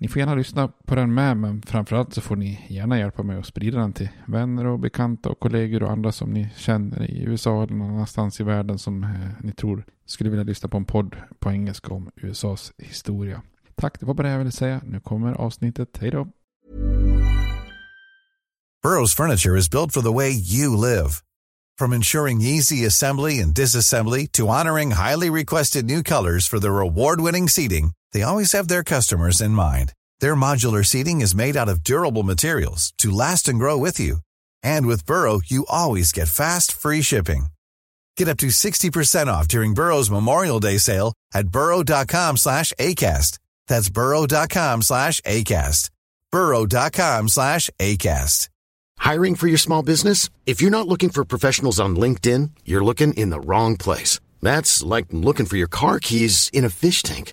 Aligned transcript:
Ni 0.00 0.08
får 0.08 0.20
gärna 0.20 0.34
lyssna 0.34 0.68
på 0.68 0.94
den 0.94 1.14
med, 1.14 1.36
men 1.36 1.62
framförallt 1.62 2.14
så 2.14 2.20
får 2.20 2.36
ni 2.36 2.66
gärna 2.68 2.98
hjälpa 2.98 3.22
mig 3.22 3.38
att 3.38 3.46
sprida 3.46 3.78
den 3.78 3.92
till 3.92 4.08
vänner 4.26 4.66
och 4.66 4.78
bekanta 4.78 5.28
och 5.28 5.40
kollegor 5.40 5.82
och 5.82 5.90
andra 5.90 6.12
som 6.12 6.30
ni 6.30 6.50
känner 6.56 7.10
i 7.10 7.22
USA 7.22 7.62
eller 7.62 7.74
någon 7.74 7.90
annanstans 7.90 8.40
i 8.40 8.44
världen 8.44 8.78
som 8.78 9.04
eh, 9.04 9.10
ni 9.40 9.52
tror 9.52 9.84
skulle 10.06 10.30
vilja 10.30 10.44
lyssna 10.44 10.68
på 10.68 10.76
en 10.76 10.84
podd 10.84 11.16
på 11.38 11.50
engelska 11.50 11.94
om 11.94 12.10
USAs 12.16 12.72
historia. 12.78 13.42
Tack, 13.74 14.00
det 14.00 14.06
var 14.06 14.14
bara 14.14 14.26
det 14.26 14.32
jag 14.32 14.38
ville 14.38 14.52
säga. 14.52 14.80
Nu 14.84 15.00
kommer 15.00 15.32
avsnittet. 15.32 15.98
Hej 16.00 16.10
då! 16.10 16.28
Burrows 18.82 19.14
furniture 19.14 19.58
is 19.58 19.70
built 19.70 19.92
for 19.92 20.02
the 20.02 20.12
way 20.12 20.30
you 20.30 20.76
live. 20.76 21.10
From 21.78 21.92
ensuring 21.92 22.40
easy 22.40 22.86
assembly 22.86 23.40
and 23.40 23.54
disassembly 23.54 24.26
to 24.32 24.48
honoring 24.48 24.90
highly 24.90 25.30
requested 25.30 25.84
new 25.84 26.02
colors 26.02 26.48
for 26.48 26.58
their 26.58 26.80
award-winning 26.80 27.48
seating, 27.48 27.92
they 28.12 28.22
always 28.22 28.52
have 28.52 28.68
their 28.68 28.84
customers 28.84 29.40
in 29.40 29.50
mind. 29.50 29.92
Their 30.20 30.34
modular 30.34 30.84
seating 30.86 31.20
is 31.20 31.34
made 31.34 31.56
out 31.56 31.68
of 31.68 31.84
durable 31.84 32.22
materials 32.22 32.92
to 32.98 33.10
last 33.10 33.48
and 33.48 33.58
grow 33.58 33.76
with 33.76 34.00
you. 34.00 34.18
And 34.62 34.86
with 34.86 35.04
Burrow, 35.06 35.40
you 35.44 35.66
always 35.68 36.12
get 36.12 36.28
fast, 36.28 36.72
free 36.72 37.02
shipping. 37.02 37.46
Get 38.16 38.28
up 38.28 38.38
to 38.38 38.46
60% 38.48 39.26
off 39.28 39.46
during 39.46 39.74
Burrow's 39.74 40.10
Memorial 40.10 40.60
Day 40.60 40.78
sale 40.78 41.12
at 41.32 41.48
burrow.com 41.48 42.36
slash 42.36 42.72
ACAST. 42.78 43.38
That's 43.68 43.90
burrow.com 43.90 44.82
slash 44.82 45.20
ACAST. 45.20 45.90
burrow.com 46.32 47.28
slash 47.28 47.70
ACAST. 47.78 48.48
Hiring 48.98 49.36
for 49.36 49.46
your 49.46 49.58
small 49.58 49.82
business? 49.82 50.28
If 50.44 50.60
you're 50.60 50.70
not 50.70 50.88
looking 50.88 51.10
for 51.10 51.24
professionals 51.24 51.78
on 51.78 51.96
LinkedIn, 51.96 52.50
you're 52.64 52.84
looking 52.84 53.14
in 53.14 53.30
the 53.30 53.40
wrong 53.40 53.76
place. 53.76 54.20
That's 54.42 54.82
like 54.82 55.06
looking 55.10 55.46
for 55.46 55.56
your 55.56 55.68
car 55.68 56.00
keys 56.00 56.50
in 56.52 56.64
a 56.64 56.70
fish 56.70 57.02
tank. 57.02 57.32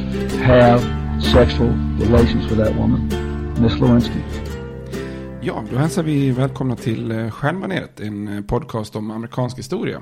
have 0.41 0.81
sexual 1.21 1.69
relations 1.99 2.51
with 2.51 2.57
that 2.57 2.75
woman, 2.75 3.07
Miss 3.61 3.79
Lewinsky. 3.79 4.19
Ja, 5.41 5.63
då 5.71 5.77
hälsar 5.77 6.03
vi 6.03 6.31
välkomna 6.31 6.75
till 6.75 7.11
eh, 7.11 7.29
Stjärnbaneret, 7.29 7.99
en 7.99 8.27
eh, 8.27 8.43
podcast 8.43 8.95
om 8.95 9.11
amerikansk 9.11 9.57
historia. 9.57 10.01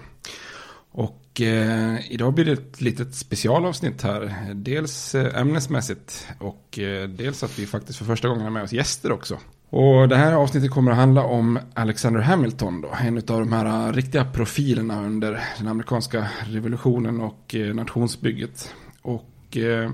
Och 0.91 1.41
eh, 1.41 2.11
idag 2.11 2.33
blir 2.33 2.45
det 2.45 2.51
ett 2.51 2.81
litet 2.81 3.16
specialavsnitt 3.16 4.01
här. 4.01 4.35
Dels 4.53 5.16
eh, 5.16 5.41
ämnesmässigt 5.41 6.27
och 6.39 6.79
eh, 6.79 7.09
dels 7.09 7.44
att 7.44 7.59
vi 7.59 7.66
faktiskt 7.66 8.00
för 8.00 8.06
första 8.06 8.27
gången 8.27 8.44
har 8.44 8.51
med 8.51 8.63
oss 8.63 8.73
gäster 8.73 9.11
också. 9.11 9.38
Och 9.69 10.07
det 10.07 10.16
här 10.16 10.33
avsnittet 10.33 10.71
kommer 10.71 10.91
att 10.91 10.97
handla 10.97 11.23
om 11.23 11.59
Alexander 11.73 12.21
Hamilton 12.21 12.81
då. 12.81 12.89
En 13.01 13.17
av 13.17 13.23
de 13.23 13.53
här 13.53 13.94
riktiga 13.94 14.25
profilerna 14.25 15.06
under 15.06 15.44
den 15.57 15.67
amerikanska 15.67 16.27
revolutionen 16.45 17.21
och 17.21 17.56
eh, 17.56 17.75
nationsbygget. 17.75 18.73
Och 19.01 19.57
eh, 19.57 19.91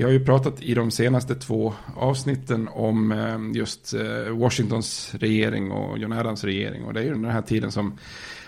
vi 0.00 0.04
har 0.04 0.10
ju 0.12 0.24
pratat 0.24 0.62
i 0.62 0.74
de 0.74 0.90
senaste 0.90 1.34
två 1.34 1.74
avsnitten 1.96 2.68
om 2.68 3.12
eh, 3.12 3.38
just 3.54 3.94
eh, 3.94 4.32
Washingtons 4.38 5.14
regering 5.14 5.70
och 5.70 5.98
John 5.98 6.12
Adams 6.12 6.44
regering. 6.44 6.84
Och 6.84 6.94
det 6.94 7.00
är 7.00 7.04
ju 7.04 7.10
den 7.10 7.24
här 7.24 7.42
tiden 7.42 7.72
som 7.72 7.98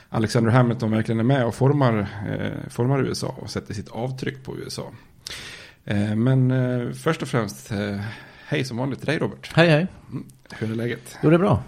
Alexander 0.09 0.51
Hamilton 0.51 0.91
verkligen 0.91 1.19
är 1.21 1.25
med 1.25 1.47
och 1.47 1.55
formar, 1.55 1.99
eh, 2.29 2.69
formar 2.71 3.03
USA 3.03 3.35
och 3.39 3.51
sätter 3.51 3.75
sitt 3.75 3.89
avtryck 3.89 4.45
på 4.45 4.57
USA. 4.59 4.91
Men 6.17 6.95
först 6.95 7.23
och 7.23 7.29
främst, 7.29 7.71
hej 8.47 8.65
som 8.65 8.77
vanligt 8.77 8.99
till 8.99 9.07
dig 9.07 9.19
Robert. 9.19 9.53
Hej 9.55 9.69
hej. 9.71 9.87
Mm, 10.11 10.25
hur 10.59 10.71
är 10.71 10.75
läget? 10.75 11.19
Jo 11.23 11.31
det 11.31 11.37
är 11.37 11.39
bra. 11.39 11.63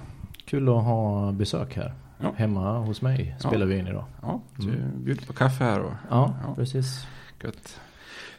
Kul 0.45 0.69
att 0.69 0.85
ha 0.85 1.33
besök 1.33 1.77
här. 1.77 1.95
Ja. 2.19 2.35
Hemma 2.37 2.79
hos 2.79 3.03
mig 3.03 3.37
spelar 3.39 3.59
Ja. 3.61 3.65
vi 3.67 3.79
in 3.79 3.87
idag. 3.87 4.05
Ja, 4.23 4.43
du 4.57 4.69
Mm. 4.69 5.05
bjuder 5.05 5.27
på 5.27 5.33
kaffe 5.33 5.65
här 5.65 5.81
och 5.81 5.93
Ja, 6.11 6.35
Ja. 6.47 6.55
precis. 6.55 7.07
gött. 7.45 7.81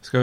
Ska, 0.06 0.18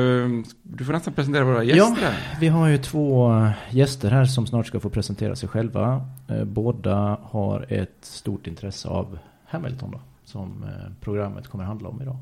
du 0.62 0.84
får 0.84 0.93
nästan 0.93 1.14
presentera 1.14 1.44
våra 1.44 1.64
gäster 1.64 2.02
Ja, 2.02 2.12
vi 2.40 2.49
har 2.49 2.69
ju 2.69 2.79
två 2.79 3.32
gäster 3.70 4.11
här 4.11 4.25
som 4.25 4.46
snart 4.46 4.67
ska 4.67 4.81
få 4.81 4.90
presentera 4.90 5.37
sig 5.37 5.49
själva. 5.49 6.06
Eh, 6.29 6.44
Båda 6.44 7.19
har 7.23 7.67
ett 7.69 7.96
stort 8.00 8.46
intresse 8.46 8.88
av 8.88 9.19
Hamilton 9.44 9.90
då, 9.90 10.00
som 10.25 10.62
eh, 10.64 10.93
programmet 11.00 11.49
kommer 11.49 11.64
handla 11.64 11.88
om 11.88 12.02
idag. 12.02 12.17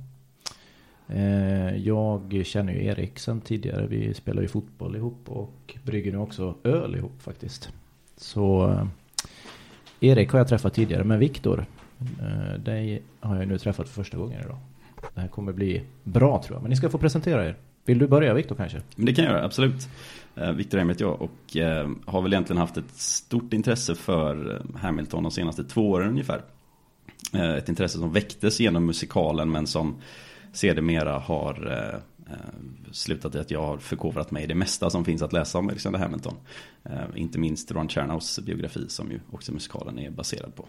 Eh, 1.09 1.77
Jag 1.77 2.43
känner 2.45 2.73
ju 2.73 2.85
Erik 2.85 3.19
sedan 3.19 3.41
tidigare. 3.41 3.87
Vi 3.87 4.15
spelar 4.15 4.43
ju 4.43 4.49
fotboll 4.49 4.97
ihop 4.97 5.21
och 5.27 5.77
brygger 5.85 6.13
nu 6.13 6.19
också 6.19 6.55
öl 6.65 6.97
ihop 6.97 7.23
faktiskt. 7.23 7.69
Så 8.17 8.75
Erik 10.01 10.31
har 10.33 10.39
jag 10.39 10.49
träffat 10.49 10.75
tidigare, 10.75 11.05
men 11.05 11.19
Viktor, 11.19 11.67
dig 12.59 13.03
har 13.21 13.37
jag 13.37 13.49
nu 13.49 13.59
träffat 13.59 13.89
för 13.89 13.95
första 13.95 14.17
gången 14.19 14.41
idag. 14.45 14.59
Det 15.15 15.21
här 15.21 15.29
kommer 15.29 15.53
bli 15.53 15.83
bra 16.05 16.43
tror 16.43 16.57
jag, 16.57 16.63
men 16.63 16.71
ni 16.71 16.77
ska 16.77 16.91
få 16.91 16.99
presentera 16.99 17.47
er. 17.47 17.57
Vill 17.85 17.99
du 17.99 18.07
börja 18.07 18.35
Viktor 18.35 18.57
kanske? 18.57 18.83
Men 18.97 19.07
det 19.07 19.15
kan 19.15 19.25
jag 19.25 19.35
göra, 19.35 19.45
absolut. 19.45 19.89
Eh, 20.35 20.53
Viktor 20.53 20.79
Heim 20.79 20.89
heter 20.89 21.05
jag 21.05 21.23
och 21.23 21.57
eh, 21.57 21.91
har 22.07 22.23
väl 22.23 22.33
egentligen 22.33 22.61
haft 22.61 22.77
ett 22.77 22.95
stort 22.95 23.53
intresse 23.53 23.95
för 23.95 24.55
eh, 24.55 24.81
Hamilton 24.81 25.23
de 25.23 25.33
senaste 25.33 25.65
två 25.65 25.91
åren 25.91 26.09
ungefär. 26.09 26.43
Ett 27.33 27.69
intresse 27.69 27.99
som 27.99 28.13
väcktes 28.13 28.61
genom 28.61 28.87
musikalen 28.87 29.51
men 29.51 29.67
som 29.67 29.97
sedermera 30.53 31.19
har 31.19 32.01
slutat 32.93 33.35
i 33.35 33.39
att 33.39 33.51
jag 33.51 33.63
har 33.63 33.79
förkovrat 33.79 34.31
mig 34.31 34.45
i 34.45 34.47
det 34.47 34.55
mesta 34.55 34.91
som 34.91 35.05
finns 35.05 35.23
att 35.23 35.33
läsa 35.33 35.59
om 35.59 35.69
Alexander 35.69 35.99
Hamilton. 35.99 36.35
Inte 37.15 37.39
minst 37.39 37.73
Ron 37.73 37.89
Chernows 37.89 38.39
biografi 38.39 38.89
som 38.89 39.11
ju 39.11 39.21
också 39.31 39.53
musikalen 39.53 39.99
är 39.99 40.11
baserad 40.11 40.55
på. 40.55 40.67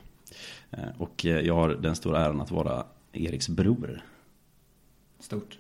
Och 0.98 1.26
jag 1.26 1.56
har 1.56 1.70
den 1.70 1.96
stora 1.96 2.26
äran 2.26 2.42
att 2.42 2.52
vara 2.52 2.84
Eriks 3.14 3.50
bror. 3.50 4.02
Stort. 5.22 5.58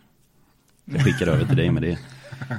Jag 0.85 1.03
skickar 1.03 1.27
över 1.27 1.45
till 1.45 1.57
dig 1.57 1.71
med 1.71 1.83
det. 1.83 1.99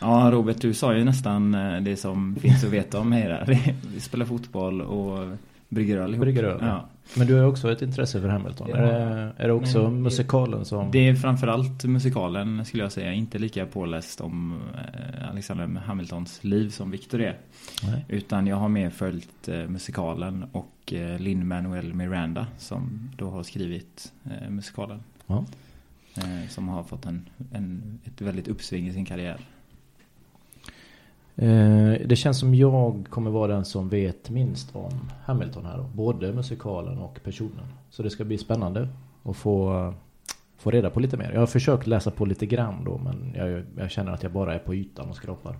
Ja, 0.00 0.28
Robert, 0.32 0.60
du 0.60 0.74
sa 0.74 0.94
ju 0.94 1.04
nästan 1.04 1.52
det 1.82 1.96
som 1.96 2.36
finns 2.36 2.64
att 2.64 2.70
veta 2.70 2.98
om 3.00 3.08
mig 3.08 3.24
där. 3.24 3.74
Vi 3.94 4.00
spelar 4.00 4.26
fotboll 4.26 4.80
och 4.80 5.36
brygger 5.68 5.96
öl 5.96 6.10
ihop. 6.10 6.20
Brygger 6.20 6.44
öl, 6.44 6.58
ja. 6.60 6.88
Men 7.14 7.26
du 7.26 7.34
har 7.34 7.44
också 7.44 7.72
ett 7.72 7.82
intresse 7.82 8.20
för 8.20 8.28
Hamilton. 8.28 8.68
Ja. 8.70 8.76
Är, 8.76 9.16
det, 9.16 9.32
är 9.36 9.46
det 9.46 9.52
också 9.52 9.82
Men, 9.82 10.02
musikalen 10.02 10.64
som... 10.64 10.90
Det 10.90 11.08
är 11.08 11.14
framförallt 11.14 11.84
musikalen 11.84 12.64
skulle 12.64 12.82
jag 12.82 12.92
säga. 12.92 13.12
Inte 13.12 13.38
lika 13.38 13.66
påläst 13.66 14.20
om 14.20 14.60
eh, 14.74 15.30
Alexander 15.30 15.80
Hamiltons 15.80 16.44
liv 16.44 16.70
som 16.70 16.90
Victor 16.90 17.20
är. 17.20 17.36
Nej. 17.82 18.04
Utan 18.08 18.46
jag 18.46 18.56
har 18.56 18.68
mer 18.68 18.90
följt 18.90 19.48
eh, 19.48 19.56
musikalen 19.56 20.44
och 20.52 20.92
eh, 20.92 21.18
Lin-Manuel 21.18 21.94
Miranda 21.94 22.46
som 22.58 23.10
då 23.16 23.30
har 23.30 23.42
skrivit 23.42 24.12
musikalen. 24.48 25.00
Ja. 25.26 25.44
Eh, 26.22 26.48
som 26.48 26.68
har 26.68 26.82
fått 26.82 27.06
en, 27.06 27.28
en, 27.52 27.98
ett 28.04 28.20
väldigt 28.20 28.48
uppsving 28.48 28.88
i 28.88 28.92
sin 28.92 29.04
karriär. 29.04 29.40
Eh, 31.36 32.06
det 32.06 32.16
känns 32.16 32.38
som 32.38 32.54
jag 32.54 33.06
kommer 33.10 33.30
vara 33.30 33.52
den 33.52 33.64
som 33.64 33.88
vet 33.88 34.30
minst 34.30 34.76
om 34.76 35.10
Hamilton 35.24 35.64
här. 35.64 35.78
Då. 35.78 35.84
Både 35.94 36.32
musikalen 36.32 36.98
och 36.98 37.20
personen. 37.24 37.66
Så 37.90 38.02
det 38.02 38.10
ska 38.10 38.24
bli 38.24 38.38
spännande 38.38 38.88
att 39.22 39.36
få, 39.36 39.94
få 40.56 40.70
reda 40.70 40.90
på 40.90 41.00
lite 41.00 41.16
mer. 41.16 41.32
Jag 41.32 41.40
har 41.40 41.46
försökt 41.46 41.86
läsa 41.86 42.10
på 42.10 42.24
lite 42.24 42.46
grann 42.46 42.84
då 42.84 42.98
men 42.98 43.34
jag, 43.36 43.64
jag 43.76 43.90
känner 43.90 44.12
att 44.12 44.22
jag 44.22 44.32
bara 44.32 44.54
är 44.54 44.58
på 44.58 44.74
ytan 44.74 45.08
och 45.08 45.16
skrapar. 45.16 45.56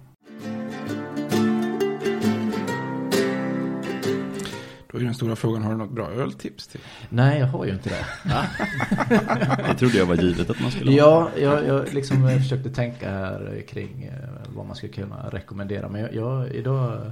Då 4.93 4.99
är 4.99 5.03
den 5.03 5.15
stora 5.15 5.37
frågan, 5.37 5.63
har 5.63 5.71
du 5.71 5.77
något 5.77 5.91
bra 5.91 6.11
öltips 6.11 6.67
till? 6.67 6.81
Nej, 7.09 7.39
jag 7.39 7.47
har 7.47 7.65
ju 7.65 7.73
inte 7.73 7.89
det. 7.89 8.05
det 9.69 9.75
trodde 9.75 9.99
jag 9.99 10.07
var 10.07 10.17
givet 10.17 10.51
att 10.51 10.61
man 10.61 10.71
skulle 10.71 10.91
ha. 10.91 10.97
Ja, 10.99 11.31
jag, 11.41 11.67
jag 11.67 11.95
liksom 11.95 12.29
försökte 12.43 12.71
tänka 12.71 13.11
här 13.11 13.63
kring 13.69 14.05
eh, 14.05 14.53
vad 14.57 14.67
man 14.67 14.77
skulle 14.77 14.93
kunna 14.93 15.29
rekommendera. 15.29 15.89
Men 15.89 16.01
jag, 16.01 16.15
jag 16.15 16.49
idag 16.55 17.11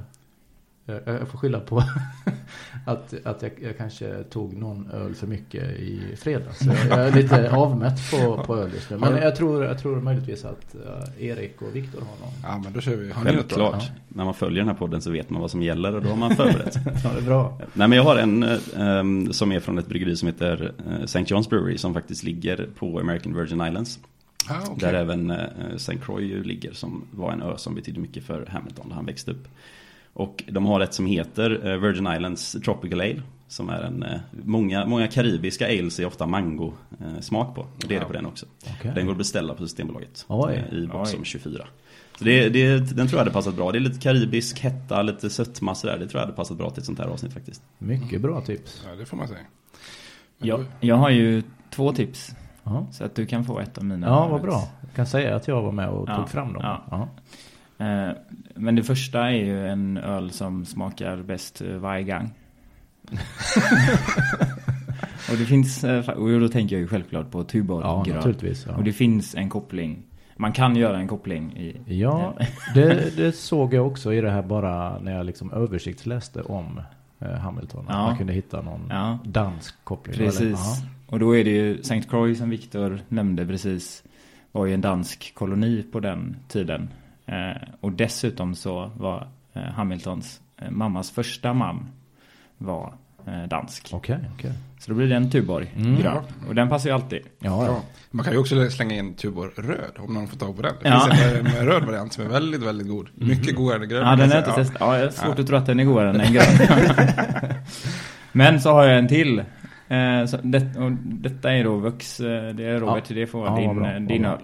jag 0.86 1.28
får 1.28 1.38
skylla 1.38 1.60
på 1.60 1.82
att, 2.86 3.14
att 3.24 3.42
jag, 3.42 3.52
jag, 3.62 3.76
kanske 3.76 4.22
tog 4.22 4.56
någon 4.56 4.90
öl 4.90 5.14
för 5.14 5.26
mycket 5.26 5.62
i 5.62 6.16
fredags. 6.16 6.60
Jag 6.90 7.06
är 7.06 7.12
lite 7.12 7.50
avmätt 7.56 8.10
på, 8.10 8.42
på 8.44 8.56
öl 8.56 8.70
just 8.74 8.90
nu. 8.90 8.96
Men 8.96 9.16
jag 9.16 9.36
tror, 9.36 9.64
jag 9.64 9.78
tror 9.78 10.00
möjligtvis 10.00 10.44
att 10.44 10.74
uh, 10.74 11.24
Erik 11.24 11.62
och 11.62 11.76
Viktor 11.76 12.00
har 12.00 12.26
någon. 12.26 12.34
Ja, 12.42 12.60
men 12.64 12.72
då 12.72 12.80
kör 12.80 12.96
vi. 12.96 13.12
Självklart. 13.12 13.82
Ja. 13.86 13.94
När 14.08 14.24
man 14.24 14.34
följer 14.34 14.58
den 14.58 14.68
här 14.68 14.74
podden 14.74 15.02
så 15.02 15.10
vet 15.10 15.30
man 15.30 15.40
vad 15.40 15.50
som 15.50 15.62
gäller 15.62 15.94
och 15.94 16.02
då 16.02 16.08
har 16.08 16.16
man 16.16 16.36
förberett. 16.36 16.74
ja, 17.04 17.10
det 17.12 17.18
är 17.18 17.26
bra. 17.26 17.58
Nej, 17.72 17.88
men 17.88 17.96
jag 17.98 18.04
har 18.04 18.16
en 18.16 18.42
um, 18.76 19.32
som 19.32 19.52
är 19.52 19.60
från 19.60 19.78
ett 19.78 19.88
bryggeri 19.88 20.16
som 20.16 20.28
heter 20.28 20.72
St. 21.04 21.20
John's 21.20 21.48
Brewery 21.48 21.78
som 21.78 21.94
faktiskt 21.94 22.22
ligger 22.22 22.68
på 22.78 22.98
American 23.00 23.34
Virgin 23.34 23.66
Islands. 23.66 23.98
Ah, 24.48 24.70
okay. 24.70 24.92
Där 24.92 24.94
även 24.94 25.30
St. 25.74 25.96
Croix 26.04 26.46
ligger 26.46 26.72
som 26.72 27.04
var 27.10 27.32
en 27.32 27.42
ö 27.42 27.54
som 27.56 27.74
betydde 27.74 28.00
mycket 28.00 28.24
för 28.24 28.46
Hamilton 28.46 28.88
där 28.88 28.94
han 28.94 29.06
växte 29.06 29.30
upp. 29.30 29.48
Och 30.16 30.44
de 30.46 30.66
har 30.66 30.80
ett 30.80 30.94
som 30.94 31.06
heter 31.06 31.66
eh, 31.66 31.76
Virgin 31.76 32.12
Islands 32.12 32.52
Tropical 32.64 33.00
Ale. 33.00 33.22
Som 33.48 33.68
är 33.68 33.82
en, 33.82 34.02
eh, 34.02 34.20
många, 34.30 34.86
många 34.86 35.08
karibiska 35.08 35.66
ales 35.66 36.00
är 36.00 36.06
ofta 36.06 36.26
mango 36.26 36.72
eh, 37.00 37.20
smak 37.20 37.54
på. 37.54 37.60
Och 37.60 37.84
det 37.88 37.96
är 37.96 38.00
det 38.00 38.06
på 38.06 38.12
den 38.12 38.26
också. 38.26 38.46
Okay. 38.78 38.94
Den 38.94 39.06
går 39.06 39.12
att 39.12 39.18
beställa 39.18 39.54
på 39.54 39.62
Systembolaget. 39.62 40.24
Oj. 40.28 40.64
I 40.72 40.86
box 40.86 41.10
som 41.10 41.24
24. 41.24 41.66
Så 42.18 42.24
det, 42.24 42.48
det, 42.48 42.78
den 42.78 43.08
tror 43.08 43.12
jag 43.12 43.18
hade 43.18 43.30
passat 43.30 43.54
bra. 43.54 43.72
Det 43.72 43.78
är 43.78 43.80
lite 43.80 44.00
karibisk 44.00 44.60
hetta, 44.60 45.02
lite 45.02 45.30
sötma 45.30 45.74
sådär. 45.74 45.98
Det 45.98 46.08
tror 46.08 46.20
jag 46.20 46.26
hade 46.26 46.36
passat 46.36 46.56
bra 46.56 46.70
till 46.70 46.80
ett 46.80 46.86
sånt 46.86 46.98
här 46.98 47.06
avsnitt 47.06 47.32
faktiskt. 47.32 47.62
Mycket 47.78 48.20
bra 48.20 48.40
tips. 48.40 48.84
Ja, 48.88 48.94
det 48.94 49.06
får 49.06 49.16
man 49.16 49.28
säga. 49.28 49.40
Ja, 50.38 50.60
jag 50.80 50.96
har 50.96 51.10
ju 51.10 51.42
två 51.70 51.92
tips. 51.92 52.34
Aha. 52.64 52.86
Så 52.92 53.04
att 53.04 53.14
du 53.14 53.26
kan 53.26 53.44
få 53.44 53.60
ett 53.60 53.78
av 53.78 53.84
mina. 53.84 54.06
Ja, 54.06 54.28
vad 54.28 54.42
bra. 54.42 54.68
Jag 54.80 54.94
kan 54.94 55.06
säga 55.06 55.36
att 55.36 55.48
jag 55.48 55.62
var 55.62 55.72
med 55.72 55.88
och 55.88 56.08
ja, 56.08 56.16
tog 56.16 56.28
fram 56.28 56.52
dem. 56.52 56.62
Ja. 56.90 57.08
Eh, 57.78 58.08
men 58.54 58.74
det 58.74 58.82
första 58.82 59.30
är 59.30 59.44
ju 59.44 59.66
en 59.66 59.96
öl 59.96 60.30
som 60.30 60.64
smakar 60.64 61.16
bäst 61.16 61.60
eh, 61.60 61.76
varje 61.76 62.04
gång. 62.04 62.30
och 65.30 65.36
det 65.38 65.44
finns, 65.44 65.84
eh, 65.84 66.08
och 66.08 66.40
då 66.40 66.48
tänker 66.48 66.76
jag 66.76 66.80
ju 66.80 66.88
självklart 66.88 67.30
på 67.30 67.44
Tuborg 67.44 67.84
ja, 67.84 68.04
naturligtvis, 68.14 68.66
ja. 68.66 68.76
Och 68.76 68.84
det 68.84 68.92
finns 68.92 69.34
en 69.34 69.50
koppling. 69.50 70.02
Man 70.36 70.52
kan 70.52 70.76
göra 70.76 70.98
en 70.98 71.08
koppling 71.08 71.56
i... 71.56 71.80
Ja, 72.00 72.34
det, 72.74 73.16
det 73.16 73.32
såg 73.32 73.74
jag 73.74 73.86
också 73.86 74.12
i 74.14 74.20
det 74.20 74.30
här 74.30 74.42
bara 74.42 74.98
när 74.98 75.16
jag 75.16 75.26
liksom 75.26 75.52
översiktsläste 75.52 76.42
om 76.42 76.80
Hamilton. 77.18 77.84
Ja. 77.88 77.94
Man 77.94 78.16
kunde 78.16 78.32
hitta 78.32 78.62
någon 78.62 78.86
ja. 78.90 79.18
dansk 79.24 79.74
koppling. 79.84 80.16
Precis. 80.16 80.82
Och 81.06 81.18
då 81.18 81.36
är 81.36 81.44
det 81.44 81.50
ju 81.50 81.80
St. 81.80 82.02
Croix 82.02 82.38
som 82.38 82.50
Viktor 82.50 83.00
nämnde 83.08 83.46
precis. 83.46 84.02
Var 84.52 84.66
ju 84.66 84.74
en 84.74 84.80
dansk 84.80 85.34
koloni 85.34 85.82
på 85.92 86.00
den 86.00 86.36
tiden. 86.48 86.88
Eh, 87.26 87.62
och 87.80 87.92
dessutom 87.92 88.54
så 88.54 88.90
var 88.96 89.28
eh, 89.54 89.62
Hamiltons 89.62 90.40
eh, 90.56 90.70
mammas 90.70 91.10
första 91.10 91.54
man 91.54 91.88
var 92.58 92.94
dansk. 93.48 93.94
Okay, 93.94 94.16
okay, 94.34 94.50
Så 94.78 94.90
då 94.90 94.96
blir 94.96 95.08
det 95.08 95.16
en 95.16 95.30
Tuborg 95.30 95.74
mm. 95.76 95.96
grön. 95.96 96.24
Och 96.48 96.54
den 96.54 96.68
passar 96.68 96.88
ju 96.88 96.94
alltid. 96.94 97.20
Ja, 97.38 97.66
ja. 97.66 97.82
Man 98.10 98.24
kan 98.24 98.32
ju 98.32 98.38
också 98.38 98.70
slänga 98.70 98.94
in 98.94 99.14
Tuborg 99.14 99.50
röd 99.56 99.92
om 99.98 100.14
någon 100.14 100.28
får 100.28 100.36
tag 100.36 100.56
på 100.56 100.62
den. 100.62 100.74
Det 100.82 100.88
ja. 100.88 101.08
finns 101.10 101.22
en, 101.22 101.46
en 101.46 101.66
röd 101.66 101.84
variant 101.84 102.12
som 102.12 102.24
är 102.24 102.28
väldigt, 102.28 102.62
väldigt 102.62 102.88
god. 102.88 103.08
Mm. 103.16 103.28
Mycket 103.28 103.56
godare 103.56 103.82
än 103.82 103.88
grön. 103.88 104.06
Ja, 104.06 104.16
den 104.16 104.32
är 104.32 104.38
inte 104.38 104.52
testat. 104.52 104.76
Ja, 104.80 104.98
jag 104.98 105.04
har 105.04 105.10
svårt 105.10 105.36
ja. 105.36 105.42
att 105.42 105.46
tro 105.46 105.56
att 105.56 105.66
den 105.66 105.80
är 105.80 105.84
godare 105.84 106.10
än 106.10 106.20
en 106.20 106.32
grön. 106.32 106.44
Men 108.32 108.60
så 108.60 108.70
har 108.70 108.84
jag 108.84 108.98
en 108.98 109.08
till. 109.08 109.42
så 110.28 110.36
det, 110.42 110.76
och 110.76 110.92
detta 111.02 111.52
är 111.52 111.64
då 111.64 111.76
Vux. 111.76 112.16
Det 112.16 112.64
är 112.64 112.80
Robert, 112.80 113.04
ja. 113.08 113.14
det 113.14 113.26
får 113.26 113.46
ja, 113.46 113.56
din, 113.56 114.06
din 114.06 114.24
öl. 114.24 114.38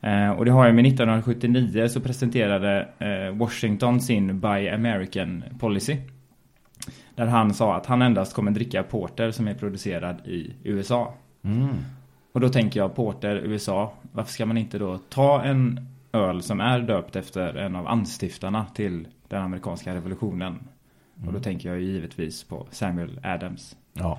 Eh, 0.00 0.30
och 0.30 0.44
det 0.44 0.50
har 0.50 0.66
jag 0.66 0.74
med 0.74 0.86
1979 0.86 1.88
så 1.88 2.00
presenterade 2.00 2.88
eh, 2.98 3.36
Washington 3.36 4.00
sin 4.00 4.40
Buy 4.40 4.68
American 4.68 5.44
Policy. 5.58 5.96
Där 7.14 7.26
han 7.26 7.54
sa 7.54 7.76
att 7.76 7.86
han 7.86 8.02
endast 8.02 8.34
kommer 8.34 8.50
dricka 8.50 8.82
porter 8.82 9.30
som 9.30 9.48
är 9.48 9.54
producerad 9.54 10.26
i 10.26 10.54
USA. 10.64 11.14
Mm. 11.42 11.68
Och 12.32 12.40
då 12.40 12.48
tänker 12.48 12.80
jag 12.80 12.94
porter 12.94 13.36
USA. 13.36 13.92
Varför 14.12 14.32
ska 14.32 14.46
man 14.46 14.56
inte 14.58 14.78
då 14.78 14.98
ta 14.98 15.42
en 15.42 15.86
öl 16.12 16.42
som 16.42 16.60
är 16.60 16.80
döpt 16.80 17.16
efter 17.16 17.54
en 17.54 17.76
av 17.76 17.88
anstiftarna 17.88 18.66
till 18.74 19.08
den 19.28 19.42
amerikanska 19.42 19.94
revolutionen? 19.94 20.52
Mm. 20.52 20.60
Och 21.16 21.24
då 21.24 21.28
mm. 21.28 21.42
tänker 21.42 21.68
jag 21.68 21.80
givetvis 21.80 22.44
på 22.44 22.66
Samuel 22.70 23.20
Adams. 23.22 23.76
Ja. 23.92 24.18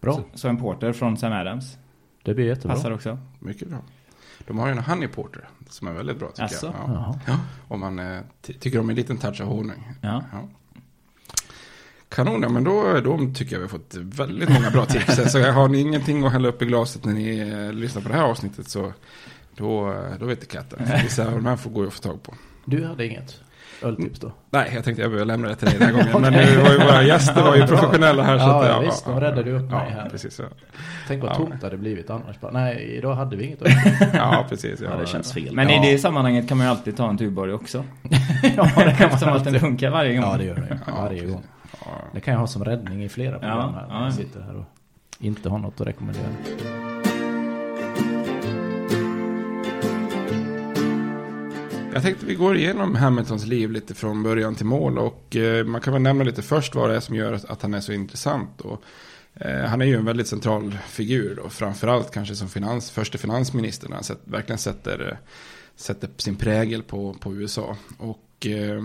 Bra. 0.00 0.12
Så, 0.12 0.22
så 0.34 0.48
en 0.48 0.56
porter 0.56 0.92
från 0.92 1.16
Sam 1.16 1.32
Adams. 1.32 1.78
Det 2.22 2.34
blir 2.34 2.46
jättebra. 2.46 2.76
Passar 2.76 2.90
också. 2.90 3.18
Mycket 3.38 3.68
bra. 3.68 3.78
De 4.46 4.58
har 4.58 4.66
ju 4.66 4.72
en 4.72 4.78
honey 4.78 5.08
porter 5.08 5.48
som 5.68 5.88
är 5.88 5.92
väldigt 5.92 6.18
bra 6.18 6.28
tycker 6.28 6.42
alltså? 6.42 6.66
jag. 6.66 6.90
Ja. 6.90 7.20
Ja. 7.26 7.40
Om 7.68 7.80
man 7.80 7.98
eh, 7.98 8.20
tycker 8.42 8.78
om 8.78 8.90
en 8.90 8.96
liten 8.96 9.18
touch 9.18 9.40
av 9.40 9.46
honung. 9.46 9.92
Ja. 10.00 10.24
ja. 10.32 10.48
Kanon, 12.08 12.42
ja, 12.42 12.48
men 12.48 12.64
då, 12.64 13.00
då 13.00 13.18
tycker 13.34 13.52
jag 13.52 13.58
vi 13.58 13.64
har 13.64 13.68
fått 13.68 13.94
väldigt 13.94 14.48
många 14.48 14.70
bra 14.70 14.86
tips. 14.86 15.32
så 15.32 15.42
har 15.42 15.68
ni 15.68 15.78
ingenting 15.78 16.24
att 16.24 16.32
hälla 16.32 16.48
upp 16.48 16.62
i 16.62 16.66
glaset 16.66 17.04
när 17.04 17.12
ni 17.12 17.38
eh, 17.38 17.72
lyssnar 17.72 18.02
på 18.02 18.08
det 18.08 18.14
här 18.14 18.22
avsnittet 18.22 18.68
så 18.68 18.92
då, 19.56 19.92
eh, 19.92 20.18
då 20.20 20.26
vet 20.26 20.40
det 20.40 20.46
katten. 20.46 20.88
Vissa 21.02 21.26
av 21.26 21.32
de 21.32 21.46
här 21.46 21.56
får 21.56 21.70
gå 21.70 21.86
att 21.86 21.92
få 21.92 22.02
tag 22.02 22.22
på. 22.22 22.34
Du 22.64 22.84
hade 22.84 23.06
inget? 23.06 23.40
Öltips 23.82 24.20
då? 24.20 24.32
Nej, 24.50 24.70
jag 24.74 24.84
tänkte 24.84 25.02
jag 25.02 25.10
behöver 25.10 25.26
lämna 25.26 25.48
det 25.48 25.54
till 25.54 25.68
dig 25.68 25.78
den 25.78 25.94
här 25.94 26.12
gången. 26.12 26.20
Men 26.22 26.32
nu 26.32 26.56
var 26.62 26.70
ju 26.70 26.78
våra 26.78 27.02
gäster 27.02 27.42
var 27.42 27.56
ju 27.56 27.66
professionella 27.66 28.22
här. 28.22 28.32
Ja, 28.32 28.38
så 28.38 28.50
att, 28.50 28.66
ja, 28.66 28.72
ja 28.72 28.80
visst. 28.80 29.04
De 29.04 29.20
räddade 29.20 29.50
ju 29.50 29.56
upp 29.56 29.70
mig 29.70 29.90
här. 29.90 30.08
Precis, 30.10 30.38
ja. 30.38 30.44
Tänk 31.08 31.22
vad 31.22 31.34
tomt 31.34 31.60
det 31.60 31.66
hade 31.66 31.76
blivit 31.76 32.10
annars. 32.10 32.36
Nej, 32.52 32.94
idag 32.96 33.14
hade 33.14 33.36
vi 33.36 33.44
inget 33.44 33.60
Ja, 34.14 34.46
precis. 34.48 34.80
Ja, 34.80 34.96
det 34.96 35.06
känns 35.06 35.32
fel. 35.32 35.54
Men 35.54 35.70
i 35.70 35.92
det 35.92 35.98
sammanhanget 35.98 36.48
kan 36.48 36.56
man 36.56 36.66
ju 36.66 36.70
alltid 36.70 36.96
ta 36.96 37.08
en 37.10 37.18
Tuborg 37.18 37.52
också. 37.52 37.84
ja, 38.56 38.70
det 38.76 38.94
kan 38.98 39.08
man 39.10 39.18
Som 39.18 39.28
att 39.28 39.44
den 39.44 39.60
funkar 39.60 39.90
varje 39.90 40.14
gång. 40.14 40.30
Ja, 40.30 40.36
det 40.38 40.44
gör 40.44 40.54
det. 40.54 40.78
Varje 40.92 41.24
gång. 41.26 41.42
Det 42.12 42.20
kan 42.20 42.32
jag 42.32 42.38
ha 42.40 42.46
som 42.46 42.64
räddning 42.64 43.04
i 43.04 43.08
flera 43.08 43.38
program 43.38 43.74
här. 43.74 43.86
När 43.88 44.04
jag 44.04 44.14
sitter 44.14 44.40
här 44.40 44.56
och 44.56 44.64
inte 45.18 45.48
har 45.48 45.58
något 45.58 45.80
att 45.80 45.86
rekommendera. 45.86 46.26
Jag 51.96 52.02
tänkte 52.02 52.26
vi 52.26 52.34
går 52.34 52.56
igenom 52.56 52.94
Hamiltons 52.94 53.46
liv 53.46 53.70
lite 53.70 53.94
från 53.94 54.22
början 54.22 54.54
till 54.54 54.66
mål. 54.66 54.98
Och 54.98 55.36
eh, 55.36 55.64
man 55.64 55.80
kan 55.80 55.92
väl 55.92 56.02
nämna 56.02 56.24
lite 56.24 56.42
först 56.42 56.74
vad 56.74 56.90
det 56.90 56.96
är 56.96 57.00
som 57.00 57.14
gör 57.14 57.40
att 57.48 57.62
han 57.62 57.74
är 57.74 57.80
så 57.80 57.92
intressant. 57.92 58.60
Och, 58.60 58.82
eh, 59.34 59.64
han 59.64 59.82
är 59.82 59.86
ju 59.86 59.96
en 59.96 60.04
väldigt 60.04 60.28
central 60.28 60.78
figur. 60.88 61.38
Och 61.38 61.52
framförallt 61.52 62.10
kanske 62.10 62.34
som 62.34 62.48
finans, 62.48 62.90
första 62.90 63.18
finansminister. 63.18 63.88
När 63.88 63.94
han 63.94 64.04
sätt, 64.04 64.20
verkligen 64.24 64.58
sätter, 64.58 65.08
eh, 65.10 65.16
sätter 65.76 66.10
sin 66.16 66.36
prägel 66.36 66.82
på, 66.82 67.14
på 67.14 67.34
USA. 67.34 67.76
Och 67.98 68.46
eh, 68.46 68.84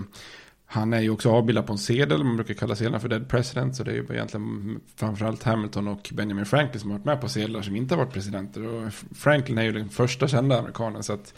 Han 0.66 0.92
är 0.92 1.00
ju 1.00 1.10
också 1.10 1.30
avbildad 1.30 1.66
på 1.66 1.72
en 1.72 1.78
sedel, 1.78 2.24
man 2.24 2.36
brukar 2.36 2.54
kalla 2.54 2.76
sedlarna 2.76 3.00
för 3.00 3.08
Dead 3.08 3.28
President. 3.28 3.76
Så 3.76 3.84
det 3.84 3.90
är 3.90 3.94
ju 3.94 4.06
egentligen 4.10 4.80
framförallt 4.96 5.42
Hamilton 5.42 5.88
och 5.88 6.10
Benjamin 6.12 6.46
Franklin 6.46 6.80
som 6.80 6.90
har 6.90 6.98
varit 6.98 7.06
med 7.06 7.20
på 7.20 7.28
sedlar 7.28 7.62
som 7.62 7.76
inte 7.76 7.94
har 7.94 8.04
varit 8.04 8.14
presidenter. 8.14 8.66
Och 8.66 8.92
Franklin 9.14 9.58
är 9.58 9.62
ju 9.62 9.72
den 9.72 9.88
första 9.88 10.28
kända 10.28 10.58
amerikanen. 10.58 11.02
Så 11.02 11.12
att 11.12 11.34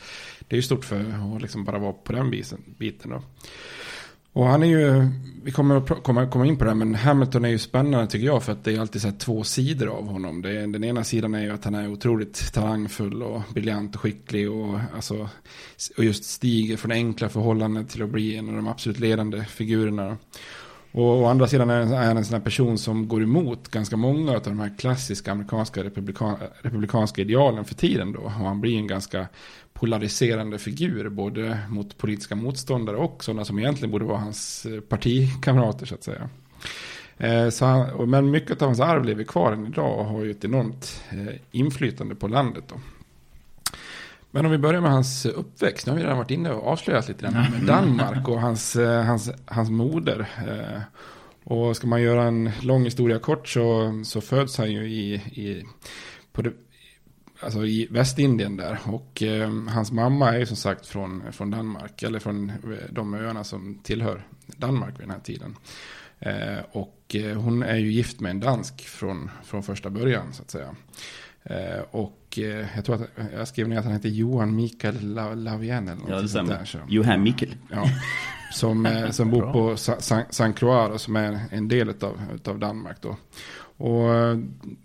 det 0.48 0.54
är 0.54 0.56
ju 0.56 0.62
stort 0.62 0.84
för 0.84 1.34
att 1.36 1.42
liksom 1.42 1.64
bara 1.64 1.78
vara 1.78 1.92
på 1.92 2.12
den 2.12 2.30
biten 2.78 3.10
då. 3.10 3.22
Och 4.34 4.46
han 4.46 4.62
är 4.62 4.66
ju, 4.66 5.08
vi 5.44 5.52
kommer 5.52 5.76
att 5.76 6.02
komma, 6.02 6.26
komma 6.26 6.46
in 6.46 6.56
på 6.56 6.64
det 6.64 6.70
här, 6.70 6.74
men 6.74 6.94
Hamilton 6.94 7.44
är 7.44 7.48
ju 7.48 7.58
spännande 7.58 8.06
tycker 8.06 8.26
jag 8.26 8.42
för 8.42 8.52
att 8.52 8.64
det 8.64 8.72
är 8.72 8.80
alltid 8.80 9.02
så 9.02 9.12
två 9.12 9.44
sidor 9.44 9.88
av 9.88 10.06
honom. 10.06 10.42
Det 10.42 10.66
den 10.66 10.84
ena 10.84 11.04
sidan 11.04 11.34
är 11.34 11.42
ju 11.42 11.50
att 11.50 11.64
han 11.64 11.74
är 11.74 11.88
otroligt 11.88 12.52
talangfull 12.52 13.22
och 13.22 13.42
briljant 13.52 13.94
och 13.94 14.00
skicklig 14.00 14.50
och, 14.50 14.78
alltså, 14.94 15.28
och 15.96 16.04
just 16.04 16.24
stiger 16.24 16.76
från 16.76 16.92
enkla 16.92 17.28
förhållanden 17.28 17.86
till 17.86 18.02
att 18.02 18.08
bli 18.08 18.36
en 18.36 18.48
av 18.48 18.54
de 18.54 18.68
absolut 18.68 19.00
ledande 19.00 19.44
figurerna. 19.44 20.16
Och 20.92 21.22
å 21.22 21.26
andra 21.26 21.46
sidan 21.46 21.70
är 21.70 22.06
han 22.06 22.16
en 22.16 22.24
sån 22.24 22.34
här 22.34 22.44
person 22.44 22.78
som 22.78 23.08
går 23.08 23.22
emot 23.22 23.68
ganska 23.68 23.96
många 23.96 24.32
av 24.32 24.42
de 24.42 24.60
här 24.60 24.78
klassiska 24.78 25.32
amerikanska 25.32 25.84
republikan, 25.84 26.36
republikanska 26.62 27.22
idealen 27.22 27.64
för 27.64 27.74
tiden 27.74 28.12
då. 28.12 28.20
Och 28.20 28.30
han 28.30 28.60
blir 28.60 28.76
en 28.76 28.86
ganska 28.86 29.26
polariserande 29.74 30.58
figur, 30.58 31.08
både 31.08 31.58
mot 31.68 31.98
politiska 31.98 32.34
motståndare 32.34 32.96
och 32.96 33.24
sådana 33.24 33.44
som 33.44 33.58
egentligen 33.58 33.90
borde 33.90 34.04
vara 34.04 34.18
hans 34.18 34.66
eh, 34.66 34.80
partikamrater 34.80 35.86
så 35.86 35.94
att 35.94 36.04
säga. 36.04 36.28
Eh, 37.18 37.48
så 37.48 37.64
han, 37.64 38.10
men 38.10 38.30
mycket 38.30 38.62
av 38.62 38.68
hans 38.68 38.80
arv 38.80 39.04
lever 39.04 39.24
kvar 39.24 39.52
än 39.52 39.66
idag 39.66 39.98
och 39.98 40.04
har 40.04 40.24
ju 40.24 40.30
ett 40.30 40.44
enormt 40.44 41.02
eh, 41.10 41.34
inflytande 41.50 42.14
på 42.14 42.28
landet. 42.28 42.64
Då. 42.68 42.74
Men 44.30 44.46
om 44.46 44.52
vi 44.52 44.58
börjar 44.58 44.80
med 44.80 44.90
hans 44.90 45.26
uppväxt. 45.26 45.86
Nu 45.86 45.92
har 45.92 45.96
vi 45.96 46.04
redan 46.04 46.18
varit 46.18 46.30
inne 46.30 46.50
och 46.50 46.66
avslöjat 46.66 47.08
lite 47.08 47.22
grann 47.22 47.32
med 47.32 47.62
Danmark 47.66 48.28
och 48.28 48.40
hans, 48.40 48.76
hans, 48.76 49.30
hans 49.46 49.70
moder. 49.70 50.28
Och 51.44 51.76
ska 51.76 51.86
man 51.86 52.02
göra 52.02 52.24
en 52.24 52.50
lång 52.62 52.84
historia 52.84 53.18
kort 53.18 53.48
så, 53.48 53.92
så 54.04 54.20
föds 54.20 54.58
han 54.58 54.72
ju 54.72 54.88
i, 54.88 55.14
i 55.14 55.64
på 56.32 56.42
det, 56.42 56.52
alltså 57.44 57.66
i 57.66 57.88
Västindien 57.90 58.56
där. 58.56 58.78
Och 58.84 59.22
eh, 59.22 59.50
hans 59.68 59.92
mamma 59.92 60.34
är 60.34 60.38
ju 60.38 60.46
som 60.46 60.56
sagt 60.56 60.86
från, 60.86 61.32
från 61.32 61.50
Danmark, 61.50 62.02
eller 62.02 62.18
från 62.18 62.50
eh, 62.50 62.54
de 62.90 63.14
öarna 63.14 63.44
som 63.44 63.78
tillhör 63.82 64.26
Danmark 64.46 64.94
vid 64.94 65.00
den 65.00 65.10
här 65.10 65.20
tiden. 65.20 65.56
Eh, 66.18 66.64
och 66.72 67.14
eh, 67.14 67.36
hon 67.36 67.62
är 67.62 67.76
ju 67.76 67.92
gift 67.92 68.20
med 68.20 68.30
en 68.30 68.40
dansk 68.40 68.80
från, 68.80 69.30
från 69.44 69.62
första 69.62 69.90
början 69.90 70.32
så 70.32 70.42
att 70.42 70.50
säga. 70.50 70.74
Eh, 71.42 71.80
och 71.90 72.38
eh, 72.38 72.66
jag 72.74 72.84
tror 72.84 72.94
att 72.94 73.08
jag 73.32 73.48
skrev 73.48 73.68
ner 73.68 73.78
att 73.78 73.84
han 73.84 73.92
heter 73.92 74.08
Johan 74.08 74.56
Mikael 74.56 75.14
Lavien 75.34 75.88
eller 75.88 76.02
Ja, 76.08 76.20
det 76.20 76.28
stämmer. 76.28 76.68
Johan 76.88 77.22
Mikael. 77.22 77.54
Ja, 77.70 77.88
som, 78.52 79.08
som 79.10 79.30
bor 79.30 79.52
på 79.52 79.76
Saint 80.30 80.58
Croix 80.58 81.02
som 81.02 81.16
är 81.16 81.40
en 81.50 81.68
del 81.68 81.88
av, 81.88 82.20
av 82.44 82.58
Danmark 82.58 82.96
då. 83.00 83.16
Och 83.76 84.14
eh, 84.14 84.38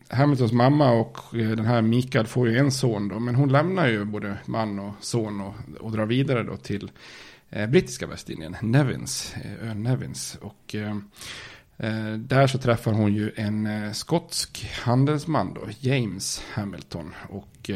Hamiltons 0.10 0.52
mamma 0.52 0.92
och 0.92 1.36
eh, 1.36 1.50
den 1.50 1.66
här 1.66 1.82
Mikael 1.82 2.28
får 2.28 2.50
ju 2.50 2.58
en 2.58 2.72
son 2.72 3.08
då. 3.08 3.20
Men 3.20 3.36
hon 3.36 3.52
lämnar 3.52 3.88
ju 3.88 4.06
både 4.06 4.38
man 4.46 4.80
och 4.80 4.94
son 5.00 5.42
och, 5.42 5.54
och 5.80 5.92
drar 5.92 6.06
vidare 6.06 6.44
då 6.44 6.58
till 6.58 6.92
eh, 7.50 7.70
brittiska 7.70 8.08
Västindien, 8.08 8.56
Nevins, 8.62 9.36
eh, 9.44 9.70
ön 9.70 9.84
Nevins. 9.84 10.38
Och 10.42 10.76
eh, 10.76 10.98
eh 11.78 12.14
där 12.14 12.48
så 12.48 12.58
träffar 12.58 12.92
hon 12.92 13.14
ju 13.14 13.32
en 13.36 13.94
skotsk 13.94 14.70
handelsman 14.84 15.54
då, 15.54 15.62
James 15.80 16.44
Hamilton. 16.54 17.14
Och 17.30 17.70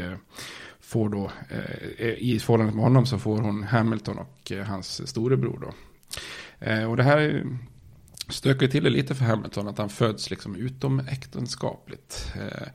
får 0.79 1.09
då, 1.09 1.31
i 2.17 2.39
förhållande 2.39 2.73
med 2.73 2.83
honom 2.83 3.05
så 3.05 3.19
får 3.19 3.37
hon 3.37 3.63
Hamilton 3.63 4.17
och 4.17 4.51
hans 4.65 5.07
storebror 5.09 5.59
då. 5.61 5.73
och 6.87 6.97
det 6.97 7.03
här 7.03 7.43
stökar 8.29 8.67
till 8.67 8.83
det 8.83 8.89
lite 8.89 9.15
för 9.15 9.25
Hamilton 9.25 9.67
att 9.67 9.77
han 9.77 9.89
föds 9.89 10.29
liksom 10.29 10.55
utomäktenskapligt. 10.55 12.33
Eh, 12.35 12.67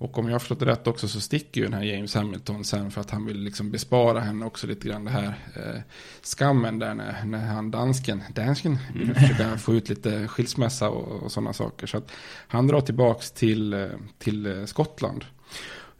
och 0.00 0.18
om 0.18 0.26
jag 0.26 0.34
har 0.34 0.38
förstått 0.38 0.60
det 0.60 0.66
rätt 0.66 0.86
också 0.86 1.08
så 1.08 1.20
sticker 1.20 1.60
ju 1.60 1.66
den 1.66 1.74
här 1.74 1.82
James 1.82 2.14
Hamilton 2.14 2.64
sen 2.64 2.90
för 2.90 3.00
att 3.00 3.10
han 3.10 3.26
vill 3.26 3.40
liksom 3.40 3.70
bespara 3.70 4.20
henne 4.20 4.46
också 4.46 4.66
lite 4.66 4.88
grann 4.88 5.04
det 5.04 5.10
här 5.10 5.34
eh, 5.56 5.80
skammen 6.22 6.78
där 6.78 6.94
när, 6.94 7.24
när 7.24 7.46
han 7.46 7.70
dansken, 7.70 8.22
dansken 8.34 8.78
vill 8.94 9.02
mm. 9.02 9.14
försöka 9.14 9.58
få 9.58 9.74
ut 9.74 9.88
lite 9.88 10.28
skilsmässa 10.28 10.88
och, 10.90 11.22
och 11.22 11.32
sådana 11.32 11.52
saker. 11.52 11.86
Så 11.86 11.96
att 11.96 12.12
han 12.48 12.66
drar 12.66 12.80
tillbaks 12.80 13.30
till, 13.30 13.72
eh, 13.72 13.88
till 14.18 14.46
eh, 14.46 14.64
Skottland. 14.64 15.24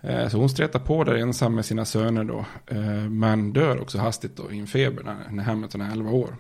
Eh, 0.00 0.28
så 0.28 0.38
hon 0.38 0.48
stretar 0.48 0.78
på 0.78 1.04
där 1.04 1.14
ensam 1.14 1.54
med 1.54 1.64
sina 1.64 1.84
söner 1.84 2.24
då. 2.24 2.44
Men 3.10 3.52
dör 3.52 3.80
också 3.80 3.98
hastigt 3.98 4.36
då 4.36 4.52
i 4.52 4.58
en 4.58 4.66
feber 4.66 5.02
när, 5.02 5.30
när 5.30 5.44
Hamilton 5.44 5.80
är 5.80 5.92
11 5.92 6.10
år. 6.10 6.36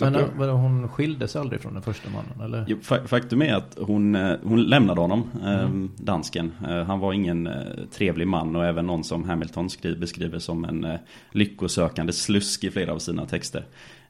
Men 0.00 0.12
då, 0.12 0.46
då, 0.46 0.52
hon 0.52 0.88
skildes 0.88 1.36
aldrig 1.36 1.60
från 1.60 1.74
den 1.74 1.82
första 1.82 2.10
mannen? 2.10 2.40
Eller? 2.44 2.64
Jo, 2.68 2.78
faktum 3.06 3.42
är 3.42 3.54
att 3.54 3.78
hon, 3.80 4.14
eh, 4.14 4.36
hon 4.44 4.62
lämnade 4.62 5.00
honom, 5.00 5.30
eh, 5.42 5.60
mm. 5.60 5.90
dansken. 5.96 6.52
Eh, 6.68 6.84
han 6.84 6.98
var 6.98 7.12
ingen 7.12 7.48
trevlig 7.92 8.26
man 8.26 8.56
och 8.56 8.64
även 8.64 8.86
någon 8.86 9.04
som 9.04 9.24
Hamilton 9.24 9.70
skriver, 9.70 9.98
beskriver 9.98 10.38
som 10.38 10.64
en 10.64 10.98
lyckosökande 11.32 12.12
slusk 12.12 12.64
i 12.64 12.70
flera 12.70 12.92
av 12.92 12.98
sina 12.98 13.26
texter. 13.26 13.64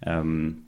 Um, 0.06 0.64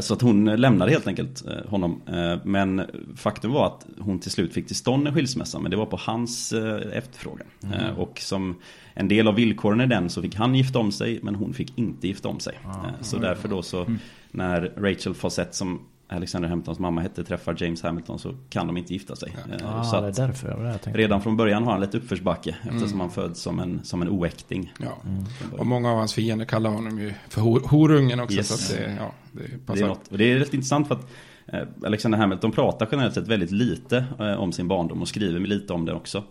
så 0.00 0.14
att 0.14 0.22
hon 0.22 0.44
lämnade 0.44 0.90
helt 0.90 1.06
enkelt 1.06 1.44
honom. 1.66 2.00
Men 2.44 2.82
faktum 3.16 3.52
var 3.52 3.66
att 3.66 3.86
hon 3.98 4.18
till 4.18 4.30
slut 4.30 4.54
fick 4.54 4.66
till 4.66 4.76
stånd 4.76 5.08
en 5.08 5.14
skilsmässa. 5.14 5.58
Men 5.58 5.70
det 5.70 5.76
var 5.76 5.86
på 5.86 5.98
hans 6.00 6.52
efterfrågan. 6.92 7.46
Mm. 7.62 7.96
Och 7.96 8.20
som 8.20 8.56
en 8.94 9.08
del 9.08 9.28
av 9.28 9.34
villkoren 9.34 9.80
i 9.80 9.86
den 9.86 10.10
så 10.10 10.22
fick 10.22 10.34
han 10.34 10.54
gifta 10.54 10.78
om 10.78 10.92
sig. 10.92 11.20
Men 11.22 11.34
hon 11.34 11.54
fick 11.54 11.78
inte 11.78 12.08
gifta 12.08 12.28
om 12.28 12.40
sig. 12.40 12.58
Ah, 12.64 12.84
så 13.00 13.18
därför 13.18 13.48
då 13.48 13.62
så 13.62 13.84
mm 13.84 13.98
när 14.34 14.72
Rachel 14.76 15.14
Fawcett 15.14 15.54
som 15.54 15.80
Alexander 16.08 16.48
Hamiltons 16.48 16.78
mamma 16.78 17.00
hette 17.00 17.24
träffar 17.24 17.56
James 17.58 17.82
Hamilton 17.82 18.18
så 18.18 18.34
kan 18.50 18.66
de 18.66 18.76
inte 18.76 18.92
gifta 18.92 19.16
sig. 19.16 19.36
Ja. 19.60 19.66
Ah, 19.68 19.84
så 19.84 20.00
det 20.00 20.06
är 20.06 20.12
därför 20.12 20.48
jag 20.48 20.78
det 20.84 20.98
redan 20.98 21.22
från 21.22 21.36
början 21.36 21.64
har 21.64 21.72
han 21.72 21.80
lite 21.80 21.96
uppförsbacke 21.96 22.56
mm. 22.62 22.76
eftersom 22.76 23.00
han 23.00 23.10
föds 23.10 23.40
som 23.40 23.60
en, 23.60 23.80
som 23.84 24.02
en 24.02 24.08
oäkting. 24.08 24.72
Ja. 24.78 24.96
Mm. 25.04 25.24
Och 25.58 25.66
många 25.66 25.90
av 25.90 25.98
hans 25.98 26.14
fiender 26.14 26.44
kallar 26.44 26.70
honom 26.70 26.98
ju 26.98 27.14
för 27.28 27.40
hor, 27.40 27.60
horungen 27.60 28.20
också. 28.20 28.36
Yes. 28.36 28.68
Så 28.68 28.76
det, 28.76 28.96
ja, 28.98 29.12
det, 29.32 29.66
passar. 29.66 29.80
det, 29.80 29.86
är 29.86 29.88
något, 29.88 30.08
och 30.08 30.18
det 30.18 30.32
är 30.32 30.38
rätt 30.38 30.54
intressant 30.54 30.88
för 30.88 30.94
att 30.94 31.10
eh, 31.46 31.62
Alexander 31.86 32.18
Hamilton 32.18 32.52
pratar 32.52 32.88
generellt 32.90 33.14
sett 33.14 33.28
väldigt 33.28 33.50
lite 33.50 34.04
eh, 34.18 34.34
om 34.34 34.52
sin 34.52 34.68
barndom 34.68 35.02
och 35.02 35.08
skriver 35.08 35.40
lite 35.40 35.72
om 35.72 35.84
det 35.84 35.92
också. 35.92 36.24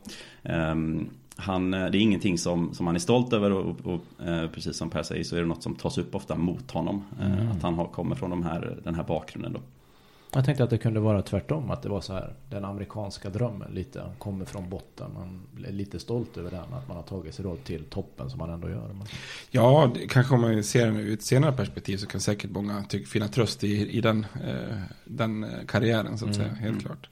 Han, 1.44 1.74
eh, 1.74 1.86
det 1.86 1.98
är 1.98 2.02
ingenting 2.02 2.38
som, 2.38 2.74
som 2.74 2.88
han 2.88 2.96
är 2.96 3.00
stolt 3.00 3.34
över 3.34 3.52
och, 3.52 3.66
och, 3.66 3.94
och 3.94 4.28
eh, 4.28 4.50
precis 4.50 4.78
som 4.78 4.90
Per 4.90 5.04
säger 5.04 5.24
så 5.24 5.36
är 5.36 5.40
det 5.40 5.48
något 5.48 5.64
som 5.64 5.76
tas 5.76 5.98
upp 5.98 6.16
ofta 6.16 6.36
mot 6.36 6.72
honom. 6.72 7.06
Eh, 7.20 7.32
mm. 7.32 7.52
Att 7.52 7.62
han 7.62 7.74
har, 7.74 7.86
kommer 7.86 8.16
från 8.16 8.30
de 8.30 8.44
här, 8.44 8.78
den 8.84 8.96
här 8.96 9.04
bakgrunden 9.04 9.54
då. 9.54 9.60
Jag 10.36 10.46
tänkte 10.46 10.64
att 10.64 10.70
det 10.70 10.78
kunde 10.78 11.00
vara 11.00 11.22
tvärtom, 11.22 11.72
att 11.72 11.82
det 11.82 11.90
var 11.90 12.02
så 12.02 12.14
här 12.14 12.34
den 12.50 12.66
amerikanska 12.66 13.30
drömmen 13.30 13.72
lite, 13.72 14.04
kommer 14.18 14.46
från 14.46 14.70
botten. 14.70 15.14
Man 15.14 15.42
är 15.68 15.72
lite 15.72 16.00
stolt 16.00 16.38
över 16.38 16.52
den, 16.52 16.74
att 16.74 16.88
man 16.88 16.98
har 16.98 17.04
tagit 17.04 17.36
sig 17.36 17.46
då 17.46 17.56
till 17.56 17.84
toppen 17.84 18.30
som 18.30 18.40
man 18.40 18.50
ändå 18.50 18.70
gör. 18.70 18.96
Ja, 19.52 19.92
det, 19.96 20.08
kanske 20.08 20.36
om 20.36 20.42
man 20.42 20.64
ser 20.64 20.86
den 20.86 20.98
ur 20.98 21.14
ett 21.14 21.24
senare 21.24 21.52
perspektiv 21.52 21.98
så 21.98 22.08
kan 22.08 22.22
säkert 22.22 22.52
många 22.52 22.84
tycka, 22.84 23.06
finna 23.06 23.28
tröst 23.28 23.64
i, 23.64 23.98
i 23.98 24.02
den, 24.02 24.26
eh, 24.46 24.78
den 25.06 25.46
karriären 25.68 26.18
så 26.18 26.26
att 26.26 26.36
mm. 26.36 26.48
säga, 26.48 26.54
helt 26.54 26.72
mm. 26.72 26.80
klart. 26.80 27.10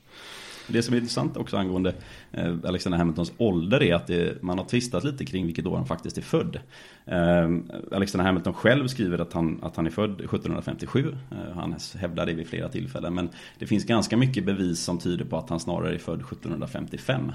Det 0.72 0.84
som 0.84 0.94
är 0.94 0.98
intressant 0.98 1.38
också 1.38 1.58
angående 1.58 1.94
eh, 2.32 2.56
Alexander 2.64 2.98
Hamiltons 2.98 3.34
ålder 3.38 3.84
är 3.84 3.96
att 3.96 4.08
det, 4.08 4.44
man 4.44 4.58
har 4.58 4.66
tvistat 4.66 5.04
lite 5.04 5.26
kring 5.26 5.46
vilket 5.46 5.66
år 5.66 5.78
han 5.78 5.86
faktiskt 5.86 6.18
är 6.18 6.22
född. 6.22 6.60
Eh, 7.06 7.50
Alexander 7.92 8.26
Hamilton 8.26 8.54
själv 8.54 8.88
skriver 8.88 9.20
att 9.20 9.34
han, 9.34 9.60
att 9.64 9.76
han 9.76 9.86
är 9.86 9.92
född 9.92 10.12
1757. 10.12 11.16
Eh, 11.32 11.38
han 11.56 11.76
hävdar 11.96 12.26
det 12.26 12.34
vid 12.34 12.48
flera 12.48 12.70
tillfällen. 12.70 13.14
Men 13.14 13.30
det 13.60 13.66
finns 13.66 13.86
ganska 13.86 14.18
mycket 14.18 14.46
bevis 14.46 14.80
som 14.80 14.98
tyder 14.98 15.26
på 15.26 15.38
att 15.38 15.50
han 15.50 15.60
snarare 15.60 15.94
är 15.94 16.00
född 16.00 16.22
1755. 16.22 17.32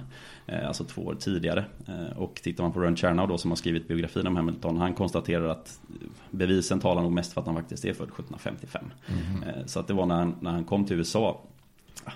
Alltså 0.66 0.84
två 0.84 1.02
år 1.02 1.14
tidigare. 1.14 1.64
Och 2.16 2.34
tittar 2.34 2.64
man 2.64 2.72
på 2.72 2.80
Ron 2.80 2.96
Chernow 2.96 3.28
då 3.28 3.38
som 3.38 3.50
har 3.50 3.56
skrivit 3.56 3.88
biografin 3.88 4.26
om 4.26 4.36
Hamilton. 4.36 4.76
Han 4.76 4.94
konstaterar 4.94 5.48
att 5.48 5.80
bevisen 6.30 6.80
talar 6.80 7.02
nog 7.02 7.12
mest 7.12 7.32
för 7.32 7.40
att 7.40 7.46
han 7.46 7.56
faktiskt 7.56 7.84
är 7.84 7.92
född 7.92 8.08
1755. 8.08 8.84
Mm. 9.08 9.68
Så 9.68 9.80
att 9.80 9.86
det 9.86 9.94
var 9.94 10.06
när 10.06 10.14
han, 10.14 10.34
när 10.40 10.50
han 10.50 10.64
kom 10.64 10.84
till 10.84 10.96
USA 10.96 11.42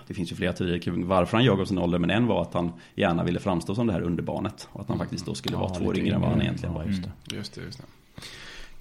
det 0.06 0.14
finns 0.14 0.32
ju 0.32 0.37
flera 0.37 0.52
teorier 0.52 0.78
kring 0.78 1.06
varför 1.06 1.37
han 1.37 1.44
ljög 1.44 1.59
om 1.59 1.66
sin 1.66 1.78
ålder. 1.78 1.99
Men 1.99 2.11
en 2.11 2.26
var 2.26 2.42
att 2.42 2.54
han 2.54 2.73
gärna 2.94 3.25
ville 3.25 3.40
framstå 3.40 3.75
som 3.75 3.87
det 3.87 3.92
här 3.92 4.02
underbarnet. 4.02 4.68
Och 4.73 4.80
att 4.80 4.88
han 4.88 4.99
faktiskt 4.99 5.26
då 5.26 5.35
skulle 5.35 5.56
ja, 5.56 5.61
vara 5.61 5.75
två 5.75 5.85
år 5.85 5.99
yngre 5.99 6.14
än 6.14 6.20
vad 6.20 6.30
han 6.30 6.42
egentligen 6.42 6.75
var. 6.75 6.85
Just 6.85 7.02
det. 7.02 7.37
Just 7.37 7.54
det, 7.54 7.61
just 7.61 7.78
det. 7.78 7.85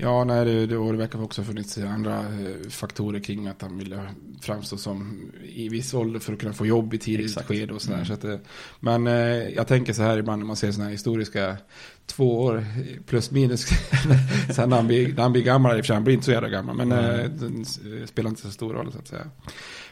Ja, 0.02 0.24
nej, 0.24 0.46
det, 0.46 0.66
det, 0.66 0.78
och 0.78 0.92
det 0.92 0.98
verkar 0.98 1.24
också 1.24 1.42
ha 1.42 1.46
funnits 1.46 1.78
andra 1.78 2.20
eh, 2.20 2.70
faktorer 2.70 3.20
kring 3.20 3.48
att 3.48 3.62
han 3.62 3.78
ville 3.78 4.02
framstå 4.42 4.78
som 4.78 5.32
i 5.44 5.70
viss 5.70 5.94
ålder 5.94 6.20
för 6.20 6.34
att 6.34 6.40
kunna 6.40 6.54
få 6.54 6.66
jobb 6.66 6.94
i 6.94 6.98
tidigt 6.98 7.42
skede 7.42 7.74
och 7.74 7.82
sådär. 7.82 7.96
Mm. 7.96 8.06
Så 8.06 8.14
att, 8.14 8.24
eh, 8.24 8.36
men 8.80 9.08
eh, 9.08 9.14
jag 9.50 9.68
tänker 9.68 9.94
så 9.94 10.02
här 10.02 10.18
ibland 10.18 10.40
när 10.40 10.46
man 10.46 10.56
ser 10.56 10.72
sådana 10.72 10.86
här 10.86 10.92
historiska 10.92 11.58
två 12.06 12.42
år 12.42 12.66
plus 13.06 13.32
minus. 13.32 13.66
Sen 14.56 14.70
när 14.70 14.76
han 14.78 14.88
blir, 14.88 15.14
när 15.14 15.24
han 15.24 15.32
blir 15.32 15.44
gammal, 15.44 15.78
i 15.78 15.82
och 15.82 15.86
för 15.86 15.88
sig 15.88 15.94
han 15.94 16.04
blir 16.04 16.14
inte 16.14 16.26
så 16.26 16.32
jävla 16.32 16.50
gammal, 16.50 16.76
men 16.76 16.92
mm. 16.92 17.64
det 17.84 18.08
spelar 18.08 18.30
inte 18.30 18.42
så 18.42 18.52
stor 18.52 18.74
roll 18.74 18.92
så 18.92 19.00
att 19.00 19.08
säga. 19.08 19.26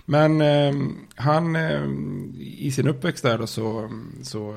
Men 0.10 0.42
eh, 0.42 0.74
han, 1.16 1.56
eh, 1.56 1.84
i 2.42 2.72
sin 2.72 2.88
uppväxt 2.88 3.24
där 3.24 3.38
då 3.38 3.48
så, 3.48 3.90
så 4.24 4.56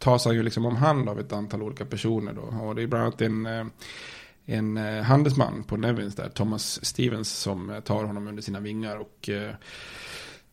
tas 0.00 0.24
han 0.24 0.34
ju 0.34 0.42
liksom 0.42 0.66
om 0.66 0.76
hand 0.76 1.08
av 1.08 1.20
ett 1.20 1.32
antal 1.32 1.62
olika 1.62 1.84
personer 1.84 2.32
då. 2.32 2.42
Och 2.42 2.74
det 2.74 2.82
är 2.82 2.86
bland 2.86 3.04
annat 3.04 3.22
en, 3.22 3.46
eh, 3.46 3.66
en 4.46 4.76
eh, 4.76 5.02
handelsman 5.02 5.64
på 5.64 5.76
Nevins 5.76 6.14
där, 6.14 6.28
Thomas 6.28 6.84
Stevens, 6.84 7.30
som 7.30 7.80
tar 7.84 8.04
honom 8.04 8.28
under 8.28 8.42
sina 8.42 8.60
vingar. 8.60 8.96
och 8.96 9.28
eh, 9.28 9.54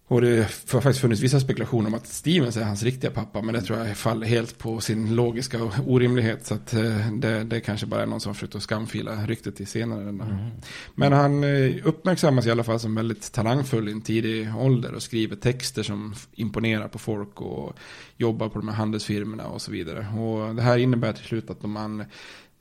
och 0.10 0.22
det 0.22 0.38
har 0.72 0.82
faktiskt 0.82 1.00
funnits 1.00 1.22
vissa 1.22 1.40
spekulationer 1.40 1.88
om 1.88 1.94
att 1.94 2.08
Stevens 2.08 2.58
är 2.58 2.64
hans 2.64 2.84
riktiga 2.84 3.12
pappa. 3.12 3.42
Men 3.42 3.54
det 3.54 3.62
tror 3.62 3.80
jag 3.80 3.98
faller 3.98 4.28
helt 4.28 4.58
på 4.58 4.80
sin 4.80 5.16
logiska 5.16 5.72
orimlighet. 5.86 6.46
Så 6.46 6.54
att 6.54 6.74
eh, 6.74 7.12
det, 7.12 7.44
det 7.44 7.60
kanske 7.60 7.86
bara 7.86 8.02
är 8.02 8.06
någon 8.06 8.22
som 8.22 8.34
försökt 8.34 8.56
att 8.56 8.64
skamfila 8.64 9.26
ryktet 9.26 9.56
till 9.56 9.68
senare. 9.68 10.02
Mm. 10.02 10.50
Men 10.96 11.14
han 11.14 11.44
eh, 11.44 11.76
uppmärksammas 11.84 12.46
i 12.46 12.52
alla 12.52 12.64
fall 12.64 12.80
som 12.80 12.96
väldigt 12.96 13.32
talangfull 13.32 13.90
i 13.90 13.92
en 13.92 14.02
tidig 14.02 14.56
ålder. 14.58 14.94
Och 14.94 15.04
skriver 15.04 15.36
texter 15.36 15.84
som 15.84 16.16
imponerar 16.34 16.88
på 16.88 17.00
folk. 17.00 17.42
Och 17.42 17.78
jobbar 18.18 18.50
på 18.50 18.60
de 18.60 18.68
här 18.68 18.76
handelsfirmorna 18.76 19.48
och 19.48 19.62
så 19.62 19.72
vidare. 19.72 20.08
Och 20.20 20.56
det 20.56 20.62
här 20.62 20.78
innebär 20.78 21.14
till 21.14 21.26
slut 21.26 21.50
att 21.50 21.64
man 21.64 22.00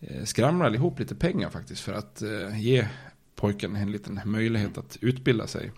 eh, 0.01 0.25
skramlar 0.25 0.75
ihop 0.75 0.99
lite 0.99 1.15
pengar 1.15 1.51
faktiskt. 1.51 1.81
För 1.81 1.93
att 1.93 2.23
ge 2.59 2.87
pojken 3.37 3.77
en 3.77 3.93
liten 3.93 4.21
möjlighet 4.25 4.79
att 4.79 4.99
utbilda 5.01 5.47
sig. 5.47 5.71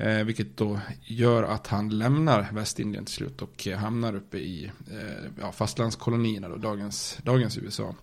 Eh, 0.00 0.24
vilket 0.24 0.56
då 0.56 0.80
gör 1.04 1.42
att 1.42 1.66
han 1.66 1.88
lämnar 1.88 2.48
Västindien 2.52 3.04
till 3.04 3.14
slut 3.14 3.42
och 3.42 3.66
hamnar 3.66 4.14
uppe 4.14 4.38
i 4.38 4.70
eh, 4.90 5.30
ja, 5.40 5.52
fastlandskolonierna, 5.52 6.48
då, 6.48 6.56
dagens, 6.56 7.18
dagens 7.22 7.58
USA. 7.58 7.94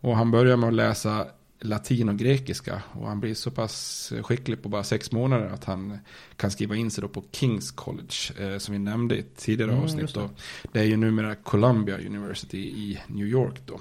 Och 0.00 0.16
han 0.16 0.30
börjar 0.30 0.56
med 0.56 0.68
att 0.68 0.74
läsa 0.74 1.26
latin 1.60 2.08
och 2.08 2.16
grekiska. 2.16 2.82
Och 2.92 3.08
han 3.08 3.20
blir 3.20 3.34
så 3.34 3.50
pass 3.50 4.12
skicklig 4.22 4.62
på 4.62 4.68
bara 4.68 4.84
sex 4.84 5.12
månader 5.12 5.46
att 5.46 5.64
han 5.64 5.98
kan 6.36 6.50
skriva 6.50 6.76
in 6.76 6.90
sig 6.90 7.02
då 7.02 7.08
på 7.08 7.24
Kings 7.32 7.70
College. 7.70 8.14
Eh, 8.38 8.58
som 8.58 8.72
vi 8.72 8.78
nämnde 8.78 9.16
i 9.16 9.18
ett 9.18 9.36
tidigare 9.36 9.72
mm, 9.72 9.84
avsnitt. 9.84 10.14
Då. 10.14 10.30
Det 10.72 10.80
är 10.80 10.84
ju 10.84 10.96
numera 10.96 11.34
Columbia 11.34 11.98
University 11.98 12.58
i 12.58 12.98
New 13.06 13.26
York 13.26 13.60
då. 13.66 13.80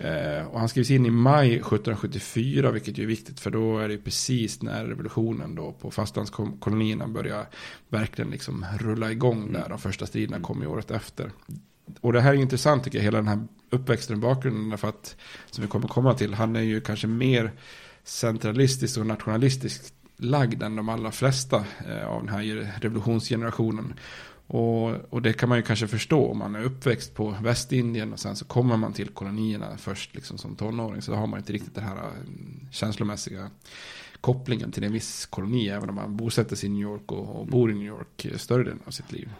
Eh, 0.00 0.46
och 0.46 0.58
han 0.58 0.68
skrivs 0.68 0.90
in 0.90 1.06
i 1.06 1.10
maj 1.10 1.46
1774, 1.46 2.70
vilket 2.70 2.98
ju 2.98 3.02
är 3.02 3.06
viktigt 3.06 3.40
för 3.40 3.50
då 3.50 3.78
är 3.78 3.88
det 3.88 3.98
precis 3.98 4.62
när 4.62 4.84
revolutionen 4.84 5.54
då 5.54 5.72
på 5.72 5.90
fastlandskolonierna 5.90 7.08
börjar 7.08 7.46
verkligen 7.88 8.30
liksom 8.30 8.66
rulla 8.80 9.10
igång 9.12 9.52
där. 9.52 9.68
De 9.68 9.78
första 9.78 10.06
striderna 10.06 10.36
mm. 10.36 10.46
kom 10.46 10.62
ju 10.62 10.66
året 10.66 10.90
efter. 10.90 11.30
Och 12.00 12.12
det 12.12 12.20
här 12.20 12.34
är 12.34 12.36
intressant 12.36 12.84
tycker 12.84 12.98
jag, 12.98 13.04
hela 13.04 13.18
den 13.18 13.28
här 13.28 13.46
uppväxten 13.70 14.16
och 14.16 14.22
bakgrunden. 14.22 14.78
För 14.78 14.88
att, 14.88 15.16
som 15.50 15.62
vi 15.62 15.68
kommer 15.68 15.88
komma 15.88 16.14
till, 16.14 16.34
han 16.34 16.56
är 16.56 16.60
ju 16.60 16.80
kanske 16.80 17.06
mer 17.06 17.52
centralistisk 18.04 18.98
och 18.98 19.06
nationalistisk 19.06 19.94
lagd 20.16 20.62
än 20.62 20.76
de 20.76 20.88
allra 20.88 21.10
flesta 21.10 21.64
eh, 21.88 22.08
av 22.08 22.24
den 22.24 22.34
här 22.34 22.72
revolutionsgenerationen. 22.80 23.94
Och, 24.50 25.14
och, 25.14 25.22
det 25.22 25.32
kan 25.32 25.48
man 25.48 25.58
ju 25.58 25.62
kanske 25.62 25.86
förstå 25.86 26.30
om 26.30 26.38
man 26.38 26.54
är 26.54 26.64
uppväxt 26.64 27.14
på 27.14 27.34
Västindien 27.42 28.12
och 28.12 28.18
sen 28.18 28.36
så 28.36 28.44
kommer 28.44 28.76
man 28.76 28.92
till 28.92 29.08
kolonierna 29.08 29.76
först 29.76 30.14
liksom 30.14 30.38
som 30.38 30.56
tonåring. 30.56 31.02
Så 31.02 31.10
då 31.10 31.16
har 31.16 31.26
man 31.26 31.38
inte 31.38 31.52
riktigt 31.52 31.74
den 31.74 31.84
här 31.84 31.96
eh, 31.96 32.02
känslomässiga 32.70 33.50
kopplingen 34.20 34.72
till 34.72 34.84
en 34.84 34.92
viss 34.92 35.26
koloni. 35.26 35.68
Även 35.68 35.88
om 35.88 35.94
man 35.94 36.16
bosätter 36.16 36.56
sig 36.56 36.68
i 36.68 36.72
New 36.72 36.82
York 36.82 37.12
och, 37.12 37.40
och 37.40 37.46
bor 37.46 37.70
i 37.70 37.74
New 37.74 37.86
York 37.86 38.24
eh, 38.24 38.36
större 38.36 38.62
delen 38.62 38.80
av 38.84 38.90
sitt 38.90 39.12
liv. 39.12 39.30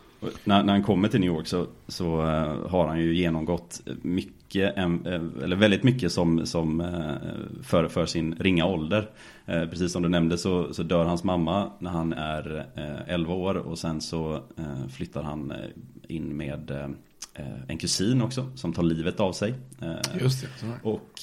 När, 0.44 0.62
när, 0.62 0.72
han 0.72 0.82
kommer 0.82 1.08
till 1.08 1.20
New 1.20 1.30
York 1.30 1.46
så, 1.46 1.66
så 1.88 2.20
eh, 2.20 2.70
har 2.70 2.88
han 2.88 3.00
ju 3.00 3.16
genomgått 3.16 3.80
mycket, 4.02 4.76
eller 4.76 5.56
väldigt 5.56 5.82
mycket 5.82 6.12
som, 6.12 6.46
som 6.46 6.82
för, 7.62 7.88
för 7.88 8.06
sin 8.06 8.34
ringa 8.34 8.64
ålder. 8.64 9.10
Uh, 9.48 9.70
precis 9.70 9.92
som 9.92 10.02
du 10.02 10.08
nämnde 10.08 10.38
så, 10.38 10.74
så 10.74 10.82
dör 10.82 11.04
hans 11.04 11.24
mamma 11.24 11.70
när 11.78 11.90
han 11.90 12.12
är 12.12 12.66
11 13.06 13.34
år 13.34 13.54
och 13.54 13.78
sen 13.78 14.00
så 14.00 14.42
flyttar 14.90 15.22
han 15.22 15.52
in 16.08 16.36
med 16.36 16.70
en 17.68 17.78
kusin 17.78 18.22
också 18.22 18.50
som 18.54 18.72
tar 18.72 18.82
livet 18.82 19.20
av 19.20 19.32
sig. 19.32 19.54
Just 20.20 20.42
det. 20.42 20.48
Och 20.82 21.10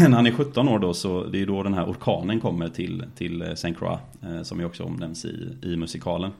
när 0.00 0.16
han 0.16 0.26
är 0.26 0.32
17 0.32 0.68
år 0.68 0.78
då 0.78 0.94
så 0.94 1.24
det 1.24 1.42
är 1.42 1.46
då 1.46 1.62
den 1.62 1.74
här 1.74 1.90
orkanen 1.90 2.40
kommer 2.40 2.68
till, 2.68 3.04
till 3.16 3.52
Saint 3.56 3.78
Croix 3.78 4.00
som 4.42 4.60
ju 4.60 4.66
också 4.66 4.84
omnämns 4.84 5.24
i, 5.24 5.56
i 5.62 5.76
musikalen. 5.76 6.30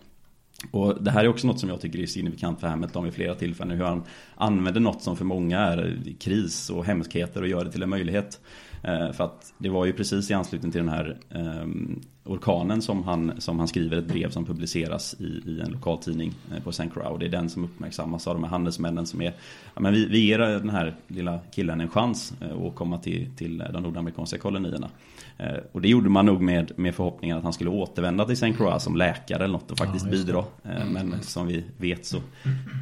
Och 0.70 1.02
det 1.02 1.10
här 1.10 1.24
är 1.24 1.28
också 1.28 1.46
något 1.46 1.60
som 1.60 1.68
jag 1.68 1.80
tycker 1.80 1.98
är 1.98 2.06
signifikant 2.06 2.60
för 2.60 2.66
Hamilton 2.66 3.04
vid 3.04 3.14
flera 3.14 3.34
tillfällen. 3.34 3.76
Hur 3.76 3.84
han 3.84 4.02
använder 4.34 4.80
något 4.80 5.02
som 5.02 5.16
för 5.16 5.24
många 5.24 5.58
är 5.58 6.02
kris 6.20 6.70
och 6.70 6.84
hemskheter 6.84 7.42
och 7.42 7.48
gör 7.48 7.64
det 7.64 7.72
till 7.72 7.82
en 7.82 7.90
möjlighet. 7.90 8.40
Eh, 8.82 9.12
för 9.12 9.24
att 9.24 9.54
det 9.58 9.68
var 9.68 9.86
ju 9.86 9.92
precis 9.92 10.30
i 10.30 10.34
anslutning 10.34 10.72
till 10.72 10.80
den 10.80 10.88
här 10.88 11.18
ehm, 11.30 12.00
orkanen 12.28 12.82
som 12.82 13.04
han, 13.04 13.32
som 13.38 13.58
han 13.58 13.68
skriver 13.68 13.96
ett 13.96 14.08
brev 14.08 14.30
som 14.30 14.44
publiceras 14.44 15.16
i, 15.18 15.24
i 15.24 15.60
en 15.64 15.70
lokaltidning 15.70 16.34
eh, 16.54 16.62
på 16.62 16.70
St. 16.70 16.88
Crow. 16.94 17.18
Det 17.18 17.26
är 17.26 17.30
den 17.30 17.50
som 17.50 17.64
uppmärksammas 17.64 18.26
av 18.26 18.34
de 18.34 18.44
här 18.44 18.50
handelsmännen 18.50 19.06
som 19.06 19.22
är 19.22 19.34
ja, 19.74 19.80
men 19.80 19.92
vi, 19.92 20.06
vi 20.06 20.18
ger 20.18 20.38
den 20.38 20.70
här 20.70 20.96
lilla 21.08 21.40
killen 21.50 21.80
en 21.80 21.88
chans 21.88 22.32
eh, 22.40 22.66
att 22.66 22.74
komma 22.74 22.98
till, 22.98 23.30
till 23.36 23.58
de 23.72 23.82
nordamerikanska 23.82 24.38
kolonierna. 24.38 24.88
Eh, 25.38 25.56
och 25.72 25.80
det 25.80 25.88
gjorde 25.88 26.08
man 26.08 26.26
nog 26.26 26.40
med, 26.40 26.72
med 26.76 26.94
förhoppningen 26.94 27.36
att 27.36 27.44
han 27.44 27.52
skulle 27.52 27.70
återvända 27.70 28.24
till 28.24 28.32
St. 28.32 28.52
Croix 28.52 28.84
som 28.84 28.96
läkare 28.96 29.44
eller 29.44 29.52
något 29.52 29.70
och 29.70 29.78
faktiskt 29.78 30.04
ja, 30.04 30.10
bidra. 30.10 30.44
Eh, 30.64 30.82
mm, 30.82 30.92
Men 30.92 31.22
som 31.22 31.46
vi 31.46 31.64
vet 31.76 32.06
så 32.06 32.18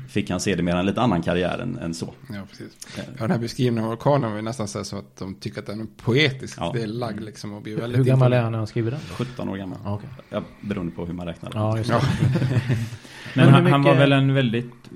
fick 0.08 0.30
han 0.30 0.40
sedermera 0.40 0.78
en 0.78 0.86
lite 0.86 1.00
annan 1.00 1.22
karriär 1.22 1.58
än, 1.58 1.78
än 1.78 1.94
så. 1.94 2.14
Ja, 2.28 2.40
precis. 2.50 2.72
Ja, 2.96 3.02
den 3.18 3.30
här 3.30 3.38
beskrivningen 3.38 3.84
av 3.84 3.90
orkanen 3.90 4.32
var 4.32 4.42
nästan 4.42 4.68
så 4.68 4.78
att 4.78 5.16
de 5.16 5.34
tycker 5.34 5.60
att 5.60 5.66
den 5.66 5.80
är 5.80 5.86
poetisk. 5.96 6.58
Ja. 6.60 6.70
Det 6.74 6.82
är 6.82 6.86
lagd 6.86 7.22
liksom 7.22 7.52
och 7.52 7.62
blir 7.62 7.76
väldigt 7.76 7.98
Hur 7.98 8.04
gammal 8.04 8.32
är 8.32 8.42
han 8.42 8.52
när 8.52 8.58
han 8.58 8.66
skriver 8.66 8.90
den? 8.90 9.00
Då? 9.36 9.42
17 9.42 9.48
år 9.48 9.56
gammal. 9.56 9.78
okay. 9.94 10.08
ja, 10.30 10.42
beroende 10.60 10.92
på 10.92 11.06
hur 11.06 11.14
man 11.14 11.26
räknar. 11.26 11.50
Ja, 11.54 11.78
just 11.78 11.90
det. 11.90 12.00
Men 13.34 13.48
han, 13.48 13.66
han, 13.66 13.82
var 13.82 13.94
väl 13.94 14.12
en 14.12 14.34
väldigt 14.34 14.90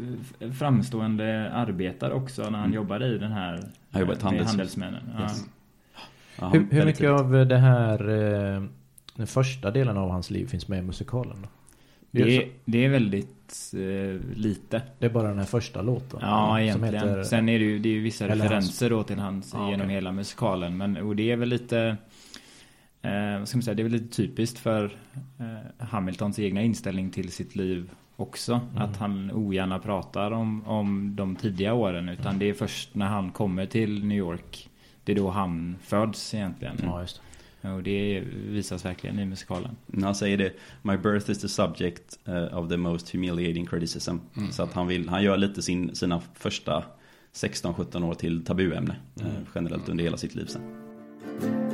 framstående 0.58 1.50
arbetare 1.52 2.12
också 2.12 2.42
när 2.42 2.50
han 2.50 2.60
mm. 2.60 2.74
jobbade 2.74 3.06
i 3.06 3.18
den 3.18 3.32
här 3.32 3.64
han 3.90 4.00
jobbade 4.00 4.22
handels... 4.22 4.48
handelsmännen. 4.48 5.02
Yes. 5.20 5.44
Ja, 6.40 6.48
hur, 6.48 6.66
hur 6.70 6.84
mycket 6.84 7.10
av 7.10 7.46
det 7.46 7.58
här 7.58 8.08
eh, 8.08 8.62
den 9.16 9.26
första 9.26 9.70
delen 9.70 9.96
av 9.96 10.10
hans 10.10 10.30
liv 10.30 10.46
finns 10.46 10.68
med 10.68 10.78
i 10.78 10.82
musikalen? 10.82 11.36
Då? 11.42 11.48
Det 12.10 12.36
är, 12.36 12.48
det 12.64 12.84
är 12.84 12.88
väldigt 12.88 13.72
eh, 13.74 14.36
lite. 14.36 14.82
Det 14.98 15.06
är 15.06 15.10
bara 15.10 15.28
den 15.28 15.38
här 15.38 15.44
första 15.44 15.82
låten? 15.82 16.20
Ja, 16.22 16.60
egentligen. 16.60 16.94
Heter, 16.94 17.22
Sen 17.22 17.48
är 17.48 17.58
det 17.58 17.64
ju, 17.64 17.78
det 17.78 17.88
är 17.88 17.92
ju 17.92 18.00
vissa 18.00 18.28
referenser 18.28 18.90
hans... 18.90 19.00
då 19.00 19.02
till 19.02 19.18
hans 19.18 19.52
ja, 19.54 19.70
genom 19.70 19.86
okay. 19.86 19.94
hela 19.94 20.12
musikalen. 20.12 20.76
Men 20.76 20.96
och 20.96 21.16
det 21.16 21.30
är 21.30 21.36
väl 21.36 21.48
lite... 21.48 21.96
Eh, 23.02 23.38
vad 23.38 23.48
ska 23.48 23.56
man 23.56 23.62
säga? 23.62 23.74
Det 23.74 23.82
är 23.82 23.84
väl 23.84 23.92
lite 23.92 24.16
typiskt 24.16 24.58
för 24.58 24.84
eh, 25.38 25.86
Hamiltons 25.86 26.38
egna 26.38 26.62
inställning 26.62 27.10
till 27.10 27.32
sitt 27.32 27.56
liv 27.56 27.90
också. 28.16 28.60
Mm. 28.70 28.82
Att 28.82 28.96
han 28.96 29.30
ogärna 29.30 29.78
pratar 29.78 30.30
om, 30.30 30.66
om 30.66 31.16
de 31.16 31.36
tidiga 31.36 31.74
åren. 31.74 32.08
Utan 32.08 32.38
det 32.38 32.48
är 32.48 32.54
först 32.54 32.94
när 32.94 33.06
han 33.06 33.30
kommer 33.30 33.66
till 33.66 34.04
New 34.04 34.18
York 34.18 34.70
det 35.04 35.12
är 35.12 35.16
då 35.16 35.30
han 35.30 35.76
föds 35.82 36.34
egentligen. 36.34 36.76
Ja, 36.82 37.00
just 37.00 37.20
det. 37.60 37.70
Och 37.70 37.82
det 37.82 38.22
visas 38.48 38.84
verkligen 38.84 39.18
i 39.18 39.24
musikalen. 39.24 39.76
Han 40.02 40.14
säger 40.14 40.36
det, 40.36 40.52
My 40.82 40.96
birth 40.96 41.30
is 41.30 41.40
the 41.40 41.48
subject 41.48 42.18
uh, 42.28 42.58
of 42.58 42.68
the 42.68 42.76
most 42.76 43.10
humiliating 43.10 43.66
criticism. 43.66 44.16
Mm. 44.36 44.52
Så 44.52 44.62
att 44.62 44.72
han, 44.72 44.86
vill, 44.86 45.08
han 45.08 45.22
gör 45.22 45.36
lite 45.36 45.62
sin, 45.62 45.94
sina 45.94 46.20
första 46.34 46.84
16-17 47.34 48.04
år 48.04 48.14
till 48.14 48.44
tabuämne. 48.44 48.96
Eh, 49.20 49.26
mm. 49.26 49.46
Generellt 49.54 49.88
under 49.88 50.04
hela 50.04 50.16
sitt 50.16 50.34
liv 50.34 50.46
sen. 50.46 51.69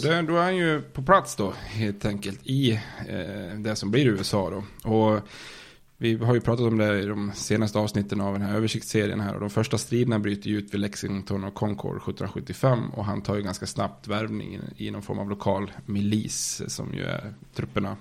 så 0.00 0.08
det, 0.08 0.22
då 0.22 0.36
är 0.36 0.42
han 0.42 0.56
ju 0.56 0.80
på 0.80 1.02
plats 1.02 1.36
då 1.36 1.52
helt 1.66 2.04
enkelt 2.04 2.40
i 2.42 2.72
eh, 3.08 3.58
det 3.58 3.76
som 3.76 3.90
blir 3.90 4.06
USA 4.06 4.50
då. 4.50 4.90
Och 4.90 5.20
vi 5.96 6.16
har 6.16 6.34
ju 6.34 6.40
pratat 6.40 6.66
om 6.66 6.78
det 6.78 7.00
i 7.00 7.06
de 7.06 7.32
senaste 7.34 7.78
avsnitten 7.78 8.20
av 8.20 8.32
den 8.32 8.42
här 8.42 8.56
översiktsserien 8.56 9.20
här. 9.20 9.34
Och 9.34 9.40
de 9.40 9.50
första 9.50 9.78
striderna 9.78 10.18
bryter 10.18 10.50
ju 10.50 10.58
ut 10.58 10.74
vid 10.74 10.80
Lexington 10.80 11.44
och 11.44 11.54
Concord 11.54 11.96
1775. 11.96 12.90
Och 12.90 13.04
han 13.04 13.22
tar 13.22 13.36
ju 13.36 13.42
ganska 13.42 13.66
snabbt 13.66 14.08
värvning 14.08 14.60
i 14.76 14.90
någon 14.90 15.02
form 15.02 15.18
av 15.18 15.30
lokal 15.30 15.70
milis. 15.86 16.62
Som 16.66 16.94
ju 16.94 17.02
är 17.02 17.34
trupperna 17.54 17.96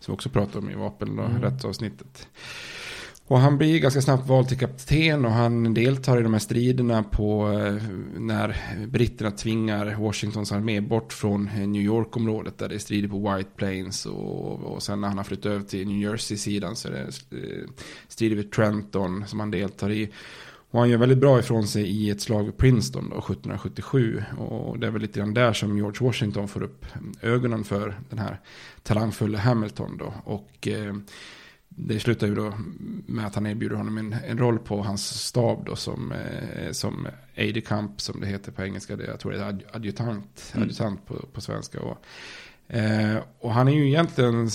som 0.00 0.12
vi 0.12 0.16
också 0.16 0.28
pratar 0.28 0.58
om 0.58 0.70
i 0.70 0.74
vapenrättsavsnittet. 0.74 2.28
Mm. 2.28 2.87
Och 3.28 3.38
han 3.38 3.58
blir 3.58 3.78
ganska 3.78 4.02
snabbt 4.02 4.28
vald 4.28 4.48
till 4.48 4.58
kapten 4.58 5.24
och 5.24 5.30
han 5.30 5.74
deltar 5.74 6.20
i 6.20 6.22
de 6.22 6.32
här 6.32 6.40
striderna 6.40 7.02
på 7.02 7.52
eh, 7.52 7.82
när 8.18 8.56
britterna 8.86 9.30
tvingar 9.30 9.96
Washingtons 10.00 10.52
armé 10.52 10.80
bort 10.80 11.12
från 11.12 11.48
eh, 11.48 11.68
New 11.68 11.82
York-området 11.82 12.58
där 12.58 12.68
det 12.68 12.74
är 12.74 12.78
strider 12.78 13.08
på 13.08 13.34
White 13.34 13.50
Plains 13.56 14.06
och, 14.06 14.60
och 14.60 14.82
sen 14.82 15.00
när 15.00 15.08
han 15.08 15.16
har 15.16 15.24
flyttat 15.24 15.46
över 15.46 15.64
till 15.64 15.88
New 15.88 16.10
Jersey-sidan 16.10 16.76
så 16.76 16.88
är 16.88 16.92
det 16.92 17.00
eh, 17.00 17.68
strider 18.08 18.36
vid 18.36 18.52
Trenton 18.52 19.24
som 19.26 19.40
han 19.40 19.50
deltar 19.50 19.90
i. 19.90 20.12
Och 20.70 20.80
han 20.80 20.90
gör 20.90 20.98
väldigt 20.98 21.18
bra 21.18 21.38
ifrån 21.38 21.66
sig 21.66 21.82
i 21.82 22.10
ett 22.10 22.20
slag 22.20 22.44
vid 22.44 22.56
Princeton 22.56 23.10
då, 23.10 23.18
1777. 23.18 24.22
Och 24.38 24.78
det 24.78 24.86
är 24.86 24.90
väl 24.90 25.02
lite 25.02 25.18
grann 25.18 25.34
där 25.34 25.52
som 25.52 25.76
George 25.76 26.06
Washington 26.06 26.48
får 26.48 26.62
upp 26.62 26.86
ögonen 27.22 27.64
för 27.64 28.00
den 28.10 28.18
här 28.18 28.40
talangfulla 28.82 29.38
Hamilton 29.38 29.96
då. 29.96 30.14
Och 30.24 30.68
eh, 30.68 30.94
det 31.80 32.00
slutar 32.00 32.26
ju 32.26 32.34
då 32.34 32.52
med 33.06 33.26
att 33.26 33.34
han 33.34 33.46
erbjuder 33.46 33.76
honom 33.76 33.98
en, 33.98 34.16
en 34.26 34.38
roll 34.38 34.58
på 34.58 34.82
hans 34.82 35.26
stab 35.26 35.64
då 35.66 35.76
som, 35.76 36.12
eh, 36.12 36.72
som 36.72 37.08
aide 37.36 37.66
camp 37.66 38.00
som 38.00 38.20
det 38.20 38.26
heter 38.26 38.52
på 38.52 38.62
engelska. 38.62 38.96
Det, 38.96 39.04
jag 39.04 39.20
tror 39.20 39.32
det 39.32 39.38
är 39.38 39.62
adjutant, 39.72 40.52
mm. 40.54 40.64
adjutant 40.64 41.06
på, 41.06 41.14
på 41.32 41.40
svenska. 41.40 41.80
Och, 41.80 42.04
Eh, 42.70 43.16
och 43.40 43.52
han 43.52 43.68
är 43.68 43.72
ju 43.72 43.88
egentligen, 43.88 44.48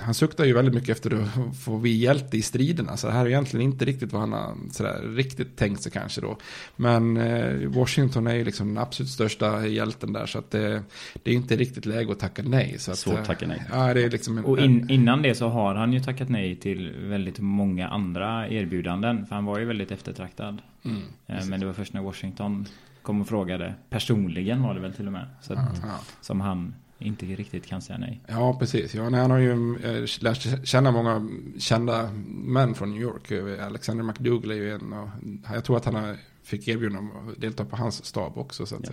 han 0.00 0.14
suktar 0.14 0.44
ju 0.44 0.52
väldigt 0.52 0.74
mycket 0.74 0.88
efter 0.88 1.22
att 1.22 1.56
få 1.64 1.78
bli 1.78 1.96
hjälte 1.96 2.36
i 2.36 2.42
striderna. 2.42 2.96
Så 2.96 3.06
det 3.06 3.12
här 3.12 3.24
är 3.24 3.28
egentligen 3.28 3.64
inte 3.64 3.84
riktigt 3.84 4.12
vad 4.12 4.20
han 4.20 4.32
har 4.32 4.54
sådär, 4.70 5.02
riktigt 5.02 5.56
tänkt 5.56 5.82
sig 5.82 5.92
kanske 5.92 6.20
då. 6.20 6.38
Men 6.76 7.16
eh, 7.16 7.68
Washington 7.68 8.26
är 8.26 8.34
ju 8.34 8.44
liksom 8.44 8.68
den 8.68 8.78
absolut 8.78 9.10
största 9.10 9.66
hjälten 9.66 10.12
där. 10.12 10.26
Så 10.26 10.38
att 10.38 10.50
det, 10.50 10.82
det 11.22 11.30
är 11.30 11.34
inte 11.34 11.56
riktigt 11.56 11.86
läge 11.86 12.12
att 12.12 12.18
tacka 12.18 12.42
nej. 12.42 12.74
Så 12.78 12.90
att, 12.90 12.98
Svårt 12.98 13.18
att 13.18 13.24
tacka 13.24 13.46
nej. 13.46 13.62
Ja, 13.72 13.94
det 13.94 14.04
är 14.04 14.10
liksom 14.10 14.38
en, 14.38 14.44
och 14.44 14.58
in, 14.58 14.90
innan 14.90 15.22
det 15.22 15.34
så 15.34 15.48
har 15.48 15.74
han 15.74 15.92
ju 15.92 16.00
tackat 16.00 16.28
nej 16.28 16.56
till 16.56 16.94
väldigt 17.00 17.38
många 17.38 17.88
andra 17.88 18.48
erbjudanden. 18.48 19.26
För 19.26 19.34
han 19.34 19.44
var 19.44 19.58
ju 19.58 19.64
väldigt 19.64 19.90
eftertraktad. 19.90 20.62
Mm, 20.84 21.02
eh, 21.26 21.46
men 21.46 21.60
det 21.60 21.66
var 21.66 21.72
först 21.72 21.92
när 21.92 22.02
Washington 22.02 22.66
kom 23.02 23.20
och 23.20 23.28
frågade. 23.28 23.74
Personligen 23.90 24.62
var 24.62 24.74
det 24.74 24.80
väl 24.80 24.92
till 24.92 25.06
och 25.06 25.12
med. 25.12 25.26
Så 25.40 25.52
att, 25.52 25.80
ja. 25.82 26.00
Som 26.20 26.40
han 26.40 26.74
inte 26.98 27.26
riktigt 27.26 27.66
kan 27.66 27.82
säga 27.82 27.98
nej. 27.98 28.20
Ja, 28.26 28.56
precis. 28.58 28.94
Ja, 28.94 29.08
nej, 29.08 29.20
han 29.20 29.30
har 29.30 29.38
ju 29.38 29.76
äh, 29.84 30.08
lärt 30.20 30.68
känna 30.68 30.90
många 30.90 31.28
kända 31.58 32.10
män 32.26 32.74
från 32.74 32.90
New 32.90 33.02
York. 33.02 33.32
Alexander 33.60 34.04
McDougall 34.04 34.50
är 34.50 34.54
ju 34.54 34.74
en 34.74 34.92
och 34.92 35.08
jag 35.54 35.64
tror 35.64 35.76
att 35.76 35.84
han 35.84 35.94
har, 35.94 36.16
fick 36.42 36.68
erbjudande 36.68 37.12
att 37.28 37.40
delta 37.40 37.64
på 37.64 37.76
hans 37.76 38.04
stab 38.04 38.38
också. 38.38 38.66
Så 38.66 38.76
ja. 38.82 38.90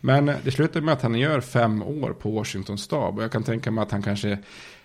Men 0.00 0.26
det 0.26 0.50
slutar 0.50 0.80
med 0.80 0.94
att 0.94 1.02
han 1.02 1.14
gör 1.14 1.40
fem 1.40 1.82
år 1.82 2.12
på 2.12 2.30
Washington 2.30 2.78
stab 2.78 3.16
och 3.18 3.24
jag 3.24 3.32
kan 3.32 3.42
tänka 3.42 3.70
mig 3.70 3.82
att 3.82 3.90
han 3.90 4.02
kanske 4.02 4.38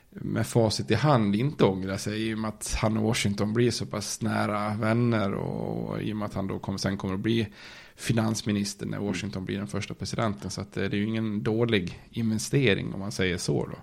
med 0.09 0.47
facit 0.47 0.91
i 0.91 0.95
hand 0.95 1.35
inte 1.35 1.63
ångrar 1.65 1.97
sig 1.97 2.29
i 2.29 2.33
och 2.33 2.39
med 2.39 2.49
att 2.49 2.77
han 2.81 2.97
och 2.97 3.03
Washington 3.03 3.53
blir 3.53 3.71
så 3.71 3.85
pass 3.85 4.21
nära 4.21 4.73
vänner 4.73 5.33
och 5.33 6.01
i 6.01 6.13
och 6.13 6.17
med 6.17 6.25
att 6.25 6.33
han 6.33 6.47
då 6.47 6.59
kommer, 6.59 6.77
sen 6.77 6.97
kommer 6.97 7.13
att 7.13 7.19
bli 7.19 7.47
finansminister 7.95 8.85
när 8.85 8.99
Washington 8.99 9.45
blir 9.45 9.57
den 9.57 9.67
första 9.67 9.93
presidenten. 9.93 10.51
Så 10.51 10.61
att 10.61 10.77
eh, 10.77 10.83
det 10.83 10.95
är 10.95 10.99
ju 10.99 11.07
ingen 11.07 11.43
dålig 11.43 11.99
investering 12.11 12.93
om 12.93 12.99
man 12.99 13.11
säger 13.11 13.37
så. 13.37 13.65
Då. 13.65 13.77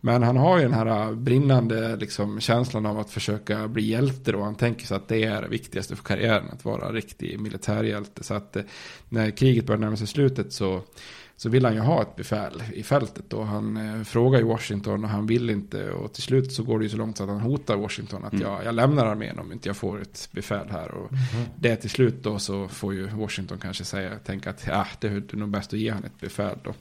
Men 0.00 0.22
han 0.22 0.36
har 0.36 0.58
ju 0.58 0.62
den 0.62 0.74
här 0.74 1.14
brinnande 1.14 1.96
liksom, 1.96 2.40
känslan 2.40 2.86
av 2.86 2.98
att 2.98 3.10
försöka 3.10 3.68
bli 3.68 3.82
hjälte. 3.82 4.32
Då. 4.32 4.42
Han 4.42 4.54
tänker 4.54 4.86
sig 4.86 4.96
att 4.96 5.08
det 5.08 5.24
är 5.24 5.42
det 5.42 5.48
viktigaste 5.48 5.96
för 5.96 6.04
karriären, 6.04 6.50
att 6.52 6.64
vara 6.64 6.92
riktig 6.92 7.40
militärhjälte. 7.40 8.24
Så 8.24 8.34
att 8.34 8.56
eh, 8.56 8.62
när 9.08 9.30
kriget 9.30 9.66
börjar 9.66 9.80
närma 9.80 9.96
sig 9.96 10.06
slutet 10.06 10.52
så 10.52 10.82
så 11.40 11.48
vill 11.48 11.64
han 11.64 11.74
ju 11.74 11.80
ha 11.80 12.02
ett 12.02 12.16
befäl 12.16 12.62
i 12.74 12.82
fältet. 12.82 13.32
Och 13.32 13.46
han 13.46 13.76
eh, 13.76 14.02
frågar 14.02 14.38
ju 14.38 14.44
Washington 14.44 15.04
och 15.04 15.10
han 15.10 15.26
vill 15.26 15.50
inte. 15.50 15.90
Och 15.90 16.12
till 16.12 16.22
slut 16.22 16.52
så 16.52 16.62
går 16.62 16.78
det 16.78 16.84
ju 16.84 16.88
så 16.88 16.96
långt 16.96 17.16
så 17.16 17.22
att 17.22 17.28
han 17.28 17.40
hotar 17.40 17.76
Washington 17.76 18.24
att 18.24 18.32
mm. 18.32 18.46
jag, 18.46 18.64
jag 18.64 18.74
lämnar 18.74 19.06
armén 19.06 19.38
om 19.38 19.52
inte 19.52 19.68
jag 19.68 19.76
får 19.76 20.02
ett 20.02 20.28
befäl 20.32 20.66
här. 20.70 20.90
Och 20.94 21.12
mm. 21.12 21.46
det 21.56 21.76
till 21.76 21.90
slut 21.90 22.22
då 22.22 22.38
så 22.38 22.68
får 22.68 22.94
ju 22.94 23.06
Washington 23.06 23.58
kanske 23.58 23.84
säga, 23.84 24.18
tänka 24.24 24.50
att 24.50 24.64
ja, 24.66 24.86
det 25.00 25.06
är 25.06 25.36
nog 25.36 25.48
bäst 25.48 25.72
att 25.72 25.78
ge 25.78 25.90
han 25.90 26.04
ett 26.04 26.20
befäl 26.20 26.58
då. 26.64 26.74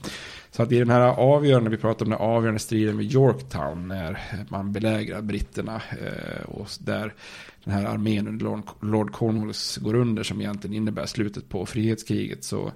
Så 0.51 0.63
att 0.63 0.71
i 0.71 0.79
den 0.79 0.89
här 0.89 1.01
avgörande, 1.01 1.69
vi 1.69 1.77
pratar 1.77 2.05
om 2.05 2.11
den 2.11 2.19
avgörande 2.19 2.59
striden 2.59 2.97
vid 2.97 3.13
Yorktown 3.13 3.87
när 3.87 4.19
man 4.49 4.71
belägrar 4.71 5.21
britterna 5.21 5.81
eh, 5.91 6.49
och 6.49 6.67
där 6.79 7.13
den 7.63 7.73
här 7.73 7.85
armén 7.85 8.27
under 8.27 8.45
Lord, 8.45 8.63
Lord 8.81 9.11
Cornwallis 9.11 9.77
går 9.77 9.95
under 9.95 10.23
som 10.23 10.41
egentligen 10.41 10.75
innebär 10.75 11.05
slutet 11.05 11.49
på 11.49 11.65
frihetskriget 11.65 12.43
så 12.43 12.71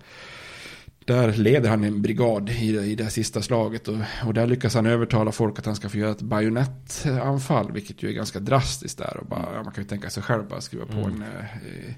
där 1.05 1.33
leder 1.33 1.69
han 1.69 1.83
en 1.83 2.01
brigad 2.01 2.49
i 2.49 2.71
det, 2.71 2.85
i 2.85 2.95
det 2.95 3.09
sista 3.09 3.41
slaget 3.41 3.87
och, 3.87 3.97
och 4.25 4.33
där 4.33 4.47
lyckas 4.47 4.75
han 4.75 4.85
övertala 4.85 5.31
folk 5.31 5.59
att 5.59 5.65
han 5.65 5.75
ska 5.75 5.89
få 5.89 5.97
göra 5.97 6.11
ett 6.11 6.21
bajonettanfall, 6.21 7.71
vilket 7.71 8.03
ju 8.03 8.09
är 8.09 8.13
ganska 8.13 8.39
drastiskt 8.39 8.97
där. 8.97 9.17
Och 9.17 9.25
bara, 9.25 9.63
man 9.63 9.73
kan 9.73 9.83
ju 9.83 9.89
tänka 9.89 10.09
sig 10.09 10.23
själv 10.23 10.47
bara 10.47 10.61
skriva 10.61 10.85
på 10.85 10.91
mm. 10.97 11.05
en, 11.05 11.21
eh, 11.21 11.93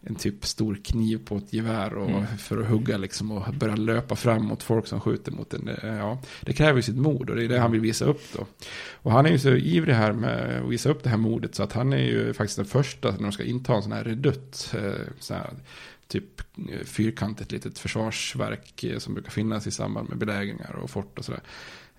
en 0.00 0.14
typ 0.14 0.46
stor 0.46 0.78
kniv 0.84 1.18
på 1.24 1.36
ett 1.36 1.52
gevär 1.52 1.94
och, 1.94 2.10
mm. 2.10 2.26
för 2.38 2.58
att 2.58 2.68
hugga 2.68 2.96
liksom 2.96 3.32
och 3.32 3.54
börja 3.54 3.76
löpa 3.76 4.16
fram 4.16 4.44
mot 4.44 4.62
folk 4.62 4.86
som 4.86 5.00
skjuter 5.00 5.32
mot 5.32 5.54
en. 5.54 5.68
Eh, 5.68 5.96
ja, 5.96 6.18
det 6.40 6.52
kräver 6.52 6.76
ju 6.76 6.82
sitt 6.82 6.96
mod 6.96 7.30
och 7.30 7.36
det 7.36 7.44
är 7.44 7.48
det 7.48 7.58
han 7.58 7.72
vill 7.72 7.80
visa 7.80 8.04
upp 8.04 8.22
då. 8.36 8.46
Och 8.92 9.12
han 9.12 9.26
är 9.26 9.30
ju 9.30 9.38
så 9.38 9.50
ivrig 9.50 9.94
här 9.94 10.12
med 10.12 10.62
att 10.62 10.70
visa 10.70 10.90
upp 10.90 11.02
det 11.02 11.10
här 11.10 11.16
modet 11.16 11.54
så 11.54 11.62
att 11.62 11.72
han 11.72 11.92
är 11.92 12.02
ju 12.02 12.32
faktiskt 12.32 12.56
den 12.56 12.66
första 12.66 13.10
när 13.10 13.22
de 13.22 13.32
ska 13.32 13.44
inta 13.44 13.74
en 13.74 13.82
sån 13.82 13.92
här 13.92 14.04
redutt. 14.04 14.74
Eh, 14.74 14.92
sån 15.18 15.36
här, 15.36 15.50
typ 16.08 16.40
eh, 16.70 16.84
fyrkantigt 16.84 17.52
litet 17.52 17.78
försvarsverk 17.78 18.84
eh, 18.84 18.98
som 18.98 19.14
brukar 19.14 19.30
finnas 19.30 19.66
i 19.66 19.70
samband 19.70 20.08
med 20.08 20.18
belägringar 20.18 20.76
och 20.82 20.90
fort 20.90 21.18
och 21.18 21.24
sådär. 21.24 21.42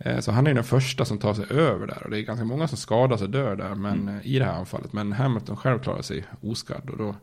Eh, 0.01 0.19
så 0.19 0.31
han 0.31 0.47
är 0.47 0.53
den 0.53 0.63
första 0.63 1.05
som 1.05 1.17
tar 1.17 1.33
sig 1.33 1.45
över 1.49 1.87
där 1.87 2.03
och 2.03 2.09
det 2.09 2.19
är 2.19 2.21
ganska 2.21 2.45
många 2.45 2.67
som 2.67 2.77
skadas 2.77 3.21
och 3.21 3.29
dör 3.29 3.55
där 3.55 3.75
men, 3.75 3.99
mm. 3.99 4.19
i 4.23 4.39
det 4.39 4.45
här 4.45 4.53
anfallet. 4.53 4.93
Men 4.93 5.11
Hamilton 5.11 5.57
själv 5.57 5.79
klarar 5.79 6.01
sig 6.01 6.23
oskadd 6.41 6.89
och 6.89 6.97
då 6.97 7.15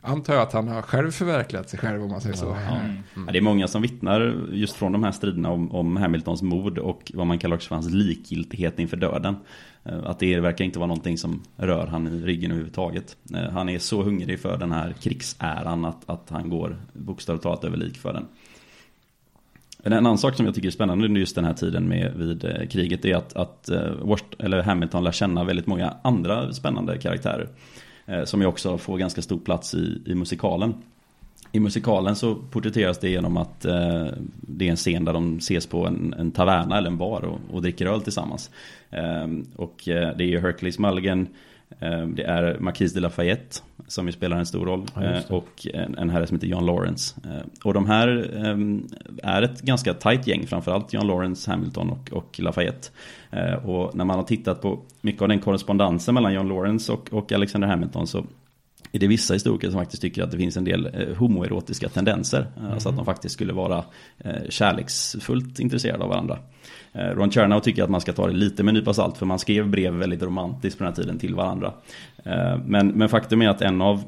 antar 0.00 0.34
jag 0.34 0.42
att 0.42 0.52
han 0.52 0.68
har 0.68 0.82
själv 0.82 1.10
förverkligat 1.10 1.70
sig 1.70 1.78
själv 1.78 2.02
om 2.02 2.10
man 2.10 2.20
säger 2.20 2.36
så. 2.36 2.56
Ja. 2.68 2.76
Mm. 2.76 3.02
Ja, 3.26 3.32
det 3.32 3.38
är 3.38 3.42
många 3.42 3.68
som 3.68 3.82
vittnar 3.82 4.46
just 4.52 4.76
från 4.76 4.92
de 4.92 5.04
här 5.04 5.12
striderna 5.12 5.50
om, 5.50 5.72
om 5.72 5.96
Hamiltons 5.96 6.42
mod 6.42 6.78
och 6.78 7.12
vad 7.14 7.26
man 7.26 7.38
kallar 7.38 7.56
också 7.56 7.68
för 7.68 7.74
hans 7.74 7.90
likgiltighet 7.90 8.78
inför 8.78 8.96
döden. 8.96 9.36
Eh, 9.84 10.04
att 10.04 10.18
det 10.18 10.40
verkar 10.40 10.64
inte 10.64 10.78
vara 10.78 10.86
någonting 10.86 11.18
som 11.18 11.42
rör 11.56 11.86
han 11.86 12.06
i 12.06 12.10
ryggen 12.10 12.50
överhuvudtaget. 12.50 13.16
Eh, 13.34 13.50
han 13.50 13.68
är 13.68 13.78
så 13.78 14.02
hungrig 14.02 14.40
för 14.40 14.58
den 14.58 14.72
här 14.72 14.94
krigsäran 15.00 15.84
att, 15.84 16.10
att 16.10 16.30
han 16.30 16.50
går 16.50 16.76
bokstavligt 16.92 17.42
talat 17.42 17.64
över 17.64 17.76
lik 17.76 17.96
för 17.98 18.12
den. 18.12 18.26
En 19.82 19.92
annan 19.92 20.18
sak 20.18 20.34
som 20.34 20.46
jag 20.46 20.54
tycker 20.54 20.68
är 20.68 20.72
spännande 20.72 21.04
under 21.04 21.20
just 21.20 21.34
den 21.34 21.44
här 21.44 21.54
tiden 21.54 21.88
med, 21.88 22.12
vid 22.16 22.44
eh, 22.44 22.66
kriget 22.66 23.04
är 23.04 23.14
att, 23.14 23.36
att 23.36 23.68
eh, 23.68 23.92
Worst, 24.02 24.24
eller 24.38 24.62
Hamilton 24.62 25.04
lär 25.04 25.12
känna 25.12 25.44
väldigt 25.44 25.66
många 25.66 25.94
andra 26.02 26.52
spännande 26.52 26.98
karaktärer. 26.98 27.48
Eh, 28.06 28.24
som 28.24 28.40
ju 28.40 28.46
också 28.46 28.78
får 28.78 28.98
ganska 28.98 29.22
stor 29.22 29.38
plats 29.38 29.74
i, 29.74 30.02
i 30.06 30.14
musikalen. 30.14 30.74
I 31.52 31.60
musikalen 31.60 32.16
så 32.16 32.34
porträtteras 32.34 32.98
det 32.98 33.10
genom 33.10 33.36
att 33.36 33.64
eh, 33.64 34.06
det 34.40 34.66
är 34.66 34.70
en 34.70 34.76
scen 34.76 35.04
där 35.04 35.12
de 35.12 35.36
ses 35.36 35.66
på 35.66 35.86
en, 35.86 36.14
en 36.18 36.30
taverna 36.30 36.78
eller 36.78 36.90
en 36.90 36.98
bar 36.98 37.24
och, 37.24 37.40
och 37.54 37.62
dricker 37.62 37.86
öl 37.86 38.00
tillsammans. 38.00 38.50
Eh, 38.90 39.26
och 39.56 39.82
det 39.84 40.20
är 40.20 40.40
Hercules 40.40 40.78
Mulligan, 40.78 41.28
eh, 41.78 42.06
det 42.06 42.22
är 42.22 42.58
Marquis 42.60 42.94
de 42.94 43.00
Lafayette 43.00 43.60
som 43.90 44.06
ju 44.06 44.12
spelar 44.12 44.36
en 44.36 44.46
stor 44.46 44.66
roll 44.66 44.86
ja, 44.94 45.02
eh, 45.02 45.22
och 45.28 45.66
en, 45.74 45.98
en 45.98 46.10
herre 46.10 46.26
som 46.26 46.36
heter 46.36 46.46
John 46.46 46.66
Lawrence. 46.66 47.14
Eh, 47.24 47.46
och 47.64 47.74
de 47.74 47.86
här 47.86 48.36
ehm, 48.44 48.88
är 49.22 49.42
ett 49.42 49.60
ganska 49.62 49.94
tight 49.94 50.26
gäng, 50.26 50.46
framförallt 50.46 50.92
John 50.92 51.06
Lawrence, 51.06 51.50
Hamilton 51.50 51.90
och, 51.90 52.12
och 52.12 52.40
Lafayette. 52.40 52.88
Eh, 53.30 53.52
och 53.52 53.94
när 53.94 54.04
man 54.04 54.16
har 54.16 54.24
tittat 54.24 54.62
på 54.62 54.80
mycket 55.00 55.22
av 55.22 55.28
den 55.28 55.40
korrespondensen 55.40 56.14
mellan 56.14 56.34
John 56.34 56.48
Lawrence 56.48 56.92
och, 56.92 57.12
och 57.12 57.32
Alexander 57.32 57.68
Hamilton 57.68 58.06
så 58.06 58.24
är 58.92 58.98
det 58.98 59.06
vissa 59.06 59.34
historiker 59.34 59.70
som 59.70 59.80
faktiskt 59.80 60.02
tycker 60.02 60.22
att 60.22 60.30
det 60.30 60.36
finns 60.36 60.56
en 60.56 60.64
del 60.64 60.86
eh, 60.86 61.16
homoerotiska 61.16 61.88
tendenser. 61.88 62.46
Mm. 62.58 62.72
Alltså 62.72 62.88
att 62.88 62.96
de 62.96 63.04
faktiskt 63.04 63.34
skulle 63.34 63.52
vara 63.52 63.84
eh, 64.18 64.48
kärleksfullt 64.48 65.60
intresserade 65.60 66.04
av 66.04 66.08
varandra. 66.08 66.38
Eh, 66.92 67.00
Ron 67.00 67.30
Chernow 67.30 67.60
tycker 67.60 67.82
att 67.84 67.90
man 67.90 68.00
ska 68.00 68.12
ta 68.12 68.26
det 68.26 68.32
lite 68.32 68.62
med 68.62 68.72
en 68.72 68.74
nypa 68.78 68.94
salt 68.94 69.18
för 69.18 69.26
man 69.26 69.38
skrev 69.38 69.68
brev 69.68 69.94
väldigt 69.94 70.22
romantiskt 70.22 70.78
på 70.78 70.84
den 70.84 70.92
här 70.92 71.02
tiden 71.02 71.18
till 71.18 71.34
varandra. 71.34 71.72
Men, 72.64 72.88
men 72.88 73.08
faktum 73.08 73.42
är 73.42 73.48
att 73.48 73.62
en 73.62 73.80
av 73.80 74.02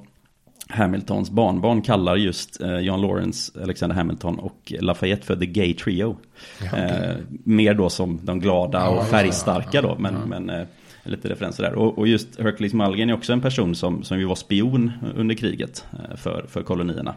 Hamiltons 0.68 1.30
barnbarn 1.30 1.82
kallar 1.82 2.16
just 2.16 2.60
John 2.80 3.00
Lawrence, 3.00 3.62
Alexander 3.62 3.96
Hamilton 3.96 4.38
och 4.38 4.72
Lafayette 4.80 5.26
för 5.26 5.36
The 5.36 5.46
Gay 5.46 5.74
Trio. 5.74 6.16
Ja, 6.60 6.66
okay. 6.66 7.14
mer 7.44 7.74
då 7.74 7.90
som 7.90 8.20
de 8.22 8.40
glada 8.40 8.88
och 8.88 9.06
färgstarka 9.06 9.82
då. 9.82 9.96
Men, 9.98 10.14
men 10.14 10.66
lite 11.04 11.28
referenser 11.28 11.62
där. 11.62 11.74
Och, 11.74 11.98
och 11.98 12.08
just 12.08 12.40
Hercules 12.40 12.72
Mulligan 12.72 13.10
är 13.10 13.14
också 13.14 13.32
en 13.32 13.40
person 13.40 13.74
som, 13.74 14.02
som 14.02 14.18
ju 14.18 14.24
var 14.24 14.34
spion 14.34 14.92
under 15.16 15.34
kriget 15.34 15.84
eh, 15.92 16.16
för, 16.16 16.46
för 16.48 16.62
kolonierna. 16.62 17.14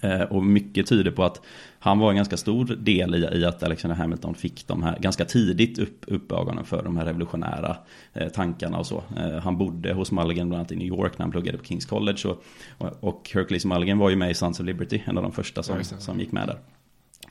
Eh, 0.00 0.20
och 0.20 0.44
mycket 0.44 0.86
tyder 0.86 1.10
på 1.10 1.24
att 1.24 1.40
han 1.78 1.98
var 1.98 2.10
en 2.10 2.16
ganska 2.16 2.36
stor 2.36 2.64
del 2.64 3.14
i, 3.14 3.38
i 3.38 3.44
att 3.44 3.62
Alexander 3.62 3.96
Hamilton 3.96 4.34
fick 4.34 4.66
de 4.66 4.82
här 4.82 4.98
ganska 4.98 5.24
tidigt 5.24 5.78
upp, 5.78 6.04
upp 6.06 6.32
ögonen 6.32 6.64
för 6.64 6.82
de 6.82 6.96
här 6.96 7.04
revolutionära 7.04 7.76
eh, 8.12 8.28
tankarna 8.28 8.78
och 8.78 8.86
så. 8.86 9.02
Eh, 9.16 9.38
han 9.38 9.58
bodde 9.58 9.92
hos 9.92 10.12
Mulligan 10.12 10.48
bland 10.48 10.60
annat 10.60 10.72
i 10.72 10.76
New 10.76 10.86
York 10.86 11.18
när 11.18 11.24
han 11.24 11.30
pluggade 11.30 11.58
på 11.58 11.64
Kings 11.64 11.86
College. 11.86 12.28
Och, 12.28 12.44
och, 12.78 12.92
och 13.00 13.30
Hercules 13.34 13.64
Mulligan 13.64 13.98
var 13.98 14.10
ju 14.10 14.16
med 14.16 14.30
i 14.30 14.34
Sons 14.34 14.60
of 14.60 14.66
Liberty, 14.66 15.00
en 15.04 15.16
av 15.16 15.22
de 15.22 15.32
första 15.32 15.62
som, 15.62 15.84
som 15.84 16.20
gick 16.20 16.32
med 16.32 16.48
där. 16.48 16.58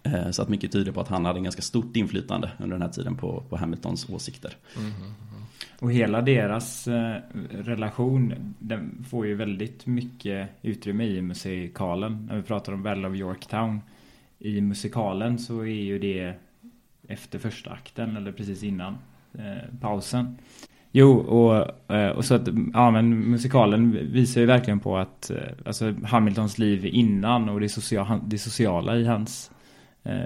Eh, 0.03 0.31
så 0.31 0.41
att 0.41 0.49
mycket 0.49 0.71
tyder 0.71 0.91
på 0.91 1.01
att 1.01 1.07
han 1.07 1.25
hade 1.25 1.39
en 1.39 1.43
ganska 1.43 1.61
stort 1.61 1.95
inflytande 1.95 2.51
under 2.59 2.75
den 2.75 2.81
här 2.81 2.89
tiden 2.89 3.15
på, 3.15 3.43
på 3.49 3.57
Hamiltons 3.57 4.09
åsikter. 4.09 4.57
Mm, 4.77 4.87
mm, 4.87 5.01
mm. 5.03 5.44
Och 5.85 5.91
hela 5.91 6.21
deras 6.21 6.87
eh, 6.87 7.17
relation 7.49 8.33
den 8.59 9.05
får 9.09 9.27
ju 9.27 9.35
väldigt 9.35 9.85
mycket 9.85 10.49
utrymme 10.61 11.03
i 11.03 11.21
musikalen. 11.21 12.25
När 12.29 12.35
vi 12.35 12.41
pratar 12.41 12.73
om 12.73 12.83
Battle 12.83 13.07
of 13.07 13.15
Yorktown. 13.15 13.81
I 14.39 14.61
musikalen 14.61 15.39
så 15.39 15.59
är 15.59 15.83
ju 15.83 15.99
det 15.99 16.33
efter 17.07 17.39
första 17.39 17.71
akten 17.71 18.17
eller 18.17 18.31
precis 18.31 18.63
innan 18.63 18.97
eh, 19.33 19.79
pausen. 19.81 20.37
Jo, 20.91 21.17
och, 21.17 21.93
eh, 21.95 22.09
och 22.09 22.25
så 22.25 22.35
att 22.35 22.47
ja, 22.73 22.91
men 22.91 23.19
musikalen 23.19 24.11
visar 24.11 24.41
ju 24.41 24.47
verkligen 24.47 24.79
på 24.79 24.97
att 24.97 25.29
eh, 25.29 25.37
alltså 25.65 25.93
Hamiltons 26.03 26.57
liv 26.57 26.85
innan 26.85 27.49
och 27.49 27.59
det, 27.59 27.69
social, 27.69 28.19
det 28.25 28.37
sociala 28.37 28.97
i 28.97 29.05
hans 29.05 29.51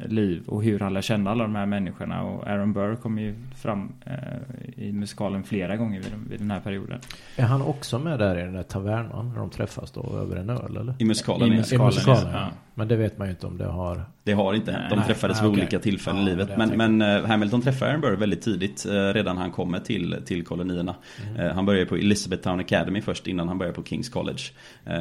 liv 0.06 0.44
och 0.48 0.64
hur 0.64 0.80
han 0.80 0.94
lär 0.94 1.02
känna 1.02 1.32
alla 1.32 1.44
de 1.44 1.56
här 1.56 1.66
människorna 1.66 2.24
och 2.24 2.48
Aaron 2.48 2.74
Burr 2.74 2.96
kommer 2.96 3.22
ju 3.22 3.36
fram 3.56 3.92
eh, 4.06 4.84
i 4.86 4.92
musikalen 4.92 5.44
flera 5.44 5.78
gånger 5.78 6.02
vid, 6.02 6.14
vid, 6.30 6.40
den 6.40 6.52
här 6.52 6.60
perioden. 6.60 7.00
Är 7.36 7.46
han 7.46 7.62
också 7.62 8.00
med 8.00 8.20
där 8.20 8.40
i 8.40 8.42
den 8.42 8.54
där 8.54 8.64
tavernan 8.64 9.30
när 9.30 9.40
de 9.40 9.50
träffas 9.50 9.92
då 9.92 10.18
över 10.22 10.36
en 10.36 10.50
öl 10.50 10.78
eller? 10.78 10.94
I 11.00 11.06
musikalen, 11.06 11.54
I 11.54 11.58
musikalen, 11.58 11.94
I 11.94 11.96
musikalen 11.96 12.34
ja. 12.34 12.50
Men 12.80 12.88
det 12.88 12.96
vet 12.96 13.18
man 13.18 13.28
ju 13.28 13.32
inte 13.32 13.48
om 13.48 13.58
det 13.58 13.66
har... 13.66 14.06
Det 14.24 14.34
har 14.34 14.54
inte 14.54 14.72
hänt. 14.72 14.90
De 14.90 15.04
träffades 15.04 15.38
nej, 15.38 15.44
vid 15.44 15.52
okay. 15.52 15.62
olika 15.62 15.80
tillfällen 15.80 16.22
ja, 16.22 16.28
i 16.28 16.30
livet. 16.30 16.58
Men, 16.58 16.70
men 16.70 17.02
uh, 17.02 17.26
Hamilton 17.26 17.62
träffar 17.62 17.86
Aaron 17.86 18.02
Burr 18.02 18.16
väldigt 18.16 18.42
tidigt. 18.42 18.86
Uh, 18.86 18.92
redan 18.92 19.38
han 19.38 19.52
kommer 19.52 19.80
till, 19.80 20.18
till 20.26 20.44
kolonierna. 20.46 20.96
Mm. 21.28 21.46
Uh, 21.46 21.54
han 21.54 21.66
börjar 21.66 21.86
på 21.86 21.96
Elizabethtown 21.96 22.60
Academy 22.60 23.02
först 23.02 23.28
innan 23.28 23.48
han 23.48 23.58
börjar 23.58 23.74
på 23.74 23.84
Kings 23.84 24.10
College. 24.10 24.42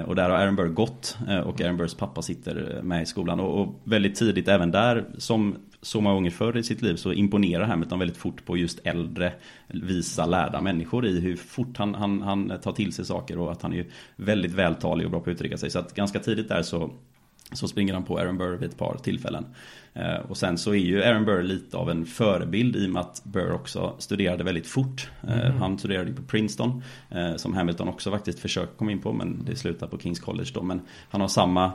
och 0.07 0.17
där 0.17 0.31
har 0.31 0.37
Aaron 0.37 0.57
Burr 0.57 0.69
gått. 0.69 1.19
och 1.45 1.61
Aaron 1.61 1.77
Burrs 1.77 1.95
pappa 1.95 2.23
sitter 2.23 2.81
med 2.83 3.03
i 3.03 3.07
skolan. 3.07 3.41
Och, 3.41 3.61
och 3.61 3.81
väldigt 3.85 4.15
tidigt 4.15 4.49
även 4.49 4.71
där 4.71 5.05
som 5.19 5.57
så 5.83 6.01
många 6.01 6.15
gånger 6.15 6.31
förr 6.31 6.57
i 6.57 6.63
sitt 6.63 6.83
liv 6.83 6.97
så 6.97 7.13
imponerar 7.13 7.65
Hamilton 7.65 7.99
väldigt 7.99 8.17
fort 8.17 8.45
på 8.45 8.57
just 8.57 8.81
äldre, 8.85 9.33
visa, 9.67 10.27
lärda 10.27 10.61
människor 10.61 11.07
i 11.07 11.21
hur 11.21 11.37
fort 11.37 11.77
han, 11.77 11.95
han, 11.95 12.23
han 12.23 12.53
tar 12.63 12.73
till 12.73 12.93
sig 12.93 13.05
saker 13.05 13.39
och 13.39 13.53
att 13.53 13.63
han 13.63 13.73
är 13.73 13.87
väldigt 14.17 14.53
vältalig 14.53 15.07
och 15.07 15.11
bra 15.11 15.21
på 15.21 15.31
att 15.31 15.35
uttrycka 15.35 15.59
sig. 15.59 15.71
Så 15.71 15.79
att 15.79 15.95
ganska 15.95 16.21
tidigt 16.21 16.49
där 16.49 16.63
så 16.63 16.91
så 17.53 17.69
springer 17.69 17.95
han 17.95 18.05
på 18.05 18.19
Aaron 18.19 18.39
Burr 18.39 18.57
vid 18.57 18.71
ett 18.71 18.79
par 18.79 18.97
tillfällen. 19.03 19.47
Eh, 19.95 20.17
och 20.29 20.37
sen 20.37 20.59
så 20.59 20.71
är 20.71 20.79
ju 20.79 21.03
Aaron 21.03 21.25
Burr 21.25 21.43
lite 21.43 21.77
av 21.77 21.91
en 21.91 22.07
förebild 22.07 22.77
i 22.77 22.87
och 22.87 22.91
med 22.91 23.01
att 23.01 23.23
Burr 23.25 23.53
också 23.53 23.95
studerade 23.99 24.45
väldigt 24.45 24.67
fort. 24.67 25.11
Mm. 25.29 25.57
Han 25.57 25.79
studerade 25.79 26.13
på 26.13 26.23
Princeton, 26.23 26.83
eh, 27.11 27.37
som 27.37 27.55
Hamilton 27.55 27.89
också 27.89 28.11
faktiskt 28.11 28.39
försökte 28.39 28.77
komma 28.77 28.93
in 28.93 29.01
på, 29.01 29.13
men 29.13 29.45
det 29.45 29.57
slutar 29.57 29.87
på 29.87 29.99
Kings 29.99 30.21
College 30.21 30.51
då. 30.55 30.63
Men 30.63 30.81
han 31.11 31.21
har 31.21 31.29
samma 31.29 31.73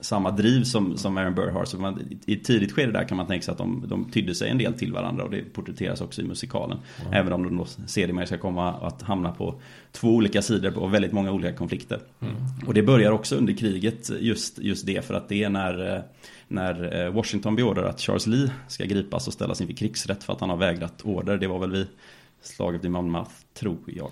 samma 0.00 0.30
driv 0.30 0.64
som, 0.64 0.96
som 0.96 1.16
Aaron 1.16 1.34
Burr 1.34 1.50
har. 1.50 1.64
Så 1.64 1.78
man, 1.78 2.18
i 2.26 2.34
ett 2.34 2.44
tidigt 2.44 2.72
skede 2.72 2.92
där 2.92 3.08
kan 3.08 3.16
man 3.16 3.26
tänka 3.26 3.44
sig 3.44 3.52
att 3.52 3.58
de, 3.58 3.84
de 3.88 4.10
tydde 4.10 4.34
sig 4.34 4.50
en 4.50 4.58
del 4.58 4.74
till 4.74 4.92
varandra 4.92 5.24
och 5.24 5.30
det 5.30 5.52
porträtteras 5.52 6.00
också 6.00 6.22
i 6.22 6.24
musikalen. 6.24 6.78
Mm. 7.00 7.12
Även 7.12 7.32
om 7.32 7.42
de 7.42 7.56
då 7.56 7.66
sedermera 7.86 8.26
ska 8.26 8.38
komma 8.38 8.72
att 8.72 9.02
hamna 9.02 9.32
på 9.32 9.60
två 9.92 10.08
olika 10.08 10.42
sidor 10.42 10.78
och 10.78 10.94
väldigt 10.94 11.12
många 11.12 11.32
olika 11.32 11.56
konflikter. 11.56 12.00
Mm. 12.20 12.34
Och 12.66 12.74
det 12.74 12.82
börjar 12.82 13.10
också 13.10 13.36
under 13.36 13.52
kriget 13.52 14.10
just, 14.20 14.58
just 14.58 14.86
det 14.86 15.04
för 15.04 15.14
att 15.14 15.28
det 15.28 15.44
är 15.44 15.48
när, 15.48 16.02
när 16.48 17.04
eh, 17.04 17.12
Washington 17.12 17.56
beordrar 17.56 17.84
att 17.84 18.00
Charles 18.00 18.26
Lee 18.26 18.50
ska 18.68 18.84
gripas 18.84 19.26
och 19.26 19.32
ställas 19.32 19.60
inför 19.60 19.74
krigsrätt 19.74 20.24
för 20.24 20.32
att 20.32 20.40
han 20.40 20.50
har 20.50 20.56
vägrat 20.56 21.02
order. 21.02 21.38
Det 21.38 21.46
var 21.46 21.58
väl 21.58 21.70
vid 21.70 21.86
slaget 22.42 22.84
vid 22.84 22.90
Monmouth, 22.90 23.32
tror 23.54 23.78
jag. 23.86 24.08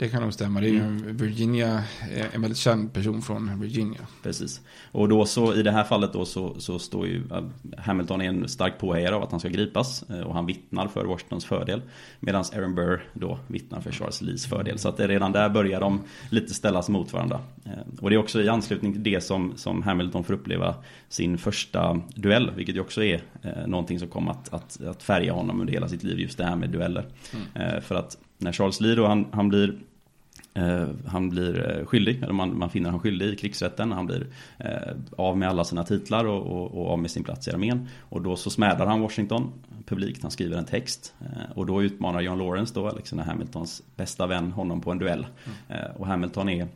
Det 0.00 0.08
kan 0.08 0.22
nog 0.22 0.32
stämma. 0.32 0.60
Det 0.60 0.66
är 0.66 0.70
ju 0.70 0.80
mm. 0.80 1.16
Virginia, 1.16 1.82
en 2.32 2.40
väldigt 2.40 2.58
känd 2.58 2.92
person 2.92 3.22
från 3.22 3.60
Virginia. 3.60 4.00
Precis. 4.22 4.60
Och 4.92 5.08
då 5.08 5.26
så 5.26 5.54
i 5.54 5.62
det 5.62 5.70
här 5.70 5.84
fallet 5.84 6.12
då 6.12 6.24
så, 6.24 6.60
så 6.60 6.78
står 6.78 7.06
ju 7.06 7.22
Hamilton 7.78 8.20
är 8.20 8.24
en 8.24 8.48
stark 8.48 8.78
påhejare 8.78 9.14
av 9.14 9.22
att 9.22 9.30
han 9.30 9.40
ska 9.40 9.48
gripas. 9.48 10.10
Eh, 10.10 10.20
och 10.20 10.34
han 10.34 10.46
vittnar 10.46 10.88
för 10.88 11.04
Washingtons 11.04 11.44
fördel. 11.44 11.82
Medan 12.20 12.44
Aaron 12.54 12.74
Burr 12.74 13.02
då 13.12 13.38
vittnar 13.46 13.80
för 13.80 13.92
Charles 13.92 14.22
Lees 14.22 14.46
fördel. 14.46 14.78
Så 14.78 14.88
att 14.88 15.00
redan 15.00 15.32
där 15.32 15.48
börjar 15.48 15.80
de 15.80 16.00
lite 16.30 16.54
ställas 16.54 16.88
mot 16.88 17.12
varandra. 17.12 17.40
Eh, 17.64 17.72
och 18.00 18.10
det 18.10 18.16
är 18.16 18.18
också 18.18 18.42
i 18.42 18.48
anslutning 18.48 18.92
till 18.92 19.02
det 19.02 19.20
som, 19.20 19.52
som 19.56 19.82
Hamilton 19.82 20.24
får 20.24 20.34
uppleva 20.34 20.74
sin 21.08 21.38
första 21.38 22.00
duell. 22.14 22.50
Vilket 22.56 22.74
ju 22.74 22.80
också 22.80 23.04
är 23.04 23.22
eh, 23.42 23.66
någonting 23.66 23.98
som 23.98 24.08
kommer 24.08 24.30
att, 24.30 24.54
att, 24.54 24.80
att 24.80 25.02
färga 25.02 25.32
honom 25.32 25.60
under 25.60 25.72
hela 25.72 25.88
sitt 25.88 26.02
liv. 26.02 26.20
Just 26.20 26.38
det 26.38 26.44
här 26.44 26.56
med 26.56 26.70
dueller. 26.70 27.06
Mm. 27.54 27.82
För 27.82 27.94
att 27.94 28.16
när 28.38 28.52
Charles 28.52 28.80
Lee 28.80 28.94
då 28.94 29.06
han, 29.06 29.26
han 29.32 29.48
blir 29.48 29.68
Eh, 29.68 29.89
han 31.06 31.30
blir 31.30 31.78
eh, 31.78 31.86
skyldig, 31.86 32.22
eller 32.22 32.32
man, 32.32 32.58
man 32.58 32.70
finner 32.70 32.90
han 32.90 33.00
skyldig 33.00 33.26
i 33.26 33.36
krigsrätten. 33.36 33.92
Han 33.92 34.06
blir 34.06 34.26
eh, 34.58 34.94
av 35.16 35.38
med 35.38 35.48
alla 35.48 35.64
sina 35.64 35.84
titlar 35.84 36.24
och, 36.24 36.46
och, 36.46 36.80
och, 36.80 36.90
av 36.90 36.98
med 36.98 37.10
sin 37.10 37.24
plats 37.24 37.48
i 37.48 37.50
armén. 37.50 37.88
Och 38.00 38.22
då 38.22 38.36
så 38.36 38.50
smädar 38.50 38.86
han 38.86 39.00
Washington 39.00 39.52
publikt. 39.86 40.22
Han 40.22 40.30
skriver 40.30 40.56
en 40.56 40.64
text. 40.64 41.14
och 41.54 41.66
då 41.66 41.82
utmanar 41.82 42.20
John 42.20 42.38
Lawrence 42.38 42.74
då, 42.74 42.88
Alexander 42.88 43.24
Hamiltons 43.24 43.82
bästa 43.96 44.26
vän, 44.26 44.52
honom 44.52 44.80
på 44.80 44.90
en 44.90 44.98
duell. 44.98 45.26
Mm. 45.68 45.96
och 45.96 46.06
Hamilton 46.06 46.48
är 46.48 46.68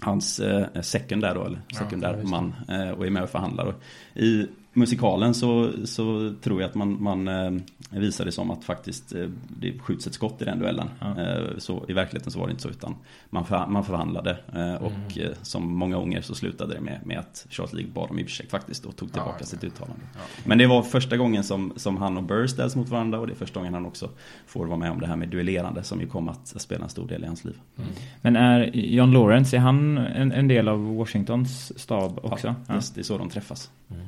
hans 0.00 0.40
eh, 0.40 0.80
sekundär 0.80 1.34
då, 1.34 1.44
eller 1.44 1.60
sekundär 1.78 2.18
ja, 2.22 2.28
man 2.28 2.54
eh, 2.68 2.90
och 2.90 3.06
är 3.06 3.10
med 3.10 3.22
och 3.22 3.30
förhandlar. 3.30 3.66
Och 3.66 3.74
I 4.14 4.46
musikalen 4.72 5.34
så, 5.34 5.72
så 5.84 6.34
tror 6.40 6.60
jag 6.60 6.68
att 6.68 6.74
man, 6.74 7.02
man 7.02 7.28
eh, 7.28 7.50
visar 7.90 8.24
det 8.24 8.32
som 8.32 8.50
att 8.50 8.64
faktiskt 8.64 9.14
eh, 9.14 9.28
det 9.48 9.78
skjuts 9.78 10.06
ett 10.06 10.14
skott 10.14 10.42
i 10.42 10.44
den 10.44 10.58
duellen. 10.58 10.88
Ja. 11.00 11.20
Eh, 11.20 11.58
så 11.58 11.84
i 11.88 11.92
verkligheten 11.92 12.32
så 12.32 12.38
var 12.38 12.46
det 12.46 12.50
inte 12.50 12.62
så 12.62 12.68
utan 12.68 12.94
man, 13.30 13.44
för, 13.44 13.66
man 13.66 13.84
förhandlade 13.84 14.36
och 14.80 15.16
mm. 15.16 15.34
som 15.42 15.78
många 15.78 15.96
gånger 15.96 16.20
så 16.20 16.34
slutade 16.34 16.74
det 16.74 16.80
med, 16.80 17.00
med 17.04 17.18
att 17.18 17.46
Charles 17.50 17.72
League 17.72 17.92
bad 17.92 18.10
om 18.10 18.18
ursäkt 18.18 18.50
faktiskt 18.50 18.84
och 18.84 18.96
tog 18.96 19.12
tillbaka 19.12 19.36
ja, 19.38 19.46
sitt 19.46 19.64
uttalande. 19.64 20.02
Men 20.44 20.58
det 20.58 20.66
var 20.66 20.82
första 20.82 21.16
gången 21.16 21.44
som, 21.44 21.72
som 21.76 21.96
han 21.96 22.16
och 22.16 22.22
Burr 22.22 22.46
ställs 22.46 22.76
mot 22.76 22.88
varandra 22.88 23.20
och 23.20 23.26
det 23.26 23.32
är 23.32 23.36
första 23.36 23.60
gången 23.60 23.74
han 23.74 23.86
också 23.86 24.10
får 24.46 24.66
vara 24.66 24.78
med 24.78 24.90
om 24.90 25.00
det 25.00 25.06
här 25.06 25.16
med 25.16 25.28
duellerande 25.28 25.82
som 25.82 26.00
ju 26.00 26.06
kom 26.06 26.28
att 26.28 26.46
spela 26.46 26.84
en 26.84 26.90
stor 26.90 27.08
del 27.08 27.24
i 27.24 27.26
hans 27.26 27.44
liv. 27.44 27.56
Mm. 27.76 27.90
Men 28.22 28.36
är 28.36 28.70
John 28.74 29.12
Lawrence, 29.12 29.56
är 29.56 29.60
han 29.60 29.98
en, 29.98 30.32
en 30.32 30.48
del 30.48 30.68
av 30.68 30.96
Washingtons 30.96 31.78
stab 31.78 32.18
också? 32.22 32.54
Ja, 32.68 32.74
just, 32.74 32.94
det 32.94 33.00
är 33.00 33.02
så 33.02 33.18
de 33.18 33.28
träffas. 33.28 33.70
Mm. 33.90 34.06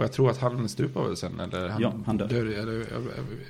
Och 0.00 0.04
jag 0.04 0.12
tror 0.12 0.30
att 0.30 0.38
han 0.38 0.68
stupar 0.68 1.02
väl 1.02 1.16
sen? 1.16 1.40
Eller 1.40 1.68
han 1.68 1.82
ja, 1.82 1.92
han 2.06 2.16
dör. 2.16 2.28
dör 2.28 2.46
eller, 2.46 2.80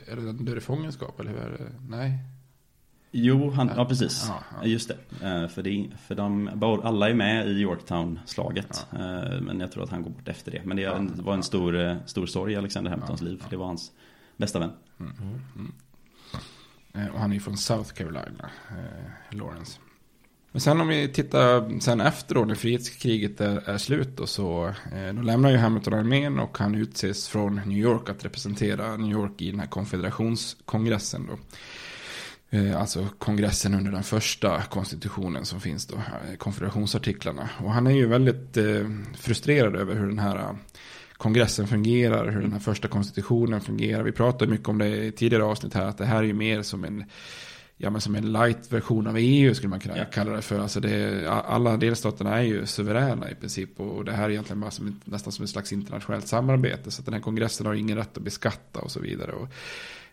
är 0.07 0.17
det 0.17 0.33
dör 0.33 0.57
i 0.57 0.61
fångenskap? 0.61 1.21
Eller 1.21 1.31
hur? 1.31 1.71
Nej. 1.89 2.19
Jo, 3.11 3.51
han, 3.51 3.71
ja 3.77 3.85
precis. 3.85 4.27
Ja, 4.29 4.43
ja. 4.61 4.67
Just 4.67 4.89
det. 4.89 5.27
Eh, 5.27 5.49
för, 5.49 5.63
det, 5.63 5.89
för 6.07 6.15
de, 6.15 6.51
alla 6.85 7.11
är 7.11 7.15
med 7.15 7.49
i 7.49 7.51
Yorktown-slaget. 7.51 8.87
Ja. 8.91 8.99
Eh, 8.99 9.41
men 9.41 9.61
jag 9.61 9.73
tror 9.73 9.83
att 9.83 9.91
han 9.91 10.03
går 10.03 10.11
bort 10.11 10.29
efter 10.29 10.53
det. 10.53 10.63
Men 10.65 10.77
det 10.77 11.23
var 11.23 11.35
en 11.35 11.43
stor, 11.43 11.81
eh, 11.81 11.97
stor 12.07 12.27
sorg 12.27 12.53
i 12.53 12.57
Alexander 12.57 12.91
Hamiltons 12.91 13.23
liv. 13.23 13.43
För 13.43 13.51
det 13.51 13.57
var 13.57 13.67
hans 13.67 13.93
bästa 14.37 14.59
vän. 14.59 14.73
Mm. 15.01 15.13
Mm. 15.57 15.73
Och 17.13 17.21
han 17.21 17.31
är 17.31 17.35
ju 17.35 17.41
från 17.41 17.57
South 17.57 17.93
Carolina, 17.93 18.51
Lawrence. 19.31 19.81
Men 20.53 20.61
sen 20.61 20.81
om 20.81 20.89
vi 20.89 21.09
tittar 21.09 21.81
sen 21.81 22.01
efter 22.01 22.35
då 22.35 22.45
när 22.45 22.55
frihetskriget 22.55 23.41
är, 23.41 23.69
är 23.69 23.79
slut 23.79 24.17
då 24.17 24.27
så 24.27 24.67
eh, 24.67 25.15
då 25.15 25.23
lämnar 25.23 25.51
ju 25.51 25.57
Hamilton 25.57 25.95
armén 25.95 26.39
och 26.39 26.59
han 26.59 26.75
utses 26.75 27.29
från 27.29 27.61
New 27.67 27.79
York 27.79 28.09
att 28.09 28.25
representera 28.25 28.97
New 28.97 29.11
York 29.13 29.43
i 29.43 29.51
den 29.51 29.61
här 29.61 29.67
konfederationskongressen 29.67 31.27
då. 31.27 31.39
Eh, 32.53 32.81
alltså 32.81 33.07
kongressen 33.19 33.75
under 33.75 33.93
den 33.93 34.03
första 34.03 34.63
konstitutionen 34.63 35.45
som 35.45 35.61
finns 35.61 35.87
då, 35.87 35.97
eh, 35.97 36.37
konfederationsartiklarna. 36.39 37.49
Och 37.59 37.73
han 37.73 37.87
är 37.87 37.91
ju 37.91 38.07
väldigt 38.07 38.57
eh, 38.57 38.89
frustrerad 39.19 39.77
över 39.77 39.95
hur 39.95 40.07
den 40.07 40.19
här 40.19 40.37
eh, 40.37 40.53
kongressen 41.13 41.67
fungerar, 41.67 42.31
hur 42.31 42.41
den 42.41 42.53
här 42.53 42.61
första 42.61 42.89
konstitutionen 42.89 43.61
fungerar. 43.61 44.03
Vi 44.03 44.13
pratade 44.13 44.51
mycket 44.51 44.69
om 44.69 44.79
det 44.79 45.05
i 45.05 45.13
tidigare 45.13 45.45
avsnitt 45.45 45.75
här, 45.75 45.87
att 45.87 45.99
det 45.99 46.07
här 46.07 46.19
är 46.19 46.23
ju 46.23 46.35
mer 46.35 46.63
som 46.63 46.85
en 46.85 47.05
ja, 47.83 47.91
men 47.91 48.01
som 48.01 48.15
en 48.15 48.33
light-version 48.33 49.07
av 49.07 49.17
EU 49.19 49.55
skulle 49.55 49.69
man 49.69 49.81
kunna 49.81 49.99
ja. 49.99 50.05
kalla 50.05 50.33
det 50.33 50.43
för. 50.43 50.59
Alltså 50.59 50.81
det, 50.81 51.27
alla 51.29 51.77
delstaterna 51.77 52.39
är 52.39 52.43
ju 52.43 52.67
suveräna 52.67 53.31
i 53.31 53.35
princip 53.35 53.81
och 53.81 54.05
det 54.05 54.13
här 54.13 54.25
är 54.25 54.31
egentligen 54.31 54.61
bara 54.61 54.71
som, 54.71 55.01
nästan 55.05 55.33
som 55.33 55.45
ett 55.45 55.51
slags 55.51 55.73
internationellt 55.73 56.29
samarbete. 56.29 56.91
Så 56.91 57.01
att 57.01 57.05
den 57.05 57.15
här 57.15 57.21
kongressen 57.21 57.67
har 57.67 57.75
ingen 57.75 57.97
rätt 57.97 58.17
att 58.17 58.23
beskatta 58.23 58.81
och 58.81 58.91
så 58.91 59.01
vidare. 59.01 59.33
Och, 59.33 59.49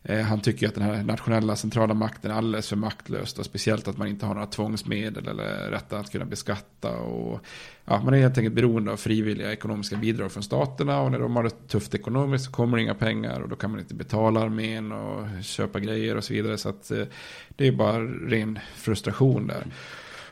Eh, 0.04 0.22
han 0.22 0.42
tycker 0.42 0.68
att 0.68 0.76
den 0.76 0.84
här 0.84 1.04
nationella 1.04 1.56
centrala 1.56 1.94
makten 1.94 2.32
är 2.32 2.36
alldeles 2.36 2.70
för 2.70 2.76
maktlös. 2.76 3.40
Och 3.40 3.46
speciellt 3.46 3.88
att 3.88 3.98
man 3.98 4.08
inte 4.08 4.26
har 4.26 4.34
några 4.34 4.48
tvångsmedel 4.48 5.28
eller 5.28 5.72
rätt 5.72 5.94
att 5.94 6.12
kunna 6.12 6.26
beskatta. 6.26 6.98
Och, 6.98 7.40
ja, 7.86 8.02
man 8.04 8.14
är 8.14 8.18
helt 8.18 8.38
enkelt 8.38 8.56
beroende 8.56 8.92
av 8.92 8.98
frivilliga 8.98 9.52
ekonomiska 9.52 9.96
bidrag 9.96 10.32
från 10.32 10.44
staterna. 10.44 11.02
Och 11.02 11.12
när 11.12 11.20
de 11.20 11.36
har 11.36 11.44
det 11.44 11.68
tufft 11.68 11.96
ekonomiskt 11.96 12.46
så 12.46 12.52
kommer 12.52 12.78
det 12.78 12.84
inga 12.84 12.96
pengar. 12.96 13.42
Och 13.42 13.50
då 13.50 13.56
kan 13.56 13.72
man 13.72 13.80
inte 13.80 13.96
betala 13.96 14.42
armén 14.42 14.92
och 14.92 15.44
köpa 15.44 15.80
grejer 15.80 16.18
och 16.18 16.24
så 16.24 16.34
vidare. 16.34 16.58
Så 16.58 16.70
att, 16.70 16.92
eh, 16.92 17.04
det 17.50 17.68
är 17.68 17.72
bara 17.72 18.00
ren 18.04 18.60
frustration 18.76 19.48
där. 19.48 19.66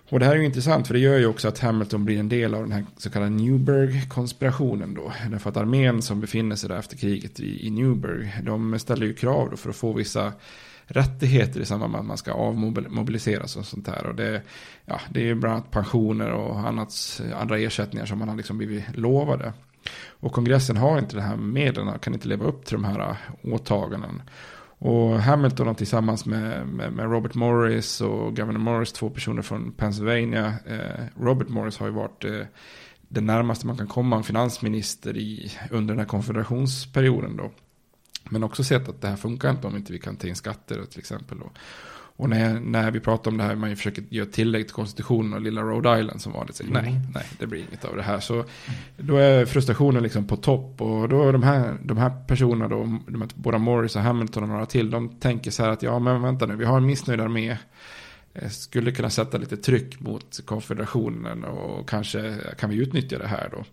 Och 0.09 0.19
det 0.19 0.25
här 0.25 0.33
är 0.33 0.39
ju 0.39 0.45
intressant 0.45 0.87
för 0.87 0.93
det 0.93 0.99
gör 0.99 1.17
ju 1.17 1.25
också 1.25 1.47
att 1.47 1.59
Hamilton 1.59 2.05
blir 2.05 2.19
en 2.19 2.29
del 2.29 2.55
av 2.55 2.61
den 2.61 2.71
här 2.71 2.85
så 2.97 3.09
kallade 3.09 3.31
Newburgh-konspirationen 3.31 4.93
då. 4.93 5.13
Därför 5.31 5.49
att 5.49 5.57
armén 5.57 6.01
som 6.01 6.21
befinner 6.21 6.55
sig 6.55 6.69
där 6.69 6.77
efter 6.77 6.97
kriget 6.97 7.39
i, 7.39 7.67
i 7.67 7.69
Newburgh, 7.69 8.43
de 8.43 8.79
ställer 8.79 9.05
ju 9.05 9.13
krav 9.13 9.49
då 9.49 9.57
för 9.57 9.69
att 9.69 9.75
få 9.75 9.93
vissa 9.93 10.33
rättigheter 10.87 11.59
i 11.59 11.65
samband 11.65 11.91
med 11.91 11.99
att 11.99 12.05
man 12.05 12.17
ska 12.17 12.33
avmobiliseras 12.33 13.55
och 13.55 13.65
sånt 13.65 13.87
här. 13.87 14.05
Och 14.05 14.15
det, 14.15 14.41
ja, 14.85 14.99
det 15.09 15.19
är 15.19 15.25
ju 15.25 15.35
bland 15.35 15.55
annat 15.55 15.71
pensioner 15.71 16.31
och 16.31 16.59
annat, 16.59 17.21
andra 17.35 17.59
ersättningar 17.59 18.05
som 18.05 18.19
man 18.19 18.29
har 18.29 18.35
liksom 18.35 18.57
blivit 18.57 18.83
lovade. 18.97 19.53
Och 20.07 20.31
kongressen 20.31 20.77
har 20.77 20.99
inte 20.99 21.15
de 21.15 21.21
här 21.21 21.37
medlen, 21.37 21.99
kan 21.99 22.13
inte 22.13 22.27
leva 22.27 22.45
upp 22.45 22.65
till 22.65 22.73
de 22.73 22.83
här 22.83 23.17
åtaganden. 23.41 24.21
Och 24.86 25.21
Hamilton 25.21 25.67
har 25.67 25.74
tillsammans 25.74 26.26
med, 26.26 26.67
med, 26.67 26.93
med, 26.93 27.12
Robert 27.12 27.34
Morris 27.34 28.02
och 28.02 28.36
Governor 28.36 28.60
Morris, 28.60 28.91
två 28.91 29.10
personer 29.10 29.41
från 29.41 29.71
Pennsylvania. 29.71 30.54
Eh, 30.65 31.06
Robert 31.24 31.50
Morris 31.50 31.78
har 31.78 31.88
ju 31.88 31.93
varit 31.93 32.24
eh, 32.24 32.41
det 33.08 33.21
närmaste 33.21 33.67
man 33.67 33.78
kan 33.78 33.88
komma 33.88 34.15
en 34.15 34.24
finansminister 34.24 35.17
i, 35.17 35.52
under 35.71 35.93
den 35.93 36.00
här 36.00 36.08
konfederationsperioden 36.08 37.38
då. 37.38 37.52
Men 38.30 38.43
också 38.43 38.63
sett 38.63 38.89
att 38.89 39.02
det 39.02 39.08
här 39.08 39.15
funkar 39.15 39.50
inte 39.50 39.67
om 39.67 39.76
inte 39.76 39.93
vi 39.93 40.00
kan 40.00 40.15
ta 40.15 40.28
in 40.28 40.36
skatter 40.36 40.86
till 40.86 41.00
exempel. 41.00 41.39
Då. 41.39 41.52
Och 42.17 42.30
när, 42.30 42.60
när 42.60 42.91
vi 42.91 42.99
pratar 42.99 43.32
om 43.32 43.38
det 43.38 43.43
här, 43.43 43.56
man 43.56 43.75
försöker 43.75 44.04
göra 44.10 44.25
tillägg 44.25 44.65
till 44.65 44.75
konstitutionen 44.75 45.34
och 45.34 45.41
lilla 45.41 45.62
Rhode 45.62 45.99
Island 45.99 46.21
som 46.21 46.34
vanligt 46.34 46.56
säger 46.56 46.71
mm. 46.71 46.84
nej, 46.84 47.01
nej, 47.13 47.25
det 47.39 47.47
blir 47.47 47.60
inget 47.60 47.86
av 47.86 47.95
det 47.95 48.04
här. 48.04 48.19
Så 48.19 48.45
då 48.97 49.17
är 49.17 49.45
frustrationen 49.45 50.04
liksom 50.04 50.28
på 50.28 50.36
topp 50.36 50.82
och 50.82 51.10
då 51.10 51.28
är 51.28 51.34
de 51.34 51.43
här, 51.43 51.78
de 51.84 51.97
här 51.97 52.12
personerna 52.28 52.67
då, 52.67 52.99
de 53.08 53.21
här, 53.21 53.30
både 53.36 53.58
Morris 53.58 53.95
och 53.95 54.01
Hamilton 54.01 54.43
och 54.43 54.49
några 54.49 54.65
till, 54.65 54.89
de 54.89 55.10
tänker 55.10 55.51
så 55.51 55.63
här 55.63 55.69
att 55.69 55.84
ja 55.84 55.99
men 55.99 56.21
vänta 56.21 56.45
nu, 56.45 56.56
vi 56.56 56.65
har 56.65 56.78
en 56.78 56.86
missnöjd 56.86 57.21
armé 57.21 57.58
eh, 58.34 58.49
skulle 58.49 58.91
kunna 58.91 59.10
sätta 59.10 59.38
lite 59.38 59.58
tryck 59.58 59.99
mot 59.99 60.39
konfederationen 60.45 61.43
och 61.43 61.89
kanske 61.89 62.36
kan 62.60 62.69
vi 62.69 62.75
utnyttja 62.75 63.17
det 63.17 63.28
här 63.28 63.49
då. 63.51 63.63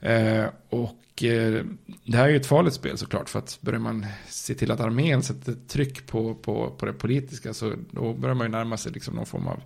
Eh, 0.00 0.44
och 0.68 1.24
eh, 1.24 1.64
det 2.04 2.16
här 2.16 2.24
är 2.24 2.28
ju 2.28 2.36
ett 2.36 2.46
farligt 2.46 2.74
spel 2.74 2.98
såklart. 2.98 3.28
För 3.28 3.38
att 3.38 3.58
börjar 3.60 3.80
man 3.80 4.06
se 4.28 4.54
till 4.54 4.70
att 4.70 4.80
armén 4.80 5.22
sätter 5.22 5.54
tryck 5.68 6.06
på, 6.06 6.34
på, 6.34 6.70
på 6.70 6.86
det 6.86 6.92
politiska 6.92 7.54
så 7.54 7.72
då 7.90 8.12
börjar 8.12 8.34
man 8.34 8.46
ju 8.46 8.50
närma 8.50 8.76
sig 8.76 8.92
liksom 8.92 9.14
någon 9.14 9.26
form 9.26 9.46
av 9.46 9.62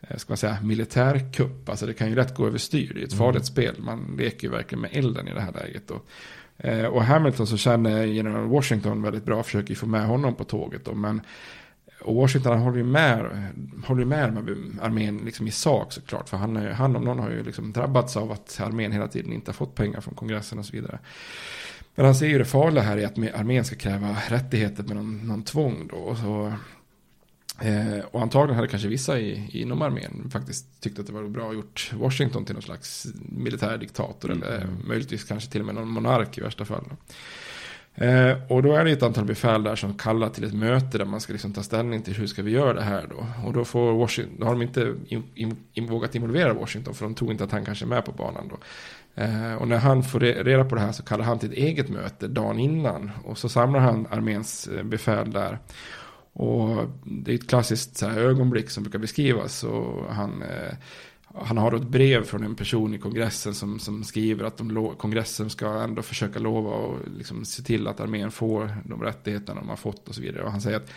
eh, 0.00 0.16
ska 0.16 0.30
man 0.30 0.36
säga, 0.36 0.58
militärkupp. 0.62 1.68
Alltså 1.68 1.86
det 1.86 1.94
kan 1.94 2.08
ju 2.08 2.14
rätt 2.14 2.34
gå 2.34 2.46
överstyr. 2.46 2.92
Det 2.94 3.00
är 3.00 3.04
ett 3.04 3.12
mm. 3.12 3.18
farligt 3.18 3.46
spel. 3.46 3.74
Man 3.78 4.16
leker 4.18 4.46
ju 4.46 4.52
verkligen 4.52 4.82
med 4.82 4.90
elden 4.92 5.28
i 5.28 5.34
det 5.34 5.40
här 5.40 5.52
läget. 5.52 5.82
Då. 5.88 6.00
Eh, 6.58 6.84
och 6.84 7.04
Hamilton 7.04 7.46
så 7.46 7.56
känner 7.56 8.04
general 8.04 8.48
Washington 8.48 9.02
väldigt 9.02 9.24
bra, 9.24 9.42
försöker 9.42 9.74
få 9.74 9.86
med 9.86 10.06
honom 10.06 10.34
på 10.34 10.44
tåget. 10.44 10.84
Då, 10.84 10.94
men 10.94 11.20
och 12.06 12.14
Washington 12.14 12.58
håller 12.58 12.78
ju 12.78 12.84
med, 12.84 13.30
håller 13.86 14.04
med 14.04 14.32
med 14.32 14.56
armén 14.82 15.20
liksom 15.24 15.46
i 15.46 15.50
sak 15.50 15.92
såklart. 15.92 16.28
För 16.28 16.36
han, 16.36 16.56
han 16.56 16.96
om 16.96 17.04
någon 17.04 17.18
har 17.18 17.30
ju 17.30 17.42
liksom 17.42 17.72
drabbats 17.72 18.16
av 18.16 18.32
att 18.32 18.60
armén 18.60 18.92
hela 18.92 19.08
tiden 19.08 19.32
inte 19.32 19.50
har 19.50 19.54
fått 19.54 19.74
pengar 19.74 20.00
från 20.00 20.14
kongressen 20.14 20.58
och 20.58 20.66
så 20.66 20.72
vidare. 20.72 20.98
Men 21.94 22.04
han 22.04 22.14
ser 22.14 22.26
ju 22.26 22.38
det 22.38 22.44
farliga 22.44 22.84
här 22.84 22.96
i 22.96 23.04
att 23.04 23.18
armén 23.18 23.64
ska 23.64 23.76
kräva 23.76 24.16
rättigheter 24.28 24.82
med 24.82 24.96
någon, 24.96 25.18
någon 25.28 25.42
tvång 25.42 25.86
då. 25.90 25.96
Och, 25.96 26.18
så, 26.18 26.52
eh, 27.60 28.04
och 28.10 28.22
antagligen 28.22 28.56
hade 28.56 28.68
kanske 28.68 28.88
vissa 28.88 29.18
i, 29.18 29.50
inom 29.52 29.82
armén 29.82 30.30
faktiskt 30.30 30.80
tyckt 30.80 30.98
att 30.98 31.06
det 31.06 31.12
var 31.12 31.22
bra 31.22 31.54
gjort 31.54 31.92
Washington 31.94 32.44
till 32.44 32.54
någon 32.54 32.62
slags 32.62 33.06
militärdiktator. 33.14 34.32
Mm. 34.32 34.42
Eller 34.42 34.66
möjligtvis 34.88 35.24
kanske 35.24 35.50
till 35.50 35.60
och 35.60 35.66
med 35.66 35.74
någon 35.74 35.88
monark 35.88 36.38
i 36.38 36.40
värsta 36.40 36.64
fall. 36.64 36.84
Då. 36.90 36.96
Eh, 37.98 38.36
och 38.48 38.62
då 38.62 38.72
är 38.74 38.84
det 38.84 38.90
ett 38.90 39.02
antal 39.02 39.24
befäl 39.24 39.62
där 39.62 39.76
som 39.76 39.94
kallar 39.94 40.28
till 40.28 40.44
ett 40.44 40.54
möte 40.54 40.98
där 40.98 41.04
man 41.04 41.20
ska 41.20 41.32
liksom 41.32 41.52
ta 41.52 41.62
ställning 41.62 42.02
till 42.02 42.14
hur 42.14 42.26
ska 42.26 42.42
vi 42.42 42.50
göra 42.50 42.72
det 42.72 42.82
här 42.82 43.06
då. 43.10 43.46
Och 43.46 43.52
då, 43.52 43.64
får 43.64 43.92
Washington, 43.92 44.36
då 44.40 44.46
har 44.46 44.52
de 44.52 44.62
inte 44.62 44.94
in, 45.06 45.24
in, 45.34 45.56
in, 45.72 45.86
vågat 45.86 46.14
involvera 46.14 46.52
Washington 46.52 46.94
för 46.94 47.04
de 47.04 47.14
tror 47.14 47.32
inte 47.32 47.44
att 47.44 47.52
han 47.52 47.64
kanske 47.64 47.84
är 47.84 47.88
med 47.88 48.04
på 48.04 48.12
banan 48.12 48.48
då. 48.48 48.58
Eh, 49.22 49.54
och 49.54 49.68
när 49.68 49.78
han 49.78 50.02
får 50.02 50.20
reda 50.20 50.64
på 50.64 50.74
det 50.74 50.80
här 50.80 50.92
så 50.92 51.02
kallar 51.02 51.24
han 51.24 51.38
till 51.38 51.52
ett 51.52 51.58
eget 51.58 51.88
möte 51.88 52.28
dagen 52.28 52.58
innan. 52.58 53.10
Och 53.24 53.38
så 53.38 53.48
samlar 53.48 53.80
han 53.80 54.06
arméns 54.10 54.68
eh, 54.68 54.82
befäl 54.82 55.32
där. 55.32 55.58
Och 56.32 56.88
det 57.04 57.30
är 57.30 57.34
ett 57.34 57.48
klassiskt 57.48 57.96
så 57.96 58.06
här, 58.06 58.20
ögonblick 58.20 58.70
som 58.70 58.82
brukar 58.82 58.98
beskrivas. 58.98 59.64
Och 59.64 60.14
han 60.14 60.42
eh, 60.42 60.74
han 61.42 61.58
har 61.58 61.70
då 61.70 61.76
ett 61.76 61.88
brev 61.88 62.24
från 62.24 62.44
en 62.44 62.54
person 62.54 62.94
i 62.94 62.98
kongressen 62.98 63.54
som, 63.54 63.78
som 63.78 64.04
skriver 64.04 64.44
att 64.44 64.56
de, 64.56 64.94
kongressen 64.98 65.50
ska 65.50 65.66
ändå 65.66 66.02
försöka 66.02 66.38
lova 66.38 66.70
och 66.70 66.98
liksom 67.16 67.44
se 67.44 67.62
till 67.62 67.86
att 67.86 68.00
armén 68.00 68.30
får 68.30 68.76
de 68.84 69.02
rättigheterna 69.02 69.60
de 69.60 69.68
har 69.68 69.76
fått 69.76 70.08
och 70.08 70.14
så 70.14 70.20
vidare. 70.20 70.42
Och 70.42 70.50
han 70.50 70.60
säger 70.60 70.76
att 70.76 70.90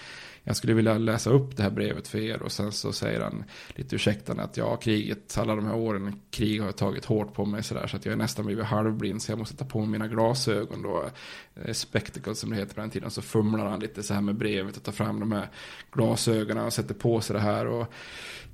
jag 0.44 0.56
skulle 0.56 0.74
vilja 0.74 0.98
läsa 0.98 1.30
upp 1.30 1.58
det 1.58 1.64
här 1.64 1.70
brevet 1.70 2.08
för 2.08 2.18
er. 2.18 2.42
Och 2.42 2.52
sen 2.52 2.72
så 2.72 2.92
säger 2.92 3.22
han 3.22 3.44
lite 3.76 3.96
ursäktande 3.96 4.44
att 4.44 4.58
ja, 4.58 4.76
kriget, 4.76 5.38
alla 5.38 5.56
de 5.56 5.66
här 5.66 5.76
åren, 5.76 6.20
krig 6.32 6.62
har 6.62 6.72
tagit 6.72 7.06
hårt 7.06 7.34
på 7.34 7.46
mig 7.46 7.64
sådär 7.64 7.88
så 7.88 7.98
att 7.98 8.06
jag 8.06 8.14
är 8.14 8.18
nästan 8.18 8.46
blivit 8.46 8.66
halvblind 8.66 9.22
så 9.22 9.32
jag 9.32 9.40
måste 9.40 9.56
ta 9.56 9.66
på 9.66 9.80
mig 9.80 9.90
mina 9.90 10.08
glasögon 10.08 10.82
då, 10.82 11.10
eh, 11.56 11.74
spectacle 11.74 12.36
som 12.36 12.50
det 12.50 12.56
heter 12.56 12.76
på 12.76 12.82
den 12.82 12.90
tiden, 12.90 13.12
så 13.12 13.22
fumlar 13.22 13.66
han 13.66 13.80
lite 13.80 14.04
så 14.04 14.14
här 14.14 14.22
med 14.22 14.36
brevet 14.36 14.78
och 14.78 14.84
tar 14.84 14.92
fram 14.92 15.20
de 15.20 15.32
här 15.32 15.50
glasögonen 15.92 16.66
och 16.66 16.74
sätter 16.74 16.94
på 16.94 17.22
sig 17.22 17.34
det 17.34 17.42
här. 17.42 17.68
Och 17.68 17.94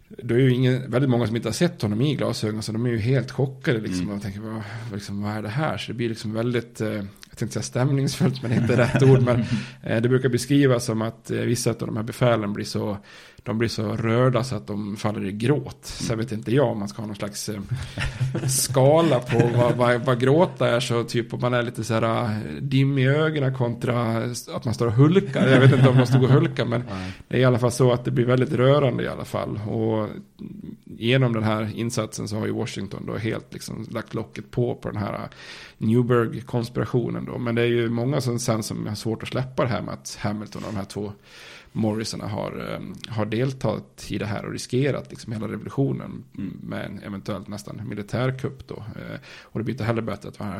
det 0.08 0.34
är 0.34 0.40
ju 0.40 0.54
ingen, 0.54 0.92
väldigt 0.92 1.10
många 1.10 1.28
som 1.28 1.36
inte 1.36 1.48
har 1.48 1.54
sett 1.54 1.82
honom 1.82 2.02
i 2.02 2.16
glasögon 2.16 2.64
så 2.64 2.72
de 2.72 2.86
är 2.86 2.90
ju 2.90 2.98
helt 2.98 3.32
chockade 3.32 3.80
liksom. 3.80 4.02
Mm. 4.02 4.16
Och 4.16 4.22
tänker, 4.22 4.40
vad, 4.40 4.62
liksom, 4.94 5.24
vad 5.24 5.32
är 5.32 5.42
det 5.42 5.50
här? 5.50 5.78
Så 5.78 5.92
det 5.92 5.94
blir 5.98 6.10
liksom 6.10 6.34
väldigt, 6.34 6.82
eh, 6.82 6.90
jag 6.90 7.38
tänkte 7.38 7.54
säga 7.54 7.64
stämningsfullt 7.64 8.42
men 8.44 8.54
inte 8.54 8.78
rätt 8.78 9.04
ord. 9.04 9.22
Men 9.22 9.40
eh, 9.84 10.02
det 10.02 10.10
brukar 10.10 10.30
beskrivas 10.30 10.86
som 10.86 11.02
att 11.02 11.32
eh, 11.32 11.40
vissa 11.40 11.70
av 11.70 11.76
de 11.78 11.98
här 11.98 12.04
befälen 12.04 12.54
blir 12.54 12.66
så 12.66 12.98
de 13.46 13.58
blir 13.58 13.70
så 13.70 13.96
rörda 13.96 14.44
så 14.44 14.56
att 14.56 14.68
de 14.68 14.98
faller 14.98 15.26
i 15.26 15.32
gråt. 15.32 15.78
Sen 15.82 16.18
vet 16.18 16.32
inte 16.32 16.52
jag 16.52 16.68
om 16.68 16.80
man 16.80 16.88
ska 16.88 17.02
ha 17.02 17.08
någon 17.08 17.16
slags 17.16 17.50
eh, 17.50 17.62
skala 18.48 19.20
på 19.20 19.50
vad, 19.58 19.76
vad, 19.76 20.02
vad 20.02 20.20
gråta 20.20 20.70
är. 20.70 20.80
Så 20.80 21.04
typ 21.04 21.34
om 21.34 21.42
man 21.42 21.54
är 21.54 21.64
lite 21.64 21.84
så 21.84 21.94
här 21.94 22.24
eh, 22.24 22.62
dim 22.62 22.98
i 22.98 23.08
ögonen 23.08 23.54
kontra 23.54 24.18
att 24.54 24.66
man 24.66 24.74
står 24.74 24.88
och 24.88 24.94
hulkar. 24.94 25.48
Jag 25.48 25.60
vet 25.60 25.74
inte 25.74 25.90
om 25.90 25.98
man 25.98 26.08
stod 26.08 26.24
och 26.24 26.30
hulkar 26.30 26.66
men 26.66 26.84
det 27.28 27.38
är 27.38 27.42
i 27.42 27.46
alla 27.46 27.60
fall 27.60 27.72
så 27.72 27.92
att 27.92 28.06
det 28.06 28.12
blir 28.12 28.26
väldigt 28.26 28.54
rörande 28.54 29.04
i 29.04 29.08
alla 29.08 29.26
fall. 29.26 29.60
Och 29.70 30.10
genom 30.86 31.34
den 31.34 31.44
här 31.44 31.72
insatsen 31.76 32.28
så 32.28 32.40
har 32.40 32.46
ju 32.46 32.52
Washington 32.52 33.06
då 33.06 33.18
helt 33.18 33.54
liksom 33.54 33.88
lagt 33.92 34.14
locket 34.14 34.52
på 34.52 34.76
på 34.76 34.90
den 34.90 34.98
här 34.98 35.30
Newburg-konspirationen 35.78 37.26
då. 37.26 37.38
Men 37.38 37.56
det 37.56 37.62
är 37.62 37.66
ju 37.66 37.90
många 37.90 38.22
som 38.22 38.40
sen 38.40 38.64
som 38.64 38.88
har 38.88 38.96
svårt 38.96 39.24
att 39.24 39.30
släppa 39.30 39.64
det 39.64 39.70
här 39.70 39.82
med 39.82 39.94
att 39.94 40.18
Hamilton 40.22 40.64
och 40.64 40.72
de 40.74 40.78
här 40.78 40.86
två 40.86 41.12
Morrisarna 41.76 42.28
har, 42.28 42.74
eh, 42.74 43.14
har 43.16 43.26
deltagit 43.26 44.08
i 44.12 44.18
det 44.18 44.26
här 44.26 44.46
och 44.46 44.52
riskerat 44.52 45.10
liksom 45.10 45.34
hela 45.34 45.48
revolutionen 45.48 46.24
med 46.62 46.86
en 46.86 47.04
eventuellt 47.04 47.48
nästan 47.48 47.82
militärkupp 47.90 48.68
då. 48.68 48.76
Eh, 48.76 49.20
och 49.42 49.60
det 49.60 49.64
blir 49.64 49.74
inte 49.74 49.84
heller 49.84 50.02
bättre 50.02 50.30
att 50.30 50.38
här, 50.38 50.58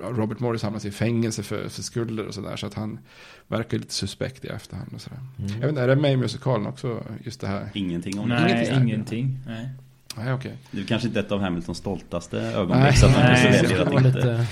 eh, 0.00 0.06
Robert 0.06 0.38
Morris 0.38 0.62
hamnar 0.62 0.86
i 0.86 0.90
fängelse 0.90 1.42
för, 1.42 1.68
för 1.68 1.82
skulder 1.82 2.26
och 2.26 2.34
sådär. 2.34 2.56
Så 2.56 2.66
att 2.66 2.74
han 2.74 2.98
verkar 3.46 3.78
lite 3.78 3.94
suspekt 3.94 4.44
i 4.44 4.48
efterhand 4.48 4.90
och 4.94 5.00
sådär. 5.00 5.20
Mm. 5.38 5.50
Jag 5.50 5.60
vet 5.60 5.68
inte, 5.68 5.82
är 5.82 5.88
det 5.88 5.96
med 5.96 6.12
i 6.12 6.16
musikalen 6.16 6.66
också 6.66 7.04
just 7.24 7.40
det 7.40 7.46
här? 7.46 7.70
Ingenting 7.74 8.18
om 8.18 8.28
det. 8.28 8.34
Nej, 8.34 8.52
ingenting. 8.52 8.88
ingenting. 8.88 9.38
Nej. 9.46 9.68
Nej, 10.16 10.32
okay. 10.32 10.52
Det 10.70 10.80
är 10.80 10.84
kanske 10.84 11.08
inte 11.08 11.20
ett 11.20 11.32
av 11.32 11.40
Hamiltons 11.40 11.78
stoltaste 11.78 12.40
ögonblick. 12.40 12.78
Nej, 12.78 12.96
så 12.96 13.06
att 13.06 13.12
man 13.12 13.22
nej, 13.22 13.64
det 13.68 13.84
var 13.84 14.00
lite 14.00 14.46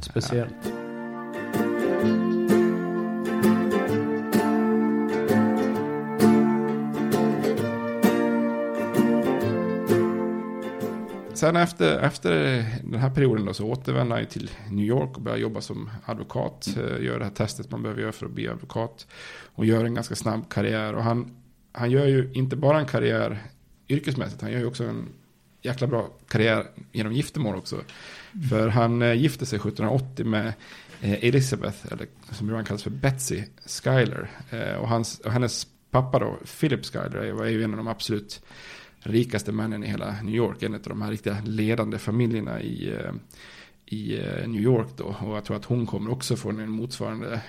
speciellt. 0.00 0.85
Sen 11.36 11.56
efter, 11.56 11.98
efter 11.98 12.30
den 12.84 13.00
här 13.00 13.10
perioden 13.10 13.44
då, 13.46 13.54
så 13.54 13.66
återvänder 13.66 14.16
han 14.16 14.26
till 14.26 14.50
New 14.70 14.84
York 14.84 15.16
och 15.16 15.22
börjar 15.22 15.38
jobba 15.38 15.60
som 15.60 15.90
advokat. 16.04 16.66
Mm. 16.76 16.88
Eh, 16.88 17.04
gör 17.04 17.18
det 17.18 17.24
här 17.24 17.32
testet 17.32 17.70
man 17.70 17.82
behöver 17.82 18.02
göra 18.02 18.12
för 18.12 18.26
att 18.26 18.32
bli 18.32 18.48
advokat. 18.48 19.06
Och 19.54 19.66
gör 19.66 19.84
en 19.84 19.94
ganska 19.94 20.14
snabb 20.14 20.48
karriär. 20.48 20.94
Och 20.94 21.02
han, 21.02 21.36
han 21.72 21.90
gör 21.90 22.06
ju 22.06 22.30
inte 22.32 22.56
bara 22.56 22.78
en 22.78 22.86
karriär 22.86 23.42
yrkesmässigt. 23.88 24.42
Han 24.42 24.52
gör 24.52 24.58
ju 24.58 24.66
också 24.66 24.84
en 24.84 25.08
jäkla 25.62 25.86
bra 25.86 26.10
karriär 26.28 26.66
genom 26.92 27.12
giftermål 27.12 27.56
också. 27.56 27.76
Mm. 27.76 28.48
För 28.48 28.68
han 28.68 29.02
eh, 29.02 29.12
gifte 29.12 29.46
sig 29.46 29.56
1780 29.56 30.26
med 30.26 30.46
eh, 31.00 31.24
Elizabeth, 31.24 31.92
eller 31.92 32.06
som 32.30 32.46
ibland 32.46 32.66
kallas 32.66 32.82
för 32.82 32.90
Betsy 32.90 33.42
Schuyler. 33.66 34.30
och, 34.80 34.88
hans, 34.88 35.18
och 35.18 35.32
hennes 35.32 35.66
pappa 35.90 36.18
då, 36.18 36.38
Philip 36.60 36.84
Schuyler, 36.84 37.32
var 37.32 37.44
ju 37.44 37.64
en 37.64 37.70
av 37.70 37.76
de 37.76 37.88
absolut 37.88 38.42
rikaste 39.06 39.52
männen 39.52 39.84
i 39.84 39.86
hela 39.86 40.22
New 40.22 40.34
York. 40.34 40.62
En 40.62 40.74
av 40.74 40.80
de 40.80 41.02
här 41.02 41.10
riktiga 41.10 41.36
ledande 41.44 41.98
familjerna 41.98 42.60
i, 42.60 42.88
eh, 42.94 43.12
i 43.86 44.18
eh, 44.18 44.48
New 44.48 44.60
York 44.60 44.88
då. 44.96 45.04
Och 45.04 45.36
jag 45.36 45.44
tror 45.44 45.56
att 45.56 45.64
hon 45.64 45.86
kommer 45.86 46.10
också 46.10 46.36
från 46.36 46.60
en 46.60 46.70
motsvarande 46.70 47.34
eh, 47.34 47.40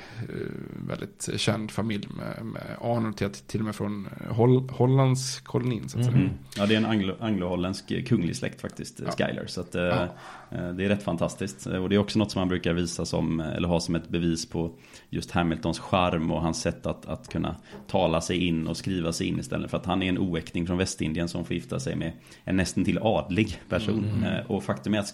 väldigt 0.88 1.30
känd 1.36 1.72
familj 1.72 2.08
med, 2.18 2.46
med 2.46 2.64
anor 2.82 3.12
till, 3.12 3.30
till 3.30 3.60
och 3.60 3.66
med 3.66 3.76
från 3.76 4.10
Holl, 4.30 4.70
Hollands 4.70 5.40
kolonin. 5.40 5.90
Så 5.90 6.00
att 6.00 6.08
mm. 6.08 6.30
Ja, 6.58 6.66
det 6.66 6.74
är 6.74 6.78
en 6.78 6.86
anglo, 6.86 7.16
anglo-holländsk 7.20 8.08
kunglig 8.08 8.36
släkt 8.36 8.62
faktiskt, 8.62 9.02
ja. 9.06 9.12
Skyler. 9.12 9.46
Så 9.48 9.62
att, 9.62 9.74
ja. 9.74 10.08
det 10.50 10.86
är 10.86 10.90
rätt 10.90 11.04
fantastiskt. 11.04 11.66
Och 11.66 11.90
det 11.90 11.96
är 11.96 12.00
också 12.00 12.20
något 12.20 12.32
som 12.32 12.40
man 12.40 12.48
brukar 12.48 12.74
visa 12.74 13.06
som, 13.06 13.40
eller 13.40 13.68
ha 13.68 13.80
som 13.80 13.96
ett 13.96 14.10
bevis 14.10 14.50
på 14.50 14.72
just 15.10 15.32
Hamiltons 15.32 15.80
charm 15.80 16.32
och 16.32 16.42
hans 16.42 16.62
sätt 16.62 16.86
att, 16.86 17.06
att 17.06 17.28
kunna 17.28 17.56
tala 17.88 18.22
sig 18.22 18.48
in 18.48 18.68
och 18.68 18.78
skriva 18.78 19.14
sig 19.14 19.28
in 19.28 19.40
istället 19.40 19.72
för 19.72 19.78
att 19.78 19.86
han 19.86 20.04
är 20.04 20.10
en 20.10 20.18
oäkting 20.18 20.68
från 20.68 20.78
Västindien 20.78 21.28
som 21.28 21.46
får 21.46 21.54
gifta 21.54 21.80
sig 21.80 21.96
med 21.96 22.12
en 22.44 22.56
nästan 22.56 22.86
till 22.86 23.00
adlig 23.02 23.62
person. 23.70 24.06
Mm. 24.16 24.24
Eh, 24.24 24.52
och 24.52 24.64
faktum 24.64 24.94
är 24.94 25.00
att 25.00 25.08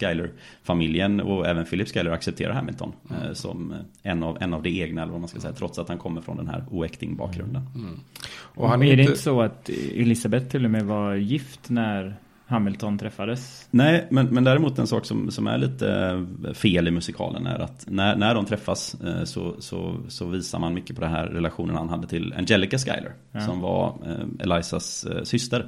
Schuyler-familjen 1.13 1.21
och 1.21 1.47
även 1.47 1.65
Philip 1.65 1.88
Schuyler 1.88 2.12
accepterar 2.12 2.54
Hamilton 2.54 2.93
mm. 3.10 3.36
som 3.36 3.73
en 4.04 4.23
av, 4.23 4.38
en 4.41 4.54
av 4.54 4.63
det 4.63 4.69
egna 4.69 5.02
eller 5.02 5.12
vad 5.12 5.21
man 5.21 5.30
ska 5.30 5.39
säga 5.39 5.54
trots 5.54 5.80
att 5.80 5.89
han 5.89 5.97
kommer 5.97 6.21
från 6.21 6.38
den 6.38 6.47
här 6.47 6.65
oäkting 6.71 7.15
bakgrunden. 7.15 7.62
Mm. 7.76 7.99
Och 8.56 8.69
han 8.69 8.84
är, 8.84 8.91
är 8.91 8.97
det 8.97 9.04
inte 9.04 9.17
så 9.17 9.41
att 9.41 9.69
Elisabeth 9.95 10.47
till 10.47 10.65
och 10.65 10.71
med 10.71 10.86
var 10.86 11.15
gift 11.15 11.69
när 11.69 12.15
Hamilton 12.45 12.97
träffades. 12.97 13.67
Nej, 13.71 14.08
men, 14.10 14.28
men 14.28 14.43
däremot 14.43 14.80
en 14.80 14.88
sak 14.88 15.06
som, 15.06 15.32
som 15.32 15.47
är 15.47 15.58
lite 15.58 15.89
eh, 16.45 16.54
fel 16.54 16.88
i 16.88 16.91
musikalen 16.91 17.47
är 17.47 17.60
att 17.60 17.86
när, 17.88 18.15
när 18.15 18.36
de 18.36 18.45
träffas 18.45 18.95
eh, 19.02 19.23
så, 19.23 19.56
så, 19.60 19.95
så 20.08 20.26
visar 20.26 20.60
man 20.60 20.73
mycket 20.73 20.95
på 20.95 21.02
den 21.02 21.12
här 21.12 21.26
relationen 21.26 21.76
han 21.76 21.89
hade 21.89 22.08
till 22.08 22.34
Angelica 22.38 22.78
Schuyler. 22.78 23.13
Ja. 23.32 23.41
Som 23.41 23.60
var 23.60 23.95
eh, 24.06 24.45
Elisas 24.45 25.08
syster. 25.23 25.67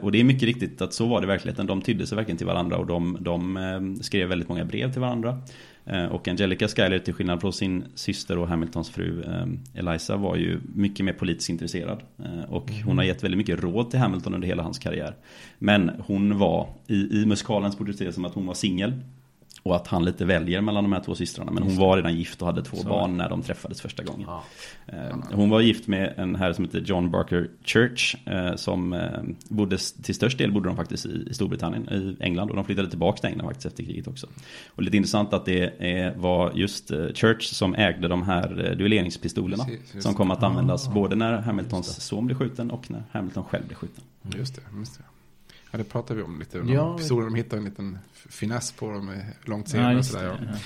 Och 0.00 0.12
det 0.12 0.20
är 0.20 0.24
mycket 0.24 0.42
riktigt 0.42 0.82
att 0.82 0.92
så 0.92 1.06
var 1.06 1.20
det 1.20 1.24
i 1.24 1.28
verkligheten. 1.28 1.66
De 1.66 1.82
tydde 1.82 2.06
sig 2.06 2.16
verkligen 2.16 2.38
till 2.38 2.46
varandra 2.46 2.76
och 2.76 2.86
de, 2.86 3.16
de 3.20 3.98
skrev 4.02 4.28
väldigt 4.28 4.48
många 4.48 4.64
brev 4.64 4.92
till 4.92 5.00
varandra. 5.00 5.40
Eh, 5.86 6.04
och 6.04 6.28
Angelica 6.28 6.68
Schuyler 6.68 6.98
till 6.98 7.14
skillnad 7.14 7.40
från 7.40 7.52
sin 7.52 7.84
syster 7.94 8.38
och 8.38 8.48
Hamiltons 8.48 8.90
fru 8.90 9.22
eh, 9.22 9.80
Eliza 9.80 10.16
var 10.16 10.36
ju 10.36 10.60
mycket 10.74 11.04
mer 11.06 11.12
politiskt 11.12 11.50
intresserad. 11.50 12.02
Eh, 12.24 12.52
och 12.52 12.70
hon 12.70 12.82
Mm. 12.82 12.98
har 12.98 13.04
gett 13.04 13.24
väldigt 13.24 13.38
mycket 13.38 13.62
råd 13.62 13.90
till 13.90 13.98
Hamilton 13.98 14.34
under 14.34 14.48
hela 14.48 14.62
hans 14.62 14.78
karriär. 14.78 15.14
Men 15.58 15.90
hon 16.06 16.38
var, 16.38 16.68
i, 16.86 17.22
i 17.22 17.26
musikalen 17.26 17.72
se 17.94 18.12
som 18.12 18.24
att 18.24 18.34
hon 18.34 18.46
var 18.46 18.54
singel. 18.54 18.92
Och 19.66 19.76
att 19.76 19.86
han 19.86 20.04
lite 20.04 20.24
väljer 20.24 20.60
mellan 20.60 20.84
de 20.84 20.92
här 20.92 21.00
två 21.00 21.14
systrarna. 21.14 21.50
Men 21.52 21.62
hon 21.62 21.76
var 21.76 21.96
redan 21.96 22.14
gift 22.16 22.40
och 22.42 22.46
hade 22.46 22.62
två 22.62 22.76
Så. 22.76 22.88
barn 22.88 23.16
när 23.16 23.28
de 23.28 23.42
träffades 23.42 23.80
första 23.80 24.02
gången. 24.02 24.28
Eh, 24.86 25.16
Hon 25.32 25.50
var 25.50 25.60
gift 25.60 25.86
med 25.86 26.14
en 26.16 26.34
herre 26.36 26.54
som 26.54 26.64
heter 26.64 26.80
John 26.80 27.10
Barker 27.10 27.50
Church. 27.64 28.16
eh, 28.26 28.54
Som 28.56 28.92
eh, 28.92 29.00
bodde, 29.48 29.78
till 30.02 30.14
störst 30.14 30.38
del 30.38 30.52
bodde 30.52 30.68
de 30.68 30.76
faktiskt 30.76 31.06
i 31.06 31.34
Storbritannien, 31.34 31.88
i 31.88 32.16
England. 32.24 32.50
Och 32.50 32.56
de 32.56 32.64
flyttade 32.64 32.88
tillbaka 32.90 33.16
till 33.20 33.30
England 33.30 33.46
faktiskt 33.46 33.66
efter 33.66 33.82
kriget 33.84 34.08
också. 34.08 34.26
Och 34.74 34.82
lite 34.82 34.96
intressant 34.96 35.32
att 35.32 35.44
det 35.44 36.14
var 36.16 36.52
just 36.54 36.88
Church 37.14 37.42
som 37.42 37.74
ägde 37.74 38.08
de 38.08 38.22
här 38.22 38.74
duelleringspistolerna. 38.78 39.64
Precis, 39.64 39.94
just 39.94 40.06
som 40.06 40.14
kom 40.14 40.30
att 40.30 40.42
användas 40.42 40.88
Ah. 40.88 40.92
både 40.92 41.16
när 41.16 41.32
Hamiltons 41.38 42.00
son 42.04 42.26
blev 42.26 42.38
skjuten 42.38 42.70
och 42.70 42.90
när 42.90 43.02
Hamilton 43.12 43.44
själv 43.44 43.66
blev 43.66 43.76
skjuten. 43.76 44.04
Just 44.36 44.54
det, 44.56 44.62
just 44.78 44.98
det. 44.98 45.04
Ja, 45.76 45.82
det 45.82 45.90
pratade 45.90 46.18
vi 46.18 46.24
om 46.24 46.38
lite. 46.38 46.58
Ja, 46.58 46.98
Ja, 47.08 47.16
de 47.16 47.34
hittade 47.34 47.56
en 47.56 47.64
liten 47.64 47.98
finess 48.28 48.72
på 48.72 48.90
dem 48.90 49.06
med 49.06 49.24
långt 49.44 49.66
Ja, 49.66 49.72
senare. 49.72 49.94
just 49.94 50.12
sådär, 50.12 50.24
det, 50.24 50.38
ja. 50.40 50.48
ja. 50.52 50.58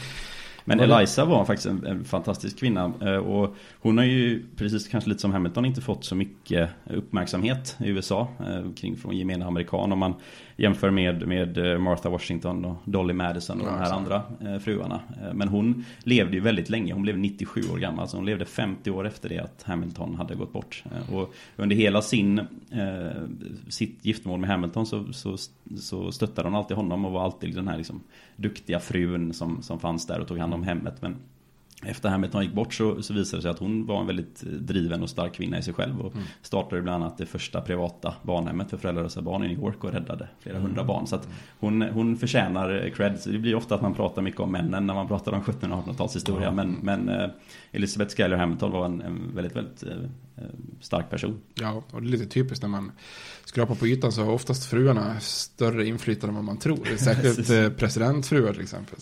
Men 0.64 0.80
Eliza 0.80 1.24
var 1.24 1.44
faktiskt 1.44 1.66
en, 1.66 1.86
en 1.86 2.04
fantastisk 2.04 2.58
kvinna 2.58 2.92
eh, 3.00 3.16
och 3.16 3.54
hon 3.80 3.98
har 3.98 4.04
ju 4.04 4.46
precis 4.56 4.88
kanske 4.88 5.10
lite 5.10 5.20
som 5.20 5.32
Hamilton 5.32 5.64
inte 5.64 5.80
fått 5.80 6.04
så 6.04 6.14
mycket 6.14 6.70
uppmärksamhet 6.90 7.76
i 7.80 7.88
USA 7.88 8.28
eh, 8.40 8.72
kring 8.72 8.96
från 8.96 9.16
gemene 9.16 9.44
amerikan 9.46 9.92
om 9.92 9.98
man 9.98 10.14
jämför 10.60 10.90
med, 10.90 11.28
med 11.28 11.58
eh, 11.72 11.78
Martha 11.78 12.08
Washington 12.10 12.64
och 12.64 12.76
Dolly 12.84 13.12
Madison 13.14 13.60
och 13.60 13.66
Ja, 13.66 13.70
de 13.72 13.78
här 13.78 13.84
så. 13.86 13.94
andra 13.94 14.22
eh, 14.40 14.58
fruarna. 14.58 15.00
Eh, 15.22 15.34
Men 15.34 15.48
hon 15.48 15.84
levde 16.02 16.36
ju 16.36 16.40
väldigt 16.40 16.70
länge, 16.70 16.92
hon 16.92 17.02
blev 17.02 17.18
97 17.18 17.60
år 17.74 17.78
gammal 17.78 18.08
så 18.08 18.16
hon 18.16 18.26
levde 18.26 18.44
50 18.44 18.90
år 18.90 19.06
efter 19.06 19.28
det 19.28 19.38
att 19.38 19.62
Hamilton 19.62 20.14
hade 20.14 20.34
gått 20.34 20.52
bort. 20.52 20.84
Och 21.12 21.34
under 21.56 21.76
hela 21.76 22.02
sin, 22.02 22.40
sitt 23.68 23.98
giftermål 24.04 24.40
med 24.40 24.50
Hamilton 24.50 24.86
så, 24.86 25.12
så, 25.12 25.36
så 25.80 26.12
stöttade 26.12 26.48
hon 26.48 26.56
alltid 26.56 26.76
honom 26.76 27.04
och 27.04 27.12
var 27.12 27.24
alltid 27.24 27.54
den 27.54 27.68
här 27.68 27.76
liksom 27.76 28.00
duktiga 28.36 28.80
frun 28.80 29.32
som, 29.34 29.62
som 29.62 29.78
fanns 29.78 30.06
där 30.06 30.20
och 30.20 30.28
tog 30.28 30.38
hand 30.38 30.54
om 30.54 30.62
hemmet. 30.62 31.02
Men 31.02 31.16
efter 31.82 32.08
Hamilton 32.08 32.42
gick 32.42 32.52
bort 32.54 32.74
så, 32.74 33.02
så 33.02 33.14
visade 33.14 33.38
det 33.38 33.42
sig 33.42 33.50
att 33.50 33.58
hon 33.58 33.86
var 33.86 34.00
en 34.00 34.06
väldigt 34.06 34.40
driven 34.40 35.02
och 35.02 35.10
stark 35.10 35.34
kvinna 35.34 35.58
i 35.58 35.62
sig 35.62 35.74
själv. 35.74 36.00
Och 36.00 36.12
Mm. 36.14 36.26
startade 36.42 36.82
bland 36.82 37.02
annat 37.04 37.18
det 37.18 37.26
första 37.26 37.60
privata 37.60 38.14
barnhemmet 38.22 38.70
för 38.70 38.76
föräldralösa 38.76 39.22
barn 39.22 39.44
i 39.44 39.48
New 39.48 39.58
York 39.58 39.84
och 39.84 39.92
räddade 39.92 40.28
flera 40.40 40.56
Mm. 40.56 40.68
hundra 40.68 40.84
barn. 40.84 41.06
Så 41.06 41.16
att 41.16 41.28
hon, 41.60 41.82
hon 41.82 42.16
förtjänar 42.16 42.90
cred. 42.96 43.20
Så 43.20 43.30
det 43.30 43.38
blir 43.38 43.54
ofta 43.54 43.74
att 43.74 43.82
man 43.82 43.94
pratar 43.94 44.22
mycket 44.22 44.40
om 44.40 44.52
männen 44.52 44.86
när 44.86 44.94
man 44.94 45.08
pratar 45.08 45.32
om 45.32 45.40
1700 45.40 45.76
och 45.78 45.84
1800-talshistoria. 45.86 46.44
Ja. 46.44 46.50
Men, 46.52 46.72
men 46.82 47.08
eh, 47.08 47.30
Elizabeth 47.72 48.16
Schuyler 48.16 48.36
Hamilton 48.36 48.70
var 48.72 48.84
en, 48.84 49.00
en 49.00 49.34
väldigt, 49.34 49.56
väldigt 49.56 49.82
eh, 49.82 49.90
eh, 50.36 50.44
stark 50.80 51.10
person. 51.10 51.40
Ja, 51.54 51.82
och 51.90 52.02
det 52.02 52.08
är 52.08 52.10
lite 52.10 52.26
typiskt 52.26 52.62
när 52.62 52.68
man 52.68 52.92
skrapar 53.44 53.74
på 53.74 53.86
ytan 53.86 54.12
så 54.12 54.24
har 54.24 54.32
oftast 54.32 54.64
fruarna 54.70 55.20
större 55.20 55.86
inflytande 55.86 56.28
än 56.30 56.34
vad 56.34 56.44
man 56.44 56.58
tror. 56.58 56.96
Särskilt 56.96 57.50
eh, 57.50 57.68
presidentfruar 57.68 58.52
till 58.52 58.62
exempel. 58.62 58.98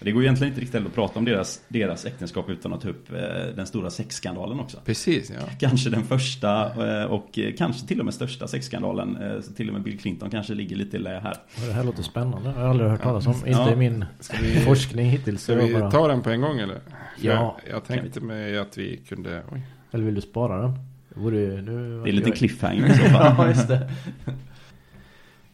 Det 0.00 0.12
går 0.12 0.22
egentligen 0.22 0.52
inte 0.52 0.60
riktigt 0.60 0.86
att 0.86 0.94
prata 0.94 1.18
om 1.18 1.24
deras, 1.24 1.60
deras 1.68 2.04
äktenskap 2.06 2.48
utan 2.50 2.72
att 2.72 2.80
ta 2.80 2.88
upp 2.88 3.12
eh, 3.12 3.18
den 3.56 3.66
stora 3.66 3.90
sexskandalen 3.90 4.60
också. 4.60 4.78
Precis, 4.84 5.30
ja. 5.30 5.46
Kanske 5.60 5.90
den 5.90 6.04
första 6.04 6.66
eh, 7.00 7.04
och 7.04 7.38
eh, 7.38 7.54
kanske 7.58 7.86
till 7.86 7.98
och 7.98 8.04
med 8.04 8.14
största 8.14 8.48
sexskandalen. 8.48 9.18
Så 9.42 9.52
till 9.52 9.68
och 9.68 9.72
med 9.74 9.82
Bill 9.82 9.98
Clinton 9.98 10.30
kanske 10.30 10.54
ligger 10.54 10.76
lite 10.76 10.96
i 10.96 11.00
lä 11.00 11.20
här. 11.20 11.36
Det 11.66 11.72
här 11.72 11.84
låter 11.84 12.02
spännande. 12.02 12.48
Jag 12.50 12.56
har 12.56 12.68
aldrig 12.68 12.90
hört 12.90 13.02
talas 13.02 13.26
om. 13.26 13.34
Ja. 13.46 13.60
Inte 13.60 13.72
i 13.72 13.76
min 13.76 14.04
vi- 14.42 14.60
forskning 14.60 15.06
hittills. 15.10 15.42
Ska 15.42 15.54
vi 15.54 15.74
bara- 15.74 15.90
ta 15.90 16.08
den 16.08 16.22
på 16.22 16.30
en 16.30 16.40
gång 16.40 16.58
eller? 16.58 16.74
För 16.74 17.26
Ja. 17.28 17.56
Jag, 17.66 17.74
jag 17.76 17.84
tänkte 17.84 18.20
mig 18.20 18.58
att 18.58 18.78
vi 18.78 18.96
kunde... 18.96 19.42
Oj. 19.52 19.62
Eller 19.92 20.04
vill 20.04 20.14
du 20.14 20.20
spara 20.20 20.62
den? 20.62 20.72
Det 21.14 21.20
vore 21.20 21.36
ju- 21.38 21.62
nu... 21.62 22.02
Det 22.04 22.10
är 22.10 22.12
lite 22.12 22.30
cliffhanger 22.30 22.86
i 22.86 22.90
så 22.90 23.04
fall. 23.04 23.34
ja, 23.38 23.48
just 23.48 23.68
det. 23.68 23.90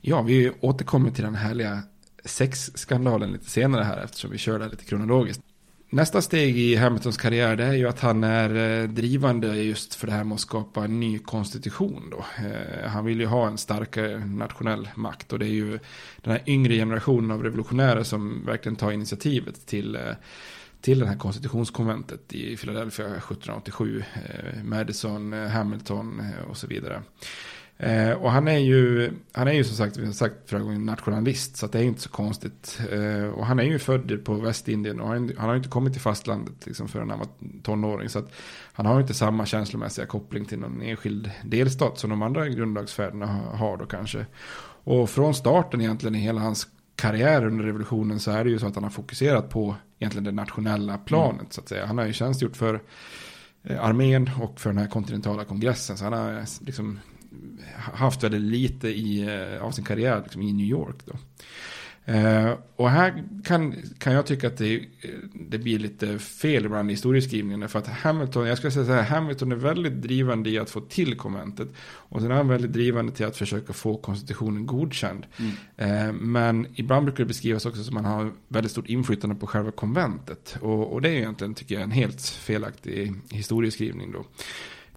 Ja, 0.01 0.23
vi 0.23 0.51
återkommer 0.61 1.11
till 1.11 1.25
den 1.25 1.35
härliga 1.35 1.83
sexskandalen 2.25 3.33
lite 3.33 3.51
senare 3.51 3.85
här 3.85 4.05
eftersom 4.05 4.31
vi 4.31 4.39
kör 4.39 4.59
det 4.59 4.69
lite 4.69 4.85
kronologiskt. 4.85 5.43
Nästa 5.93 6.23
steg 6.23 6.59
i 6.59 6.77
Hamiltons 6.77 7.17
karriär 7.17 7.57
det 7.57 7.65
är 7.65 7.73
ju 7.73 7.89
att 7.89 8.01
han 8.01 8.25
är 8.25 8.81
eh, 8.83 8.89
drivande 8.89 9.63
just 9.63 9.95
för 9.95 10.07
det 10.07 10.13
här 10.13 10.25
med 10.25 10.35
att 10.35 10.41
skapa 10.41 10.85
en 10.85 11.01
ny 11.01 11.19
konstitution. 11.19 12.11
Då. 12.11 12.25
Eh, 12.47 12.89
han 12.89 13.05
vill 13.05 13.21
ju 13.21 13.27
ha 13.27 13.47
en 13.47 13.59
starkare 13.59 14.27
nationell 14.27 14.89
makt 14.95 15.33
och 15.33 15.39
det 15.39 15.47
är 15.47 15.51
ju 15.51 15.79
den 16.17 16.33
här 16.33 16.43
yngre 16.47 16.75
generationen 16.75 17.31
av 17.31 17.43
revolutionärer 17.43 18.03
som 18.03 18.47
verkligen 18.47 18.77
tar 18.77 18.93
initiativet 18.93 19.67
till 19.67 19.97
eh, 19.97 20.03
till 20.81 20.99
det 20.99 21.07
här 21.07 21.17
konstitutionskonventet 21.17 22.33
i 22.33 22.57
Philadelphia 22.57 23.07
1787. 23.07 24.05
Madison, 24.65 25.33
Hamilton 25.33 26.23
och 26.49 26.57
så 26.57 26.67
vidare. 26.67 27.03
Eh, 27.83 28.13
och 28.13 28.31
han 28.31 28.49
är 28.49 28.59
ju, 28.59 29.11
han 29.33 29.49
är 29.49 29.53
ju 29.53 29.65
som 29.65 29.77
sagt, 29.77 29.97
vi 29.97 30.07
har 30.07 30.13
sagt 30.13 30.35
förra 30.51 30.61
gången, 30.61 30.85
nationalist. 30.87 31.57
Så 31.57 31.67
att 31.67 31.73
det 31.73 31.79
är 31.79 31.83
inte 31.83 32.01
så 32.01 32.09
konstigt. 32.09 32.81
Eh, 32.93 33.25
och 33.29 33.47
han 33.47 33.59
är 33.59 33.63
ju 33.65 33.79
född 33.79 34.25
på 34.25 34.35
Västindien 34.35 35.01
och 35.01 35.09
han, 35.09 35.33
han 35.39 35.47
har 35.47 35.55
ju 35.55 35.59
inte 35.59 35.69
kommit 35.69 35.93
till 35.93 36.03
fastlandet 36.03 36.67
liksom, 36.67 36.89
förrän 36.89 37.11
han 37.11 37.19
var 37.19 37.29
tonåring. 37.63 38.09
Så 38.09 38.19
att 38.19 38.33
han 38.73 38.87
har 38.87 38.95
ju 38.95 39.01
inte 39.01 39.15
samma 39.15 39.47
känslomässiga 39.47 40.07
koppling 40.07 40.45
till 40.45 40.59
någon 40.59 40.83
enskild 40.83 41.31
delstat 41.45 41.99
som 41.99 42.11
de 42.11 42.23
andra 42.23 42.49
grundlagsfäderna 42.49 43.27
har- 43.27 43.77
då 43.77 43.87
kanske. 43.87 44.27
Och 44.85 45.11
från 45.11 45.35
starten 45.35 45.81
egentligen 45.81 46.15
i 46.15 46.19
hela 46.19 46.41
hans 46.41 46.67
karriär 46.97 47.47
under 47.47 47.65
revolutionen 47.65 48.21
så 48.21 48.31
är 48.31 48.45
det 48.45 48.51
ju 48.51 48.59
så 48.59 48.67
att 48.67 48.75
han 48.75 48.85
har 48.85 48.91
fokuserat 48.91 49.49
på 49.51 49.75
egentligen 49.99 50.25
det 50.25 50.33
nationella 50.33 50.99
planet 50.99 51.53
så 51.53 51.61
att 51.61 51.69
säga. 51.69 51.87
Han 51.87 51.99
har 51.99 52.07
ju 52.07 52.13
tjänstgjort 52.13 52.57
för 52.57 52.81
eh, 53.65 53.85
armén 53.85 54.31
och 54.41 54.61
för 54.61 54.71
den 54.71 54.79
här 54.79 54.87
kontinentala 54.87 55.45
kongressen. 55.45 55.97
Så 55.97 56.05
han 56.05 56.13
har 56.13 56.33
eh, 56.33 56.45
liksom 56.61 56.99
haft 57.77 58.25
väldigt 58.25 58.41
lite 58.41 58.89
i, 58.89 59.21
eh, 59.21 59.63
av 59.63 59.71
sin 59.71 59.85
karriär 59.85 60.21
liksom, 60.23 60.43
i 60.43 60.53
New 60.53 60.67
York. 60.67 60.97
Då. 61.05 61.13
Eh, 62.05 62.53
och 62.77 62.91
här 62.91 63.25
kan, 63.45 63.75
kan 63.99 64.13
jag 64.13 64.27
tycka 64.27 64.47
att 64.47 64.57
det, 64.57 64.85
det 65.35 65.59
blir 65.59 65.79
lite 65.79 66.19
fel 66.19 66.65
ibland 66.65 66.91
i 66.91 66.93
historieskrivningen. 66.93 67.69
För 67.69 67.79
att 67.79 67.87
Hamilton, 67.87 68.47
jag 68.47 68.59
skulle 68.59 68.71
säga 68.71 68.85
så 68.85 68.93
här, 68.93 69.03
Hamilton 69.03 69.53
är 69.53 69.57
väldigt 69.57 69.93
drivande 69.93 70.51
i 70.51 70.59
att 70.59 70.71
få 70.71 70.81
till 70.81 71.17
konventet. 71.17 71.69
Och 71.83 72.21
sen 72.21 72.31
är 72.31 72.35
han 72.35 72.49
väldigt 72.49 72.73
drivande 72.73 73.13
till 73.13 73.27
att 73.27 73.37
försöka 73.37 73.73
få 73.73 73.97
konstitutionen 73.97 74.67
godkänd. 74.67 75.27
Mm. 75.37 75.53
Eh, 75.77 76.13
men 76.13 76.67
ibland 76.75 77.05
brukar 77.05 77.25
det 77.25 77.29
beskrivas 77.29 77.67
också 77.67 77.85
som 77.85 77.97
att 77.97 78.03
man 78.03 78.13
har 78.13 78.33
väldigt 78.49 78.73
stort 78.73 78.89
inflytande 78.89 79.37
på 79.37 79.47
själva 79.47 79.71
konventet. 79.71 80.57
Och, 80.61 80.93
och 80.93 81.03
det 81.03 81.09
är 81.09 81.13
egentligen, 81.13 81.55
tycker 81.55 81.75
jag, 81.75 81.85
en 81.85 81.91
helt 81.91 82.23
felaktig 82.23 83.15
historieskrivning 83.31 84.13
då. 84.13 84.25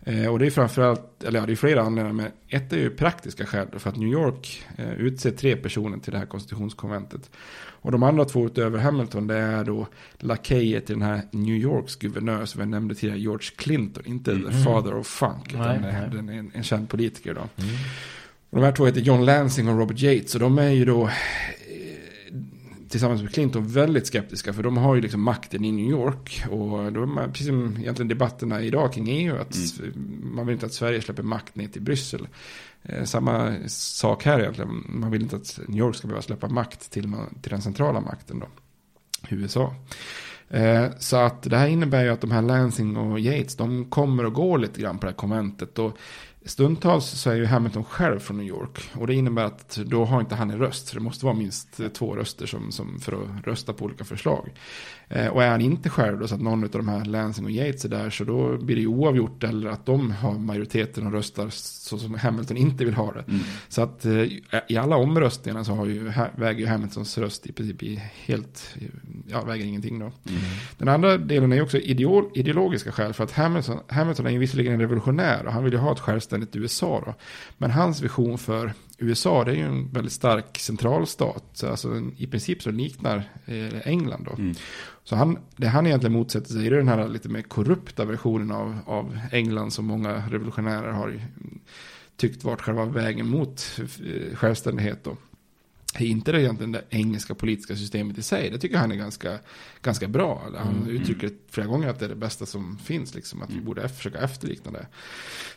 Eh, 0.05 0.27
och 0.27 0.39
det 0.39 0.45
är 0.45 0.49
framförallt, 0.49 1.23
eller 1.23 1.39
ja, 1.39 1.45
det 1.45 1.51
är 1.51 1.55
flera 1.55 1.81
anledningar, 1.81 2.13
men 2.13 2.31
ett 2.49 2.73
är 2.73 2.77
ju 2.77 2.89
praktiska 2.89 3.45
skäl. 3.45 3.67
För 3.77 3.89
att 3.89 3.97
New 3.97 4.09
York 4.09 4.65
eh, 4.77 4.93
utser 4.93 5.31
tre 5.31 5.55
personer 5.55 5.97
till 5.97 6.11
det 6.11 6.17
här 6.19 6.25
konstitutionskonventet. 6.25 7.29
Och 7.55 7.91
de 7.91 8.03
andra 8.03 8.25
två 8.25 8.45
utöver 8.45 8.79
Hamilton, 8.79 9.27
det 9.27 9.35
är 9.37 9.63
då 9.63 9.87
lakejer 10.17 10.79
till 10.79 10.99
den 10.99 11.07
här 11.07 11.21
New 11.31 11.55
Yorks 11.55 11.95
guvernör 11.95 12.45
som 12.45 12.59
jag 12.61 12.69
nämnde 12.69 12.95
tidigare, 12.95 13.19
George 13.19 13.49
Clinton. 13.55 14.03
Inte 14.05 14.31
Mm. 14.31 14.45
the 14.51 14.57
father 14.63 14.93
of 14.93 15.07
funk, 15.07 15.53
utan 15.53 15.81
Nej, 15.81 16.09
nej. 16.23 16.37
en, 16.37 16.51
en 16.53 16.63
känd 16.63 16.89
politiker 16.89 17.33
då. 17.33 17.41
Mm. 17.63 17.75
Och 18.49 18.59
de 18.59 18.65
här 18.65 18.71
två 18.71 18.85
heter 18.85 19.01
John 19.01 19.25
Lansing 19.25 19.67
och 19.69 19.77
Robert 19.79 19.99
Yates. 20.01 20.33
Och 20.33 20.39
de 20.39 20.57
är 20.57 20.69
ju 20.69 20.85
då 20.85 21.09
tillsammans 22.93 23.21
med 23.21 23.33
Clinton 23.33 23.67
väldigt 23.67 24.07
skeptiska. 24.07 24.53
För 24.53 24.63
de 24.63 24.77
har 24.77 24.95
ju 24.95 25.01
liksom 25.01 25.21
makten 25.21 25.65
i 25.65 25.71
New 25.71 25.89
York. 25.89 26.43
Och 26.49 26.93
då 26.93 27.01
är 27.01 27.05
man, 27.05 27.31
precis 27.31 27.47
som 27.47 27.77
egentligen 27.79 28.07
debatterna 28.07 28.61
idag 28.61 28.93
kring 28.93 29.09
EU. 29.09 29.35
Att 29.35 29.55
man 30.23 30.45
vill 30.47 30.53
inte 30.53 30.65
att 30.65 30.73
Sverige 30.73 31.01
släpper 31.01 31.23
makt 31.23 31.55
ner 31.55 31.67
till 31.67 31.81
Bryssel. 31.81 32.27
Eh, 32.83 33.03
samma 33.03 33.55
sak 33.67 34.25
här 34.25 34.39
egentligen. 34.39 34.83
Man 34.89 35.11
vill 35.11 35.21
inte 35.21 35.35
att 35.35 35.59
New 35.67 35.79
York 35.79 35.95
ska 35.95 36.07
behöva 36.07 36.21
släppa 36.21 36.47
makt 36.47 36.91
till, 36.91 37.03
till 37.41 37.51
den 37.51 37.61
centrala 37.61 38.01
makten 38.01 38.39
då. 38.39 38.47
USA. 39.29 39.75
Eh, 40.49 40.85
Så 40.99 41.17
att 41.17 41.43
det 41.43 41.57
här 41.57 41.67
innebär 41.67 42.03
ju 42.03 42.09
att 42.09 42.21
de 42.21 42.31
här 42.31 42.41
Lansing 42.41 42.97
och 42.97 43.19
Yates, 43.19 43.55
de 43.55 43.85
kommer 43.85 44.25
och 44.25 44.33
går 44.33 44.57
lite 44.57 44.81
grann 44.81 44.97
på 44.97 45.05
det 45.05 45.11
här 45.11 45.17
konventet. 45.17 45.79
Och 45.79 45.97
stundtals 46.45 47.05
så 47.05 47.29
är 47.29 47.35
ju 47.35 47.45
Hamilton 47.45 47.83
själv 47.83 48.19
från 48.19 48.37
New 48.37 48.45
York. 48.47 48.89
Och 48.93 49.07
det 49.07 49.13
innebär 49.13 49.43
att 49.43 49.75
då 49.85 50.05
har 50.05 50.19
inte 50.19 50.35
han 50.35 50.51
en 50.51 50.59
röst. 50.59 50.89
För 50.89 50.95
det 50.95 51.03
måste 51.03 51.25
vara 51.25 51.35
minst 51.35 51.79
två 51.93 52.15
röster 52.15 52.45
som, 52.45 52.71
som 52.71 52.99
för 52.99 53.13
att 53.13 53.47
rösta 53.47 53.73
på 53.73 53.85
olika 53.85 54.03
förslag. 54.03 54.49
Eh, 55.09 55.27
Och 55.27 55.43
är 55.43 55.49
han 55.49 55.61
inte 55.61 55.89
själv 55.89 56.19
då, 56.19 56.27
så 56.27 56.35
att 56.35 56.41
någon 56.41 56.63
av 56.63 56.69
de 56.69 56.87
här 56.87 57.05
Lansing 57.05 57.45
och 57.45 57.51
Yates 57.51 57.85
är 57.85 57.89
där, 57.89 58.09
så 58.09 58.23
då 58.23 58.57
blir 58.57 58.75
det 58.75 58.81
ju 58.81 58.87
oavgjort. 58.87 59.43
Eller 59.43 59.69
att 59.69 59.85
de 59.85 60.11
har 60.11 60.33
majoriteten 60.33 61.07
och 61.07 61.13
röstar 61.13 61.49
så 61.49 61.97
som 61.97 62.13
Hamilton 62.13 62.57
inte 62.57 62.85
vill 62.85 62.93
ha 62.93 63.13
det. 63.13 63.23
Mm. 63.27 63.39
Så 63.67 63.81
att 63.81 64.05
eh, 64.05 64.23
i 64.67 64.77
alla 64.77 64.95
omröstningarna 64.95 65.63
så 65.63 65.73
har 65.73 65.85
ju, 65.85 66.11
väger 66.35 66.59
ju 66.59 66.67
Hamiltons 66.67 67.17
röst 67.17 67.47
i 67.47 67.51
princip 67.51 67.83
i 67.83 68.01
helt, 68.25 68.75
ja, 69.27 69.43
väger 69.43 69.65
ingenting 69.65 69.99
då. 69.99 70.11
Den 70.77 70.87
andra 70.87 71.17
delen 71.17 71.51
är 71.51 71.55
ju 71.55 71.61
också 71.61 71.77
ideol, 71.77 72.29
ideologiska 72.33 72.91
skäl. 72.91 73.13
För 73.13 73.23
att 73.23 73.31
Hamilton, 73.31 73.79
Hamilton 73.87 74.25
är 74.27 74.31
ju 74.31 74.37
visserligen 74.37 74.73
en 74.73 74.79
revolutionär 74.79 75.45
och 75.45 75.53
han 75.53 75.63
vill 75.63 75.73
ju 75.73 75.79
ha 75.79 75.91
ett 75.91 75.99
självständigt 75.99 76.33
självständigt 76.33 76.55
USA. 76.55 77.03
Då. 77.05 77.13
Men 77.57 77.71
hans 77.71 78.01
vision 78.01 78.37
för 78.37 78.73
USA 78.97 79.43
det 79.43 79.51
är 79.51 79.55
ju 79.55 79.65
en 79.65 79.91
väldigt 79.91 80.13
stark 80.13 80.57
centralstat. 80.59 81.63
Alltså 81.63 82.11
i 82.17 82.27
princip 82.27 82.61
så 82.61 82.71
liknar 82.71 83.29
eh, 83.45 83.87
England 83.87 84.25
då. 84.25 84.31
Mm. 84.31 84.55
Så 85.03 85.15
han, 85.15 85.37
det 85.55 85.67
han 85.67 85.87
egentligen 85.87 86.13
motsätter 86.13 86.53
sig 86.53 86.67
är 86.67 86.71
den 86.71 86.87
här 86.87 87.07
lite 87.07 87.29
mer 87.29 87.41
korrupta 87.41 88.05
versionen 88.05 88.51
av, 88.51 88.79
av 88.85 89.19
England 89.31 89.71
som 89.71 89.85
många 89.85 90.23
revolutionärer 90.29 90.91
har 90.91 91.21
tyckt 92.17 92.43
varit 92.43 92.61
själva 92.61 92.85
vägen 92.85 93.27
mot 93.27 93.79
eh, 93.79 94.35
självständighet. 94.35 95.03
Då 95.03 95.17
är 96.01 96.05
inte 96.05 96.31
det 96.31 96.41
egentligen 96.41 96.71
det 96.71 96.83
engelska 96.89 97.35
politiska 97.35 97.75
systemet 97.75 98.17
i 98.17 98.21
sig. 98.21 98.49
Det 98.49 98.57
tycker 98.57 98.77
han 98.77 98.91
är 98.91 98.95
ganska, 98.95 99.39
ganska 99.81 100.07
bra. 100.07 100.43
Han 100.57 100.75
mm. 100.75 100.89
uttrycker 100.89 101.29
flera 101.49 101.67
gånger 101.67 101.87
att 101.87 101.99
det 101.99 102.05
är 102.05 102.09
det 102.09 102.15
bästa 102.15 102.45
som 102.45 102.77
finns. 102.77 103.15
Liksom, 103.15 103.41
att 103.41 103.49
vi 103.49 103.53
mm. 103.53 103.65
borde 103.65 103.89
försöka 103.89 104.19
efterlikna 104.19 104.71
det. 104.71 104.87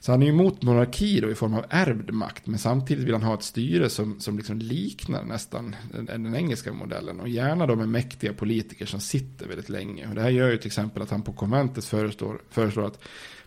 Så 0.01 0.13
han 0.13 0.23
är 0.23 0.27
emot 0.27 0.63
monarki 0.63 1.21
då, 1.21 1.31
i 1.31 1.35
form 1.35 1.55
av 1.55 1.65
ärvd 1.71 2.11
makt. 2.11 2.47
Men 2.47 2.59
samtidigt 2.59 3.05
vill 3.05 3.15
han 3.15 3.23
ha 3.23 3.35
ett 3.35 3.43
styre 3.43 3.91
som, 3.91 4.21
som 4.21 4.37
liksom 4.37 4.59
liknar 4.59 5.25
nästan 5.25 5.77
den, 5.93 6.07
den 6.07 6.35
engelska 6.35 6.73
modellen. 6.73 7.21
Och 7.21 7.29
gärna 7.29 7.67
då 7.67 7.77
med 7.77 7.89
mäktiga 7.89 8.33
politiker 8.33 8.87
som 8.87 9.01
sitter 9.01 9.49
väldigt 9.49 9.69
länge. 9.69 10.09
Och 10.09 10.15
det 10.15 10.23
här 10.23 10.31
gör 10.31 10.51
ju 10.51 10.57
till 10.57 10.67
exempel 10.67 11.03
att 11.03 11.11
han 11.11 11.23
på 11.23 11.33
konventet 11.33 11.85
föreslår, 11.85 12.41
föreslår 12.51 12.87
att 12.87 12.99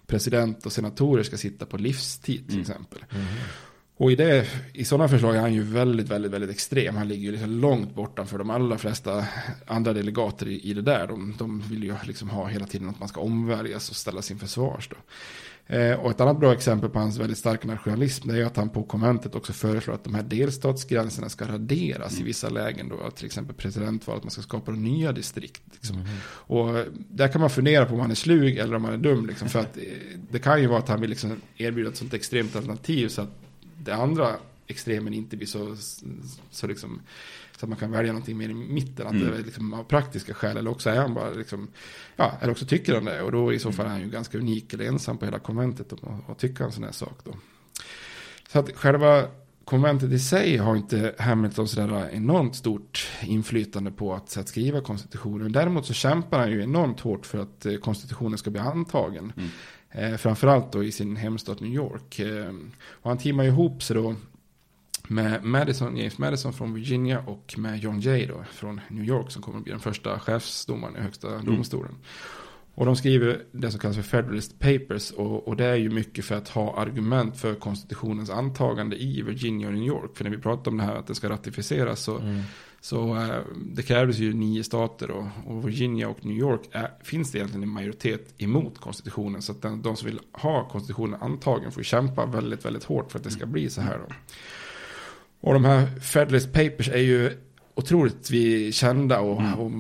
president 0.08 0.66
och 0.66 0.72
senatorer 0.72 1.24
ska 1.24 1.38
sitta 1.38 1.66
på 1.66 1.78
livstid 1.78 2.46
till 2.46 2.60
mm. 2.60 2.62
exempel. 2.62 3.06
Mm. 3.10 3.26
Och 4.00 4.12
i, 4.12 4.16
det, 4.16 4.48
i 4.74 4.86
sådana 4.86 5.08
förslag 5.08 5.36
är 5.36 5.40
han 5.40 5.54
ju 5.54 5.64
väldigt, 5.64 6.10
väldigt, 6.10 6.32
väldigt 6.32 6.50
extrem. 6.50 6.96
Han 6.96 7.08
ligger 7.08 7.24
ju 7.24 7.32
liksom 7.32 7.52
långt 7.52 7.96
bortanför 7.96 8.38
de 8.38 8.50
allra 8.50 8.78
flesta 8.78 9.26
andra 9.66 9.94
delegater 9.94 10.48
i, 10.48 10.70
i 10.70 10.74
det 10.74 10.82
där. 10.82 11.08
De, 11.08 11.36
de 11.38 11.64
vill 11.70 11.84
ju 11.84 11.94
liksom 12.04 12.30
ha 12.30 12.48
hela 12.48 12.66
tiden 12.66 12.90
att 12.90 13.00
man 13.00 13.08
ska 13.08 13.22
omväljas 13.22 13.90
och 13.90 13.96
ställas 13.96 14.32
inför 14.32 14.48
svars. 14.48 14.90
Då. 14.90 14.96
Eh, 15.76 16.00
och 16.00 16.12
ett 16.12 16.22
annat 16.22 16.40
bra 16.40 16.54
exempel 16.54 16.90
på 16.90 17.00
hans 17.00 17.18
väldigt 17.18 17.38
starka 17.38 17.68
nationalism 17.68 18.30
är 18.30 18.46
att 18.46 18.58
han 18.58 18.70
på 18.70 18.84
konventet 18.84 19.36
också 19.36 19.54
föreslår 19.54 19.94
att 19.94 20.04
de 20.04 20.16
här 20.16 20.24
delstatsgränserna 20.24 21.30
ska 21.30 21.48
raderas 21.48 22.12
mm. 22.12 22.24
i 22.24 22.26
vissa 22.26 22.50
lägen. 22.50 22.90
Då, 22.90 23.12
till 23.12 23.26
exempel 23.26 23.56
presidentval, 23.56 24.18
att 24.18 24.24
man 24.24 24.32
ska 24.32 24.42
skapa 24.42 24.72
nya 24.72 25.12
distrikt. 25.12 25.64
Liksom. 25.72 25.96
Mm. 25.96 26.08
Och 26.26 26.86
där 26.94 27.28
kan 27.28 27.42
man 27.42 27.50
fundera 27.50 27.86
på 27.86 27.94
om 27.94 28.00
han 28.00 28.12
är 28.12 28.16
slug 28.16 28.58
eller 28.58 28.76
om 28.76 28.84
han 28.84 28.94
är 28.94 28.98
dum. 28.98 29.26
Liksom, 29.26 29.50
för 29.50 29.60
att 29.60 29.78
eh, 29.78 29.84
det 30.32 30.40
kan 30.40 30.62
ju 30.62 30.68
vara 30.68 30.80
att 30.80 30.90
han 30.90 31.02
vill 31.02 31.10
liksom 31.10 31.42
erbjuda 31.58 31.90
ett 31.90 31.98
sånt 31.98 32.14
extremt 32.14 32.56
alternativ 32.56 33.08
så 33.08 33.22
att 33.22 33.49
det 33.84 33.96
andra 33.96 34.36
extremen 34.68 35.14
inte 35.14 35.38
blir 35.38 35.48
så, 35.48 35.76
så, 36.52 36.68
liksom, 36.68 37.02
så 37.58 37.66
att 37.66 37.70
man 37.70 37.78
kan 37.78 37.92
välja 37.92 38.12
någonting 38.12 38.38
mer 38.38 38.50
i 38.50 38.54
mitten. 38.54 39.08
Att 39.08 39.14
mm. 39.14 39.32
det 39.32 39.38
är 39.38 39.44
liksom 39.44 39.74
av 39.74 39.84
praktiska 39.84 40.34
skäl. 40.34 40.58
Eller 40.58 40.72
också 40.72 40.90
är 40.90 40.98
han 40.98 41.14
bara 41.14 41.30
liksom, 41.30 41.68
ja, 42.16 42.34
eller 42.42 42.52
också 42.52 42.66
tycker 42.66 42.96
han 42.96 43.06
det. 43.06 43.22
Och 43.22 43.32
då 43.32 43.54
i 43.54 43.60
så 43.60 43.72
fall 43.72 43.86
är 43.86 43.90
han 43.90 44.02
ju 44.02 44.10
ganska 44.10 44.38
unik 44.38 44.74
eller 44.74 44.86
ensam 44.86 45.18
på 45.18 45.26
hela 45.26 45.40
konventet 45.40 45.92
och, 45.92 46.00
och 46.28 46.38
tycker 46.38 46.64
en 46.64 46.72
sån 46.72 46.84
här 46.84 46.92
sak 46.92 47.20
då. 47.24 47.36
Så 48.52 48.60
att 48.60 48.76
själva 48.76 49.28
konventet 49.70 50.12
i 50.12 50.20
sig 50.20 50.58
har 50.58 50.76
inte 50.76 51.16
Hamilton 51.20 51.68
sådär 51.68 52.10
enormt 52.14 52.56
stort 52.56 53.08
inflytande 53.22 53.92
på 53.92 54.14
att, 54.14 54.38
att 54.38 54.48
skriva 54.48 54.82
konstitutionen. 54.82 55.52
Däremot 55.52 55.86
så 55.86 55.94
kämpar 55.94 56.40
han 56.40 56.52
ju 56.52 56.64
enormt 56.64 57.00
hårt 57.00 57.26
för 57.26 57.38
att 57.38 57.66
eh, 57.66 57.76
konstitutionen 57.76 58.38
ska 58.38 58.50
bli 58.50 58.60
antagen. 58.60 59.34
Mm. 59.38 59.50
Eh, 59.92 60.18
framförallt 60.18 60.72
då 60.72 60.84
i 60.84 60.92
sin 60.92 61.16
hemstad 61.16 61.62
New 61.62 61.74
York. 61.74 62.20
Eh, 62.20 62.54
och 62.90 63.10
han 63.10 63.18
teamar 63.18 63.44
ihop 63.44 63.84
sig 63.84 63.96
då 63.96 64.16
med 65.08 65.44
Madison, 65.44 65.98
James 65.98 66.18
Madison 66.18 66.54
från 66.54 66.74
Virginia 66.74 67.20
och 67.20 67.56
med 67.58 67.80
John 67.80 68.00
Jay 68.00 68.26
då 68.26 68.44
från 68.52 68.82
New 68.88 69.04
York 69.04 69.32
som 69.32 69.42
kommer 69.42 69.58
att 69.58 69.64
bli 69.64 69.72
den 69.72 69.80
första 69.80 70.20
chefsdomaren 70.20 70.96
i 70.96 71.00
högsta 71.00 71.34
mm. 71.34 71.46
domstolen. 71.46 71.96
Och 72.76 72.86
de 72.86 72.96
skriver 72.96 73.44
det 73.52 73.72
som 73.72 73.80
kallas 73.80 73.96
för 73.96 74.04
Federalist 74.04 74.60
Papers 74.60 75.12
och, 75.12 75.48
och, 75.48 75.56
det 75.56 75.66
är 75.66 75.76
ju 75.76 75.90
mycket 75.90 76.26
för 76.26 76.36
att 76.36 76.50
ha 76.50 76.78
argument 76.78 77.38
för 77.38 77.56
konstitutionens 77.56 78.30
antagande 78.30 78.96
i 78.96 79.22
Virginia 79.22 79.68
och 79.68 79.74
New 79.74 79.88
York. 79.88 80.18
För 80.18 80.24
när 80.24 80.32
vi 80.32 80.38
pratar 80.38 80.72
om 80.72 80.78
det 80.78 80.84
här 80.84 80.96
att 80.96 81.08
det 81.08 81.16
ska 81.16 81.30
ratificeras 81.30 82.00
så 82.00 82.18
mm. 82.18 82.42
Så 82.82 83.16
eh, 83.16 83.40
det 83.66 83.84
krävdes 83.84 84.18
ju 84.18 84.34
nio 84.34 84.64
stater 84.64 85.12
och, 85.12 85.26
och 85.46 85.68
Virginia 85.68 86.10
och 86.10 86.26
New 86.26 86.38
York 86.38 86.62
är, 86.72 86.92
finns 87.04 87.32
det 87.32 87.38
egentligen 87.38 87.64
en 87.64 87.70
majoritet 87.70 88.34
emot 88.38 88.80
konstitutionen. 88.80 89.42
Så 89.42 89.52
att 89.52 89.62
den, 89.62 89.82
de 89.82 89.96
som 89.96 90.06
vill 90.06 90.20
ha 90.32 90.70
konstitutionen 90.70 91.22
antagen 91.22 91.72
får 91.72 91.84
kämpa 91.84 92.26
väldigt, 92.26 92.66
väldigt 92.66 92.84
hårt 92.84 93.12
för 93.12 93.20
att 93.20 93.24
det 93.24 93.32
ska 93.32 93.46
bli 93.46 93.70
så 93.70 93.82
här 93.82 94.00
då. 94.08 94.16
Och 95.42 95.54
de 95.54 95.66
här 95.66 96.00
Federalist 96.00 96.54
Papers 96.54 96.90
är 96.90 97.02
ju 97.02 97.38
otroligt 97.76 98.32
vi 98.32 98.72
kända 98.72 99.20
och, 99.20 99.42
mm. 99.42 99.54
och 99.54 99.72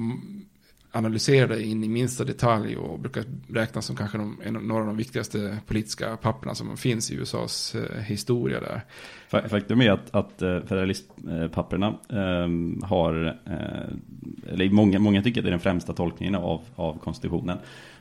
analyserade 0.91 1.63
in 1.63 1.83
i 1.83 1.89
minsta 1.89 2.23
detalj 2.23 2.77
och 2.77 2.99
brukar 2.99 3.23
räknas 3.49 3.85
som 3.85 3.95
kanske 3.95 4.17
de, 4.17 4.41
en, 4.43 4.53
några 4.53 4.81
av 4.81 4.87
de 4.87 4.97
viktigaste 4.97 5.57
politiska 5.67 6.17
papperna 6.17 6.55
som 6.55 6.77
finns 6.77 7.11
i 7.11 7.15
USAs 7.15 7.75
eh, 7.75 8.01
historia 8.01 8.59
där. 8.59 8.81
Faktum 9.49 9.81
är 9.81 9.91
att, 9.91 10.15
att 10.15 10.41
eh, 10.41 10.59
federalistpapperna 10.59 11.87
eh, 12.09 12.87
har, 12.87 13.39
eh, 13.45 14.53
eller 14.53 14.69
många, 14.69 14.99
många 14.99 15.21
tycker 15.21 15.41
att 15.41 15.45
det 15.45 15.49
är 15.49 15.51
den 15.51 15.59
främsta 15.59 15.93
tolkningen 15.93 16.35
av, 16.35 16.61
av 16.75 16.99
konstitutionen. 16.99 17.57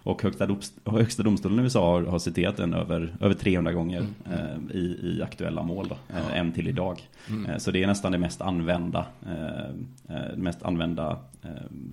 Och 0.09 0.23
högsta, 0.23 0.57
högsta 0.85 1.23
domstolen 1.23 1.59
i 1.59 1.63
USA 1.63 1.93
har, 1.93 2.03
har 2.03 2.19
citerat 2.19 2.57
den 2.57 2.75
över, 2.75 3.17
över 3.21 3.35
300 3.35 3.73
gånger 3.73 3.99
mm. 3.99 4.39
eh, 4.71 4.77
i, 4.77 4.99
i 5.03 5.23
aktuella 5.23 5.63
mål. 5.63 5.89
Då, 5.89 6.17
eh, 6.17 6.39
än 6.39 6.53
till 6.53 6.69
idag. 6.69 7.01
Mm. 7.29 7.47
Eh, 7.47 7.59
så 7.59 7.71
det 7.71 7.83
är 7.83 7.87
nästan 7.87 8.13
det 8.13 8.19
mest 8.19 8.41
använda, 8.41 9.07
eh, 9.27 10.37
mest 10.37 10.63
använda 10.63 11.19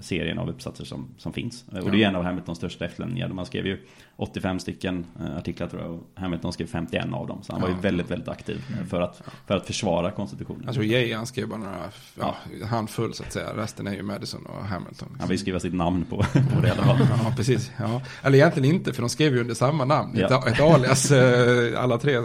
serien 0.02 0.40
av 0.40 0.50
uppsatser 0.50 0.86
som, 0.86 1.08
som 1.18 1.34
finns. 1.34 1.66
Och 1.84 1.92
det 1.92 2.04
är 2.04 2.08
en 2.08 2.16
av 2.16 2.24
Hamiltons 2.24 2.58
största 2.58 2.86
efterlämningar. 2.86 3.28
Man 3.28 3.46
skrev 3.46 3.68
ju 3.68 3.78
85 4.16 4.60
stycken 4.60 5.06
artiklar 5.38 5.68
tror 5.68 5.82
jag 5.82 5.92
och 5.92 6.10
Hamilton 6.16 6.54
skrev 6.54 6.68
51 6.68 7.06
av 7.14 7.28
dem. 7.28 7.44
Så 7.44 7.54
han 7.54 7.62
var 7.62 7.70
ju 7.70 7.76
väldigt, 7.76 8.12
väldigt 8.12 8.28
aktiv 8.28 8.64
mm. 8.74 8.88
för 8.88 9.02
att 9.02 9.22
för 9.48 9.58
att 9.58 9.66
försvara 9.66 10.12
konstitutionen. 10.12 10.62
Jag 10.66 10.74
tror 10.74 10.86
Jay 10.86 11.14
han 11.14 11.28
skrev 11.28 11.48
bara 11.48 11.60
några, 11.60 11.90
ja, 12.20 12.36
handfull 12.70 13.14
så 13.14 13.24
att 13.24 13.34
säga. 13.34 13.58
Resten 13.58 13.88
är 13.88 13.94
ju 13.94 14.04
Madison 14.04 14.46
och 14.46 14.66
Hamilton. 14.66 15.18
Han 15.20 15.30
vill 15.30 15.40
skriva 15.40 15.60
sitt 15.60 15.74
namn 15.74 16.06
på, 16.06 16.18
på 16.54 16.62
det 16.62 16.76
fall. 16.76 17.08
ja, 17.10 17.34
precis. 17.36 17.72
Ja. 17.80 18.02
Eller 18.22 18.38
egentligen 18.38 18.76
inte, 18.76 18.94
för 18.94 19.02
de 19.02 19.10
skrev 19.10 19.34
ju 19.34 19.42
under 19.42 19.54
samma 19.54 19.86
namn. 19.86 20.12
Ja. 20.16 20.26
Ett, 20.26 20.54
ett 20.54 20.62
alias, 20.62 21.12
eh, 21.12 21.84
alla 21.84 21.98
tre. 21.98 22.22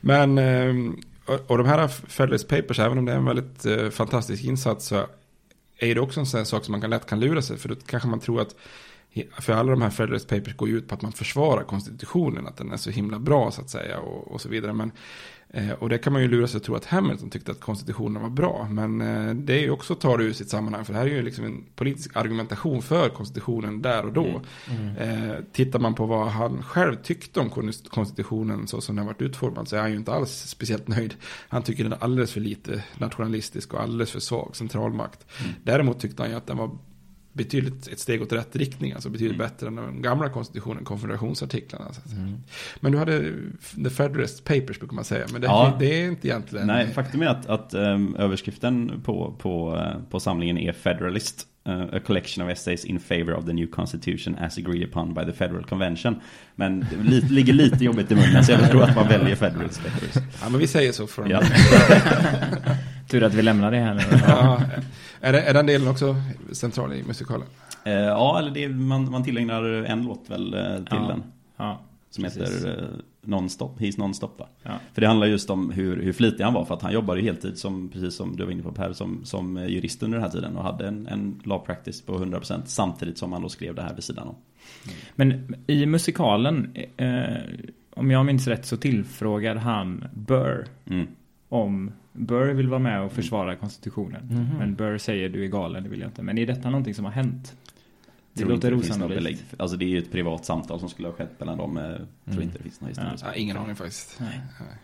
Men, 0.00 0.38
eh, 0.38 0.74
och 1.46 1.58
de 1.58 1.66
här 1.66 1.88
Federalist 1.88 2.48
Papers, 2.48 2.78
även 2.78 2.98
om 2.98 3.04
det 3.04 3.12
är 3.12 3.16
en 3.16 3.24
väldigt 3.24 3.66
eh, 3.66 3.88
fantastisk 3.88 4.44
insats, 4.44 4.86
så 4.86 5.06
är 5.78 5.94
det 5.94 6.00
också 6.00 6.20
en 6.20 6.26
sån 6.26 6.46
sak 6.46 6.64
som 6.64 6.72
man 6.72 6.80
kan 6.80 6.90
lätt 6.90 7.06
kan 7.06 7.20
lura 7.20 7.42
sig. 7.42 7.56
För 7.56 7.68
då 7.68 7.74
kanske 7.86 8.08
man 8.08 8.20
tror 8.20 8.40
att 8.40 8.54
för 9.38 9.52
alla 9.52 9.70
de 9.70 9.82
här 9.82 9.90
Federalist 9.90 10.28
Papers 10.28 10.56
går 10.56 10.68
ju 10.68 10.78
ut 10.78 10.88
på 10.88 10.94
att 10.94 11.02
man 11.02 11.12
försvarar 11.12 11.64
konstitutionen, 11.64 12.46
att 12.46 12.56
den 12.56 12.72
är 12.72 12.76
så 12.76 12.90
himla 12.90 13.18
bra 13.18 13.50
så 13.50 13.60
att 13.60 13.70
säga 13.70 13.98
och, 13.98 14.32
och 14.32 14.40
så 14.40 14.48
vidare. 14.48 14.72
Men 14.72 14.92
och 15.78 15.88
det 15.88 15.98
kan 15.98 16.12
man 16.12 16.22
ju 16.22 16.28
lura 16.28 16.46
sig 16.46 16.58
att 16.58 16.64
tro 16.64 16.74
att 16.74 16.84
Hamilton 16.84 17.30
tyckte 17.30 17.52
att 17.52 17.60
konstitutionen 17.60 18.22
var 18.22 18.30
bra. 18.30 18.68
Men 18.70 19.00
eh, 19.00 19.34
det 19.34 19.52
är 19.52 19.60
ju 19.60 19.70
också 19.70 19.92
att 19.92 20.00
ta 20.00 20.16
det 20.16 20.24
ur 20.24 20.32
sitt 20.32 20.48
sammanhang. 20.48 20.84
För 20.84 20.92
det 20.92 20.98
här 20.98 21.06
är 21.06 21.10
ju 21.10 21.22
liksom 21.22 21.44
en 21.44 21.64
politisk 21.76 22.16
argumentation 22.16 22.82
för 22.82 23.08
konstitutionen 23.08 23.82
där 23.82 24.04
och 24.04 24.12
då. 24.12 24.24
Mm. 24.26 24.42
Mm. 24.96 25.30
Eh, 25.30 25.36
tittar 25.52 25.78
man 25.78 25.94
på 25.94 26.06
vad 26.06 26.28
han 26.28 26.62
själv 26.62 26.96
tyckte 26.96 27.40
om 27.40 27.72
konstitutionen 27.90 28.66
så 28.66 28.80
som 28.80 28.96
den 28.96 29.06
varit 29.06 29.22
utformad 29.22 29.68
så 29.68 29.76
är 29.76 29.80
han 29.80 29.90
ju 29.90 29.96
inte 29.96 30.12
alls 30.12 30.30
speciellt 30.30 30.88
nöjd. 30.88 31.14
Han 31.48 31.62
tycker 31.62 31.84
den 31.84 31.92
är 31.92 32.04
alldeles 32.04 32.32
för 32.32 32.40
lite 32.40 32.84
nationalistisk 32.98 33.74
och 33.74 33.82
alldeles 33.82 34.10
för 34.10 34.20
svag 34.20 34.56
centralmakt. 34.56 35.26
Mm. 35.40 35.52
Däremot 35.64 36.00
tyckte 36.00 36.22
han 36.22 36.30
ju 36.30 36.36
att 36.36 36.46
den 36.46 36.56
var 36.56 36.70
betydligt 37.38 37.88
ett 37.88 37.98
steg 37.98 38.22
åt 38.22 38.32
rätt 38.32 38.56
riktning. 38.56 38.92
Alltså 38.92 39.08
betydligt 39.08 39.36
mm. 39.36 39.48
bättre 39.48 39.66
än 39.66 39.76
den 39.76 40.02
gamla 40.02 40.28
konstitutionen, 40.28 40.84
konfederationsartiklarna. 40.84 41.90
Mm. 42.12 42.38
Men 42.80 42.92
du 42.92 42.98
hade 42.98 43.32
The 43.84 43.90
Federalist 43.90 44.44
Papers 44.44 44.78
brukar 44.78 44.94
man 44.94 45.04
säga. 45.04 45.26
Men 45.32 45.40
det, 45.40 45.46
ja. 45.46 45.76
det 45.78 46.02
är 46.02 46.08
inte 46.08 46.28
egentligen... 46.28 46.66
Nej, 46.66 46.86
faktum 46.86 47.22
är 47.22 47.26
att, 47.26 47.46
att 47.46 47.74
um, 47.74 48.16
överskriften 48.16 49.02
på, 49.04 49.34
på, 49.38 49.76
uh, 49.76 50.10
på 50.10 50.20
samlingen 50.20 50.58
är 50.58 50.72
Federalist. 50.72 51.46
Uh, 51.68 51.82
a 51.92 52.00
collection 52.06 52.46
of 52.46 52.52
essays 52.52 52.84
in 52.84 53.00
favor 53.00 53.34
of 53.34 53.44
the 53.44 53.52
new 53.52 53.66
constitution 53.66 54.34
as 54.38 54.58
agreed 54.58 54.88
upon 54.88 55.14
by 55.14 55.24
the 55.24 55.32
federal 55.32 55.64
convention. 55.64 56.20
Men 56.54 56.80
det 56.80 57.10
li 57.10 57.20
ligger 57.20 57.52
lite 57.52 57.84
jobbigt 57.84 58.10
i 58.10 58.14
munnen 58.14 58.44
så 58.44 58.52
jag 58.52 58.70
tror 58.70 58.82
att 58.82 58.96
man 58.96 59.08
väljer 59.08 59.36
Federalist 59.36 59.82
Papers. 59.82 60.24
Ja, 60.42 60.48
men 60.48 60.60
vi 60.60 60.66
säger 60.66 60.92
så 60.92 61.06
från 61.06 61.30
ja. 61.30 61.42
Tur 63.10 63.22
att 63.22 63.34
vi 63.34 63.42
lämnar 63.42 63.70
det 63.70 63.78
här 63.78 63.94
nu. 63.94 64.02
ja. 64.26 64.62
Är, 65.20 65.32
det, 65.32 65.42
är 65.42 65.54
den 65.54 65.66
delen 65.66 65.88
också 65.88 66.16
central 66.52 66.92
i 66.92 67.02
musikalen? 67.02 67.46
Eh, 67.84 67.92
ja, 67.92 68.38
eller 68.38 68.50
det, 68.50 68.68
man, 68.68 69.10
man 69.10 69.24
tillägnar 69.24 69.64
en 69.64 70.04
låt 70.04 70.30
väl 70.30 70.54
eh, 70.54 70.76
till 70.76 70.84
ja. 70.90 71.08
den. 71.08 71.22
Ja, 71.56 71.80
som 72.10 72.24
precis. 72.24 72.42
heter 72.42 72.82
eh, 72.82 72.88
Nonstop, 73.22 73.80
He's 73.80 73.98
Nonstop. 73.98 74.42
Ja. 74.62 74.70
För 74.92 75.00
det 75.00 75.06
handlar 75.06 75.26
just 75.26 75.50
om 75.50 75.70
hur, 75.70 76.02
hur 76.02 76.12
flitig 76.12 76.44
han 76.44 76.54
var. 76.54 76.64
För 76.64 76.74
att 76.74 76.82
han 76.82 76.92
jobbade 76.92 77.20
heltid, 77.20 77.58
som, 77.58 77.88
precis 77.88 78.14
som 78.14 78.36
du 78.36 78.44
var 78.44 78.52
inne 78.52 78.62
på 78.62 78.72
Per, 78.72 78.92
som, 78.92 79.24
som 79.24 79.56
jurist 79.56 80.02
under 80.02 80.18
den 80.18 80.24
här 80.24 80.32
tiden. 80.32 80.56
Och 80.56 80.64
hade 80.64 80.88
en, 80.88 81.06
en 81.06 81.40
law 81.44 81.58
practice 81.58 82.02
på 82.02 82.18
100% 82.18 82.62
samtidigt 82.64 83.18
som 83.18 83.32
han 83.32 83.42
då 83.42 83.48
skrev 83.48 83.74
det 83.74 83.82
här 83.82 83.94
vid 83.94 84.04
sidan 84.04 84.28
om. 84.28 84.34
Mm. 84.84 84.96
Men 85.14 85.56
i 85.66 85.86
musikalen, 85.86 86.76
eh, 86.96 87.36
om 87.90 88.10
jag 88.10 88.26
minns 88.26 88.46
rätt 88.46 88.66
så 88.66 88.76
tillfrågar 88.76 89.56
han 89.56 90.04
Burr 90.14 90.66
mm. 90.90 91.06
Om 91.48 91.90
Burr 92.12 92.54
vill 92.54 92.68
vara 92.68 92.80
med 92.80 93.02
och 93.02 93.12
försvara 93.12 93.56
konstitutionen. 93.56 94.28
Mm 94.30 94.44
-hmm. 94.44 94.58
Men 94.58 94.74
Burr 94.74 94.98
säger 94.98 95.28
du 95.28 95.44
är 95.44 95.48
galen, 95.48 95.82
det 95.82 95.88
vill 95.88 96.00
jag 96.00 96.08
inte. 96.08 96.22
Men 96.22 96.38
är 96.38 96.46
detta 96.46 96.70
någonting 96.70 96.94
som 96.94 97.04
har 97.04 97.12
hänt? 97.12 97.56
det 98.32 98.44
låter 98.44 98.74
osannolikt. 98.74 99.54
Alltså 99.56 99.76
det 99.76 99.84
är 99.84 99.88
ju 99.88 99.98
ett 99.98 100.12
privat 100.12 100.44
samtal 100.44 100.80
som 100.80 100.88
skulle 100.88 101.08
ha 101.08 101.12
skett 101.14 101.40
mellan 101.40 101.58
dem. 101.58 101.76
Jag 101.76 101.96
tror 101.96 102.06
mm. 102.26 102.42
inte 102.42 102.58
det 102.58 102.62
finns 102.62 102.80
någon 102.80 102.90
historia. 102.90 103.16
Ja. 103.22 103.34
ingen 103.34 103.56
aning 103.56 103.76
faktiskt. 103.76 104.20
Nej. 104.20 104.40
Nej. 104.60 104.78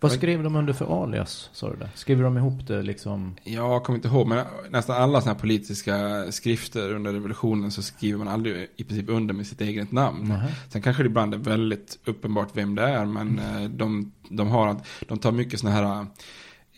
Vad 0.00 0.12
skrev 0.12 0.42
de 0.42 0.56
under 0.56 0.72
för 0.72 1.02
alias, 1.02 1.50
sa 1.52 1.70
du 1.70 1.76
det? 1.76 1.90
Skriver 1.94 2.24
de 2.24 2.36
ihop 2.38 2.66
det 2.66 2.82
liksom? 2.82 3.36
Jag 3.44 3.84
kommer 3.84 3.96
inte 3.96 4.08
ihåg, 4.08 4.26
men 4.26 4.46
nästan 4.70 5.02
alla 5.02 5.20
sådana 5.20 5.34
här 5.34 5.40
politiska 5.40 6.24
skrifter 6.32 6.92
under 6.94 7.12
revolutionen 7.12 7.70
så 7.70 7.82
skriver 7.82 8.18
man 8.18 8.28
aldrig 8.28 8.68
i 8.76 8.84
princip 8.84 9.08
under 9.08 9.34
med 9.34 9.46
sitt 9.46 9.60
eget 9.60 9.92
namn. 9.92 10.30
Mm. 10.30 10.40
Sen 10.68 10.82
kanske 10.82 11.02
det 11.02 11.06
ibland 11.06 11.34
är 11.34 11.38
väldigt 11.38 11.98
uppenbart 12.04 12.48
vem 12.52 12.74
det 12.74 12.82
är, 12.82 13.04
men 13.04 13.38
mm. 13.38 13.76
de, 13.76 14.12
de, 14.28 14.48
har, 14.48 14.76
de 15.08 15.18
tar 15.18 15.32
mycket 15.32 15.60
sådana 15.60 15.76
här 15.76 16.06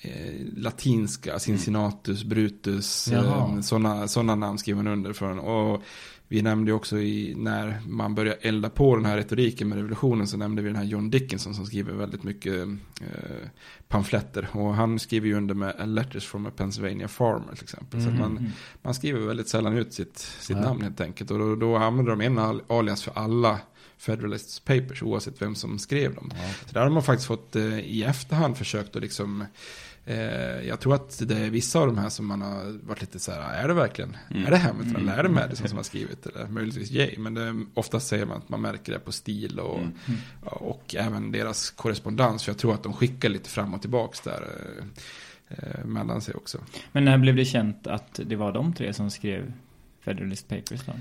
eh, 0.03 0.47
latinska, 0.57 1.39
Cincinnatus, 1.39 2.25
Brutus, 2.25 3.09
eh, 3.09 3.61
sådana 3.61 4.09
såna 4.09 4.35
namn 4.35 4.59
skriver 4.59 4.83
man 4.83 4.93
under 4.93 5.12
för. 5.12 5.39
Och 5.39 5.83
vi 6.33 6.43
nämnde 6.43 6.72
också 6.72 6.99
i, 6.99 7.35
när 7.37 7.81
man 7.87 8.14
började 8.14 8.39
elda 8.41 8.70
på 8.70 8.97
den 8.97 9.05
här 9.05 9.16
retoriken 9.16 9.68
med 9.68 9.76
revolutionen 9.76 10.26
så 10.26 10.37
nämnde 10.37 10.62
vi 10.62 10.68
den 10.68 10.76
här 10.76 10.85
John 10.85 11.11
Dickinson 11.11 11.55
som 11.55 11.66
skriver 11.66 11.93
väldigt 11.93 12.22
mycket 12.22 12.68
eh, 13.01 13.49
pamfletter. 13.89 14.49
Och 14.53 14.74
han 14.74 14.99
skriver 14.99 15.26
ju 15.26 15.35
under 15.35 15.55
med 15.55 15.89
Letters 15.89 16.26
from 16.26 16.47
a 16.47 16.51
Pennsylvania 16.57 17.09
Farmer 17.09 17.55
till 17.55 17.62
exempel. 17.62 18.01
Mm. 18.01 18.12
Så 18.12 18.22
man, 18.22 18.37
mm. 18.37 18.51
man 18.83 18.95
skriver 18.95 19.20
väldigt 19.20 19.49
sällan 19.49 19.78
ut 19.78 19.93
sitt, 19.93 20.18
sitt 20.18 20.57
ja. 20.57 20.62
namn 20.62 20.83
helt 20.83 21.01
enkelt. 21.01 21.31
Och 21.31 21.39
då, 21.39 21.57
då 21.57 21.76
använder 21.76 22.11
de 22.16 22.20
en 22.20 22.61
alias 22.68 23.03
för 23.03 23.12
alla 23.14 23.59
Federalists 23.99 24.61
Papers 24.61 25.03
oavsett 25.03 25.43
vem 25.43 25.55
som 25.55 25.78
skrev 25.78 26.14
dem. 26.14 26.31
Ja. 26.35 26.49
Så 26.66 26.74
där 26.74 26.81
har 26.81 26.91
man 26.91 27.03
faktiskt 27.03 27.28
fått 27.28 27.57
eh, 27.57 27.78
i 27.78 28.03
efterhand 28.03 28.57
försökt 28.57 28.97
att 28.97 29.03
liksom 29.03 29.45
Eh, 30.11 30.69
jag 30.69 30.81
tror 30.81 30.95
att 30.95 31.29
det 31.29 31.39
är 31.39 31.51
vissa 31.51 31.79
av 31.79 31.87
de 31.87 31.99
här 31.99 32.09
som 32.09 32.27
man 32.27 32.43
har 32.43 32.87
varit 32.87 33.01
lite 33.01 33.19
så 33.19 33.33
här, 33.33 33.63
är 33.65 33.69
det 33.69 33.75
verkligen? 33.75 34.17
Mm. 34.31 34.47
Är 34.47 34.51
det 34.51 34.57
Hamilton 34.57 35.03
eller 35.03 35.19
är 35.19 35.23
det 35.23 35.29
Madison 35.29 35.69
som 35.69 35.77
har 35.77 35.85
skrivit? 35.85 36.27
Eller 36.27 36.47
möjligtvis 36.47 36.91
Jay. 36.91 37.15
Men 37.19 37.35
det, 37.35 37.65
oftast 37.75 38.09
säger 38.09 38.27
man 38.27 38.37
att 38.37 38.49
man 38.49 38.61
märker 38.61 38.93
det 38.93 38.99
på 38.99 39.13
stil 39.13 39.59
och, 39.59 39.79
mm. 39.79 39.93
och 40.43 40.95
även 40.99 41.33
deras 41.33 41.71
korrespondens. 41.71 42.43
För 42.43 42.53
jag 42.53 42.59
tror 42.59 42.75
att 42.75 42.83
de 42.83 42.93
skickar 42.93 43.29
lite 43.29 43.51
fram 43.51 43.75
och 43.75 43.81
tillbaka 43.81 44.31
där 44.31 44.45
eh, 45.49 45.85
mellan 45.85 46.21
sig 46.21 46.35
också. 46.35 46.59
Men 46.93 47.05
när 47.05 47.19
blev 47.19 47.37
det 47.37 47.45
känt 47.45 47.87
att 47.87 48.21
det 48.25 48.37
var 48.37 48.53
de 48.53 48.73
tre 48.73 48.93
som 48.93 49.11
skrev 49.11 49.53
Federalist 50.01 50.49
Papers 50.49 50.81
då? 50.87 50.93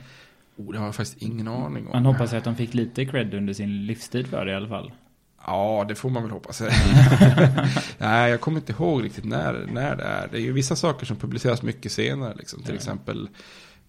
Oh, 0.57 0.71
det 0.71 0.77
har 0.77 0.85
jag 0.85 0.95
faktiskt 0.95 1.21
ingen 1.21 1.47
aning 1.47 1.85
om. 1.87 1.91
Man 1.91 2.05
hoppas 2.05 2.33
att 2.33 2.43
de 2.43 2.55
fick 2.55 2.73
lite 2.73 3.05
cred 3.05 3.33
under 3.33 3.53
sin 3.53 3.85
livstid 3.85 4.27
för 4.27 4.45
det 4.45 4.51
i 4.51 4.55
alla 4.55 4.69
fall. 4.69 4.91
Ja, 5.49 5.85
det 5.87 5.95
får 5.95 6.09
man 6.09 6.23
väl 6.23 6.31
hoppas. 6.31 6.61
Nej, 7.97 8.31
jag 8.31 8.41
kommer 8.41 8.59
inte 8.59 8.71
ihåg 8.71 9.03
riktigt 9.03 9.25
när, 9.25 9.67
när 9.71 9.95
det 9.95 10.03
är. 10.03 10.27
Det 10.31 10.37
är 10.37 10.41
ju 10.41 10.51
vissa 10.51 10.75
saker 10.75 11.05
som 11.05 11.17
publiceras 11.17 11.61
mycket 11.61 11.91
senare. 11.91 12.35
Liksom. 12.37 12.59
Till 12.59 12.69
ja. 12.69 12.75
exempel 12.75 13.29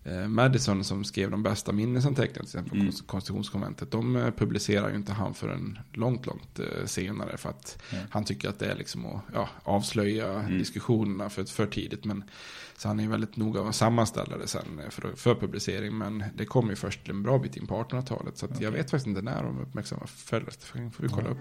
eh, 0.04 0.28
Madison 0.28 0.84
som 0.84 1.04
skrev 1.04 1.30
de 1.30 1.42
bästa 1.42 1.72
minnesanteckningarna 1.72 2.46
till 2.46 2.58
exempel 2.58 2.80
mm. 2.80 2.92
konstitutionskonventet. 3.06 3.90
De 3.90 4.16
eh, 4.16 4.30
publicerar 4.30 4.88
ju 4.88 4.96
inte 4.96 5.12
han 5.12 5.34
förrän 5.34 5.78
långt, 5.92 6.26
långt 6.26 6.58
eh, 6.58 6.86
senare. 6.86 7.36
För 7.36 7.48
att 7.48 7.82
ja. 7.92 7.98
han 8.10 8.24
tycker 8.24 8.48
att 8.48 8.58
det 8.58 8.66
är 8.66 8.76
liksom 8.76 9.06
att 9.06 9.22
ja, 9.34 9.48
avslöja 9.62 10.32
mm. 10.32 10.58
diskussionerna 10.58 11.30
för, 11.30 11.44
för 11.44 11.66
tidigt. 11.66 12.04
Men 12.04 12.24
så 12.80 12.88
han 12.88 13.00
är 13.00 13.08
väldigt 13.08 13.36
noga 13.36 13.62
att 13.62 13.74
sammanställa 13.74 14.36
det 14.36 14.46
sen 14.46 14.80
för, 14.90 15.12
för 15.16 15.34
publicering. 15.34 15.98
Men 15.98 16.24
det 16.34 16.44
kommer 16.44 16.70
ju 16.70 16.76
först 16.76 17.08
en 17.08 17.22
bra 17.22 17.38
bit 17.38 17.56
in 17.56 17.66
på 17.66 17.74
1800-talet. 17.82 18.38
Så 18.38 18.46
okay. 18.46 18.58
jag 18.60 18.70
vet 18.70 18.90
faktiskt 18.90 19.06
inte 19.06 19.22
när 19.22 19.42
de 19.42 19.60
uppmärksammar 19.60 20.06
förrest. 20.06 20.62
får 20.62 20.90
vi 20.96 21.08
kolla 21.08 21.30
upp. 21.30 21.38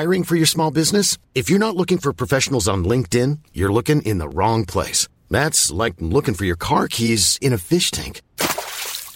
Hiring 0.00 0.24
for 0.24 0.36
your 0.36 0.46
small 0.46 0.72
business? 0.72 1.18
If 1.34 1.50
you're 1.50 1.58
not 1.58 1.76
looking 1.76 1.98
for 1.98 2.12
professionals 2.12 2.68
on 2.68 2.88
LinkedIn, 2.88 3.38
you're 3.52 3.72
looking 3.72 4.02
in 4.02 4.18
the 4.18 4.28
wrong 4.28 4.66
place. 4.66 5.08
That's 5.30 5.84
like 5.84 5.96
looking 5.98 6.34
for 6.34 6.46
your 6.46 6.58
car 6.58 6.88
keys 6.88 7.38
in 7.40 7.52
a 7.52 7.58
fish 7.58 7.90
tank. 7.90 8.20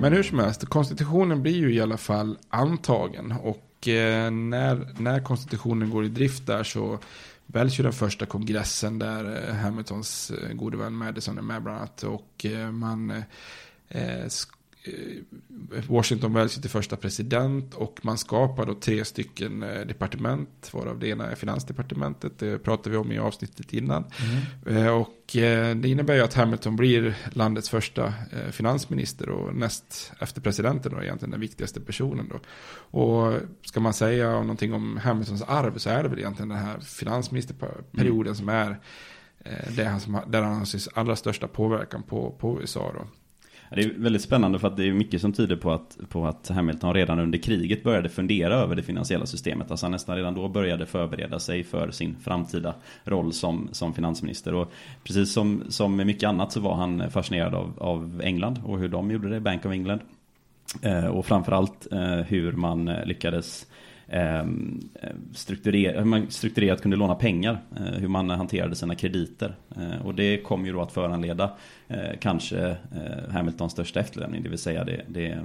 Men 0.00 0.12
hur 0.12 0.22
som 0.22 0.38
helst, 0.38 0.64
konstitutionen 0.64 1.42
blir 1.42 1.56
ju 1.56 1.74
i 1.74 1.80
alla 1.80 1.96
fall 1.96 2.38
antagen. 2.48 3.32
Och 3.32 3.88
eh, 3.88 4.30
när, 4.30 4.94
när 4.98 5.20
konstitutionen 5.20 5.90
går 5.90 6.04
i 6.04 6.08
drift 6.08 6.46
där 6.46 6.64
så 6.64 6.98
väljs 7.46 7.78
ju 7.78 7.82
den 7.82 7.92
första 7.92 8.26
kongressen 8.26 8.98
där 8.98 9.48
eh, 9.48 9.54
Hamiltons 9.54 10.30
eh, 10.30 10.52
gode 10.52 10.76
vän 10.76 10.94
Madison 10.94 11.38
är 11.38 11.42
med 11.42 11.62
bland 11.62 11.78
annat. 11.78 12.02
Och 12.02 12.46
eh, 12.46 12.70
man 12.70 13.10
eh, 13.88 14.26
Washington 15.88 16.34
väljs 16.34 16.60
till 16.60 16.70
första 16.70 16.96
president 16.96 17.74
och 17.74 18.00
man 18.02 18.18
skapar 18.18 18.66
då 18.66 18.74
tre 18.74 19.04
stycken 19.04 19.60
departement, 19.60 20.70
varav 20.72 20.98
det 20.98 21.08
ena 21.08 21.30
är 21.30 21.34
finansdepartementet, 21.34 22.38
det 22.38 22.58
pratade 22.58 22.90
vi 22.90 22.96
om 22.96 23.12
i 23.12 23.18
avsnittet 23.18 23.72
innan. 23.72 24.04
Mm. 24.66 24.94
Och 24.94 25.16
det 25.76 25.84
innebär 25.84 26.14
ju 26.14 26.20
att 26.20 26.34
Hamilton 26.34 26.76
blir 26.76 27.14
landets 27.32 27.70
första 27.70 28.14
finansminister 28.50 29.28
och 29.28 29.54
näst 29.54 30.12
efter 30.18 30.40
presidenten 30.40 30.92
då 30.92 31.02
egentligen 31.02 31.30
den 31.30 31.40
viktigaste 31.40 31.80
personen 31.80 32.28
då. 32.28 32.40
Och 32.98 33.34
ska 33.62 33.80
man 33.80 33.94
säga 33.94 34.30
någonting 34.32 34.74
om 34.74 34.96
Hamiltons 34.96 35.42
arv 35.42 35.78
så 35.78 35.90
är 35.90 36.02
det 36.02 36.08
väl 36.08 36.18
egentligen 36.18 36.48
den 36.48 36.58
här 36.58 36.80
finansministerperioden 36.80 38.20
mm. 38.20 38.34
som 38.34 38.48
är 38.48 38.80
det 39.76 39.84
han 39.84 40.00
som, 40.00 40.20
där 40.26 40.42
han 40.42 40.58
har 40.58 40.64
sin 40.64 40.80
allra 40.94 41.16
största 41.16 41.48
påverkan 41.48 42.02
på, 42.02 42.30
på 42.30 42.60
USA 42.60 42.92
då. 42.94 43.06
Det 43.74 43.82
är 43.82 43.92
väldigt 43.96 44.22
spännande 44.22 44.58
för 44.58 44.68
att 44.68 44.76
det 44.76 44.88
är 44.88 44.92
mycket 44.92 45.20
som 45.20 45.32
tyder 45.32 45.56
på 45.56 45.72
att, 45.72 45.98
på 46.08 46.26
att 46.26 46.48
Hamilton 46.48 46.94
redan 46.94 47.18
under 47.18 47.38
kriget 47.38 47.82
började 47.82 48.08
fundera 48.08 48.54
över 48.54 48.76
det 48.76 48.82
finansiella 48.82 49.26
systemet. 49.26 49.70
Alltså 49.70 49.86
han 49.86 49.92
nästan 49.92 50.16
redan 50.16 50.34
då 50.34 50.48
började 50.48 50.86
förbereda 50.86 51.38
sig 51.38 51.64
för 51.64 51.90
sin 51.90 52.16
framtida 52.22 52.74
roll 53.04 53.32
som, 53.32 53.68
som 53.72 53.94
finansminister. 53.94 54.54
Och 54.54 54.72
precis 55.04 55.32
som, 55.32 55.62
som 55.68 55.96
med 55.96 56.06
mycket 56.06 56.28
annat 56.28 56.52
så 56.52 56.60
var 56.60 56.74
han 56.74 57.10
fascinerad 57.10 57.54
av, 57.54 57.72
av 57.78 58.20
England 58.24 58.60
och 58.64 58.78
hur 58.78 58.88
de 58.88 59.10
gjorde 59.10 59.28
det, 59.28 59.40
Bank 59.40 59.66
of 59.66 59.72
England. 59.72 60.00
Eh, 60.82 61.06
och 61.06 61.26
framförallt 61.26 61.92
eh, 61.92 62.14
hur 62.14 62.52
man 62.52 62.88
eh, 62.88 63.06
lyckades 63.06 63.66
Ehm, 64.12 64.80
strukturer, 65.34 65.98
hur 65.98 66.04
man 66.04 66.30
strukturerat 66.30 66.82
kunde 66.82 66.96
låna 66.96 67.14
pengar, 67.14 67.58
eh, 67.76 67.82
hur 67.82 68.08
man 68.08 68.30
hanterade 68.30 68.76
sina 68.76 68.94
krediter. 68.94 69.54
Eh, 69.76 70.06
och 70.06 70.14
det 70.14 70.42
kom 70.42 70.66
ju 70.66 70.72
då 70.72 70.82
att 70.82 70.92
föranleda 70.92 71.56
eh, 71.88 72.18
kanske 72.20 72.76
Hamiltons 73.30 73.72
största 73.72 74.00
efterlämning, 74.00 74.42
det 74.42 74.48
vill 74.48 74.58
säga 74.58 74.84
det, 74.84 75.02
det 75.08 75.38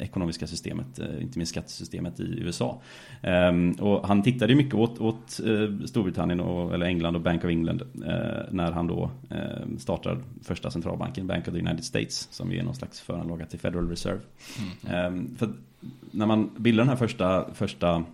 ekonomiska 0.00 0.46
systemet, 0.46 0.98
inte 1.20 1.38
minst 1.38 1.52
skattesystemet 1.52 2.20
i 2.20 2.40
USA. 2.40 2.80
Ehm, 3.22 3.72
och 3.72 4.08
han 4.08 4.22
tittade 4.22 4.54
mycket 4.54 4.74
åt, 4.74 5.00
åt 5.00 5.30
Storbritannien, 5.84 6.40
och, 6.40 6.74
eller 6.74 6.86
England 6.86 7.16
och 7.16 7.22
Bank 7.22 7.44
of 7.44 7.50
England 7.50 7.82
när 8.50 8.72
han 8.72 8.86
då 8.86 9.10
startade 9.78 10.20
första 10.42 10.70
centralbanken, 10.70 11.26
Bank 11.26 11.48
of 11.48 11.54
the 11.54 11.60
United 11.60 11.84
States, 11.84 12.28
som 12.30 12.52
är 12.52 12.62
någon 12.62 12.74
slags 12.74 13.00
föranlaga 13.00 13.46
till 13.46 13.58
Federal 13.58 13.88
Reserve. 13.88 14.20
Mm. 14.84 14.94
Ehm, 14.94 15.36
för 15.36 15.52
när 16.10 16.26
man 16.26 16.50
bildar 16.56 16.84
den 16.84 16.88
här 16.88 16.96
första, 16.96 17.54
första 17.54 18.04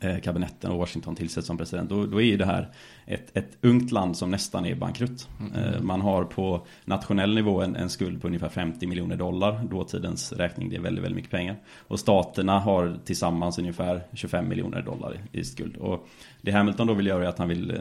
eh, 0.00 0.18
kabinetten 0.18 0.70
och 0.70 0.78
Washington 0.78 1.16
tillsätts 1.16 1.46
som 1.46 1.58
president, 1.58 1.90
då, 1.90 2.06
då 2.06 2.20
är 2.20 2.26
ju 2.26 2.36
det 2.36 2.46
här 2.46 2.70
ett, 3.06 3.36
ett 3.36 3.58
ungt 3.60 3.90
land 3.90 4.16
som 4.16 4.30
nästan 4.30 4.66
är 4.66 4.74
bankrutt. 4.74 5.28
Mm. 5.40 5.86
Man 5.86 6.00
har 6.00 6.24
på 6.24 6.66
nationell 6.84 7.34
nivå 7.34 7.62
en, 7.62 7.76
en, 7.76 7.88
skuld 7.88 8.20
på 8.20 8.26
ungefär 8.26 8.48
50 8.48 8.86
miljoner 8.86 9.16
dollar, 9.16 9.64
dåtidens 9.70 10.32
räkning, 10.32 10.70
det 10.70 10.76
är 10.76 10.80
väldigt, 10.80 11.04
väldigt 11.04 11.16
mycket 11.16 11.30
pengar. 11.30 11.56
Och 11.88 12.00
staterna 12.00 12.58
har 12.58 12.96
tillsammans 13.04 13.58
ungefär 13.58 14.02
25 14.12 14.48
miljoner 14.48 14.82
dollar 14.82 15.20
i, 15.32 15.44
skuld. 15.44 15.76
Och 15.76 16.08
det 16.42 16.50
Hamilton 16.52 16.86
då 16.86 16.94
vill 16.94 17.06
göra 17.06 17.24
är 17.24 17.28
att 17.28 17.38
han 17.38 17.48
vill 17.48 17.70
eh, 17.70 17.76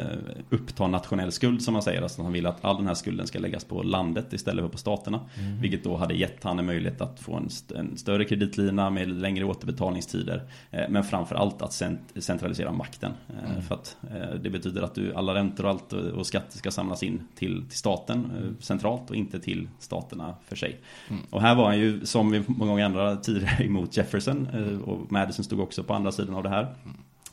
uppta 0.50 0.88
nationell 0.88 1.32
skuld 1.32 1.62
som 1.62 1.74
man 1.74 1.84
säger. 1.84 2.02
Alltså 2.02 2.24
han 2.24 2.34
vill 2.34 2.46
att 2.46 2.66
all 2.66 2.78
den 2.78 2.88
här 2.88 2.94
skulden 2.94 3.28
ska 3.28 3.40
läggas 3.40 3.64
på 3.64 3.84
landet 3.84 4.34
istället 4.34 4.64
för 4.64 4.70
på 4.70 4.78
staterna. 4.78 5.20
Mm. 5.40 5.62
Vilket 5.62 5.84
då 5.84 5.98
hade 5.98 6.14
gett 6.14 6.44
han 6.44 6.60
en 6.60 6.66
möjlighet 6.66 7.02
att 7.02 7.20
få 7.20 7.36
en, 7.36 7.48
st 7.48 7.76
en 7.76 7.98
större 7.98 8.26
kreditlina 8.26 8.90
med 8.90 9.10
längre 9.10 9.46
återbetalningstider. 9.46 10.44
Eh, 10.72 10.90
men 10.90 11.04
framförallt 11.04 11.62
att 11.62 11.74
cent 11.74 12.00
centralisera 12.16 12.72
makten. 12.72 13.12
Eh, 13.30 13.52
mm. 13.52 13.62
För 13.62 13.76
att 13.76 13.98
det 14.44 14.50
betyder 14.50 14.82
att 14.82 14.96
du, 14.96 15.15
alla 15.16 15.34
räntor 15.34 15.64
och 15.64 15.70
allt 15.70 15.94
och 15.94 16.28
skatter 16.28 16.58
ska 16.58 16.72
samlas 16.72 17.04
in 17.04 17.22
till, 17.36 17.64
till 17.70 17.78
staten 17.78 18.56
centralt 18.60 19.10
och 19.10 19.16
inte 19.16 19.40
till 19.40 19.70
staterna 19.80 20.36
för 20.48 20.56
sig. 20.56 20.80
Mm. 21.10 21.22
Och 21.30 21.42
här 21.42 21.56
var 21.56 21.66
han 21.66 21.80
ju 21.80 22.06
som 22.06 22.32
vid 22.32 22.44
många 22.48 22.86
andra 22.86 23.16
tidigare 23.16 23.64
emot 23.66 23.98
Jefferson. 23.98 24.48
Och 24.86 25.12
Madison 25.12 25.46
stod 25.46 25.60
också 25.60 25.84
på 25.84 25.94
andra 25.94 26.12
sidan 26.12 26.36
av 26.36 26.44
det 26.44 26.50
här. 26.50 26.76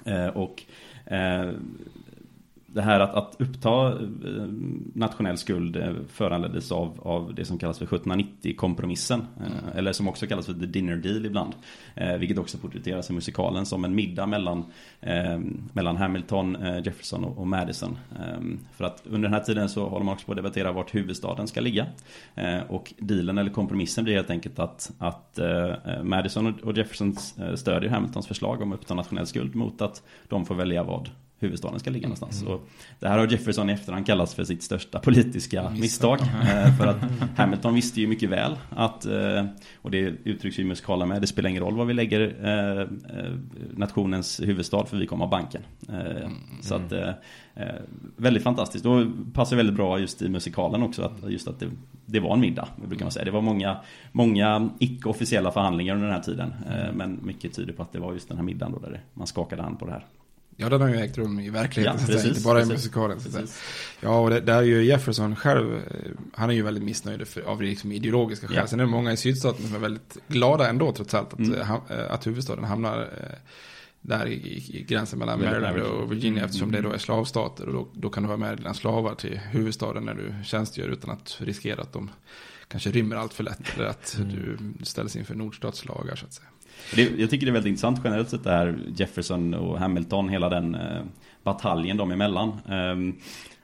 Mm. 0.04 0.30
Och 0.30 0.62
Eh, 1.06 1.50
det 2.74 2.82
här 2.82 3.00
att, 3.00 3.14
att 3.14 3.36
uppta 3.38 3.88
eh, 3.88 3.98
nationell 4.94 5.36
skuld 5.36 5.76
eh, 5.76 5.92
föranleddes 6.08 6.72
av, 6.72 7.00
av 7.02 7.34
det 7.34 7.44
som 7.44 7.58
kallas 7.58 7.78
för 7.78 7.86
1790-kompromissen. 7.86 9.26
Mm. 9.36 9.52
Eh, 9.52 9.78
eller 9.78 9.92
som 9.92 10.08
också 10.08 10.26
kallas 10.26 10.46
för 10.46 10.52
the 10.52 10.66
dinner 10.66 10.96
deal 10.96 11.26
ibland. 11.26 11.54
Vilket 12.18 12.38
också 12.38 12.58
porträtteras 12.58 13.10
i 13.10 13.12
musikalen 13.12 13.66
som 13.66 13.84
en 13.84 13.94
middag 13.94 14.26
mellan, 14.26 14.64
mellan 15.72 15.96
Hamilton, 15.96 16.56
Jefferson 16.84 17.24
och, 17.24 17.46
Madison. 17.46 17.98
Ehm, 18.20 18.58
för 18.72 18.84
att 18.84 19.02
under 19.06 19.28
den 19.28 19.32
här 19.32 19.44
tiden 19.44 19.68
så 19.68 19.88
håller 19.88 20.04
man 20.04 20.14
också 20.14 20.26
på 20.26 20.32
att 20.32 20.36
debattera 20.36 20.72
vart 20.72 20.94
huvudstaden 20.94 21.46
ska 21.46 21.60
ligga. 21.60 21.86
Och 22.68 22.94
dealen 22.98 23.38
eller 23.38 23.50
kompromissen 23.50 24.04
blir 24.04 24.14
helt 24.14 24.30
enkelt 24.30 24.58
att, 24.58 24.92
att 24.98 25.38
Madison 26.02 26.54
och 26.62 26.76
Jefferson 26.76 27.16
stödjer 27.54 27.90
Hamiltons 27.90 28.26
förslag 28.26 28.62
om 28.62 28.72
att 28.72 28.78
uppta 28.78 28.94
nationell 28.94 29.26
skuld 29.26 29.54
mot 29.54 29.82
att 29.82 30.02
de 30.28 30.46
får 30.46 30.54
välja 30.54 30.82
vad 30.82 31.10
huvudstaden 31.42 31.80
ska 31.80 31.90
ligga 31.90 32.08
någonstans. 32.08 32.42
Mm. 32.42 32.52
Och 32.52 32.68
det 33.00 33.08
här 33.08 33.18
har 33.18 33.26
Jefferson 33.26 33.70
i 33.70 33.72
efterhand 33.72 34.06
kallats 34.06 34.34
för 34.34 34.44
sitt 34.44 34.62
största 34.62 34.98
politiska 34.98 35.70
misstag. 35.70 36.18
Eh, 36.42 36.76
för 36.76 36.86
att 36.86 36.96
Hamilton 37.36 37.74
visste 37.74 38.00
ju 38.00 38.06
mycket 38.06 38.30
väl 38.30 38.58
att, 38.70 39.06
eh, 39.06 39.44
och 39.76 39.90
det 39.90 39.98
uttrycks 39.98 40.58
ju 40.58 40.62
i 40.62 40.66
musikalen 40.66 41.08
med, 41.08 41.20
det 41.20 41.26
spelar 41.26 41.50
ingen 41.50 41.62
roll 41.62 41.76
var 41.76 41.84
vi 41.84 41.94
lägger 41.94 42.20
eh, 42.20 42.86
nationens 43.76 44.40
huvudstad 44.40 44.86
för 44.86 44.96
vi 44.96 45.06
kommer 45.06 45.24
ha 45.24 45.30
banken. 45.30 45.62
Mm. 45.88 46.32
Så 46.60 46.74
att 46.74 46.92
väldigt 48.16 48.42
fantastiskt. 48.42 48.86
Och 48.86 49.06
passar 49.34 49.56
väldigt 49.56 49.76
bra 49.76 49.98
just 49.98 50.22
i 50.22 50.28
musikalen 50.28 50.82
också 50.82 51.02
att 51.02 51.30
just 51.30 51.48
att 51.48 51.60
det, 51.60 51.66
det 52.06 52.20
var 52.20 52.34
en 52.34 52.40
middag, 52.40 52.68
brukar 52.86 53.04
man 53.04 53.12
säga. 53.12 53.24
Det 53.24 53.30
var 53.30 53.40
många, 53.40 53.76
många 54.12 54.70
icke-officiella 54.78 55.50
förhandlingar 55.50 55.94
under 55.94 56.06
den 56.06 56.16
här 56.16 56.22
tiden. 56.22 56.54
Men 56.94 57.20
mycket 57.22 57.54
tyder 57.54 57.72
på 57.72 57.82
att 57.82 57.92
det 57.92 57.98
var 57.98 58.12
just 58.12 58.28
den 58.28 58.36
här 58.36 58.44
middagen 58.44 58.72
då 58.72 58.78
där 58.78 59.00
man 59.14 59.26
skakade 59.26 59.62
hand 59.62 59.78
på 59.78 59.86
det 59.86 59.92
här. 59.92 60.04
Ja, 60.62 60.68
den 60.68 60.80
har 60.80 60.88
ju 60.88 60.96
ägt 60.96 61.18
rum 61.18 61.40
i 61.40 61.50
verkligheten, 61.50 62.00
ja, 62.00 62.06
precis, 62.06 62.28
inte 62.28 62.40
bara 62.40 62.58
precis. 62.58 62.70
i 62.70 62.72
musikalen. 62.72 63.18
Ja, 64.00 64.20
och 64.20 64.30
det, 64.30 64.40
där 64.40 64.56
är 64.56 64.62
ju 64.62 64.84
Jefferson 64.84 65.36
själv, 65.36 65.74
eh, 65.74 65.80
han 66.34 66.50
är 66.50 66.54
ju 66.54 66.62
väldigt 66.62 66.84
missnöjd 66.84 67.28
för, 67.28 67.40
av 67.42 67.62
liksom 67.62 67.92
ideologiska 67.92 68.48
skäl. 68.48 68.56
Ja. 68.56 68.66
Sen 68.66 68.80
är 68.80 68.84
det 68.84 68.90
många 68.90 69.12
i 69.12 69.16
sydstaten 69.16 69.66
som 69.66 69.74
är 69.74 69.78
väldigt 69.78 70.18
glada 70.28 70.68
ändå 70.68 70.92
trots 70.92 71.14
allt 71.14 71.32
att, 71.32 71.38
mm. 71.38 71.60
Eh, 71.60 71.70
eh, 71.70 72.12
att 72.12 72.26
huvudstaden 72.26 72.64
hamnar 72.64 73.08
där 74.00 74.26
i, 74.26 74.32
i 74.32 74.84
gränsen 74.88 75.18
mellan 75.18 75.40
Maryland 75.40 75.78
och 75.78 76.12
Virginia 76.12 76.30
mm. 76.30 76.44
eftersom 76.44 76.72
det 76.72 76.80
då 76.80 76.92
är 76.92 76.98
slavstater. 76.98 77.66
Och 77.66 77.72
då, 77.72 77.88
då 77.92 78.10
kan 78.10 78.22
du 78.22 78.28
ha 78.28 78.36
med 78.36 78.56
dina 78.56 78.74
slavar 78.74 79.14
till 79.14 79.38
huvudstaden 79.38 80.04
när 80.04 80.14
du 80.14 80.34
tjänstgör 80.44 80.88
utan 80.88 81.10
att 81.10 81.36
riskera 81.40 81.82
att 81.82 81.92
de 81.92 82.10
kanske 82.68 82.90
rymmer 82.90 83.16
allt 83.16 83.32
för 83.32 83.44
lätt 83.44 83.74
eller 83.74 83.86
att 83.86 84.16
mm. 84.18 84.28
du 84.28 84.84
ställs 84.84 85.16
inför 85.16 85.34
nordstatslagar 85.34 86.16
så 86.16 86.26
att 86.26 86.32
säga. 86.32 86.48
Det, 86.94 87.02
jag 87.18 87.30
tycker 87.30 87.46
det 87.46 87.50
är 87.50 87.52
väldigt 87.52 87.70
intressant 87.70 88.00
generellt 88.04 88.28
sett 88.28 88.44
det 88.44 88.50
här 88.50 88.78
Jefferson 88.96 89.54
och 89.54 89.78
Hamilton, 89.78 90.28
hela 90.28 90.48
den 90.48 90.74
eh, 90.74 91.02
bataljen 91.42 91.96
de 91.96 92.10
emellan. 92.10 92.60
Um, 92.68 93.16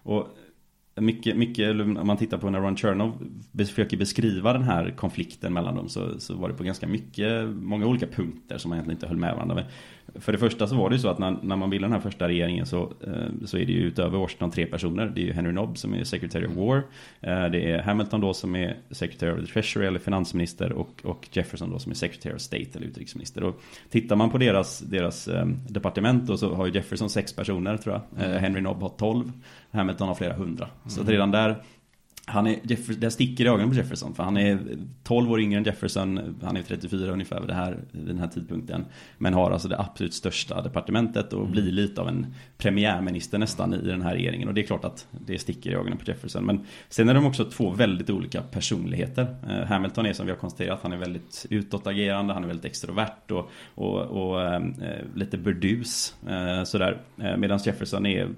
och 0.02 0.28
mycket, 1.00 1.36
mycket, 1.36 1.70
om 1.80 2.06
man 2.06 2.16
tittar 2.16 2.38
på 2.38 2.50
när 2.50 2.61
Ron 2.61 2.76
Chernow 2.76 3.18
försöker 3.56 3.96
beskriva 3.96 4.52
den 4.52 4.62
här 4.62 4.90
konflikten 4.90 5.52
mellan 5.52 5.76
dem 5.76 5.88
så, 5.88 6.20
så 6.20 6.34
var 6.34 6.48
det 6.48 6.54
på 6.54 6.64
ganska 6.64 6.86
mycket, 6.86 7.48
många 7.48 7.86
olika 7.86 8.06
punkter 8.06 8.59
som 8.59 8.68
man 8.68 8.76
egentligen 8.76 8.96
inte 8.96 9.06
höll 9.06 9.16
med 9.16 9.34
varandra. 9.34 9.64
För 10.14 10.32
det 10.32 10.38
första 10.38 10.66
så 10.66 10.76
var 10.76 10.90
det 10.90 10.96
ju 10.96 11.00
så 11.02 11.09
att 11.09 11.18
när, 11.18 11.36
när 11.42 11.56
man 11.56 11.70
bildade 11.70 11.94
den 11.94 12.02
här 12.02 12.11
första 12.11 12.28
regeringen 12.28 12.66
så, 12.66 12.82
eh, 12.82 13.46
så 13.46 13.59
är 13.59 13.66
det 13.66 13.72
ju 13.72 13.80
utöver 13.80 14.18
Washington 14.18 14.50
tre 14.50 14.66
personer. 14.66 15.12
Det 15.14 15.20
är 15.20 15.24
ju 15.24 15.32
Henry 15.32 15.52
Nobb 15.52 15.78
som 15.78 15.94
är 15.94 16.04
Secretary 16.04 16.46
of 16.46 16.52
War. 16.56 16.76
Eh, 17.20 17.50
det 17.50 17.70
är 17.70 17.82
Hamilton 17.82 18.20
då 18.20 18.34
som 18.34 18.56
är 18.56 18.76
Secretary 18.90 19.32
of 19.32 19.46
the 19.46 19.52
Treasury 19.52 19.86
eller 19.86 19.98
finansminister 19.98 20.72
och, 20.72 21.00
och 21.04 21.28
Jefferson 21.32 21.70
då 21.70 21.78
som 21.78 21.92
är 21.92 21.96
Secretary 21.96 22.34
of 22.34 22.40
State 22.40 22.68
eller 22.74 22.86
utrikesminister. 22.86 23.44
Och 23.44 23.61
tittar 23.90 24.16
man 24.16 24.30
på 24.30 24.38
deras, 24.38 24.78
deras 24.78 25.28
eh, 25.28 25.46
departement 25.68 26.26
då 26.26 26.36
så 26.36 26.54
har 26.54 26.66
ju 26.66 26.72
Jefferson 26.72 27.11
sex 27.11 27.32
personer 27.32 27.76
tror 27.76 27.94
jag. 27.94 28.24
Mm. 28.24 28.38
Henry 28.38 28.61
Nobb 28.61 28.82
har 28.82 28.88
tolv. 28.88 29.32
Hamilton 29.70 30.09
har 30.09 30.14
flera 30.14 30.34
hundra. 30.34 30.68
Så 30.86 31.00
mm. 31.00 31.12
redan 31.12 31.30
där 31.30 31.62
han 32.29 32.47
är, 32.47 32.57
det 32.99 33.11
sticker 33.11 33.45
i 33.45 33.49
ögonen 33.49 33.70
på 33.70 33.76
Jefferson 33.76 34.14
för 34.14 34.22
han 34.22 34.37
är 34.37 34.59
12 35.03 35.33
år 35.33 35.41
yngre 35.41 35.59
än 35.59 35.64
Jefferson. 35.64 36.37
Han 36.43 36.57
är 36.57 36.62
34 36.62 37.12
ungefär 37.12 37.41
vid, 37.41 37.49
det 37.49 37.55
här, 37.55 37.79
vid 37.93 38.07
den 38.07 38.18
här 38.18 38.29
tidpunkten. 38.29 38.85
Men 39.18 39.35
har 39.35 39.51
alltså 39.51 39.68
det 39.68 39.79
absolut 39.79 40.14
största 40.14 40.62
departementet 40.62 41.33
och 41.33 41.41
mm. 41.41 41.53
blir 41.53 41.72
lite 41.72 42.01
av 42.01 42.09
en 42.09 42.26
premiärminister 42.59 43.39
nästan 43.39 43.74
i 43.74 43.87
den 43.87 44.03
här 44.03 44.14
regeringen. 44.14 44.49
Och 44.49 44.55
det 44.55 44.61
är 44.61 44.66
klart 44.66 44.85
att 44.85 45.07
det 45.26 45.39
sticker 45.39 45.70
i 45.70 45.74
ögonen 45.74 45.99
på 45.99 46.05
Jefferson. 46.07 46.45
Men 46.45 46.64
sen 46.89 47.09
är 47.09 47.14
de 47.14 47.26
också 47.26 47.45
två 47.45 47.70
väldigt 47.70 48.11
olika 48.11 48.43
personligheter. 48.43 49.37
Eh, 49.49 49.66
Hamilton 49.66 50.07
är 50.07 50.12
som 50.12 50.26
vi 50.26 50.33
har 50.33 50.39
konstaterat, 50.39 50.79
han 50.83 50.93
är 50.93 50.97
väldigt 50.97 51.47
utåtagerande, 51.51 52.35
han 52.35 52.45
är 52.45 52.49
väldigt 52.49 52.64
extrovert 52.64 53.31
och, 53.31 53.51
och, 53.74 54.01
och 54.01 54.43
eh, 54.43 54.61
lite 55.14 55.39
burdus. 55.39 56.14
Sådär. 56.64 57.01
Eh, 57.22 57.37
Medan 57.37 57.59
Jefferson 57.64 58.07
är 58.07 58.29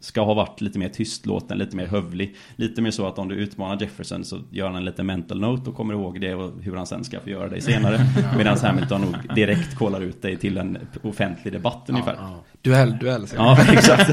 ska 0.00 0.22
ha 0.22 0.34
varit 0.34 0.60
lite 0.60 0.78
mer 0.78 0.88
tystlåten, 0.88 1.58
lite 1.58 1.76
mer 1.76 1.86
hövlig. 1.86 2.36
Lite 2.56 2.82
mer 2.82 2.90
så 2.90 3.06
att 3.06 3.18
om 3.18 3.28
du 3.28 3.34
utmanar 3.34 3.80
Jefferson 3.80 4.24
så 4.24 4.38
gör 4.50 4.66
han 4.66 4.76
en 4.76 4.84
liten 4.84 5.06
mental 5.06 5.40
note 5.40 5.70
och 5.70 5.76
kommer 5.76 5.94
ihåg 5.94 6.20
det 6.20 6.34
och 6.34 6.62
hur 6.62 6.76
han 6.76 6.86
sen 6.86 7.04
ska 7.04 7.20
få 7.20 7.30
göra 7.30 7.48
det 7.48 7.60
senare. 7.60 8.06
Medan 8.36 8.58
Hamilton 8.58 9.00
nog 9.00 9.16
direkt 9.34 9.74
kollar 9.74 10.00
ut 10.00 10.22
dig 10.22 10.36
till 10.36 10.58
en 10.58 10.78
offentlig 11.02 11.52
debatt 11.52 11.84
ungefär. 11.86 12.16
Ja. 12.18 12.42
Duell, 12.62 12.98
duell. 13.00 13.26
Ja, 13.36 13.58
exakt. 13.72 14.10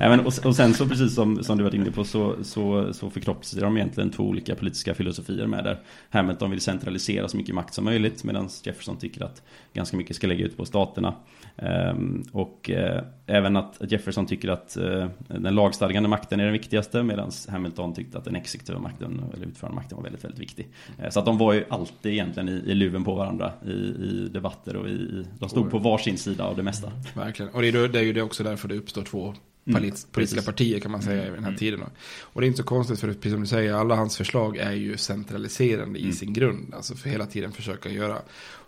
Även, 0.00 0.20
och, 0.20 0.32
och 0.44 0.56
sen 0.56 0.74
så 0.74 0.88
precis 0.88 1.14
som, 1.14 1.44
som 1.44 1.58
du 1.58 1.64
var 1.64 1.74
inne 1.74 1.90
på 1.90 2.04
så, 2.04 2.34
så, 2.42 2.92
så 2.92 3.10
förkroppsligar 3.10 3.64
de 3.64 3.76
egentligen 3.76 4.10
två 4.10 4.22
olika 4.22 4.54
politiska 4.54 4.94
filosofier 4.94 5.46
med 5.46 5.64
där. 5.64 5.80
Hamilton 6.10 6.50
vill 6.50 6.60
centralisera 6.60 7.28
så 7.28 7.36
mycket 7.36 7.54
makt 7.54 7.74
som 7.74 7.84
möjligt 7.84 8.24
medan 8.24 8.48
Jefferson 8.64 8.96
tycker 8.96 9.24
att 9.24 9.42
ganska 9.72 9.96
mycket 9.96 10.16
ska 10.16 10.26
lägga 10.26 10.44
ut 10.44 10.56
på 10.56 10.64
staterna. 10.64 11.14
Ehm, 11.56 12.24
och 12.32 12.70
eh, 12.70 13.02
även 13.26 13.56
att 13.56 13.80
Jefferson 13.88 14.26
tycker 14.26 14.48
att 14.48 14.76
eh, 14.76 15.08
den 15.28 15.54
lagstadgande 15.54 16.08
makten 16.08 16.40
är 16.40 16.44
den 16.44 16.52
viktigaste 16.52 17.02
medan 17.02 17.30
Hamilton 17.48 17.94
tyckte 17.94 18.18
att 18.18 18.24
den 18.24 18.36
exekutiva 18.36 18.78
makten 18.78 19.24
eller 19.34 19.46
utförande 19.46 19.74
makten 19.74 19.96
var 19.96 20.02
väldigt, 20.04 20.24
väldigt 20.24 20.40
viktig. 20.40 20.68
Eh, 20.98 21.10
så 21.10 21.18
att 21.18 21.26
de 21.26 21.38
var 21.38 21.52
ju 21.52 21.64
alltid 21.68 22.12
egentligen 22.12 22.48
i, 22.48 22.52
i 22.52 22.74
luven 22.74 23.04
på 23.04 23.14
varandra 23.14 23.52
i, 23.66 23.72
i 23.72 24.28
debatter 24.32 24.76
och 24.76 24.88
i, 24.88 25.26
de 25.38 25.48
stod 25.48 25.70
på 25.70 25.78
varsin 25.78 26.18
sida 26.18 26.44
av 26.44 26.56
det 26.56 26.62
mesta. 26.62 26.92
Verkligen, 27.14 27.52
och 27.52 27.62
det 27.62 27.68
är, 27.68 27.88
det 27.88 27.98
är 27.98 28.02
ju 28.02 28.12
det 28.12 28.22
också 28.22 28.44
därför 28.44 28.68
det 28.68 28.74
uppstår 28.74 29.02
två 29.02 29.24
mm, 29.26 29.80
politiska 29.80 30.10
precis. 30.12 30.46
partier 30.46 30.80
kan 30.80 30.90
man 30.90 31.02
säga 31.02 31.22
mm, 31.22 31.32
i 31.32 31.34
den 31.34 31.44
här 31.44 31.50
mm. 31.50 31.58
tiden. 31.58 31.80
Och 32.20 32.40
det 32.40 32.46
är 32.46 32.48
inte 32.48 32.62
så 32.62 32.64
konstigt 32.64 33.00
för 33.00 33.08
precis 33.08 33.32
som 33.32 33.40
du 33.40 33.46
säger, 33.46 33.72
alla 33.72 33.94
hans 33.94 34.16
förslag 34.16 34.56
är 34.56 34.72
ju 34.72 34.96
centraliserande 34.96 35.98
mm. 35.98 36.10
i 36.10 36.12
sin 36.12 36.32
grund. 36.32 36.74
Alltså 36.74 36.94
för 36.94 37.10
hela 37.10 37.26
tiden 37.26 37.52
försöka 37.52 37.88
göra. 37.88 38.18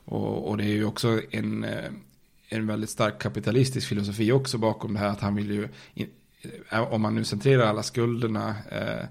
Och, 0.05 0.49
och 0.49 0.57
det 0.57 0.64
är 0.64 0.74
ju 0.74 0.84
också 0.84 1.20
en, 1.30 1.66
en 2.49 2.67
väldigt 2.67 2.91
stark 2.91 3.19
kapitalistisk 3.19 3.89
filosofi 3.89 4.33
också 4.33 4.59
bakom 4.59 4.95
det 4.95 4.99
här 4.99 5.09
att 5.09 5.21
han 5.21 5.35
vill 5.35 5.51
ju, 5.51 5.69
om 6.91 7.03
man 7.03 7.15
nu 7.15 7.25
centrerar 7.25 7.67
alla 7.67 7.83
skulderna 7.83 8.55
eh, 8.71 9.07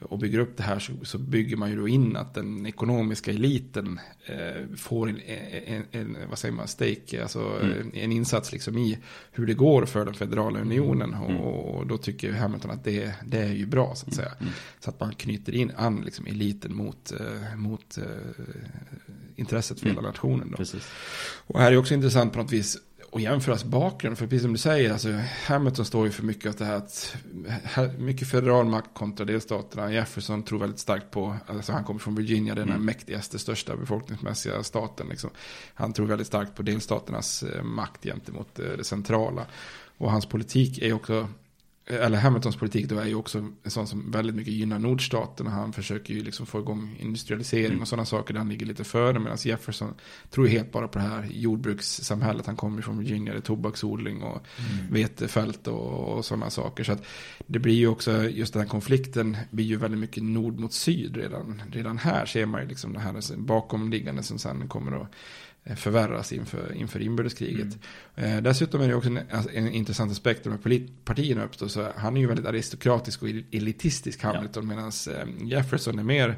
och 0.00 0.18
bygger 0.18 0.38
upp 0.38 0.56
det 0.56 0.62
här 0.62 0.78
så, 0.78 0.92
så, 1.02 1.18
bygger 1.18 1.56
man 1.56 1.70
ju 1.70 1.76
då 1.76 1.88
in 1.88 2.16
att 2.16 2.34
den 2.34 2.66
ekonomiska 2.66 3.30
eliten 3.30 4.00
eh, 4.26 4.76
får 4.76 5.08
en, 5.08 5.20
en, 5.66 5.84
en, 5.90 6.16
vad 6.28 6.38
säger 6.38 6.54
man, 6.54 6.68
stake, 6.68 7.22
alltså 7.22 7.60
mm. 7.62 7.90
en 7.94 8.12
insats 8.12 8.52
liksom 8.52 8.78
i 8.78 8.98
hur 9.32 9.46
det 9.46 9.54
går 9.54 9.86
för 9.86 10.04
den 10.04 10.14
federala 10.14 10.60
unionen. 10.60 11.14
Mm. 11.14 11.36
Och, 11.36 11.74
och, 11.74 11.86
då 11.86 11.98
tycker 11.98 12.32
Hamilton 12.32 12.70
att 12.70 12.84
det, 12.84 13.14
det 13.26 13.38
är 13.38 13.52
ju 13.52 13.66
bra 13.66 13.94
så 13.94 14.06
att 14.06 14.14
säga. 14.14 14.32
Mm. 14.40 14.52
Så 14.80 14.90
att 14.90 15.00
man 15.00 15.14
knyter 15.14 15.54
in 15.54 15.72
an 15.76 16.02
liksom, 16.04 16.26
eliten 16.26 16.74
mot, 16.74 17.12
eh, 17.20 17.56
mot 17.56 17.98
eh, 17.98 18.04
intresset 19.36 19.80
för 19.80 19.86
hela 19.86 20.00
nationen. 20.00 20.54
Då. 20.58 20.64
Och 21.46 21.60
här 21.60 21.72
är 21.72 21.76
också 21.76 21.94
intressant 21.94 22.32
på 22.32 22.38
något 22.38 22.52
vis 22.52 22.78
och 23.10 23.20
jämföras 23.20 23.64
bakgrund. 23.64 24.18
För 24.18 24.26
precis 24.26 24.42
som 24.42 24.52
du 24.52 24.58
säger, 24.58 24.92
alltså, 24.92 25.08
Hamilton 25.46 25.84
står 25.84 26.06
ju 26.06 26.12
för 26.12 26.22
mycket 26.22 26.46
av 26.46 26.54
det 26.54 26.64
här 26.64 26.76
att 26.76 27.16
mycket 27.98 28.28
federal 28.28 28.66
makt 28.66 28.90
kontra 28.94 29.26
delstaterna. 29.26 29.92
Jefferson 29.92 30.42
tror 30.42 30.58
väldigt 30.58 30.78
starkt 30.78 31.10
på, 31.10 31.36
alltså 31.46 31.72
han 31.72 31.84
kommer 31.84 32.00
från 32.00 32.14
Virginia, 32.14 32.54
den 32.54 32.68
mm. 32.68 32.84
mäktigaste, 32.84 33.38
största 33.38 33.76
befolkningsmässiga 33.76 34.62
staten. 34.62 35.06
Liksom. 35.08 35.30
Han 35.74 35.92
tror 35.92 36.06
väldigt 36.06 36.26
starkt 36.26 36.54
på 36.54 36.62
delstaternas 36.62 37.42
eh, 37.42 37.62
makt 37.62 38.04
gentemot 38.04 38.58
eh, 38.58 38.66
det 38.76 38.84
centrala. 38.84 39.46
Och 39.98 40.10
hans 40.10 40.26
politik 40.26 40.78
är 40.78 40.92
också 40.92 41.28
eller 41.90 42.18
Hamiltons 42.18 42.56
politik 42.56 42.88
då 42.88 42.98
är 42.98 43.06
ju 43.06 43.14
också 43.14 43.38
en 43.38 43.70
sån 43.70 43.86
som 43.86 44.10
väldigt 44.10 44.36
mycket 44.36 44.52
gynnar 44.52 44.78
nordstaterna. 44.78 45.50
Han 45.50 45.72
försöker 45.72 46.14
ju 46.14 46.22
liksom 46.22 46.46
få 46.46 46.60
igång 46.60 46.96
industrialisering 47.00 47.66
mm. 47.66 47.80
och 47.80 47.88
sådana 47.88 48.06
saker 48.06 48.34
där 48.34 48.38
han 48.38 48.48
ligger 48.48 48.66
lite 48.66 48.84
före. 48.84 49.18
Medan 49.18 49.38
Jefferson 49.40 49.94
tror 50.30 50.46
ju 50.46 50.52
helt 50.52 50.72
bara 50.72 50.88
på 50.88 50.98
det 50.98 51.04
här 51.04 51.28
jordbrukssamhället. 51.30 52.46
Han 52.46 52.56
kommer 52.56 52.82
från 52.82 52.98
Virginia, 52.98 53.32
det 53.32 53.38
är 53.38 53.42
tobaksodling 53.42 54.22
och 54.22 54.46
mm. 54.58 54.92
vetefält 54.92 55.66
och, 55.66 56.16
och 56.18 56.24
sådana 56.24 56.50
saker. 56.50 56.84
Så 56.84 56.92
att 56.92 57.04
det 57.46 57.58
blir 57.58 57.74
ju 57.74 57.88
också, 57.88 58.28
just 58.28 58.52
den 58.52 58.62
här 58.62 58.68
konflikten 58.68 59.36
blir 59.50 59.64
ju 59.64 59.76
väldigt 59.76 60.00
mycket 60.00 60.22
nord 60.22 60.60
mot 60.60 60.72
syd 60.72 61.16
redan. 61.16 61.62
Redan 61.72 61.98
här 61.98 62.26
ser 62.26 62.46
man 62.46 62.62
ju 62.62 62.68
liksom 62.68 62.92
det 62.92 63.00
här 63.00 63.36
bakomliggande 63.36 64.22
som 64.22 64.38
sen 64.38 64.68
kommer 64.68 65.02
att 65.02 65.12
förvärras 65.64 66.32
inför, 66.32 66.74
inför 66.74 67.00
inbördeskriget. 67.00 67.78
Mm. 68.16 68.36
Eh, 68.36 68.42
dessutom 68.42 68.80
är 68.80 68.88
det 68.88 68.94
också 68.94 69.10
en, 69.10 69.20
alltså, 69.30 69.50
en 69.52 69.72
intressant 69.72 70.12
aspekt 70.12 70.44
när 70.44 70.58
partierna 71.04 71.44
uppstår. 71.44 71.68
Så 71.68 71.88
han 71.96 72.16
är 72.16 72.20
ju 72.20 72.26
väldigt 72.26 72.46
aristokratisk 72.46 73.22
och 73.22 73.28
elitistisk 73.28 74.22
Hamilton. 74.22 74.68
Ja. 74.68 74.76
Medan 74.76 74.92
eh, 75.10 75.46
Jefferson 75.48 75.98
är 75.98 76.02
mer 76.02 76.36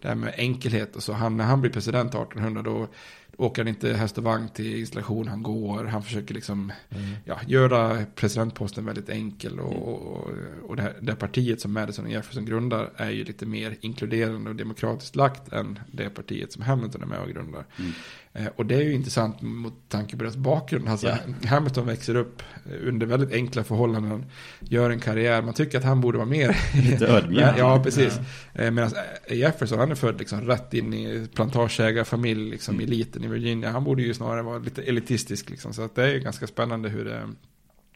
det 0.00 0.08
här 0.08 0.14
med 0.14 0.34
enkelhet. 0.36 0.96
Och 0.96 1.02
så 1.02 1.12
han, 1.12 1.36
när 1.36 1.44
han 1.44 1.60
blir 1.60 1.70
president 1.70 2.14
1800 2.14 2.62
då 2.62 2.88
åker 3.36 3.62
han 3.62 3.68
inte 3.68 3.92
häst 3.92 4.18
och 4.18 4.24
vagn 4.24 4.48
till 4.48 4.78
installation, 4.78 5.28
han 5.28 5.42
går, 5.42 5.84
han 5.84 6.02
försöker 6.02 6.34
liksom 6.34 6.72
mm. 6.90 7.14
ja, 7.24 7.40
göra 7.46 8.04
presidentposten 8.14 8.84
väldigt 8.84 9.08
enkel. 9.08 9.60
Och, 9.60 9.72
mm. 9.72 9.82
och, 9.82 10.30
och 10.70 10.76
det, 10.76 10.82
här, 10.82 10.96
det 11.00 11.14
partiet 11.14 11.60
som 11.60 11.72
Madison 11.72 12.04
och 12.04 12.10
Jefferson 12.10 12.44
grundar 12.44 12.90
är 12.96 13.10
ju 13.10 13.24
lite 13.24 13.46
mer 13.46 13.76
inkluderande 13.80 14.50
och 14.50 14.56
demokratiskt 14.56 15.16
lagt 15.16 15.52
än 15.52 15.78
det 15.92 16.10
partiet 16.10 16.52
som 16.52 16.62
Hamilton 16.62 17.02
är 17.02 17.06
med 17.06 17.20
och 17.20 17.28
grundar. 17.28 17.64
Mm. 17.78 17.92
Eh, 18.34 18.46
och 18.56 18.66
det 18.66 18.74
är 18.74 18.82
ju 18.82 18.92
intressant 18.92 19.42
mot 19.42 19.74
tanke 19.88 20.16
på 20.16 20.22
deras 20.22 20.36
bakgrund. 20.36 20.88
Alltså, 20.88 21.06
yeah. 21.06 21.20
Hamilton 21.46 21.86
växer 21.86 22.14
upp 22.14 22.42
under 22.82 23.06
väldigt 23.06 23.32
enkla 23.32 23.64
förhållanden, 23.64 24.24
gör 24.60 24.90
en 24.90 25.00
karriär. 25.00 25.42
Man 25.42 25.54
tycker 25.54 25.78
att 25.78 25.84
han 25.84 26.00
borde 26.00 26.18
vara 26.18 26.28
mer... 26.28 26.56
Lite 26.90 27.06
ödmjuk. 27.06 27.44
ja, 27.58 27.82
precis. 27.82 28.20
Yeah. 28.58 28.70
Medan 28.70 28.90
Jefferson, 29.28 29.78
han 29.78 29.90
är 29.90 29.94
född 29.94 30.18
liksom 30.18 30.40
rätt 30.40 30.74
in 30.74 30.94
i 30.94 31.28
plantageägarfamilj, 31.34 32.50
liksom 32.50 32.74
mm. 32.74 32.86
eliten 32.86 33.24
i 33.24 33.28
Virginia. 33.28 33.70
Han 33.70 33.84
borde 33.84 34.02
ju 34.02 34.14
snarare 34.14 34.42
vara 34.42 34.58
lite 34.58 34.82
elitistisk. 34.82 35.50
Liksom. 35.50 35.72
Så 35.72 35.82
att 35.82 35.94
det 35.94 36.02
är 36.02 36.14
ju 36.14 36.20
ganska 36.20 36.46
spännande 36.46 36.88
hur 36.88 37.04
det 37.04 37.28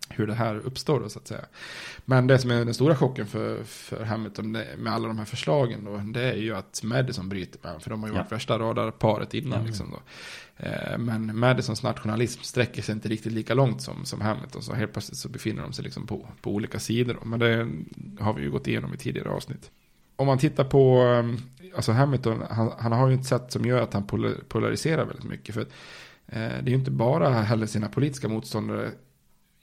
hur 0.09 0.27
det 0.27 0.35
här 0.35 0.57
uppstår 0.57 1.01
då, 1.01 1.09
så 1.09 1.19
att 1.19 1.29
säga. 1.29 1.45
Men 2.05 2.27
det 2.27 2.39
som 2.39 2.51
är 2.51 2.65
den 2.65 2.75
stora 2.75 2.97
chocken 2.97 3.27
för, 3.27 3.65
för 3.65 4.05
Hamilton 4.05 4.53
med 4.53 4.93
alla 4.93 5.09
de 5.09 5.19
här 5.19 5.25
förslagen 5.25 5.85
då, 5.85 5.97
det 5.97 6.23
är 6.23 6.37
ju 6.37 6.57
att 6.57 6.81
Madison 6.83 7.29
bryter 7.29 7.61
med 7.63 7.83
för 7.83 7.91
de 7.91 8.03
har 8.03 8.09
ju 8.09 8.15
varit 8.15 8.27
ja. 8.31 8.35
värsta 8.35 8.59
radarparet 8.59 9.35
innan. 9.35 9.61
Ja. 9.61 9.67
Liksom 9.67 9.91
då. 9.91 10.01
Eh, 10.57 10.99
men 10.99 11.39
Madisons 11.39 11.83
nationalism 11.83 12.43
sträcker 12.43 12.83
sig 12.83 12.93
inte 12.93 13.09
riktigt 13.09 13.33
lika 13.33 13.55
långt 13.55 13.83
som, 13.83 14.05
som 14.05 14.21
Hamilton, 14.21 14.63
så 14.63 14.75
helt 14.75 14.93
plötsligt 14.93 15.19
så 15.19 15.29
befinner 15.29 15.63
de 15.63 15.73
sig 15.73 15.85
liksom 15.85 16.07
på, 16.07 16.27
på 16.41 16.51
olika 16.51 16.79
sidor. 16.79 17.19
Men 17.25 17.39
det 17.39 17.69
har 18.25 18.33
vi 18.33 18.43
ju 18.43 18.51
gått 18.51 18.69
igenom 18.69 18.95
i 18.95 18.97
tidigare 18.97 19.29
avsnitt. 19.29 19.71
Om 20.17 20.27
man 20.27 20.39
tittar 20.39 20.65
på, 20.65 21.03
eh, 21.03 21.77
alltså 21.77 21.93
Hamilton, 21.93 22.43
han, 22.51 22.73
han 22.79 22.93
har 22.93 23.09
ju 23.09 23.15
ett 23.15 23.27
sätt 23.27 23.53
som 23.53 23.65
gör 23.65 23.83
att 23.83 23.93
han 23.93 24.07
polariserar 24.49 25.05
väldigt 25.05 25.25
mycket. 25.25 25.55
För 25.55 25.63
att, 25.63 25.71
eh, 26.27 26.39
det 26.39 26.69
är 26.69 26.69
ju 26.69 26.75
inte 26.75 26.91
bara 26.91 27.31
heller 27.31 27.67
sina 27.67 27.89
politiska 27.89 28.29
motståndare 28.29 28.91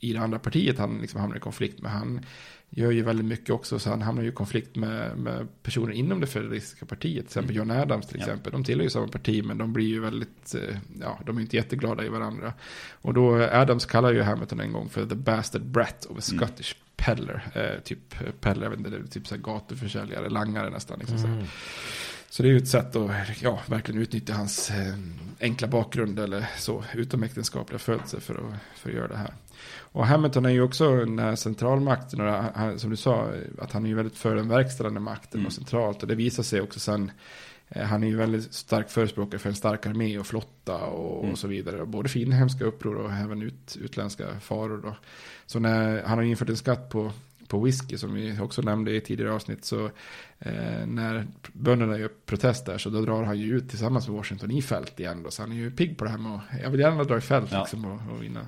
i 0.04 0.14
det 0.14 0.20
andra 0.20 0.39
partiet 0.39 0.78
han 0.80 0.97
liksom 1.01 1.20
hamnar 1.20 1.38
i 1.38 1.39
konflikt 1.39 1.82
med. 1.82 1.91
Han 1.91 2.26
gör 2.70 2.91
ju 2.91 3.01
väldigt 3.01 3.26
mycket 3.26 3.49
också, 3.49 3.80
så 3.80 3.89
han 3.89 4.01
hamnar 4.01 4.24
ju 4.24 4.30
i 4.30 4.32
konflikt 4.32 4.76
med, 4.76 5.18
med 5.18 5.47
personer 5.64 5.93
inom 5.93 6.22
det 6.22 6.28
federalistiska 6.28 6.86
partiet. 6.86 7.16
Till 7.16 7.26
exempel 7.26 7.56
mm. 7.56 7.70
John 7.70 7.82
Adams 7.82 8.08
till 8.08 8.18
exempel. 8.18 8.54
Ja. 8.54 8.58
De 8.58 8.64
tillhör 8.64 8.84
ju 8.84 8.89
samma 8.89 9.08
parti 9.08 9.43
men 9.43 9.58
de 9.58 9.74
blir 9.74 9.88
ju 9.88 9.99
väldigt, 9.99 10.56
eh, 10.56 10.78
ja, 11.01 11.20
de 11.26 11.38
är 11.38 11.41
inte 11.41 11.56
jätteglada 11.56 12.06
i 12.06 12.10
varandra. 12.10 12.54
Och 12.91 13.14
då, 13.14 13.36
Adams 13.36 13.86
kallar 13.86 14.14
ju 14.14 14.22
Hamilton 14.22 14.60
en 14.60 14.74
gång 14.74 14.89
för 14.89 15.06
the 15.06 15.16
bastard 15.16 15.66
brat 15.66 16.06
of 16.06 16.18
a 16.18 16.22
mm. 16.32 16.39
Scottish 16.39 16.76
mm. 16.76 16.84
peddler. 16.95 17.47
Eh, 17.56 17.84
typ 17.84 18.16
peddler, 18.39 18.64
jag 18.64 18.70
vet 18.70 18.80
inte, 18.80 19.12
typ 19.12 19.28
så 19.28 19.36
här 19.36 19.41
gatuförsäljare, 19.41 20.30
langare 20.30 20.70
nästan. 20.70 20.99
Liksom, 20.99 21.18
mm. 21.18 21.39
så. 21.39 21.47
Så 22.34 22.44
det 22.44 22.50
är 22.50 22.52
ju 22.52 22.58
ett 22.58 22.68
sätt 22.68 22.96
att 22.96 23.12
ja, 23.42 23.60
verkligen 23.68 24.02
utnyttja 24.02 24.34
hans 24.34 24.72
eh, 24.72 24.94
enkla 25.40 25.68
bakgrund 25.68 26.20
eller 26.20 26.50
så, 26.58 26.84
utomäktenskapliga 26.94 27.80
födelse 27.80 28.20
för 28.20 28.34
att, 28.34 28.80
för 28.80 28.90
att 28.90 28.96
göra 28.96 29.08
det 29.08 29.18
här. 29.18 29.34
Och 29.78 30.08
Hamilton 30.08 30.46
är 30.46 30.50
ju 30.50 30.62
också 30.62 30.96
den 30.96 31.38
centralmakten, 31.38 32.22
och 32.22 32.44
han, 32.56 32.80
som 32.80 32.90
du 32.90 32.96
sa, 32.96 33.30
att 33.60 33.72
han 33.72 33.86
är 33.86 33.90
ju 33.90 33.96
väldigt 33.96 34.18
för 34.18 34.36
den 34.36 34.50
verkställande 34.50 35.00
makten 35.00 35.40
mm. 35.40 35.48
och 35.48 35.54
centralt. 35.54 36.02
Och 36.02 36.08
det 36.08 36.16
visar 36.16 36.44
sig 36.44 36.62
också 36.62 36.80
sen, 36.80 37.12
eh, 37.70 37.84
han 37.84 38.04
är 38.04 38.08
ju 38.08 38.16
väldigt 38.16 38.54
stark 38.54 38.90
förespråkare 38.90 39.40
för 39.40 39.50
en 39.50 39.56
stark 39.56 39.86
armé 39.86 40.20
och 40.20 40.28
flotta 40.28 40.78
och, 40.78 41.20
mm. 41.20 41.32
och 41.32 41.40
så 41.40 41.48
vidare. 41.48 41.86
Både 41.86 42.10
för 42.10 42.20
inhemska 42.20 42.66
uppror 42.66 42.96
och 42.96 43.12
även 43.12 43.42
ut, 43.42 43.78
utländska 43.82 44.40
faror. 44.40 44.78
Då. 44.78 44.96
Så 45.46 45.60
när 45.60 46.04
han 46.04 46.18
har 46.18 46.26
infört 46.26 46.50
en 46.50 46.58
skatt 46.58 46.90
på 46.90 47.12
på 47.48 47.60
whisky 47.60 47.98
som 47.98 48.14
vi 48.14 48.39
också 48.39 48.62
nämnde 48.62 48.96
i 48.96 49.02
tidigare 49.02 49.34
avsnitt. 49.34 49.66
Så 49.66 49.86
eh, 50.39 50.86
när 50.88 51.28
bönderna 51.54 52.00
gör 52.00 52.10
protest 52.26 52.66
där 52.66 52.78
så 52.78 52.89
då 52.89 53.02
drar 53.02 53.24
han 53.24 53.39
ju 53.39 53.58
ut 53.58 53.70
tillsammans 53.70 54.08
med 54.08 54.18
Washington 54.18 54.52
i 54.52 54.62
fält 54.62 55.00
igen. 55.00 55.24
Då. 55.24 55.32
Så 55.32 55.41
han 55.41 55.52
är 55.52 55.56
ju 55.56 55.72
pigg 55.72 55.98
på 55.98 56.04
det 56.04 56.12
här 56.12 56.18
med 56.18 56.36
att, 56.36 56.62
jag 56.64 56.70
vill 56.70 56.80
gärna 56.80 57.04
dra 57.04 57.18
i 57.18 57.22
fält 57.22 57.52
ja. 57.52 57.60
liksom, 57.60 57.86
och, 57.86 58.16
och 58.16 58.24
vinna 58.24 58.46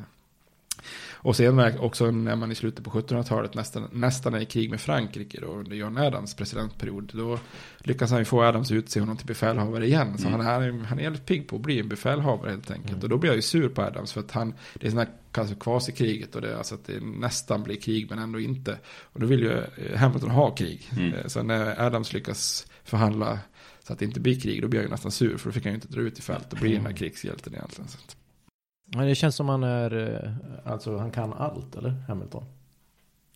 och 1.26 1.36
sen 1.36 1.80
också 1.80 2.12
när 2.12 2.36
man 2.36 2.52
i 2.52 2.56
slutet 2.56 2.86
på 2.86 2.92
1700-talet 2.92 3.54
nästan, 3.54 3.90
nästan 3.92 4.34
är 4.34 4.40
i 4.40 4.46
krig 4.46 4.70
med 4.70 4.82
Frankrike 4.82 5.42
då, 5.42 5.48
under 5.48 5.76
John 5.76 5.98
Adams 5.98 6.36
presidentperiod. 6.36 7.12
Då 7.14 7.40
lyckas 7.80 8.12
han 8.12 8.20
ju 8.20 8.26
få 8.26 8.44
Adams 8.44 8.72
utse 8.72 9.00
honom 9.00 9.18
till 9.18 9.28
befälhavare 9.28 9.86
igen. 9.86 10.18
Så 10.18 10.28
mm. 10.28 10.40
han, 10.40 10.64
är, 10.64 10.86
han 10.86 11.00
är 11.00 11.04
jävligt 11.04 11.26
pigg 11.26 11.48
på 11.48 11.56
att 11.56 11.62
bli 11.62 11.80
en 11.80 11.88
befälhavare 11.88 12.50
helt 12.50 12.72
enkelt. 12.72 12.92
Mm. 12.92 13.04
Och 13.04 13.10
då 13.10 13.18
blir 13.18 13.30
jag 13.30 13.36
ju 13.36 13.42
sur 13.42 13.70
på 13.70 13.82
Adams 13.82 14.14
för 14.14 14.20
att 14.20 14.32
han, 14.32 14.54
det 14.74 14.88
är 14.88 14.92
sådana 14.92 15.10
för 15.32 15.56
kvasikriget 15.56 16.36
och 16.36 16.42
det 16.42 16.52
är 16.52 16.58
alltså 16.58 16.76
att 16.76 16.86
det 16.86 17.00
nästan 17.00 17.64
blir 17.64 17.76
krig 17.76 18.08
men 18.10 18.20
ändå 18.20 18.40
inte. 18.40 18.78
Och 18.88 19.20
då 19.20 19.26
vill 19.26 19.40
ju 19.40 19.62
Hamilton 19.96 20.30
ha 20.30 20.56
krig. 20.56 20.90
Mm. 20.92 21.14
Eh, 21.14 21.28
så 21.28 21.44
när 21.44 21.82
Adams 21.82 22.14
lyckas 22.14 22.68
förhandla 22.84 23.40
så 23.84 23.94
att 23.94 24.00
det 24.00 24.06
inte 24.06 24.20
blir 24.20 24.40
krig, 24.40 24.62
då 24.62 24.68
blir 24.68 24.80
jag 24.80 24.86
ju 24.86 24.92
nästan 24.92 25.12
sur 25.12 25.38
för 25.38 25.50
då 25.50 25.54
fick 25.54 25.64
han 25.64 25.74
ju 25.74 25.76
inte 25.76 25.88
dra 25.88 26.02
ut 26.02 26.20
i 26.20 26.22
fält 26.22 26.54
och 26.54 26.60
bli 26.60 26.70
den 26.70 26.82
här 26.82 26.88
mm. 26.88 26.98
krigshjälten 26.98 27.54
egentligen. 27.54 27.88
Så 27.88 27.98
men 28.86 29.08
det 29.08 29.16
känns 29.16 29.36
som 29.36 29.50
han 29.50 29.64
är, 29.64 30.24
eh, 30.24 30.72
alltså 30.72 30.98
han 30.98 31.12
kan 31.12 31.34
allt, 31.34 31.76
eller? 31.76 31.96
Hamilton. 32.08 32.44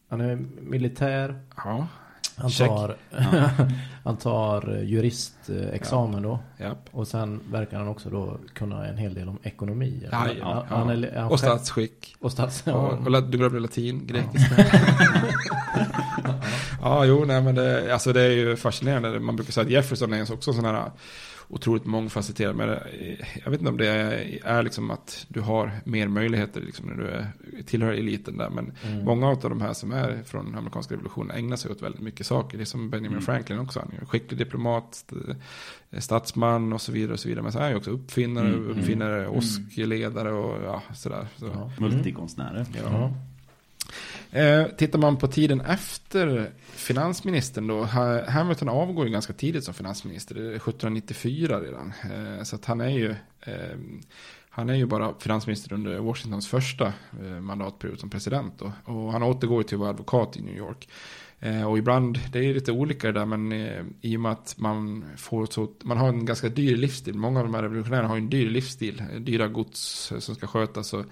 Han 0.10 0.22
är 0.22 0.36
militär. 0.62 1.42
Ja. 1.56 1.88
Han 2.36 2.52
tar, 2.52 2.96
han 4.04 4.18
tar 4.18 4.76
eh, 4.76 4.84
juristexamen 4.84 6.24
ja. 6.24 6.30
då. 6.58 6.64
Yep. 6.64 6.78
Och 6.92 7.08
sen 7.08 7.40
verkar 7.52 7.78
han 7.78 7.88
också 7.88 8.10
då 8.10 8.38
kunna 8.54 8.88
en 8.88 8.98
hel 8.98 9.14
del 9.14 9.30
om 9.30 9.40
ekonomi. 9.44 10.08
Ja, 10.12 10.28
ja, 10.40 10.66
han 10.70 10.90
är, 10.90 11.16
han 11.16 11.32
och 11.32 11.40
statsskick. 11.40 12.16
Och 12.20 12.32
stats... 12.32 12.68
Och, 12.68 12.94
och 12.94 13.24
du 13.24 13.38
glömde 13.38 13.60
latin, 13.60 14.08
grekiska. 14.08 14.56
ja, 16.82 17.06
jo, 17.06 17.26
nej 17.26 17.42
men 17.42 17.56
det, 17.56 17.94
alltså 17.94 18.14
det 18.14 18.22
är 18.22 18.32
ju 18.32 18.56
fascinerande. 18.56 19.20
Man 19.20 19.36
brukar 19.36 19.52
säga 19.54 19.66
att 19.66 19.72
Jefferson 19.72 20.14
är 20.14 20.34
också 20.34 20.54
sån 20.54 20.66
här 20.66 20.92
otroligt 21.50 21.86
mångfacetterad. 21.86 22.56
Men 22.56 22.70
jag 23.44 23.52
vet 23.52 23.60
inte 23.60 23.72
om 23.72 23.78
det 23.78 23.88
är, 23.88 24.40
är 24.44 24.64
liksom 24.64 24.92
att 24.92 25.26
du 25.28 25.42
har 25.42 25.72
mer 25.84 26.08
möjligheter 26.08 26.62
liksom 26.62 26.88
när 26.88 26.96
du 26.96 27.08
är, 27.08 27.28
tillhör 27.66 27.94
eliten 27.94 28.38
där. 28.38 28.50
Men 28.50 28.72
mm. 28.84 29.06
många 29.06 29.28
av 29.28 29.40
de 29.40 29.62
här 29.62 29.74
som 29.74 29.92
är 29.92 30.24
från 30.26 30.56
amerikanska 30.56 30.94
revolutionen 30.94 31.38
ägnar 31.38 31.56
sig 31.56 31.72
åt 31.72 31.82
väldigt 31.82 32.02
mycket 32.02 32.26
saker. 32.26 32.58
Det 32.58 32.64
är 32.64 32.66
som 32.66 32.90
Benjamin 32.90 33.12
mm. 33.12 33.22
Franklin 33.22 33.60
också. 33.60 33.80
Han 33.80 33.92
är 34.02 34.06
skicklig 34.06 34.38
diplomat, 34.38 35.14
statsman 35.98 36.74
och 36.74 36.82
så 36.82 36.92
vidare. 36.92 37.14
och 37.14 37.20
så 37.20 37.28
vidare. 37.28 37.44
Men 37.44 37.52
så 37.52 37.58
är 37.58 37.64
han 37.64 37.72
ju 37.72 37.78
också 37.78 37.92
uppfinnare, 37.92 38.48
mm. 38.48 38.60
mm. 38.60 38.80
uppfinnare, 38.80 39.20
mm. 39.20 39.38
åskledare 39.38 40.32
och 40.32 40.64
ja, 40.64 40.84
sådär. 40.94 41.28
Så. 41.38 41.46
Ja. 41.46 41.72
Multikonstnärer. 41.78 42.66
Ja. 42.84 43.14
Eh, 44.32 44.66
tittar 44.68 45.00
man 45.00 45.18
på 45.18 45.28
tiden 45.28 45.62
efter 45.62 46.52
finansministern 46.72 47.68
då, 47.68 47.84
Hamilton 48.28 48.70
avgår 48.70 49.06
ju 49.06 49.12
ganska 49.12 49.34
tidigt 49.34 49.64
som 49.64 49.74
finansminister, 49.74 50.36
1794 50.36 51.60
redan. 51.60 51.94
Eh, 52.04 52.44
så 52.44 52.56
att 52.56 52.66
han 52.66 52.82
är 52.82 52.90
ju, 52.90 53.16
eh, 53.42 53.78
han 54.50 54.70
är 54.70 54.74
ju 54.74 54.86
bara 54.86 55.14
finansminister 55.20 55.74
under 55.74 55.98
Washingtons 55.98 56.48
första 56.48 56.94
eh, 57.22 57.40
mandatperiod 57.40 58.00
som 58.00 58.10
president 58.10 58.54
då. 58.60 58.72
Och 58.86 59.12
han 59.12 59.24
återgår 59.24 59.64
till 59.64 59.76
att 59.76 59.80
vara 59.80 59.90
advokat 59.90 60.38
i 60.38 60.42
New 60.42 60.58
York. 60.58 60.90
Eh, 61.42 61.64
och 61.64 61.78
ibland, 61.78 62.20
det 62.32 62.40
är 62.40 62.54
lite 62.54 62.72
olika 62.72 63.08
det 63.08 63.20
där, 63.20 63.26
men 63.26 63.52
eh, 63.52 63.84
i 64.02 64.18
och 64.18 64.22
med 64.22 64.32
att 64.32 64.56
man 64.58 65.06
får 65.18 65.46
så, 65.46 65.70
man 65.84 65.98
har 65.98 66.10
en 66.10 66.26
ganska 66.26 66.50
dyr 66.50 66.78
livsstil. 66.78 67.18
Många 67.18 67.40
av 67.40 67.46
de 67.46 67.54
här 67.54 67.62
revolutionärerna 67.62 68.08
har 68.08 68.18
en 68.18 68.30
dyr 68.30 68.50
livsstil, 68.50 69.04
dyra 69.20 69.48
gods 69.48 70.14
som 70.20 70.36
ska 70.36 70.48
skötas. 70.48 70.88
Så 70.88 71.04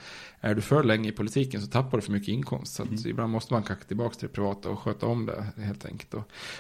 är 0.42 0.56
du 0.56 0.62
för 0.62 0.84
länge 0.84 1.10
i 1.10 1.12
politiken 1.12 1.62
så 1.62 1.68
tappar 1.68 1.98
du 1.98 2.02
för 2.02 2.12
mycket 2.12 2.30
inkomst. 2.30 2.74
Så 2.74 2.84
mm. 2.84 2.96
ibland 3.06 3.32
måste 3.32 3.54
man 3.54 3.64
kanske 3.64 3.86
tillbaka 3.86 4.16
till 4.16 4.28
det 4.28 4.34
privata 4.34 4.70
och 4.70 4.80
sköta 4.80 5.06
om 5.06 5.26
det 5.26 5.64
helt 5.64 5.86
enkelt. 5.86 6.16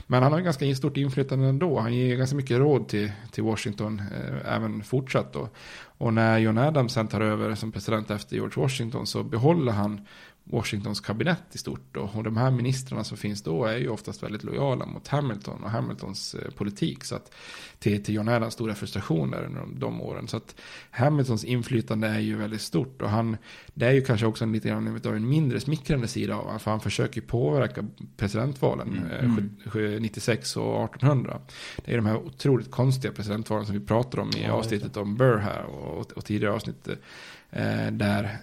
Men 0.08 0.24
han 0.24 0.32
har 0.32 0.42
ganska 0.42 0.76
stort 0.76 0.98
inflytande 0.98 1.48
ändå. 1.48 1.80
Han 1.80 1.94
ger 1.94 2.16
ganska 2.16 2.36
mycket 2.36 2.58
råd 2.58 2.88
till, 2.88 3.12
till 3.32 3.44
Washington 3.44 4.00
eh, 4.00 4.56
även 4.56 4.84
fortsatt. 4.84 5.34
Då. 5.34 5.50
Och 5.98 6.14
när 6.14 6.38
John 6.38 6.58
Adams 6.58 6.94
sen 6.94 7.08
tar 7.08 7.22
över 7.22 7.56
som 7.56 7.72
president 7.72 8.12
efter 8.12 8.36
George 8.36 8.62
Washington 8.62 9.08
så 9.08 9.24
behåller 9.24 9.72
han 9.72 10.02
Washingtons 10.50 11.00
kabinett 11.00 11.44
i 11.52 11.58
stort. 11.58 11.82
Då. 11.92 12.10
Och 12.14 12.24
de 12.24 12.38
här 12.38 12.52
ministrarna 12.52 13.04
som 13.04 13.18
finns 13.18 13.42
då 13.42 13.66
är 13.66 13.78
ju 13.78 13.90
oftast 13.90 14.24
väldigt 14.24 14.44
lojala 14.44 14.86
mot 14.86 15.08
Hamilton 15.08 15.64
och 15.64 15.70
Hamiltons 15.70 16.36
eh, 16.36 16.52
politik. 16.52 17.04
Så 17.04 17.16
att 17.16 17.34
till, 17.80 18.04
till 18.04 18.16
John 18.16 18.28
Adams 18.28 18.54
stora 18.54 18.76
frustrationer 18.76 19.44
under 19.44 19.60
de, 19.60 19.80
de, 19.80 20.02
åren. 20.02 20.28
Så 20.28 20.38
att 20.38 20.56
Hamiltons 20.92 21.44
inflytande 21.44 22.08
är 22.08 22.20
ju 22.20 22.36
väldigt 22.36 22.62
stort. 22.62 23.02
Och 23.02 23.10
han, 23.10 23.38
det 23.74 23.86
är 23.86 23.92
ju 23.92 24.02
kanske 24.02 24.26
också 24.26 24.44
en 24.44 24.52
lite 24.52 24.68
grann 24.68 25.02
av 25.06 25.16
en 25.16 25.30
mindre 25.30 25.60
smickrande 25.60 26.08
sida 26.08 26.36
av 26.36 26.44
honom. 26.44 26.60
För 26.60 26.72
han 26.72 26.80
försöker 26.80 27.22
påverka 27.22 27.86
presidentvalen 28.18 29.02
mm. 29.20 29.50
eh, 29.94 30.02
96 30.02 30.58
och 30.58 30.84
1800. 30.84 31.40
Det 31.86 31.92
är 31.92 31.96
de 31.96 32.06
här 32.06 32.18
otroligt 32.18 32.72
konstiga 32.72 33.14
presidentvalen 33.14 33.66
som 33.66 33.80
vi 33.80 33.86
pratar 33.86 34.20
om 34.20 34.30
i 34.30 34.44
ja, 34.44 34.52
avsnittet 34.52 34.98
om 34.98 35.16
Burr 35.16 35.38
här. 35.38 35.64
Och, 35.64 36.12
och 36.12 36.26
tidigare 36.26 36.54
avsnitt. 36.54 36.88
Eh, 37.52 37.92
där 37.92 38.38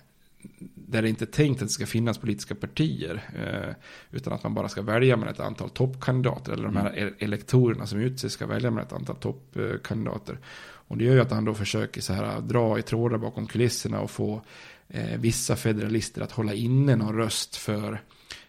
där 0.87 1.03
det 1.03 1.09
inte 1.09 1.24
är 1.24 1.26
tänkt 1.26 1.62
att 1.62 1.68
det 1.68 1.72
ska 1.72 1.87
finnas 1.87 2.18
politiska 2.18 2.55
partier. 2.55 3.22
Eh, 3.37 3.74
utan 4.11 4.32
att 4.32 4.43
man 4.43 4.55
bara 4.55 4.68
ska 4.68 4.82
välja 4.82 5.16
med 5.16 5.28
ett 5.28 5.41
antal 5.41 5.70
toppkandidater. 5.70 6.53
Eller 6.53 6.64
de 6.64 6.76
här 6.76 6.93
mm. 6.97 7.14
elektorerna 7.18 7.87
som 7.87 8.01
utses 8.01 8.32
ska 8.32 8.47
välja 8.47 8.70
med 8.70 8.82
ett 8.82 8.93
antal 8.93 9.16
toppkandidater. 9.16 10.39
Och 10.62 10.97
det 10.97 11.05
gör 11.05 11.14
ju 11.14 11.20
att 11.20 11.30
han 11.30 11.45
då 11.45 11.55
försöker 11.55 12.01
så 12.01 12.12
här 12.12 12.41
dra 12.41 12.78
i 12.78 12.82
trådar 12.82 13.18
bakom 13.18 13.47
kulisserna 13.47 14.01
och 14.01 14.11
få 14.11 14.43
eh, 14.89 15.18
vissa 15.18 15.57
federalister 15.57 16.22
att 16.22 16.32
hålla 16.32 16.55
inne 16.55 16.97
någon 16.97 17.16
röst 17.16 17.57
för 17.57 18.01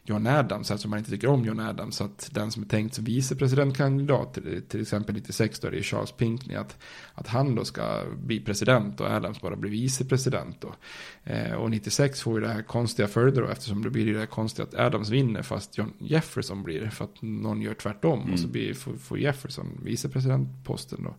John 0.08 0.28
Adams, 0.28 0.72
alltså 0.72 0.88
man 0.88 1.00
inte 1.00 1.12
tycker 1.12 1.28
om 1.28 1.46
John 1.46 1.60
Adams, 1.60 2.02
att 2.02 2.30
den 2.32 2.52
som 2.52 2.64
är 2.64 2.68
tänkt 2.68 2.96
som 2.96 3.04
vicepresidentkandidat, 3.04 4.34
till, 4.34 4.62
till 4.68 4.82
exempel 4.82 5.16
96 5.16 5.60
då 5.60 5.68
är 5.68 5.72
det 5.72 5.84
Charles 5.84 6.12
Pinckney, 6.12 6.58
att, 6.58 6.78
att 7.14 7.28
han 7.28 7.56
då 7.56 7.66
ska 7.66 8.04
bli 8.24 8.40
president 8.40 9.02
och 9.02 9.08
Adams 9.08 9.42
bara 9.42 9.56
blir 9.56 9.72
vicepresident 9.72 10.62
då. 10.62 10.76
Eh, 11.24 11.54
och 11.54 11.72
96 11.72 12.22
får 12.22 12.40
ju 12.40 12.46
det 12.46 12.54
här 12.54 12.62
konstiga 12.62 13.08
följder 13.08 13.42
då, 13.42 13.48
eftersom 13.48 13.84
det 13.84 13.90
blir 13.90 14.14
det 14.14 14.20
här 14.20 14.26
konstiga 14.26 14.68
att 14.68 14.76
Adams 14.76 15.10
vinner 15.10 15.42
fast 15.42 15.78
John 15.78 15.94
Jefferson 16.00 16.64
blir 16.64 16.82
det, 16.82 16.92
för 16.92 17.06
att 17.06 17.22
någon 17.22 17.62
gör 17.62 17.74
tvärtom 17.74 18.20
mm. 18.20 18.34
och 18.34 18.40
så 18.40 18.48
blir, 18.48 18.74
får, 18.74 18.94
får 18.94 19.20
Jefferson 19.20 19.80
vicepresidentposten 19.84 21.04
då. 21.04 21.16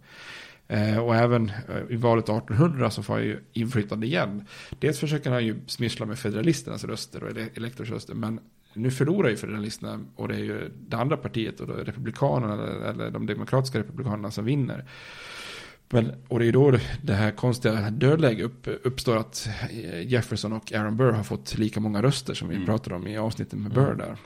Eh, 0.69 0.99
och 0.99 1.17
även 1.17 1.49
eh, 1.49 1.83
i 1.91 1.97
valet 1.97 2.25
1800 2.25 2.91
så 2.91 3.03
får 3.03 3.15
han 3.15 3.23
ju 3.23 3.41
inflytande 3.53 4.07
igen. 4.07 4.45
Dels 4.79 4.99
försöker 4.99 5.31
han 5.31 5.47
ju 5.47 5.61
smissla 5.67 6.07
med 6.07 6.19
federalisternas 6.19 6.85
röster 6.85 7.25
och 7.25 7.31
elektorsröster, 7.57 8.15
men 8.15 8.41
nu 8.77 8.91
förlorar 8.91 9.29
ju 9.29 9.37
federalisterna 9.37 10.01
och 10.17 10.29
det 10.29 10.35
är 10.35 10.45
ju 10.45 10.71
det 10.89 10.97
andra 10.97 11.17
partiet 11.17 11.61
och 11.61 11.69
republikanerna 11.69 12.89
eller, 12.89 13.11
de 13.11 13.27
demokratiska 13.27 13.79
republikanerna 13.79 14.31
som 14.31 14.45
vinner. 14.45 14.85
Men, 15.89 16.13
och 16.29 16.39
det 16.39 16.45
är 16.45 16.47
ju 16.47 16.53
då 16.53 16.79
det 17.03 17.15
här 17.15 17.31
konstiga 17.31 17.91
dödläge 17.91 18.43
upp, 18.43 18.69
uppstår 18.83 19.17
att 19.17 19.49
Jefferson 20.05 20.53
och 20.53 20.73
Aaron 20.73 20.97
Burr 20.97 21.13
har 21.13 21.23
fått 21.23 21.59
lika 21.59 21.81
många 21.81 22.03
röster 22.03 22.35
som 22.35 22.49
vi 22.49 22.55
mm. 22.55 22.67
pratade 22.67 22.97
om 22.97 23.07
i 23.07 23.19
avsnittet 23.19 23.59
med 23.59 23.73
Burr 23.73 23.95
där. 23.95 24.17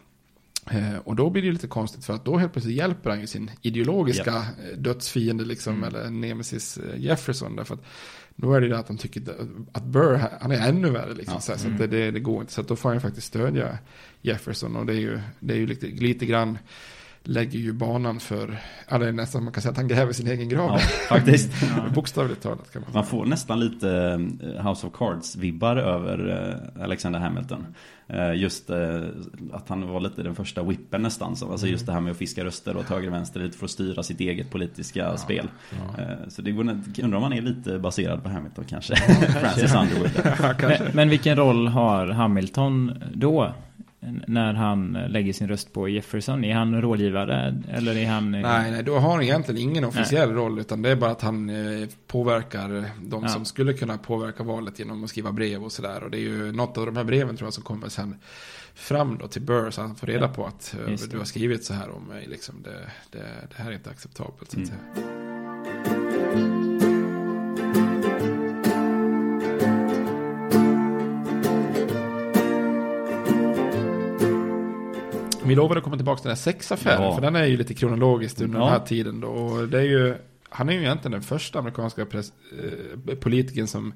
Eh, 0.70 0.98
och 1.04 1.16
då 1.16 1.30
blir 1.30 1.42
det 1.42 1.52
lite 1.52 1.66
konstigt 1.66 2.04
för 2.04 2.14
att 2.14 2.24
då 2.24 2.38
helt 2.38 2.52
plötsligt 2.52 2.76
hjälper 2.76 3.10
han 3.10 3.20
ju 3.20 3.26
sin 3.26 3.50
ideologiska 3.62 4.44
yep. 4.70 4.78
dödsfiende 4.78 5.44
liksom, 5.44 5.74
mm. 5.74 5.88
eller 5.88 6.10
nemesis 6.10 6.78
eh, 6.78 7.00
Jefferson. 7.00 7.56
Därför 7.56 7.74
att 7.74 7.84
då 8.40 8.54
är 8.54 8.60
det 8.60 8.68
det 8.68 8.78
att 8.78 8.88
han 8.88 8.98
tycker 8.98 9.22
att 9.72 9.84
Burr, 9.84 10.20
han 10.40 10.52
är 10.52 10.68
ännu 10.68 10.90
värre 10.90 11.14
liksom. 11.14 11.34
Ja. 11.34 11.40
Så, 11.40 11.66
mm. 11.66 11.78
så 11.78 11.86
det, 11.86 12.10
det, 12.10 12.20
går 12.20 12.40
inte. 12.40 12.52
Så 12.52 12.62
då 12.62 12.76
får 12.76 12.88
han 12.88 13.00
faktiskt 13.00 13.26
stödja 13.26 13.78
Jefferson. 14.22 14.76
Och 14.76 14.86
det 14.86 14.92
är 14.92 15.00
ju, 15.00 15.20
det 15.40 15.54
är 15.54 15.58
ju 15.58 15.66
lite, 15.66 15.86
lite 15.86 16.26
grann 16.26 16.58
lägger 17.24 17.58
ju 17.58 17.72
banan 17.72 18.20
för, 18.20 18.58
ja 18.88 18.98
det 18.98 19.08
är 19.08 19.12
nästan 19.12 19.44
man 19.44 19.52
kan 19.52 19.62
säga 19.62 19.70
att 19.70 19.76
han 19.76 19.88
gräver 19.88 20.12
sin 20.12 20.26
egen 20.26 20.48
grav. 20.48 20.70
Ja, 20.70 20.78
faktiskt. 21.08 21.50
Bokstavligt 21.94 22.42
talat 22.42 22.72
kan 22.72 22.82
man 22.82 22.90
Man 22.94 23.06
får 23.06 23.26
nästan 23.26 23.60
lite 23.60 23.90
eh, 24.42 24.68
House 24.68 24.86
of 24.86 24.92
Cards-vibbar 24.92 25.76
över 25.76 26.28
eh, 26.76 26.82
Alexander 26.84 27.20
Hamilton. 27.20 27.66
Eh, 28.08 28.34
just 28.34 28.70
att 29.52 29.68
han 29.68 29.88
var 29.88 30.00
lite 30.00 30.22
den 30.22 30.34
första 30.34 30.62
whippen 30.62 31.02
nästan. 31.02 31.36
Så, 31.36 31.50
alltså 31.50 31.66
just 31.66 31.86
det 31.86 31.92
här 31.92 32.00
med 32.00 32.10
att 32.10 32.16
fiska 32.16 32.44
röster 32.44 32.76
åt 32.76 32.88
höger 32.88 33.08
och 33.08 33.14
vänster 33.14 33.40
lite 33.40 33.58
för 33.58 33.64
att 33.64 33.70
styra 33.70 34.02
sitt 34.02 34.20
eget 34.20 34.50
politiska 34.50 35.00
ja, 35.00 35.16
spel. 35.16 35.48
Ja. 35.70 36.04
Så 36.28 36.42
det 36.42 36.50
går, 36.50 36.62
undrar 37.02 37.16
om 37.16 37.22
han 37.22 37.32
är 37.32 37.42
lite 37.42 37.78
baserad 37.78 38.22
på 38.22 38.28
Hamilton 38.28 38.64
kanske. 38.68 38.96
Francis 38.96 39.74
Underwood. 39.74 40.10
men, 40.78 40.94
men 40.94 41.08
vilken 41.08 41.36
roll 41.36 41.68
har 41.68 42.06
Hamilton 42.06 43.02
då? 43.14 43.54
När 44.26 44.54
han 44.54 44.92
lägger 44.92 45.32
sin 45.32 45.48
röst 45.48 45.72
på 45.72 45.88
Jefferson? 45.88 46.44
Är 46.44 46.54
han 46.54 46.82
rådgivare 46.82 47.62
eller 47.70 47.96
är 47.96 48.06
han... 48.06 48.30
Nej, 48.30 48.70
nej, 48.70 48.82
då 48.82 48.98
har 48.98 49.12
han 49.12 49.22
egentligen 49.22 49.60
ingen 49.60 49.84
officiell 49.84 50.28
nej. 50.28 50.36
roll 50.36 50.58
utan 50.58 50.82
det 50.82 50.90
är 50.90 50.96
bara 50.96 51.10
att 51.10 51.22
han 51.22 51.50
eh, 51.50 51.88
påverkar 52.06 52.84
de 53.02 53.22
ja. 53.22 53.28
som 53.28 53.44
skulle 53.44 53.72
kunna 53.72 53.98
påverka 53.98 54.42
valet 54.42 54.78
genom 54.78 55.04
att 55.04 55.10
skriva 55.10 55.32
brev 55.32 55.64
och 55.64 55.72
sådär. 55.72 56.04
Och 56.04 56.10
det 56.10 56.18
är 56.18 56.20
ju 56.20 56.52
något 56.52 56.78
av 56.78 56.86
de 56.86 56.96
här 56.96 57.04
breven 57.04 57.36
tror 57.36 57.46
jag 57.46 57.54
som 57.54 57.64
kommer 57.64 57.88
sen 57.88 58.16
fram 58.74 59.18
då 59.18 59.28
till 59.28 59.42
Burr 59.42 59.70
så 59.70 59.80
han 59.80 59.96
får 59.96 60.06
reda 60.06 60.24
ja. 60.24 60.28
på 60.28 60.46
att 60.46 60.76
du 61.10 61.18
har 61.18 61.24
skrivit 61.24 61.64
så 61.64 61.74
här 61.74 61.90
om 61.90 62.04
mig. 62.04 62.26
Liksom 62.26 62.54
det, 62.62 62.90
det, 63.10 63.24
det 63.56 63.62
här 63.62 63.70
är 63.70 63.74
inte 63.74 63.90
acceptabelt. 63.90 64.50
Så 64.50 64.60
att 64.60 64.68
mm. 64.68 64.78
säga. 64.94 66.69
Vi 75.44 75.54
lovade 75.54 75.78
att 75.78 75.84
komma 75.84 75.96
tillbaka 75.96 76.20
till 76.20 76.28
den 76.28 76.36
här 76.36 76.42
sexaffären. 76.42 77.02
Ja. 77.02 77.14
För 77.14 77.22
den 77.22 77.36
är 77.36 77.44
ju 77.44 77.56
lite 77.56 77.74
kronologiskt 77.74 78.40
under 78.40 78.58
ja. 78.58 78.64
den 78.64 78.72
här 78.72 78.86
tiden. 78.86 79.20
Då. 79.20 79.28
Och 79.28 79.68
det 79.68 79.78
är 79.78 79.82
ju, 79.82 80.14
han 80.48 80.68
är 80.68 80.72
ju 80.72 80.80
egentligen 80.80 81.12
den 81.12 81.22
första 81.22 81.58
amerikanska 81.58 82.06
pres, 82.06 82.32
eh, 83.06 83.14
politikern 83.14 83.66
som 83.66 83.94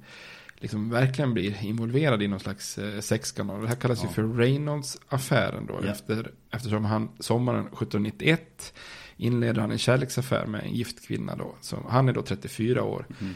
liksom 0.57 0.91
verkligen 0.91 1.35
blir 1.35 1.65
involverad 1.65 2.23
i 2.23 2.29
någon 2.29 2.41
slags 2.41 2.79
eh, 2.79 3.01
sexskandal. 3.01 3.63
Det 3.63 3.69
här 3.69 3.77
kallas 3.77 4.03
ja. 4.03 4.09
ju 4.09 4.15
för 4.15 4.23
Reynolds-affären 4.23 5.67
då. 5.67 5.81
Ja. 5.83 5.91
Efter, 5.91 6.31
eftersom 6.51 6.85
han 6.85 7.09
sommaren 7.21 7.67
1791 7.67 8.75
inleder 9.17 9.61
han 9.61 9.71
en 9.71 9.79
kärleksaffär 9.79 10.47
med 10.47 10.65
en 10.65 10.73
gift 10.73 11.07
kvinna 11.07 11.37
då. 11.37 11.55
Så 11.61 11.77
han 11.89 12.09
är 12.09 12.13
då 12.13 12.23
34 12.23 12.83
år. 12.83 13.07
Mm 13.21 13.35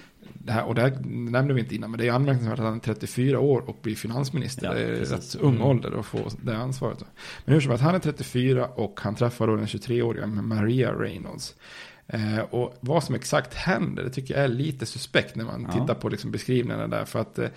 det 0.49 0.53
här, 0.53 0.65
och 0.65 0.75
det 0.75 0.81
här 0.81 0.99
nämnde 1.05 1.55
vi 1.55 1.61
inte 1.61 1.75
innan, 1.75 1.91
men 1.91 1.99
det 1.99 2.09
är 2.09 2.13
anmärkningsvärt 2.13 2.59
att 2.59 2.65
han 2.65 2.75
är 2.75 2.81
34 2.81 3.41
år 3.41 3.69
och 3.69 3.79
blir 3.83 3.95
finansminister. 3.95 4.67
Ja, 4.67 4.75
det 4.75 4.81
är 4.81 5.05
rätt 5.05 5.37
ung 5.41 5.55
mm. 5.55 5.67
ålder 5.67 5.99
att 6.01 6.07
få 6.07 6.31
det 6.43 6.57
ansvaret. 6.57 7.05
Men 7.45 7.55
hur 7.55 7.61
som 7.61 7.71
helst, 7.71 7.85
han 7.85 7.95
är 7.95 7.99
34 7.99 8.67
och 8.67 9.01
han 9.03 9.15
träffar 9.15 9.47
då 9.47 9.57
den 9.57 9.67
23-åriga 9.67 10.27
Maria 10.27 10.93
Reynolds. 10.93 11.55
Eh, 12.07 12.39
och 12.39 12.79
vad 12.81 13.05
som 13.05 13.15
exakt 13.15 13.55
händer, 13.55 14.05
det 14.05 14.11
tycker 14.11 14.35
jag 14.35 14.45
är 14.45 14.49
lite 14.49 14.87
suspekt 14.87 15.37
när 15.37 15.45
man 15.45 15.69
ja. 15.73 15.81
tittar 15.81 15.95
på 15.95 16.09
liksom 16.09 16.31
beskrivningarna 16.31 16.87
där. 16.87 17.05
För 17.05 17.21
att 17.21 17.39
eh, 17.39 17.49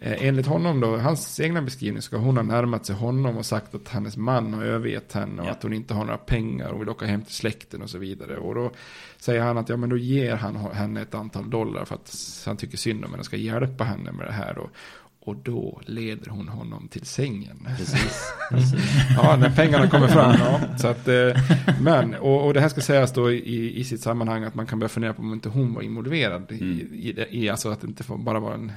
enligt 0.00 0.46
honom 0.46 0.80
då, 0.80 0.96
hans 0.96 1.40
egna 1.40 1.62
beskrivning, 1.62 2.02
ska 2.02 2.16
hon 2.16 2.36
ha 2.36 2.44
närmat 2.44 2.86
sig 2.86 2.96
honom 2.96 3.36
och 3.36 3.46
sagt 3.46 3.74
att 3.74 3.88
hennes 3.88 4.16
man 4.16 4.54
har 4.54 4.64
övergett 4.64 5.12
henne 5.12 5.42
och 5.42 5.48
ja. 5.48 5.52
att 5.52 5.62
hon 5.62 5.72
inte 5.72 5.94
har 5.94 6.04
några 6.04 6.18
pengar 6.18 6.68
och 6.68 6.80
vill 6.80 6.88
åka 6.88 7.06
hem 7.06 7.22
till 7.22 7.34
släkten 7.34 7.82
och 7.82 7.90
så 7.90 7.98
vidare. 7.98 8.36
Och 8.36 8.54
då 8.54 8.72
säger 9.18 9.42
han 9.42 9.58
att 9.58 9.68
ja 9.68 9.76
men 9.76 9.88
då 9.88 9.96
ger 9.96 10.34
han 10.36 10.56
henne 10.56 11.02
ett 11.02 11.14
antal 11.14 11.50
dollar 11.50 11.84
för 11.84 11.94
att 11.94 12.16
han 12.46 12.56
tycker 12.56 12.76
synd 12.76 13.04
om 13.04 13.10
henne 13.10 13.20
och 13.20 13.26
ska 13.26 13.36
hjälpa 13.36 13.84
henne 13.84 14.12
med 14.12 14.26
det 14.26 14.32
här. 14.32 14.58
Och, 14.58 14.70
och 15.24 15.36
då 15.36 15.80
leder 15.86 16.30
hon 16.30 16.48
honom 16.48 16.88
till 16.88 17.06
sängen. 17.06 17.68
Precis. 17.78 18.32
ja, 19.16 19.36
när 19.36 19.50
pengarna 19.50 19.88
kommer 19.88 20.08
fram. 20.08 20.34
Ja. 20.38 20.60
Så 20.78 20.88
att, 20.88 21.08
eh, 21.08 21.42
men, 21.80 22.14
och, 22.14 22.46
och 22.46 22.54
det 22.54 22.60
här 22.60 22.68
ska 22.68 22.80
sägas 22.80 23.12
då 23.12 23.32
i, 23.32 23.80
i 23.80 23.84
sitt 23.84 24.00
sammanhang 24.00 24.44
att 24.44 24.54
man 24.54 24.66
kan 24.66 24.78
börja 24.78 24.88
fundera 24.88 25.14
på 25.14 25.22
om 25.22 25.32
inte 25.32 25.48
hon 25.48 25.74
var 25.74 25.82
involverad. 25.82 26.52
Mm. 26.52 26.62
I, 26.92 27.08
i, 27.08 27.26
i, 27.44 27.48
alltså 27.48 27.68
att 27.68 27.80
det 27.80 27.86
inte 27.86 28.04
bara 28.08 28.40
var 28.40 28.54
en, 28.54 28.72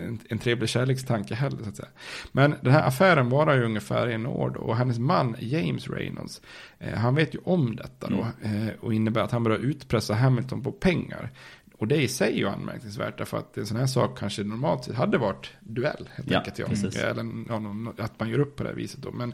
en, 0.00 0.18
en 0.28 0.38
trevlig 0.38 0.68
kärlekstanke 0.68 1.34
heller. 1.34 1.62
Så 1.62 1.68
att 1.68 1.76
säga. 1.76 1.88
Men 2.32 2.54
den 2.60 2.72
här 2.72 2.82
affären 2.82 3.30
varar 3.30 3.56
ju 3.56 3.64
ungefär 3.64 4.06
en 4.06 4.26
år 4.26 4.50
då. 4.50 4.60
Och 4.60 4.76
hennes 4.76 4.98
man 4.98 5.36
James 5.40 5.88
Reynolds, 5.90 6.42
eh, 6.78 6.94
han 6.94 7.14
vet 7.14 7.34
ju 7.34 7.38
om 7.44 7.76
detta 7.76 8.08
då. 8.08 8.26
Mm. 8.44 8.68
Eh, 8.68 8.74
och 8.80 8.94
innebär 8.94 9.20
att 9.20 9.32
han 9.32 9.44
börjar 9.44 9.58
utpressa 9.58 10.14
Hamilton 10.14 10.62
på 10.62 10.72
pengar. 10.72 11.30
Och 11.78 11.88
det 11.88 12.02
i 12.02 12.08
sig 12.08 12.32
är 12.32 12.36
ju 12.36 12.48
anmärkningsvärt 12.48 13.18
därför 13.18 13.38
att 13.38 13.56
en 13.56 13.66
sån 13.66 13.76
här 13.76 13.86
sak 13.86 14.18
kanske 14.18 14.44
normalt 14.44 14.84
sett 14.84 14.94
hade 14.94 15.18
varit 15.18 15.50
duell. 15.60 16.08
Helt 16.14 16.30
ja, 16.30 16.38
enkelt, 16.38 16.58
ja. 16.58 16.66
Eller 17.00 17.44
ja, 17.48 18.04
att 18.04 18.20
man 18.20 18.28
gör 18.28 18.38
upp 18.38 18.56
på 18.56 18.62
det 18.62 18.68
här 18.68 18.76
viset 18.76 19.02
då. 19.02 19.10
Men, 19.10 19.32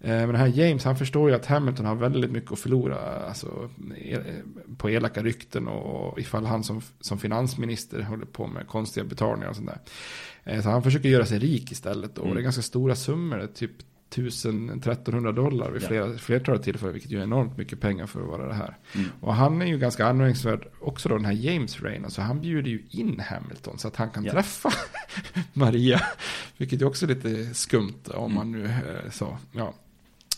eh, 0.00 0.10
men 0.10 0.28
den 0.28 0.36
här 0.36 0.46
James 0.46 0.84
han 0.84 0.96
förstår 0.96 1.30
ju 1.30 1.36
att 1.36 1.46
Hamilton 1.46 1.86
har 1.86 1.94
väldigt 1.94 2.30
mycket 2.30 2.52
att 2.52 2.58
förlora 2.58 3.26
alltså, 3.26 3.70
eh, 4.04 4.20
på 4.76 4.90
elaka 4.90 5.22
rykten 5.22 5.68
och 5.68 6.20
ifall 6.20 6.46
han 6.46 6.64
som, 6.64 6.80
som 7.00 7.18
finansminister 7.18 8.02
håller 8.02 8.26
på 8.26 8.46
med 8.46 8.66
konstiga 8.66 9.04
betalningar 9.04 9.48
och 9.48 9.56
sånt 9.56 9.68
där. 9.68 9.80
Eh, 10.44 10.62
så 10.62 10.68
han 10.68 10.82
försöker 10.82 11.08
göra 11.08 11.26
sig 11.26 11.38
rik 11.38 11.72
istället. 11.72 12.18
Och 12.18 12.24
mm. 12.24 12.34
det 12.34 12.40
är 12.40 12.44
ganska 12.44 12.62
stora 12.62 12.96
summor, 12.96 13.48
typ 13.54 13.72
1000-1300 14.10 15.32
dollar 15.32 15.70
vid 15.70 15.82
flera, 15.82 16.06
ja. 16.06 16.18
flertalet 16.18 16.62
tillfällen, 16.62 16.92
vilket 16.92 17.10
ju 17.10 17.18
är 17.18 17.22
enormt 17.22 17.58
mycket 17.58 17.80
pengar 17.80 18.06
för 18.06 18.20
att 18.20 18.28
vara 18.28 18.48
det 18.48 18.54
här. 18.54 18.76
Mm. 18.94 19.08
Och 19.20 19.34
han 19.34 19.62
är 19.62 19.66
ju 19.66 19.78
ganska 19.78 20.06
anmärkningsvärd 20.06 20.68
också 20.80 21.08
då, 21.08 21.16
den 21.16 21.24
här 21.24 21.32
James 21.32 21.80
Rain, 21.82 22.04
alltså 22.04 22.20
han 22.20 22.40
bjuder 22.40 22.70
ju 22.70 22.86
in 22.90 23.20
Hamilton 23.20 23.78
så 23.78 23.88
att 23.88 23.96
han 23.96 24.10
kan 24.10 24.24
ja. 24.24 24.32
träffa 24.32 24.72
Maria, 25.52 26.00
vilket 26.56 26.82
är 26.82 26.86
också 26.86 27.06
lite 27.06 27.54
skumt 27.54 28.02
om 28.08 28.24
mm. 28.24 28.34
man 28.34 28.52
nu 28.52 28.64
eh, 28.64 29.10
så, 29.10 29.38
ja. 29.52 29.74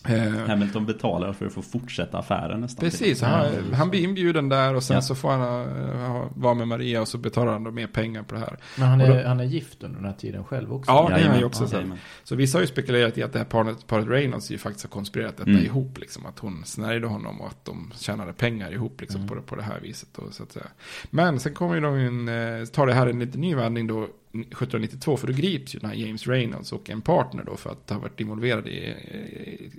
Eh, 0.09 0.47
Hamilton 0.47 0.87
betalar 0.87 1.33
för 1.33 1.47
att 1.47 1.53
få 1.53 1.63
fortsätta 1.63 2.19
affären 2.19 2.61
nästan. 2.61 2.85
Precis, 2.85 3.23
han, 3.23 3.75
han 3.75 3.91
blir 3.91 4.01
inbjuden 4.01 4.49
där 4.49 4.75
och 4.75 4.83
sen 4.83 4.95
ja. 4.95 5.03
så 5.03 5.15
får 5.15 5.31
han 5.31 5.69
uh, 5.69 6.27
vara 6.35 6.55
med 6.55 6.69
Maria 6.69 7.01
och 7.01 7.09
så 7.09 7.19
betalar 7.19 7.53
han 7.53 7.65
då 7.65 7.71
mer 7.71 7.87
pengar 7.87 8.23
på 8.23 8.35
det 8.35 8.41
här. 8.41 8.59
Men 8.77 8.89
han 8.89 9.01
är, 9.01 9.23
då, 9.23 9.29
han 9.29 9.41
är 9.41 9.45
gift 9.45 9.85
under 9.85 9.97
den 9.97 10.07
här 10.07 10.17
tiden 10.17 10.45
själv 10.45 10.73
också? 10.73 10.91
Ja, 10.91 11.09
det 11.09 11.21
är 11.21 11.29
han 11.29 11.39
ju 11.39 11.45
också. 11.45 11.69
Ja, 11.73 11.83
så 12.25 12.37
vissa 12.37 12.59
har 12.59 12.61
ju 12.61 12.67
spekulerat 12.67 13.19
i 13.19 13.23
att 13.23 13.33
det 13.33 13.39
här 13.39 13.47
paret, 13.47 13.87
paret 13.87 14.09
Reynolds 14.09 14.51
ju 14.51 14.59
faktiskt 14.59 14.85
har 14.85 14.91
konspirerat 14.91 15.37
detta 15.37 15.51
mm. 15.51 15.65
ihop. 15.65 15.99
Liksom, 15.99 16.27
att 16.27 16.39
hon 16.39 16.63
snärjde 16.65 17.07
honom 17.07 17.41
och 17.41 17.47
att 17.47 17.65
de 17.65 17.93
tjänade 17.97 18.33
pengar 18.33 18.73
ihop 18.73 19.01
liksom, 19.01 19.21
mm. 19.21 19.29
på, 19.29 19.35
det, 19.35 19.41
på 19.41 19.57
det 19.57 19.63
här 19.63 19.81
viset. 19.81 20.09
Då, 20.13 20.23
så 20.31 20.43
att 20.43 20.53
säga. 20.53 20.67
Men 21.11 21.41
sen 21.41 21.55
kommer 21.55 21.75
ju 21.75 21.81
de 21.81 21.99
in, 21.99 22.29
eh, 22.29 22.65
tar 22.65 22.87
det 22.87 22.95
här 22.95 23.07
en 23.07 23.19
lite 23.19 23.39
ny 23.39 23.55
vändning 23.55 23.87
då 23.87 24.09
1792 24.33 25.17
för 25.17 25.27
då 25.27 25.33
grips 25.33 25.75
ju 25.75 25.79
den 25.79 25.91
här 25.91 25.97
James 25.97 26.27
Reynolds 26.27 26.73
och 26.73 26.91
en 26.91 27.01
partner 27.01 27.45
då 27.45 27.57
för 27.57 27.71
att 27.71 27.91
ha 27.91 27.99
varit 27.99 28.21
involverad 28.21 28.69
i, 28.69 28.95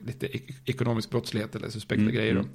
lite 0.06 0.28
ekonomisk 0.66 1.10
brottslighet 1.10 1.56
eller 1.56 1.70
suspekta 1.70 2.02
mm, 2.02 2.16
grejer. 2.16 2.34
Då. 2.34 2.40
Mm. 2.40 2.52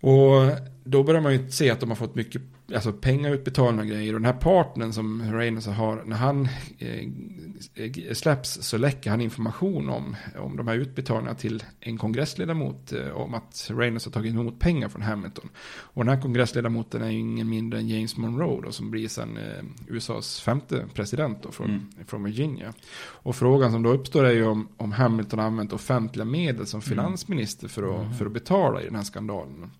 Och 0.00 0.56
då 0.84 1.02
börjar 1.02 1.20
man 1.20 1.32
ju 1.32 1.50
se 1.50 1.70
att 1.70 1.80
de 1.80 1.88
har 1.88 1.96
fått 1.96 2.14
mycket 2.14 2.42
alltså 2.74 2.92
pengautbetalningar 2.92 3.82
och 3.82 3.88
grejer. 3.88 4.14
Och 4.14 4.20
den 4.20 4.32
här 4.32 4.40
partnern 4.40 4.92
som 4.92 5.32
Reynolds 5.32 5.66
har, 5.66 6.02
när 6.04 6.16
han 6.16 6.48
eh, 6.78 8.14
släpps 8.14 8.62
så 8.62 8.78
läcker 8.78 9.10
han 9.10 9.20
information 9.20 9.88
om, 9.88 10.16
om 10.38 10.56
de 10.56 10.68
här 10.68 10.74
utbetalningarna 10.74 11.38
till 11.38 11.64
en 11.80 11.98
kongressledamot 11.98 12.92
eh, 12.92 13.10
om 13.10 13.34
att 13.34 13.70
Reynolds 13.74 14.04
har 14.04 14.12
tagit 14.12 14.32
emot 14.32 14.58
pengar 14.58 14.88
från 14.88 15.02
Hamilton. 15.02 15.48
Och 15.66 16.04
den 16.04 16.14
här 16.14 16.22
kongressledamoten 16.22 17.02
är 17.02 17.10
ingen 17.10 17.48
mindre 17.48 17.78
än 17.78 17.88
James 17.88 18.16
Monroe 18.16 18.62
då, 18.62 18.72
som 18.72 18.90
blir 18.90 19.08
sen 19.08 19.36
eh, 19.36 19.64
USAs 19.86 20.40
femte 20.40 20.84
president 20.94 21.42
då, 21.42 21.50
från, 21.50 21.70
mm. 21.70 21.86
från 22.06 22.24
Virginia. 22.24 22.72
Och 22.98 23.36
frågan 23.36 23.72
som 23.72 23.82
då 23.82 23.90
uppstår 23.90 24.24
är 24.24 24.32
ju 24.32 24.46
om, 24.46 24.68
om 24.76 24.92
Hamilton 24.92 25.38
har 25.38 25.46
använt 25.46 25.72
offentliga 25.72 26.24
medel 26.24 26.66
som 26.66 26.80
mm. 26.80 26.88
finansminister 26.88 27.68
för 27.68 27.82
att, 27.82 28.04
mm. 28.04 28.14
för 28.14 28.26
att 28.26 28.32
betala 28.32 28.82
i 28.82 28.84
den 28.84 28.94
här 28.94 29.02
skandalen. 29.02 29.70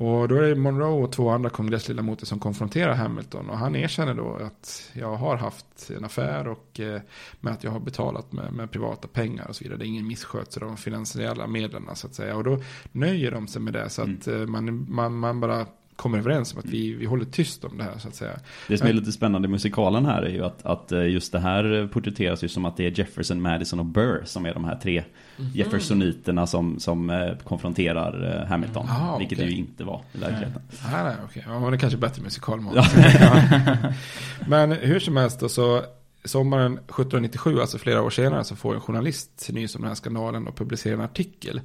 Och 0.00 0.28
då 0.28 0.36
är 0.36 0.42
det 0.42 0.54
Monroe 0.54 1.02
och 1.04 1.12
två 1.12 1.28
andra 1.30 1.50
kongressledamöter 1.50 2.26
som 2.26 2.38
konfronterar 2.38 2.94
Hamilton. 2.94 3.50
Och 3.50 3.58
han 3.58 3.76
erkänner 3.76 4.14
då 4.14 4.34
att 4.34 4.90
jag 4.92 5.16
har 5.16 5.36
haft 5.36 5.90
en 5.96 6.04
affär 6.04 6.48
och 6.48 6.80
eh, 6.80 7.00
med 7.40 7.52
att 7.52 7.64
jag 7.64 7.70
har 7.70 7.80
betalat 7.80 8.32
med, 8.32 8.52
med 8.52 8.70
privata 8.70 9.08
pengar 9.08 9.48
och 9.48 9.56
så 9.56 9.64
vidare. 9.64 9.78
Det 9.78 9.84
är 9.84 9.86
ingen 9.86 10.06
misskötsel 10.06 10.62
av 10.62 10.68
de 10.68 10.76
finansiella 10.76 11.46
medlen 11.46 11.82
så 11.94 12.06
att 12.06 12.14
säga. 12.14 12.36
Och 12.36 12.44
då 12.44 12.58
nöjer 12.92 13.30
de 13.30 13.46
sig 13.46 13.62
med 13.62 13.72
det. 13.72 13.90
Så 13.90 14.02
att 14.02 14.26
mm. 14.26 14.52
man, 14.52 14.86
man, 14.94 15.18
man 15.18 15.40
bara 15.40 15.66
kommer 16.00 16.18
överens 16.18 16.52
om 16.52 16.58
att 16.58 16.64
vi, 16.64 16.92
vi 16.92 17.06
håller 17.06 17.24
tyst 17.24 17.64
om 17.64 17.78
det 17.78 17.84
här 17.84 17.98
så 17.98 18.08
att 18.08 18.14
säga. 18.14 18.32
Det 18.68 18.78
som 18.78 18.88
är 18.88 18.92
lite 18.92 19.12
spännande 19.12 19.48
i 19.48 19.50
musikalen 19.50 20.06
här 20.06 20.22
är 20.22 20.30
ju 20.30 20.44
att, 20.44 20.66
att 20.66 20.92
eh, 20.92 21.08
just 21.08 21.32
det 21.32 21.38
här 21.38 21.88
porträtteras 21.92 22.44
ju 22.44 22.48
som 22.48 22.64
att 22.64 22.76
det 22.76 22.86
är 22.86 22.98
Jefferson, 22.98 23.42
Madison 23.42 23.78
och 23.78 23.86
Burr 23.86 24.22
som 24.24 24.46
är 24.46 24.54
de 24.54 24.64
här 24.64 24.76
tre 24.82 25.04
mm. 25.38 25.50
Jeffersoniterna 25.54 26.46
som, 26.46 26.80
som 26.80 27.10
eh, 27.10 27.36
konfronterar 27.44 28.40
eh, 28.40 28.48
Hamilton. 28.48 28.86
Ah, 28.90 29.18
vilket 29.18 29.38
det 29.38 29.44
ju 29.44 29.56
inte 29.56 29.84
var 29.84 30.02
i 30.12 30.18
verkligheten. 30.18 30.62
Nej, 30.92 31.04
nej, 31.04 31.14
okej. 31.24 31.42
Okay. 31.46 31.62
Ja, 31.62 31.70
det 31.70 31.76
är 31.76 31.78
kanske 31.78 31.98
bättre 31.98 32.22
musikal. 32.22 32.64
Ja. 32.74 32.84
Men 34.48 34.72
hur 34.72 35.00
som 35.00 35.16
helst 35.16 35.40
då 35.40 35.48
så 35.48 35.82
sommaren 36.24 36.72
1797, 36.72 37.60
alltså 37.60 37.78
flera 37.78 38.02
år 38.02 38.10
senare, 38.10 38.44
så 38.44 38.56
får 38.56 38.74
en 38.74 38.80
journalist 38.80 39.48
nys 39.52 39.74
om 39.74 39.80
den 39.80 39.88
här 39.88 39.94
skandalen 39.94 40.46
och 40.46 40.56
publicerar 40.56 40.94
en 40.94 41.00
artikel. 41.00 41.60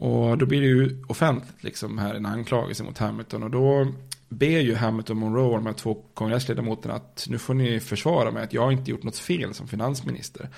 Och 0.00 0.38
då 0.38 0.46
blir 0.46 0.60
det 0.60 0.66
ju 0.66 1.02
offentligt 1.08 1.64
liksom 1.64 1.98
här 1.98 2.14
en 2.14 2.26
anklagelse 2.26 2.84
mot 2.84 2.98
Hamilton. 2.98 3.42
Och 3.42 3.50
då 3.50 3.92
ber 4.28 4.60
ju 4.60 4.74
Hamilton 4.74 5.16
Monroe, 5.16 5.54
de 5.54 5.66
här 5.66 5.72
två 5.72 5.94
kongressledamoterna, 6.14 6.94
att 6.94 7.26
nu 7.28 7.38
får 7.38 7.54
ni 7.54 7.80
försvara 7.80 8.30
mig 8.30 8.42
att 8.42 8.52
jag 8.52 8.72
inte 8.72 8.90
gjort 8.90 9.02
något 9.02 9.18
fel 9.18 9.54
som 9.54 9.68
finansminister. 9.68 10.48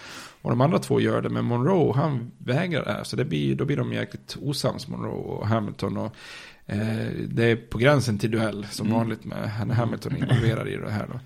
Och 0.42 0.50
de 0.50 0.60
andra 0.60 0.78
två 0.78 1.00
gör 1.00 1.22
det, 1.22 1.28
men 1.28 1.44
Monroe 1.44 1.92
han 1.96 2.30
vägrar 2.38 2.84
det 2.84 2.92
här. 2.92 3.04
Så 3.04 3.16
det 3.16 3.24
blir, 3.24 3.54
då 3.54 3.64
blir 3.64 3.76
de 3.76 3.92
jäkligt 3.92 4.36
osams, 4.42 4.88
Monroe 4.88 5.38
och 5.38 5.46
Hamilton. 5.46 5.96
Och 5.96 6.16
Eh, 6.70 7.12
det 7.28 7.44
är 7.44 7.56
på 7.56 7.78
gränsen 7.78 8.18
till 8.18 8.30
duell 8.30 8.66
som 8.70 8.86
mm. 8.86 8.98
vanligt 8.98 9.24
med 9.24 9.50
Hamilton 9.50 10.16
involverad 10.16 10.68
i 10.68 10.76
det 10.76 10.90
här. 10.90 11.06
Då. 11.12 11.20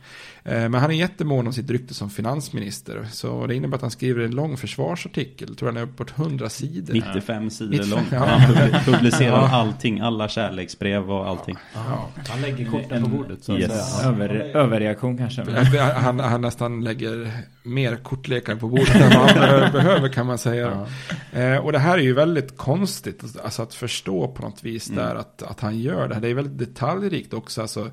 Eh, 0.47 0.69
men 0.69 0.75
han 0.75 0.91
är 0.91 0.95
jättemån 0.95 1.47
om 1.47 1.53
sitt 1.53 1.71
rykte 1.71 1.95
som 1.95 2.11
finansminister. 2.11 3.07
Så 3.13 3.47
det 3.47 3.55
innebär 3.55 3.77
att 3.77 3.83
han 3.83 3.91
skriver 3.91 4.25
en 4.25 4.31
lång 4.31 4.57
försvarsartikel. 4.57 5.57
Tror 5.57 5.69
han 5.69 5.77
är 5.77 5.83
uppåt 5.83 6.19
100 6.19 6.49
sidor. 6.49 6.95
95 6.95 7.51
sidor 7.51 7.71
95. 7.71 7.91
lång. 7.91 8.05
Ja. 8.11 8.19
Han 8.19 8.85
publicerar 8.85 9.31
ja. 9.31 9.51
allting. 9.51 10.01
Alla 10.01 10.29
kärleksbrev 10.29 11.13
och 11.13 11.29
allting. 11.29 11.57
Ja. 11.75 12.09
Han 12.29 12.41
lägger 12.41 12.71
korten 12.71 13.03
på 13.03 13.09
bordet. 13.09 13.45
Så 13.45 13.59
yes. 13.59 14.05
Över, 14.05 14.31
överreaktion 14.35 15.19
kanske. 15.19 15.43
Han, 15.81 16.21
han 16.21 16.41
nästan 16.41 16.85
lägger 16.85 17.33
mer 17.63 17.97
kortlekar 17.97 18.57
på 18.57 18.69
bordet 18.69 18.95
än 18.95 19.21
vad 19.21 19.31
han 19.31 19.73
behöver 19.73 20.09
kan 20.09 20.27
man 20.27 20.39
säga. 20.39 20.87
Eh, 21.33 21.57
och 21.57 21.73
det 21.73 21.79
här 21.79 21.99
är 21.99 22.03
ju 22.03 22.13
väldigt 22.13 22.57
konstigt. 22.57 23.25
Alltså 23.45 23.63
att 23.63 23.75
förstå 23.75 24.29
på 24.29 24.43
något 24.43 24.65
vis 24.65 24.91
mm. 24.91 25.05
där 25.05 25.15
att, 25.15 25.43
att 25.43 25.61
han 25.61 25.79
gör 25.79 26.09
det 26.09 26.15
här. 26.15 26.21
Det 26.21 26.29
är 26.29 26.35
väldigt 26.35 26.59
detaljrikt 26.59 27.35
också. 27.35 27.63
Alltså, 27.63 27.91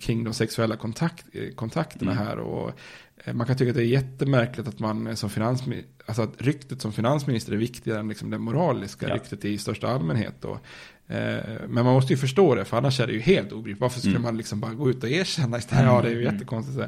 kring 0.00 0.24
de 0.24 0.34
sexuella 0.34 0.76
kontakt, 0.76 1.26
eh, 1.32 1.54
kontakterna 1.54 2.12
mm. 2.12 2.24
här. 2.24 2.38
Och 2.38 2.72
eh, 3.24 3.34
man 3.34 3.46
kan 3.46 3.56
tycka 3.56 3.70
att 3.70 3.76
det 3.76 3.82
är 3.82 3.86
jättemärkligt 3.86 4.68
att 4.68 4.78
man 4.78 5.16
som 5.16 5.30
finansminister, 5.30 5.90
alltså 6.06 6.22
att 6.22 6.42
ryktet 6.42 6.80
som 6.82 6.92
finansminister 6.92 7.52
är 7.52 7.56
viktigare 7.56 8.00
än 8.00 8.08
liksom 8.08 8.30
det 8.30 8.38
moraliska 8.38 9.08
ja. 9.08 9.14
ryktet 9.14 9.44
i 9.44 9.58
största 9.58 9.88
allmänhet. 9.88 10.34
Då. 10.40 10.58
Eh, 11.12 11.44
men 11.68 11.84
man 11.84 11.94
måste 11.94 12.12
ju 12.12 12.16
förstå 12.16 12.54
det, 12.54 12.64
för 12.64 12.76
annars 12.76 13.00
är 13.00 13.06
det 13.06 13.12
ju 13.12 13.20
helt 13.20 13.52
obegripligt. 13.52 13.80
Varför 13.80 13.98
skulle 13.98 14.14
mm. 14.14 14.22
man 14.22 14.36
liksom 14.36 14.60
bara 14.60 14.74
gå 14.74 14.90
ut 14.90 15.04
och 15.04 15.10
erkänna 15.10 15.58
istället? 15.58 15.84
Ja, 15.84 16.02
det 16.02 16.08
är 16.08 16.12
ju 16.12 16.22
mm. 16.22 16.34
jättekonstigt. 16.34 16.78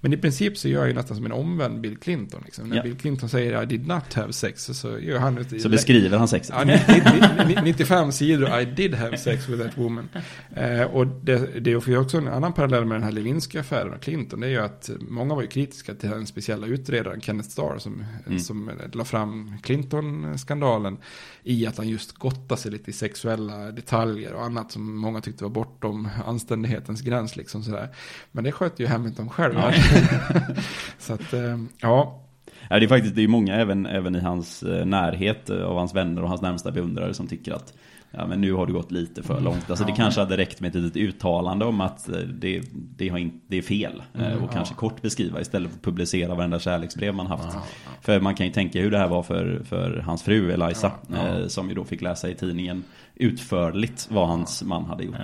Men 0.00 0.12
i 0.12 0.16
princip 0.16 0.58
så 0.58 0.68
gör 0.68 0.80
jag 0.80 0.88
ju 0.88 0.94
nästan 0.94 1.16
som 1.16 1.26
en 1.26 1.32
omvänd 1.32 1.80
Bill 1.80 1.96
Clinton. 1.96 2.42
Liksom. 2.44 2.68
När 2.68 2.76
ja. 2.76 2.82
Bill 2.82 2.96
Clinton 2.96 3.28
säger 3.28 3.62
I 3.62 3.66
did 3.66 3.86
not 3.86 4.14
have 4.14 4.32
sex, 4.32 4.64
så 4.64 4.98
gör 4.98 5.18
han 5.18 5.38
ett... 5.38 5.62
Så 5.62 5.68
beskriver 5.68 6.18
han 6.18 6.28
sexet? 6.28 6.54
Ja, 6.58 7.62
95 7.64 8.12
sidor 8.12 8.60
I 8.60 8.64
did 8.64 8.94
have 8.94 9.18
sex 9.18 9.48
with 9.48 9.62
that 9.62 9.78
woman. 9.78 10.08
Eh, 10.56 10.82
och 10.82 11.06
det, 11.06 11.60
det 11.60 11.72
är 11.72 11.98
också 11.98 12.18
en 12.18 12.28
annan 12.28 12.52
parallell 12.52 12.84
med 12.84 12.94
den 12.94 13.02
här 13.02 13.12
Lewinsky-affären 13.12 13.94
och 13.94 14.02
Clinton. 14.02 14.40
Det 14.40 14.46
är 14.46 14.50
ju 14.50 14.60
att 14.60 14.90
många 15.00 15.34
var 15.34 15.42
ju 15.42 15.48
kritiska 15.48 15.94
till 15.94 16.10
den 16.10 16.26
speciella 16.26 16.66
utredaren 16.66 17.20
Kenneth 17.20 17.48
Starr 17.48 17.78
som, 17.78 18.04
mm. 18.26 18.38
som 18.38 18.70
la 18.92 19.04
fram 19.04 19.58
Clinton-skandalen 19.62 20.96
i 21.42 21.66
att 21.66 21.76
han 21.76 21.88
just 21.88 22.12
gottade 22.12 22.60
sig 22.60 22.70
lite 22.70 22.90
i 22.90 22.92
sexuella 22.92 23.72
detaljer 23.72 24.34
och 24.34 24.44
annat 24.44 24.72
som 24.72 24.96
många 24.96 25.20
tyckte 25.20 25.44
var 25.44 25.50
bortom 25.50 26.08
anständighetens 26.26 27.00
gräns. 27.00 27.36
Liksom 27.36 27.62
sådär. 27.62 27.88
Men 28.32 28.44
det 28.44 28.52
sköter 28.52 28.84
ju 28.84 28.90
Hamilton 28.90 29.28
själv. 29.28 29.54
Ja. 29.54 29.72
så 30.98 31.14
att, 31.14 31.32
eh, 31.32 31.58
ja. 31.80 32.26
Ja, 32.68 32.78
det 32.78 32.86
är 32.86 32.88
faktiskt 32.88 33.14
det 33.14 33.24
är 33.24 33.28
många 33.28 33.56
även, 33.56 33.86
även 33.86 34.16
i 34.16 34.20
hans 34.20 34.62
eh, 34.62 34.86
närhet 34.86 35.50
av 35.50 35.76
hans 35.76 35.94
vänner 35.94 36.22
och 36.22 36.28
hans 36.28 36.42
närmsta 36.42 36.70
beundrare 36.70 37.14
som 37.14 37.26
tycker 37.26 37.52
att 37.52 37.74
ja, 38.10 38.26
men 38.26 38.40
nu 38.40 38.52
har 38.52 38.66
det 38.66 38.72
gått 38.72 38.90
lite 38.90 39.22
för 39.22 39.40
långt. 39.40 39.70
Alltså, 39.70 39.84
det 39.84 39.92
kanske 39.92 40.20
hade 40.20 40.36
räckt 40.36 40.60
med 40.60 40.68
ett 40.68 40.82
litet 40.82 40.96
uttalande 40.96 41.64
om 41.64 41.80
att 41.80 42.08
eh, 42.08 42.18
det, 42.18 42.62
det, 42.72 43.08
har 43.08 43.18
in, 43.18 43.40
det 43.46 43.58
är 43.58 43.62
fel. 43.62 44.02
Mm, 44.14 44.42
och 44.42 44.52
kanske 44.52 44.74
kort 44.74 45.02
beskriva 45.02 45.40
istället 45.40 45.70
för 45.70 45.78
att 45.78 45.84
publicera 45.84 46.34
varenda 46.34 46.58
kärleksbrev 46.58 47.14
man 47.14 47.26
haft. 47.26 47.56
För 48.00 48.20
man 48.20 48.34
kan 48.34 48.46
ju 48.46 48.52
tänka 48.52 48.80
hur 48.80 48.90
det 48.90 48.98
här 48.98 49.08
var 49.08 49.22
för, 49.22 49.62
för 49.64 50.02
hans 50.06 50.22
fru 50.22 50.52
Eliza. 50.52 50.92
Eh, 51.12 51.46
som 51.46 51.68
ju 51.68 51.74
då 51.74 51.84
fick 51.84 52.02
läsa 52.02 52.28
i 52.28 52.34
tidningen 52.34 52.84
utförligt 53.20 54.08
vad 54.10 54.28
hans 54.28 54.62
man 54.62 54.84
hade 54.84 55.04
gjort. 55.04 55.16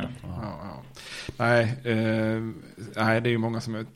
Nej, 1.37 1.63
eh, 1.85 2.43
nej, 2.97 3.21
det 3.21 3.29
är 3.29 3.31
ju 3.31 3.39
många 3.39 3.61
som 3.61 3.75
är, 3.75 3.87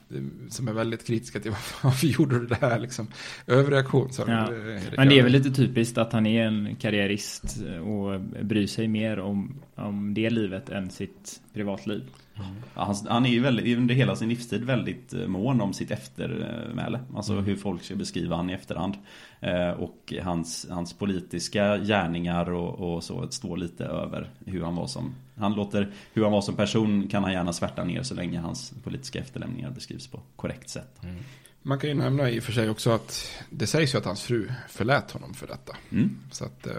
som 0.48 0.68
är 0.68 0.72
väldigt 0.72 1.06
kritiska 1.06 1.40
till 1.40 1.52
varför 1.82 2.06
gjorde 2.06 2.38
du 2.38 2.46
det 2.46 2.58
här 2.60 2.78
liksom. 2.78 3.06
Överreaktion. 3.46 4.12
Så 4.12 4.24
ja. 4.26 4.50
det, 4.50 4.82
Men 4.96 5.08
det 5.08 5.18
är 5.18 5.22
väl 5.22 5.32
lite 5.32 5.50
typiskt 5.50 5.98
att 5.98 6.12
han 6.12 6.26
är 6.26 6.46
en 6.46 6.76
karriärist 6.76 7.58
och 7.84 8.20
bryr 8.20 8.66
sig 8.66 8.88
mer 8.88 9.18
om, 9.18 9.54
om 9.74 10.14
det 10.14 10.30
livet 10.30 10.68
än 10.68 10.90
sitt 10.90 11.40
privatliv. 11.54 12.02
Mm. 12.36 12.62
Ja, 12.74 12.84
han, 12.84 12.96
han, 13.08 13.26
är 13.26 13.30
ju 13.30 13.40
väldigt, 13.40 13.76
under 13.76 13.94
hela 13.94 14.16
sin 14.16 14.28
livstid 14.28 14.64
väldigt 14.64 15.14
eh, 15.14 15.26
mån 15.26 15.60
om 15.60 15.72
sitt 15.72 15.90
eftermäle. 15.90 17.00
Alltså 17.16 17.32
mm. 17.32 17.44
hur 17.44 17.56
folk 17.56 17.82
ska 17.82 17.94
beskriva 17.94 18.36
han 18.36 18.50
i 18.50 18.52
efterhand. 18.52 18.94
Eh, 19.40 19.70
och 19.70 20.12
hans, 20.22 20.66
hans 20.70 20.92
politiska 20.92 21.78
gärningar 21.78 22.50
och, 22.50 22.94
och, 22.94 23.04
så 23.04 23.30
står 23.30 23.56
lite 23.56 23.84
över 23.84 24.30
hur 24.46 24.62
han 24.62 24.76
var 24.76 24.86
som 24.86 25.14
han 25.36 25.54
låter, 25.54 25.92
hur 26.12 26.22
han 26.22 26.32
var 26.32 26.40
som 26.40 26.56
person 26.56 27.08
kan 27.08 27.24
han 27.24 27.32
gärna 27.32 27.52
svärta 27.52 27.84
ner 27.84 28.02
så 28.02 28.14
länge 28.14 28.38
hans 28.38 28.72
politiska 28.84 29.18
efterlämningar 29.18 29.70
beskrivs 29.70 30.06
på 30.06 30.20
korrekt 30.36 30.68
sätt. 30.68 31.02
Mm. 31.02 31.16
Man 31.62 31.78
kan 31.78 31.90
ju 31.90 31.96
nämna 31.96 32.30
i 32.30 32.38
och 32.38 32.42
för 32.42 32.52
sig 32.52 32.70
också 32.70 32.90
att 32.90 33.32
det 33.50 33.66
sägs 33.66 33.94
ju 33.94 33.98
att 33.98 34.04
hans 34.04 34.22
fru 34.22 34.48
förlät 34.68 35.10
honom 35.10 35.34
för 35.34 35.46
detta. 35.46 35.76
Mm. 35.92 36.18
Så 36.30 36.44
att, 36.44 36.66
eh, 36.66 36.72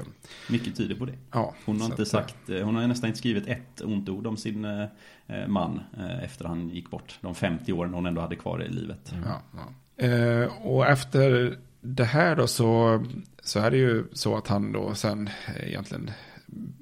Mycket 0.50 0.76
tyder 0.76 0.96
på 0.96 1.06
det. 1.06 1.14
Ja, 1.32 1.56
hon 1.66 1.82
har 1.82 1.88
inte 1.88 2.06
sagt, 2.06 2.50
eh, 2.50 2.64
hon 2.64 2.76
har 2.76 2.88
nästan 2.88 3.08
inte 3.08 3.20
skrivit 3.20 3.48
ett 3.48 3.82
ont 3.82 4.10
ord 4.10 4.28
om 4.28 4.38
sin 4.38 4.66
eh, 4.66 4.88
man 5.48 5.80
efter 6.24 6.46
han 6.46 6.70
gick 6.70 6.90
bort. 6.90 7.20
De 7.22 7.36
50 7.36 7.74
åren 7.74 7.94
hon 7.94 8.06
ändå 8.06 8.22
hade 8.22 8.36
kvar 8.36 8.64
i 8.64 8.70
livet. 8.70 9.12
Mm. 9.12 9.24
Ja, 9.28 9.42
ja. 9.56 10.48
och 10.64 10.88
efter 10.88 11.58
det 11.82 12.04
här 12.04 12.36
då 12.36 12.48
så, 12.48 13.04
så 13.44 13.60
är 13.60 13.72
det 13.72 13.78
ju 13.78 14.06
så 14.14 14.38
att 14.38 14.48
han 14.48 14.72
då 14.72 14.96
sen 14.96 15.30
eh, 15.48 15.68
egentligen, 15.68 16.12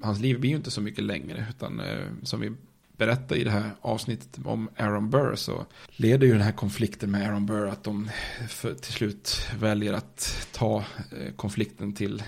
hans 0.00 0.20
liv 0.20 0.40
blir 0.40 0.50
ju 0.50 0.56
inte 0.56 0.70
så 0.70 0.80
mycket 0.80 1.04
längre, 1.04 1.46
utan 1.50 1.80
eh, 1.80 2.04
som 2.22 2.40
vi 2.40 2.52
berättar 2.96 3.36
i 3.36 3.44
det 3.44 3.50
här 3.50 3.70
avsnittet 3.80 4.38
om 4.44 4.68
Aaron 4.76 5.10
Burr 5.10 5.34
så 5.34 5.66
leder 5.86 6.26
ju 6.26 6.32
den 6.32 6.42
här 6.42 6.52
konflikten 6.52 7.10
med 7.10 7.28
Aaron 7.28 7.46
Burr 7.46 7.66
att 7.66 7.84
de 7.84 8.10
för, 8.48 8.74
till 8.74 8.92
slut 8.92 9.50
väljer 9.60 9.92
att 9.92 10.48
ta 10.52 10.78
eh, 10.78 11.32
konflikten 11.36 11.92
till, 11.92 12.22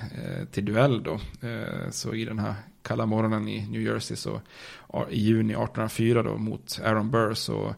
till 0.50 0.64
duell 0.64 1.02
då. 1.02 1.20
Så 1.90 2.14
i 2.14 2.24
den 2.24 2.38
här 2.38 2.54
kalla 2.82 3.06
morgonen 3.06 3.48
i 3.48 3.66
New 3.66 3.82
Jersey 3.82 4.16
så 4.16 4.40
i 5.10 5.20
juni 5.20 5.52
1804 5.52 6.22
då 6.22 6.36
mot 6.36 6.80
Aaron 6.84 7.10
Burr 7.10 7.34
så 7.34 7.74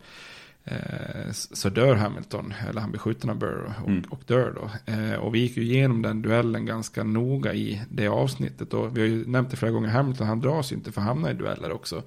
så 1.32 1.68
dör 1.68 1.94
Hamilton, 1.94 2.54
eller 2.68 2.80
han 2.80 2.90
blir 2.90 3.00
skjuten 3.00 3.30
av 3.30 3.38
Burr 3.38 3.74
och, 3.82 3.88
mm. 3.88 4.04
och 4.10 4.20
dör 4.26 4.54
då. 4.54 4.92
Eh, 4.92 5.14
och 5.14 5.34
vi 5.34 5.38
gick 5.38 5.56
ju 5.56 5.62
igenom 5.62 6.02
den 6.02 6.22
duellen 6.22 6.66
ganska 6.66 7.04
noga 7.04 7.54
i 7.54 7.82
det 7.90 8.08
avsnittet. 8.08 8.74
Och 8.74 8.96
vi 8.96 9.00
har 9.00 9.08
ju 9.08 9.26
nämnt 9.26 9.50
det 9.50 9.56
flera 9.56 9.72
gånger, 9.72 9.88
Hamilton 9.88 10.26
han 10.26 10.40
dras 10.40 10.72
ju 10.72 10.76
inte 10.76 10.92
för 10.92 11.00
att 11.00 11.06
hamna 11.06 11.30
i 11.30 11.34
dueller 11.34 11.72
också. 11.72 12.02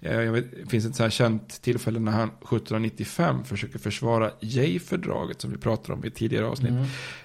Eh, 0.00 0.20
jag 0.20 0.32
vet, 0.32 0.50
det 0.50 0.70
finns 0.70 0.86
ett 0.86 0.96
så 0.96 1.02
här 1.02 1.10
känt 1.10 1.62
tillfälle 1.62 2.00
när 2.00 2.12
han 2.12 2.28
1795 2.28 3.44
försöker 3.44 3.78
försvara 3.78 4.30
Jay-fördraget 4.40 5.40
som 5.40 5.50
vi 5.50 5.56
pratade 5.56 5.92
om 5.92 6.04
i 6.04 6.10
tidigare 6.10 6.46
avsnitt. 6.46 6.72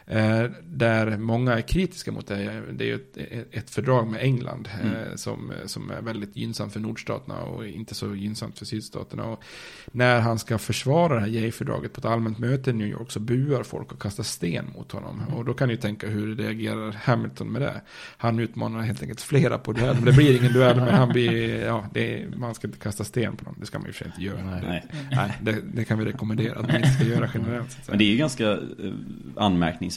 Mm. 0.07 0.45
Eh, 0.45 0.52
där 0.64 1.18
många 1.18 1.53
är 1.53 1.61
kritiska 1.61 2.11
mot 2.11 2.27
det. 2.27 2.64
Det 2.72 2.84
är 2.84 2.88
ju 2.88 2.95
ett, 2.95 3.18
ett 3.52 3.69
fördrag 3.69 4.07
med 4.07 4.22
England 4.22 4.69
mm. 4.82 4.95
eh, 4.95 5.15
som, 5.15 5.52
som 5.65 5.91
är 5.91 6.02
väldigt 6.02 6.36
gynnsamt 6.36 6.73
för 6.73 6.80
nordstaterna 6.80 7.41
och 7.41 7.68
inte 7.68 7.95
så 7.95 8.15
gynnsamt 8.15 8.60
för 8.60 8.65
sydstaterna. 8.65 9.26
Och 9.26 9.44
när 9.91 10.19
han 10.19 10.40
ska 10.40 10.57
försvara 10.57 11.14
det 11.14 11.19
här 11.19 11.27
Jay-fördraget 11.27 11.94
på 11.94 11.99
ett 11.99 12.06
allmänt 12.06 12.40
möte 12.40 12.69
i 12.69 12.73
New 12.73 12.88
York 12.88 13.11
så 13.11 13.19
buar 13.19 13.64
folk 13.64 13.91
och 13.91 14.02
kastar 14.02 14.23
sten 14.23 14.65
mot 14.76 14.91
honom. 14.91 15.22
Mm. 15.22 15.34
Och 15.34 15.45
då 15.45 15.53
kan 15.53 15.68
ni 15.68 15.77
tänka 15.77 16.07
hur 16.07 16.36
reagerar 16.36 16.91
Hamilton 16.91 17.52
med 17.52 17.61
det. 17.61 17.82
Han 18.18 18.40
utmanar 18.40 18.82
helt 18.82 19.02
enkelt 19.02 19.22
flera 19.22 19.57
på 19.57 19.72
duell. 19.72 20.06
Det 20.06 20.11
blir 20.11 20.40
ingen 20.40 20.53
duell 20.53 20.76
men 20.76 20.94
han 20.94 21.10
blir, 21.10 21.64
ja, 21.64 21.86
är, 21.94 22.27
man 22.38 22.56
ska 22.56 22.68
inte 22.68 22.80
kasta 22.80 23.03
sten 23.03 23.36
på 23.36 23.45
dem. 23.45 23.56
Det 23.60 23.65
ska 23.65 23.80
man 23.80 23.88
ju 23.88 23.94
för 23.94 24.06
inte 24.06 24.22
göra. 24.22 24.44
Nej, 24.44 24.61
det, 24.61 25.15
nej. 25.15 25.38
det, 25.41 25.61
det, 25.73 25.86
kan 25.86 25.99
vi 25.99 26.06
rekommendera 26.06 26.60
att 26.60 26.68
man 26.68 26.76
inte 26.76 26.90
ska 26.90 27.03
göra 27.03 27.30
generellt. 27.34 27.77
Men 27.88 27.98
det 27.98 28.03
är 28.03 28.11
ju 28.11 28.18
ganska 28.18 28.52
eh, 28.52 28.60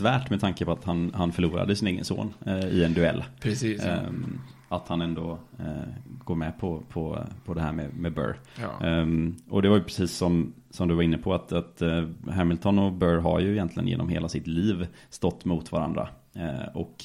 anmärkningsvärt 0.00 0.30
med 0.30 0.40
tanke 0.40 0.64
på 0.64 0.72
att 0.72 0.84
han, 0.84 1.12
han 1.14 1.32
förlorade 1.32 1.76
sin 1.76 1.88
egen 1.88 2.04
son 2.04 2.34
eh, 2.46 2.68
i 2.68 2.84
en 2.84 2.94
duell. 2.94 3.24
Precis. 3.40 3.84
Um, 3.84 4.40
att 4.70 4.88
han 4.88 5.00
ändå 5.00 5.38
eh, 5.58 5.88
går 6.24 6.34
med 6.34 6.58
på, 6.60 6.82
på, 6.88 7.18
på 7.44 7.54
det 7.54 7.60
här 7.60 7.72
med, 7.72 7.94
med 7.94 8.12
Burr. 8.12 8.36
Ja. 8.60 8.86
Um, 8.86 9.36
och 9.50 9.62
det 9.62 9.68
var 9.68 9.76
ju 9.76 9.82
precis 9.82 10.12
som, 10.12 10.52
som 10.70 10.88
du 10.88 10.94
var 10.94 11.02
inne 11.02 11.18
på 11.18 11.34
att, 11.34 11.52
att 11.52 11.82
uh, 11.82 12.08
Hamilton 12.30 12.78
och 12.78 12.92
Burr 12.92 13.20
har 13.20 13.40
ju 13.40 13.52
egentligen 13.52 13.88
genom 13.88 14.08
hela 14.08 14.28
sitt 14.28 14.46
liv 14.46 14.86
stått 15.10 15.44
mot 15.44 15.72
varandra. 15.72 16.08
Uh, 16.36 16.76
och 16.76 17.04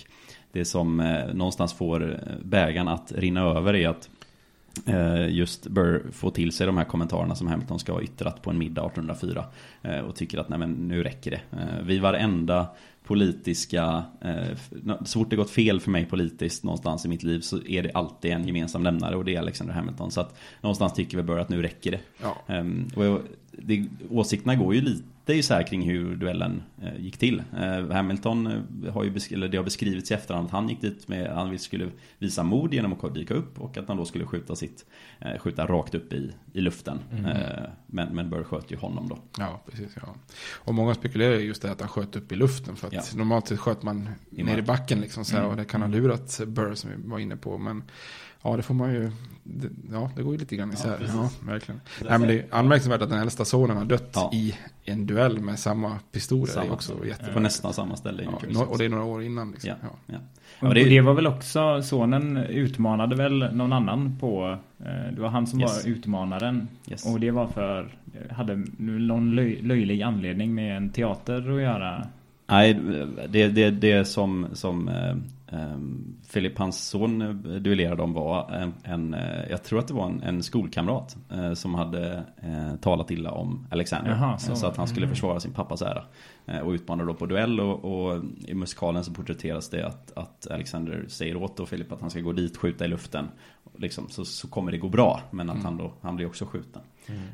det 0.51 0.65
som 0.65 0.97
någonstans 1.33 1.73
får 1.73 2.19
bägaren 2.43 2.87
att 2.87 3.11
rinna 3.11 3.41
över 3.41 3.73
är 3.73 3.89
att 3.89 4.09
Eh, 4.09 4.12
just 5.29 5.67
bör 5.67 6.03
få 6.11 6.29
till 6.29 6.51
sig 6.51 6.67
de 6.67 6.77
här 6.77 6.83
kommentarerna 6.83 7.35
som 7.35 7.47
Hamilton 7.47 7.79
ska 7.79 7.93
ha 7.93 8.01
yttrat 8.01 8.41
på 8.41 8.49
en 8.49 8.57
middag 8.57 8.81
1804 8.81 9.45
eh, 9.81 9.99
och 9.99 10.15
tycker 10.15 10.37
att 10.37 10.49
nej 10.49 10.59
men 10.59 10.71
nu 10.71 11.03
räcker 11.03 11.31
det. 11.31 11.41
Eh, 11.51 11.85
vid 11.85 12.01
varenda 12.01 12.67
politiska, 13.03 14.03
så 15.05 15.19
fort 15.19 15.29
det 15.29 15.35
gått 15.35 15.49
fel 15.49 15.79
för 15.79 15.91
mig 15.91 16.05
politiskt 16.05 16.63
någonstans 16.63 17.05
i 17.05 17.07
mitt 17.07 17.23
liv 17.23 17.39
så 17.39 17.65
är 17.65 17.83
det 17.83 17.91
alltid 17.93 18.31
en 18.31 18.47
gemensam 18.47 18.83
nämnare 18.83 19.15
och 19.15 19.25
det 19.25 19.35
är 19.35 19.39
Alexander 19.39 19.73
Hamilton. 19.73 20.11
Så 20.11 20.21
att 20.21 20.35
någonstans 20.61 20.93
tycker 20.93 21.17
vi 21.17 21.23
bör 21.23 21.39
att 21.39 21.49
nu 21.49 21.61
räcker 21.61 21.91
det. 21.91 21.99
Ja. 22.21 22.53
Ehm, 22.53 22.87
och 22.95 23.21
det, 23.51 23.87
åsikterna 24.09 24.55
går 24.55 24.75
ju 24.75 24.81
lite 24.81 25.03
det 25.25 25.33
är 25.33 25.35
ju 25.35 25.43
så 25.43 25.53
här 25.53 25.63
kring 25.63 25.81
hur 25.81 26.15
duellen 26.15 26.63
eh, 26.81 26.99
gick 26.99 27.17
till. 27.17 27.43
Eh, 27.57 27.91
Hamilton 27.91 28.47
eh, 28.47 28.93
har 28.93 29.03
ju 29.03 29.19
eller 29.31 29.47
det 29.47 29.57
har 29.57 29.63
beskrivits 29.63 30.11
i 30.11 30.13
efterhand 30.13 30.45
att 30.45 30.51
han 30.51 30.69
gick 30.69 30.81
dit 30.81 31.07
med 31.07 31.27
att 31.27 31.35
han 31.35 31.59
skulle 31.59 31.89
visa 32.17 32.43
mod 32.43 32.73
genom 32.73 32.93
att 32.93 33.13
dyka 33.13 33.33
upp 33.33 33.61
och 33.61 33.77
att 33.77 33.87
han 33.87 33.97
då 33.97 34.05
skulle 34.05 34.25
skjuta 34.25 34.55
sitt 34.55 34.85
skjuta 35.39 35.65
rakt 35.65 35.95
upp 35.95 36.13
i, 36.13 36.31
i 36.53 36.61
luften. 36.61 36.99
Mm. 37.11 37.37
men, 37.87 38.15
men 38.15 38.29
Burr 38.29 38.43
sköt 38.43 38.71
ju 38.71 38.77
honom 38.77 39.09
då. 39.09 39.17
Ja, 39.37 39.63
precis. 39.69 39.97
Ja. 40.01 40.15
Och 40.53 40.73
många 40.73 40.93
spekulerar 40.93 41.33
just 41.33 41.61
det 41.61 41.71
att 41.71 41.79
han 41.79 41.89
sköt 41.89 42.15
upp 42.15 42.31
i 42.31 42.35
luften 42.35 42.75
för 42.75 42.87
att 42.87 42.93
ja. 42.93 43.01
normalt 43.15 43.47
sett 43.47 43.59
sköt 43.59 43.83
man 43.83 44.09
I 44.29 44.43
ner 44.43 44.57
i 44.57 44.61
backen 44.61 45.01
liksom 45.01 45.25
så 45.25 45.35
här, 45.35 45.39
mm. 45.39 45.51
och 45.51 45.57
det 45.57 45.65
kan 45.65 45.81
ha 45.81 45.87
lurat 45.87 46.41
Burr 46.47 46.73
som 46.73 46.89
vi 46.89 47.09
var 47.09 47.19
inne 47.19 47.35
på. 47.35 47.57
Men 47.57 47.83
Ja, 48.43 48.57
det 48.57 48.63
får 48.63 48.73
man 48.73 48.93
ju. 48.93 49.11
Det, 49.43 49.69
ja, 49.91 50.11
det 50.15 50.23
går 50.23 50.33
ju 50.33 50.39
lite 50.39 50.55
grann 50.55 50.73
isär. 50.73 50.97
Ja, 51.07 51.13
ja 51.13 51.29
verkligen. 51.51 51.81
Nej, 52.09 52.19
men 52.19 52.27
det 52.27 52.33
är 52.33 52.45
anmärkningsvärt 52.51 53.01
att 53.01 53.09
den 53.09 53.19
äldsta 53.19 53.45
sonen 53.45 53.77
har 53.77 53.85
dött 53.85 54.11
ja. 54.13 54.29
i 54.33 54.55
en 54.85 55.05
duell 55.05 55.39
med 55.39 55.59
samma 55.59 55.99
pistoler. 56.11 56.45
Samma, 56.45 56.65
är 56.65 56.71
också 56.71 57.05
jättebra. 57.05 57.33
På 57.33 57.39
nästan 57.39 57.73
samma 57.73 57.95
ställe. 57.95 58.27
Ja, 58.49 58.65
och 58.65 58.77
det 58.77 58.85
är 58.85 58.89
några 58.89 59.03
år 59.03 59.23
innan. 59.23 59.51
Liksom. 59.51 59.69
Ja, 59.81 59.89
ja. 60.05 60.17
Och 60.67 60.73
det, 60.73 60.83
det, 60.83 61.01
var 61.01 61.13
väl 61.13 61.27
också, 61.27 61.81
sonen 61.81 62.37
utmanade 62.37 63.15
väl 63.15 63.55
någon 63.55 63.73
annan 63.73 64.17
på, 64.19 64.57
eh, 64.79 65.13
det 65.13 65.21
var 65.21 65.29
han 65.29 65.47
som 65.47 65.61
yes. 65.61 65.85
var 65.85 65.91
utmanaren. 65.91 66.67
Yes. 66.89 67.05
Och 67.05 67.19
det 67.19 67.31
var 67.31 67.47
för, 67.47 67.87
hade 68.29 68.63
någon 68.77 69.35
löj, 69.35 69.61
löjlig 69.61 70.01
anledning 70.01 70.55
med 70.55 70.77
en 70.77 70.89
teater 70.89 71.55
att 71.55 71.61
göra. 71.61 72.07
Nej, 72.47 72.79
det, 73.29 73.47
det, 73.47 73.69
det 73.69 74.05
som, 74.05 74.47
som 74.53 74.87
eh, 74.87 75.15
Filip, 76.27 76.51
ehm, 76.51 76.61
hans 76.61 76.89
son 76.89 77.21
eh, 77.21 77.29
duellerade 77.55 78.03
om 78.03 78.13
var 78.13 78.51
en, 78.51 78.73
en, 78.83 79.13
eh, 79.13 79.49
jag 79.49 79.63
tror 79.63 79.79
att 79.79 79.87
det 79.87 79.93
var 79.93 80.05
en, 80.05 80.23
en 80.23 80.43
skolkamrat 80.43 81.17
eh, 81.31 81.53
som 81.53 81.75
hade 81.75 82.23
talat 82.81 83.11
illa 83.11 83.31
om 83.31 83.67
Alexander. 83.71 84.11
Jaha, 84.11 84.37
så. 84.37 84.55
så. 84.55 84.67
att 84.67 84.77
han 84.77 84.87
skulle 84.87 85.05
mm. 85.05 85.15
försvara 85.15 85.39
sin 85.39 85.53
pappas 85.53 85.81
ära. 85.81 86.03
och 86.63 86.71
utmanade 86.71 87.09
då 87.09 87.13
på 87.13 87.25
duell 87.25 87.59
och, 87.59 87.85
och, 87.85 88.23
i 88.47 88.53
musikalen 88.53 89.03
så 89.03 89.13
porträtteras 89.13 89.69
det 89.69 89.87
att, 89.87 90.17
att 90.17 90.47
Alexander 90.51 91.05
säger 91.07 91.35
åt 91.35 91.57
då 91.57 91.65
Filip 91.65 91.91
att 91.91 92.01
han 92.01 92.09
ska 92.09 92.19
gå 92.19 92.31
dit, 92.31 92.57
skjuta 92.57 92.85
i 92.85 92.87
luften. 92.87 93.25
Liksom, 93.77 94.09
så, 94.09 94.25
så 94.25 94.47
kommer 94.47 94.71
det 94.71 94.77
gå 94.77 94.89
bra, 94.89 95.21
men 95.31 95.49
att 95.49 95.55
mm. 95.55 95.65
han 95.65 95.77
då, 95.77 95.93
han 96.01 96.15
blir 96.15 96.27
också 96.27 96.45
skjuten. 96.45 96.81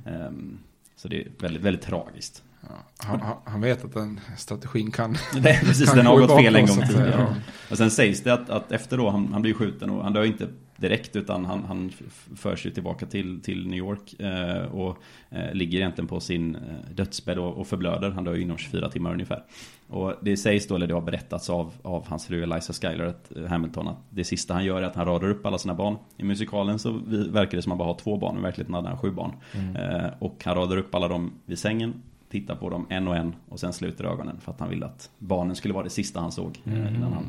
Mm. 0.05 0.57
Så 1.01 1.07
det 1.07 1.21
är 1.21 1.27
väldigt, 1.39 1.63
väldigt 1.63 1.85
tragiskt. 1.85 2.43
Ja, 2.61 3.07
han, 3.07 3.21
han, 3.45 3.61
vet 3.61 3.85
att 3.85 3.93
den 3.93 4.19
strategin 4.37 4.91
kan 4.91 5.11
Nej, 5.33 5.59
precis, 5.63 5.87
kan 5.87 5.97
den 5.97 6.05
har 6.05 6.19
gått 6.19 6.41
fel 6.41 6.55
en 6.55 6.65
gång 6.65 6.87
tidigare. 6.87 7.15
Ja. 7.17 7.35
Och 7.71 7.77
sen 7.77 7.91
sägs 7.91 8.23
det 8.23 8.33
att, 8.33 8.49
att 8.49 8.71
efter 8.71 8.97
då, 8.97 9.09
han, 9.09 9.33
han 9.33 9.41
blir 9.41 9.53
skjuten 9.53 9.89
och 9.89 10.03
han 10.03 10.13
dör 10.13 10.23
inte 10.23 10.47
direkt 10.79 11.15
utan 11.15 11.45
han, 11.45 11.63
han 11.63 11.91
förs 12.35 12.65
ju 12.65 12.69
tillbaka 12.69 13.05
till, 13.05 13.41
till 13.41 13.67
New 13.67 13.77
York 13.77 14.19
eh, 14.19 14.63
och 14.63 14.97
eh, 15.29 15.53
ligger 15.53 15.79
egentligen 15.79 16.07
på 16.07 16.19
sin 16.19 16.55
eh, 16.55 16.61
dödsbädd 16.95 17.39
och, 17.39 17.57
och 17.57 17.67
förblöder. 17.67 18.09
Han 18.09 18.23
dör 18.23 18.35
ju 18.35 18.41
inom 18.41 18.57
24 18.57 18.89
timmar 18.89 19.13
ungefär. 19.13 19.43
Och 19.87 20.13
det 20.21 20.37
sägs 20.37 20.67
då, 20.67 20.75
eller 20.75 20.87
det 20.87 20.93
har 20.93 21.01
berättats 21.01 21.49
av, 21.49 21.73
av 21.81 22.07
hans 22.07 22.25
fru 22.25 22.43
Eliza 22.43 22.73
Schuyler, 22.73 23.05
att 23.05 23.35
eh, 23.35 23.45
Hamilton, 23.45 23.87
att 23.87 23.97
det 24.09 24.23
sista 24.23 24.53
han 24.53 24.65
gör 24.65 24.81
är 24.81 24.85
att 24.85 24.95
han 24.95 25.05
radar 25.05 25.29
upp 25.29 25.45
alla 25.45 25.57
sina 25.57 25.75
barn. 25.75 25.97
I 26.17 26.23
musikalen 26.23 26.79
så 26.79 26.91
verkar 27.29 27.57
det 27.57 27.61
som 27.61 27.71
att 27.71 27.73
han 27.73 27.77
bara 27.77 27.93
har 27.93 27.99
två 27.99 28.17
barn, 28.17 28.37
i 28.37 28.41
verkligheten 28.41 28.73
hade 28.73 28.87
han 28.89 28.97
sju 28.97 29.11
barn. 29.11 29.31
Mm. 29.53 29.75
Eh, 29.75 30.09
och 30.19 30.41
han 30.45 30.55
radar 30.55 30.77
upp 30.77 30.95
alla 30.95 31.07
dem 31.07 31.31
vid 31.45 31.59
sängen 31.59 31.93
titta 32.29 32.55
på 32.55 32.69
dem 32.69 32.85
en 32.89 33.07
och 33.07 33.15
en 33.15 33.35
och 33.49 33.59
sen 33.59 33.73
sluter 33.73 34.03
ögonen 34.03 34.39
för 34.39 34.51
att 34.51 34.59
han 34.59 34.69
ville 34.69 34.85
att 34.85 35.09
barnen 35.17 35.55
skulle 35.55 35.73
vara 35.73 35.83
det 35.83 35.89
sista 35.89 36.19
han 36.19 36.31
såg 36.31 36.61
eh, 36.65 36.73
mm. 36.73 36.95
innan 36.95 37.13
han 37.13 37.25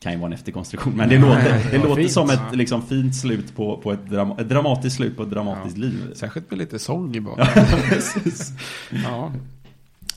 kan 0.00 0.12
ju 0.12 0.18
vara 0.18 0.26
en 0.26 0.32
efterkonstruktion 0.32 0.96
men 0.96 1.08
det 1.08 1.18
låter, 1.18 1.70
det 1.70 1.78
låter 1.78 2.08
som 2.08 2.30
ett 2.30 2.40
liksom, 2.52 2.82
fint 2.82 3.16
slut 3.16 3.56
på, 3.56 3.76
på 3.76 3.92
ett, 3.92 4.06
dram 4.06 4.30
ett 4.30 4.48
dramatiskt 4.48 4.96
slut 4.96 5.16
på 5.16 5.22
ett 5.22 5.30
dramatiskt 5.30 5.76
ja. 5.76 5.84
liv. 5.84 6.12
Särskilt 6.14 6.50
med 6.50 6.58
lite 6.58 6.78
sång 6.78 7.16
i 7.16 7.20
bakgrunden. 7.20 8.00
ja. 8.90 9.32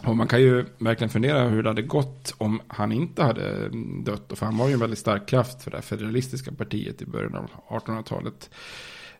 Och 0.05 0.17
man 0.17 0.27
kan 0.27 0.41
ju 0.41 0.65
verkligen 0.77 1.09
fundera 1.09 1.47
hur 1.47 1.63
det 1.63 1.69
hade 1.69 1.81
gått 1.81 2.35
om 2.37 2.61
han 2.67 2.91
inte 2.91 3.23
hade 3.23 3.69
dött. 4.03 4.31
För 4.35 4.45
han 4.45 4.57
var 4.57 4.67
ju 4.67 4.73
en 4.73 4.79
väldigt 4.79 4.99
stark 4.99 5.27
kraft 5.27 5.63
för 5.63 5.71
det 5.71 5.81
federalistiska 5.81 6.51
partiet 6.51 7.01
i 7.01 7.05
början 7.05 7.35
av 7.35 7.49
1800-talet. 7.79 8.49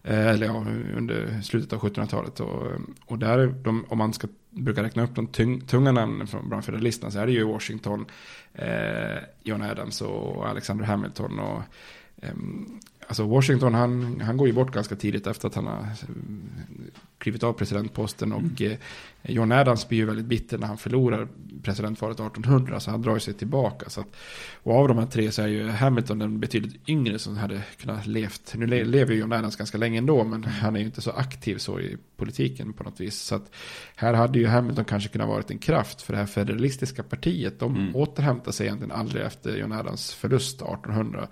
Eh, 0.04 0.28
eller 0.28 0.46
ja, 0.46 0.66
under 0.98 1.42
slutet 1.42 1.74
av 1.74 1.80
1700-talet. 1.80 2.40
Och, 2.40 2.64
och 3.06 3.18
där, 3.18 3.48
de, 3.48 3.86
om 3.90 3.98
man 3.98 4.14
ska 4.14 4.28
brukar 4.54 4.84
räkna 4.84 5.04
upp 5.04 5.16
de 5.16 5.28
tung, 5.28 5.62
tunga 5.62 5.92
namnen 5.92 6.28
från 6.28 6.50
bland 6.50 6.66
federalisterna 6.66 7.12
så 7.12 7.20
är 7.20 7.26
det 7.26 7.32
ju 7.32 7.44
Washington, 7.44 8.06
eh, 8.54 9.18
John 9.44 9.62
Adams 9.62 10.02
och 10.02 10.48
Alexander 10.48 10.86
Hamilton. 10.86 11.40
Och, 11.40 11.62
eh, 12.16 12.34
alltså 13.08 13.24
Washington 13.24 13.74
han, 13.74 14.22
han 14.22 14.38
går 14.38 14.48
ju 14.48 14.54
bort 14.54 14.74
ganska 14.74 14.96
tidigt 14.96 15.28
efter 15.28 15.48
att 15.48 15.56
han 15.56 15.68
har 15.68 15.88
klivit 17.24 17.44
av 17.44 17.54
presidentposten. 17.54 18.34
Och 18.34 18.62
mm. 18.62 18.72
Eh, 18.72 18.78
John 19.32 19.52
Adams 19.52 19.88
blir 19.88 20.00
ju 20.00 20.06
väldigt 20.06 20.26
bitter 20.26 20.58
när 20.58 20.68
han 20.68 20.78
förlorar 20.78 21.28
presidentvalet 21.64 22.20
1800. 22.20 22.80
Så 22.80 22.92
han 22.92 23.02
drar 23.02 23.20
sig 23.20 23.34
tillbaka. 23.34 23.90
Så 23.90 24.02
att, 24.02 24.08
och 24.64 24.76
av 24.76 24.88
de 24.88 24.98
här 24.98 25.06
tre 25.06 25.32
så 25.32 25.42
är 25.42 25.48
ju 25.48 25.70
Hamilton 25.70 26.20
den 26.20 26.40
betydligt 26.40 26.90
yngre 26.90 27.20
som 27.20 27.38
hade 27.38 27.62
kunnat 27.82 28.08
levt. 28.08 28.54
Nu 28.56 28.68
lever 28.68 29.14
ju 29.14 29.20
John 29.20 29.34
Adams 29.34 29.56
ganska 29.56 29.78
länge 29.78 29.98
ändå. 29.98 30.24
Men 30.24 30.44
han 30.44 30.76
är 30.76 30.80
ju 30.80 30.86
inte 30.86 31.02
så 31.02 31.12
aktiv 31.12 31.58
så 31.58 31.80
i 31.80 31.98
politiken 32.18 32.74
på 32.74 32.84
något 32.84 33.00
vis. 33.00 33.22
Så 33.22 33.36
att 33.36 33.52
här 33.96 34.14
hade 34.14 34.40
ju 34.40 34.48
Hamilton 34.48 34.86
kanske 34.86 35.10
kunnat 35.10 35.28
varit 35.28 35.52
en 35.52 35.60
kraft. 35.60 36.02
För 36.02 36.14
det 36.14 36.20
här 36.20 36.26
federalistiska 36.26 37.04
partiet. 37.04 37.60
De 37.60 37.76
mm. 37.76 37.96
återhämtar 37.96 38.52
sig 38.52 38.66
egentligen 38.66 38.92
aldrig 38.92 39.26
efter 39.26 39.58
John 39.58 39.72
Adams 39.72 40.14
förlust 40.14 40.62
1800. 40.62 41.28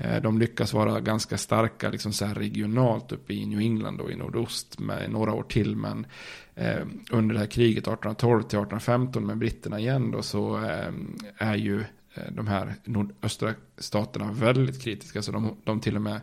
Eh, 0.00 0.22
de 0.22 0.38
lyckas 0.38 0.72
vara 0.72 1.00
ganska 1.00 1.38
starka 1.38 1.90
liksom 1.90 2.12
så 2.12 2.24
här 2.24 2.34
regionalt 2.34 3.12
uppe 3.12 3.34
i 3.34 3.46
New 3.46 3.60
England 3.60 4.00
och 4.00 4.10
i 4.10 4.16
nordost 4.16 4.78
med 4.78 5.10
några 5.10 5.32
år 5.32 5.42
till. 5.42 5.76
Men 5.76 6.06
eh, 6.54 6.86
under 7.10 7.34
det 7.34 7.40
här 7.40 7.46
kriget 7.46 7.82
1812 7.82 8.40
till 8.40 8.58
1815 8.58 9.26
med 9.26 9.38
britterna 9.38 9.78
igen 9.78 10.10
då 10.10 10.22
så 10.22 10.64
eh, 10.64 10.92
är 11.38 11.56
ju 11.56 11.80
eh, 12.14 12.32
de 12.32 12.46
här 12.46 12.74
nordöstra 12.84 13.54
staterna 13.78 14.32
väldigt 14.32 14.82
kritiska. 14.82 15.22
Så 15.22 15.32
de, 15.32 15.56
de 15.64 15.80
till 15.80 15.96
och 15.96 16.02
med 16.02 16.20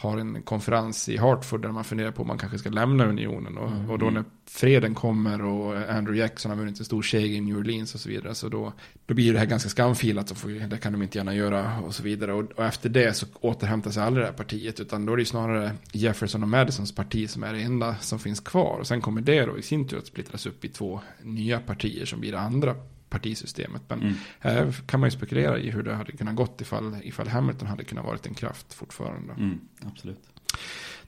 har 0.00 0.18
en 0.18 0.42
konferens 0.42 1.08
i 1.08 1.16
Hartford 1.16 1.62
där 1.62 1.72
man 1.72 1.84
funderar 1.84 2.10
på 2.10 2.22
om 2.22 2.28
man 2.28 2.38
kanske 2.38 2.58
ska 2.58 2.70
lämna 2.70 3.06
unionen. 3.06 3.58
Och, 3.58 3.70
mm. 3.70 3.90
och 3.90 3.98
då 3.98 4.10
när 4.10 4.24
freden 4.46 4.94
kommer 4.94 5.42
och 5.42 5.76
Andrew 5.76 6.18
Jackson 6.18 6.50
har 6.50 6.58
vunnit 6.58 6.78
en 6.78 6.84
stor 6.84 7.02
seger 7.02 7.36
i 7.36 7.40
New 7.40 7.56
Orleans 7.56 7.94
och 7.94 8.00
så 8.00 8.08
vidare. 8.08 8.34
Så 8.34 8.48
då, 8.48 8.72
då 9.06 9.14
blir 9.14 9.32
det 9.32 9.38
här 9.38 9.46
ganska 9.46 9.68
skamfilat, 9.68 10.28
så 10.28 10.48
det 10.48 10.78
kan 10.78 10.92
de 10.92 11.02
inte 11.02 11.18
gärna 11.18 11.34
göra 11.34 11.80
och 11.80 11.94
så 11.94 12.02
vidare. 12.02 12.32
Och, 12.32 12.52
och 12.52 12.64
efter 12.64 12.88
det 12.88 13.16
så 13.16 13.26
återhämtar 13.40 13.90
sig 13.90 14.02
aldrig 14.02 14.24
det 14.24 14.30
här 14.30 14.36
partiet, 14.36 14.80
utan 14.80 15.06
då 15.06 15.12
är 15.12 15.16
det 15.16 15.24
snarare 15.24 15.72
Jefferson 15.92 16.42
och 16.42 16.48
Madisons 16.48 16.94
parti 16.94 17.30
som 17.30 17.42
är 17.42 17.52
det 17.52 17.62
enda 17.62 17.96
som 17.96 18.18
finns 18.18 18.40
kvar. 18.40 18.78
Och 18.80 18.86
sen 18.86 19.00
kommer 19.00 19.20
det 19.20 19.46
då 19.46 19.58
i 19.58 19.62
sin 19.62 19.88
tur 19.88 19.98
att 19.98 20.06
splittras 20.06 20.46
upp 20.46 20.64
i 20.64 20.68
två 20.68 21.00
nya 21.22 21.60
partier 21.60 22.04
som 22.04 22.20
blir 22.20 22.32
det 22.32 22.40
andra 22.40 22.74
partisystemet. 23.10 23.82
Men 23.88 24.02
mm. 24.02 24.14
här 24.38 24.72
kan 24.86 25.00
man 25.00 25.06
ju 25.06 25.10
spekulera 25.10 25.58
i 25.58 25.70
hur 25.70 25.82
det 25.82 25.94
hade 25.94 26.12
kunnat 26.12 26.36
gått 26.36 26.60
ifall, 26.60 26.96
ifall 27.02 27.28
Hamilton 27.28 27.68
hade 27.68 27.84
kunnat 27.84 28.04
varit 28.04 28.26
en 28.26 28.34
kraft 28.34 28.74
fortfarande. 28.74 29.32
Mm, 29.32 29.60
absolut. 29.86 30.22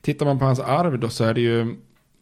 Tittar 0.01 0.27
man 0.27 0.39
på 0.39 0.45
hans 0.45 0.61
arv 0.61 0.99
då 0.99 1.09
så 1.09 1.25
är 1.25 1.35
det 1.35 1.41
ju 1.41 1.77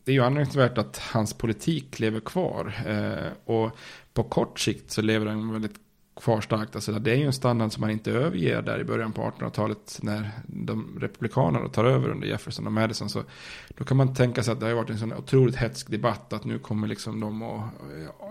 det 0.04 0.12
är 0.12 0.14
ju 0.14 0.24
anmärkningsvärt 0.24 0.78
att 0.78 0.98
hans 0.98 1.34
politik 1.34 1.98
lever 1.98 2.20
kvar. 2.20 2.74
Eh, 2.86 3.32
och 3.54 3.76
på 4.14 4.22
kort 4.22 4.60
sikt 4.60 4.90
så 4.90 5.02
lever 5.02 5.26
den 5.26 5.52
väldigt 5.52 5.76
kvar 6.20 6.40
starkt. 6.40 6.74
Alltså 6.74 6.92
det 6.92 7.10
är 7.10 7.16
ju 7.16 7.26
en 7.26 7.32
standard 7.32 7.72
som 7.72 7.80
man 7.80 7.90
inte 7.90 8.10
överger 8.12 8.62
där 8.62 8.80
i 8.80 8.84
början 8.84 9.12
på 9.12 9.22
1800-talet 9.22 9.98
när 10.02 10.30
de 10.46 10.98
republikanerna 11.00 11.68
tar 11.68 11.84
över 11.84 12.08
under 12.08 12.28
Jefferson 12.28 12.66
och 12.66 12.72
Madison. 12.72 13.08
Så 13.08 13.22
då 13.68 13.84
kan 13.84 13.96
man 13.96 14.14
tänka 14.14 14.42
sig 14.42 14.52
att 14.52 14.60
det 14.60 14.66
har 14.66 14.74
varit 14.74 14.90
en 14.90 14.98
sån 14.98 15.12
otroligt 15.12 15.56
hetsk 15.56 15.90
debatt 15.90 16.32
att 16.32 16.44
nu 16.44 16.58
kommer 16.58 16.88
liksom 16.88 17.20
de 17.20 17.42
att 17.42 17.70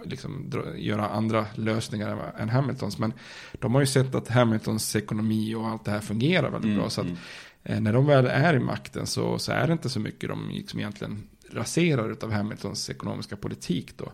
liksom 0.06 0.52
göra 0.76 1.10
andra 1.10 1.45
lösningar 1.56 2.34
än 2.38 2.49
Hamiltons. 2.49 2.98
Men 2.98 3.14
de 3.53 3.74
har 3.74 3.82
ju 3.82 3.88
sett 3.88 4.16
att 4.16 4.28
Hamiltons 4.28 4.95
ekonomi 4.95 5.56
och 5.56 5.68
allt 5.68 5.86
det 5.86 5.91
här 5.91 5.99
fungerar 5.99 6.49
väldigt 6.49 6.70
mm, 6.70 6.78
bra. 6.78 6.90
Så 6.90 7.02
att 7.02 7.07
mm. 7.07 7.18
Eh, 7.64 7.82
när 7.82 7.94
de 7.94 8.06
väl 8.06 8.26
är 8.26 8.53
i 8.53 8.60
makten 8.60 9.07
så, 9.07 9.40
så 9.40 9.52
är 9.52 9.68
det 9.68 9.74
inte 9.74 9.90
så 9.90 9.99
mycket 9.99 10.30
de 10.30 10.49
liksom 10.49 10.80
egentligen 10.80 11.28
raserar 11.52 12.16
av 12.22 12.32
Hamiltons 12.32 12.90
ekonomiska 12.90 13.36
politik 13.36 13.98
då. 13.98 14.11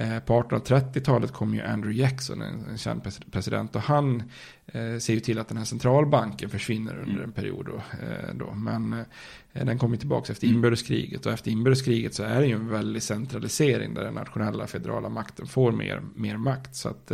Eh, 0.00 0.18
på 0.18 0.42
1830-talet 0.42 1.32
kom 1.32 1.54
ju 1.54 1.62
Andrew 1.62 2.02
Jackson, 2.02 2.42
en, 2.42 2.64
en 2.70 2.78
känd 2.78 3.02
president, 3.30 3.76
och 3.76 3.82
han 3.82 4.22
eh, 4.66 4.98
ser 4.98 5.14
ju 5.14 5.20
till 5.20 5.38
att 5.38 5.48
den 5.48 5.58
här 5.58 5.64
centralbanken 5.64 6.50
försvinner 6.50 6.98
under 6.98 7.12
mm. 7.12 7.24
en 7.24 7.32
period. 7.32 7.66
Då, 7.66 7.76
eh, 7.76 8.34
då. 8.34 8.54
Men 8.54 8.92
eh, 8.92 9.64
den 9.64 9.78
kommer 9.78 9.96
tillbaka 9.96 10.32
efter 10.32 10.46
inbördeskriget, 10.46 11.26
och 11.26 11.32
efter 11.32 11.50
inbördeskriget 11.50 12.14
så 12.14 12.22
är 12.22 12.40
det 12.40 12.46
ju 12.46 12.54
en 12.54 12.68
väldig 12.68 13.02
centralisering 13.02 13.94
där 13.94 14.04
den 14.04 14.14
nationella 14.14 14.66
federala 14.66 15.08
makten 15.08 15.46
får 15.46 15.72
mer, 15.72 16.02
mer 16.14 16.36
makt. 16.36 16.76
Så 16.76 16.88
att 16.88 17.12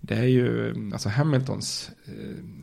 det 0.00 0.14
är 0.14 0.24
ju, 0.24 0.74
alltså 0.92 1.08
Hamiltons 1.08 1.90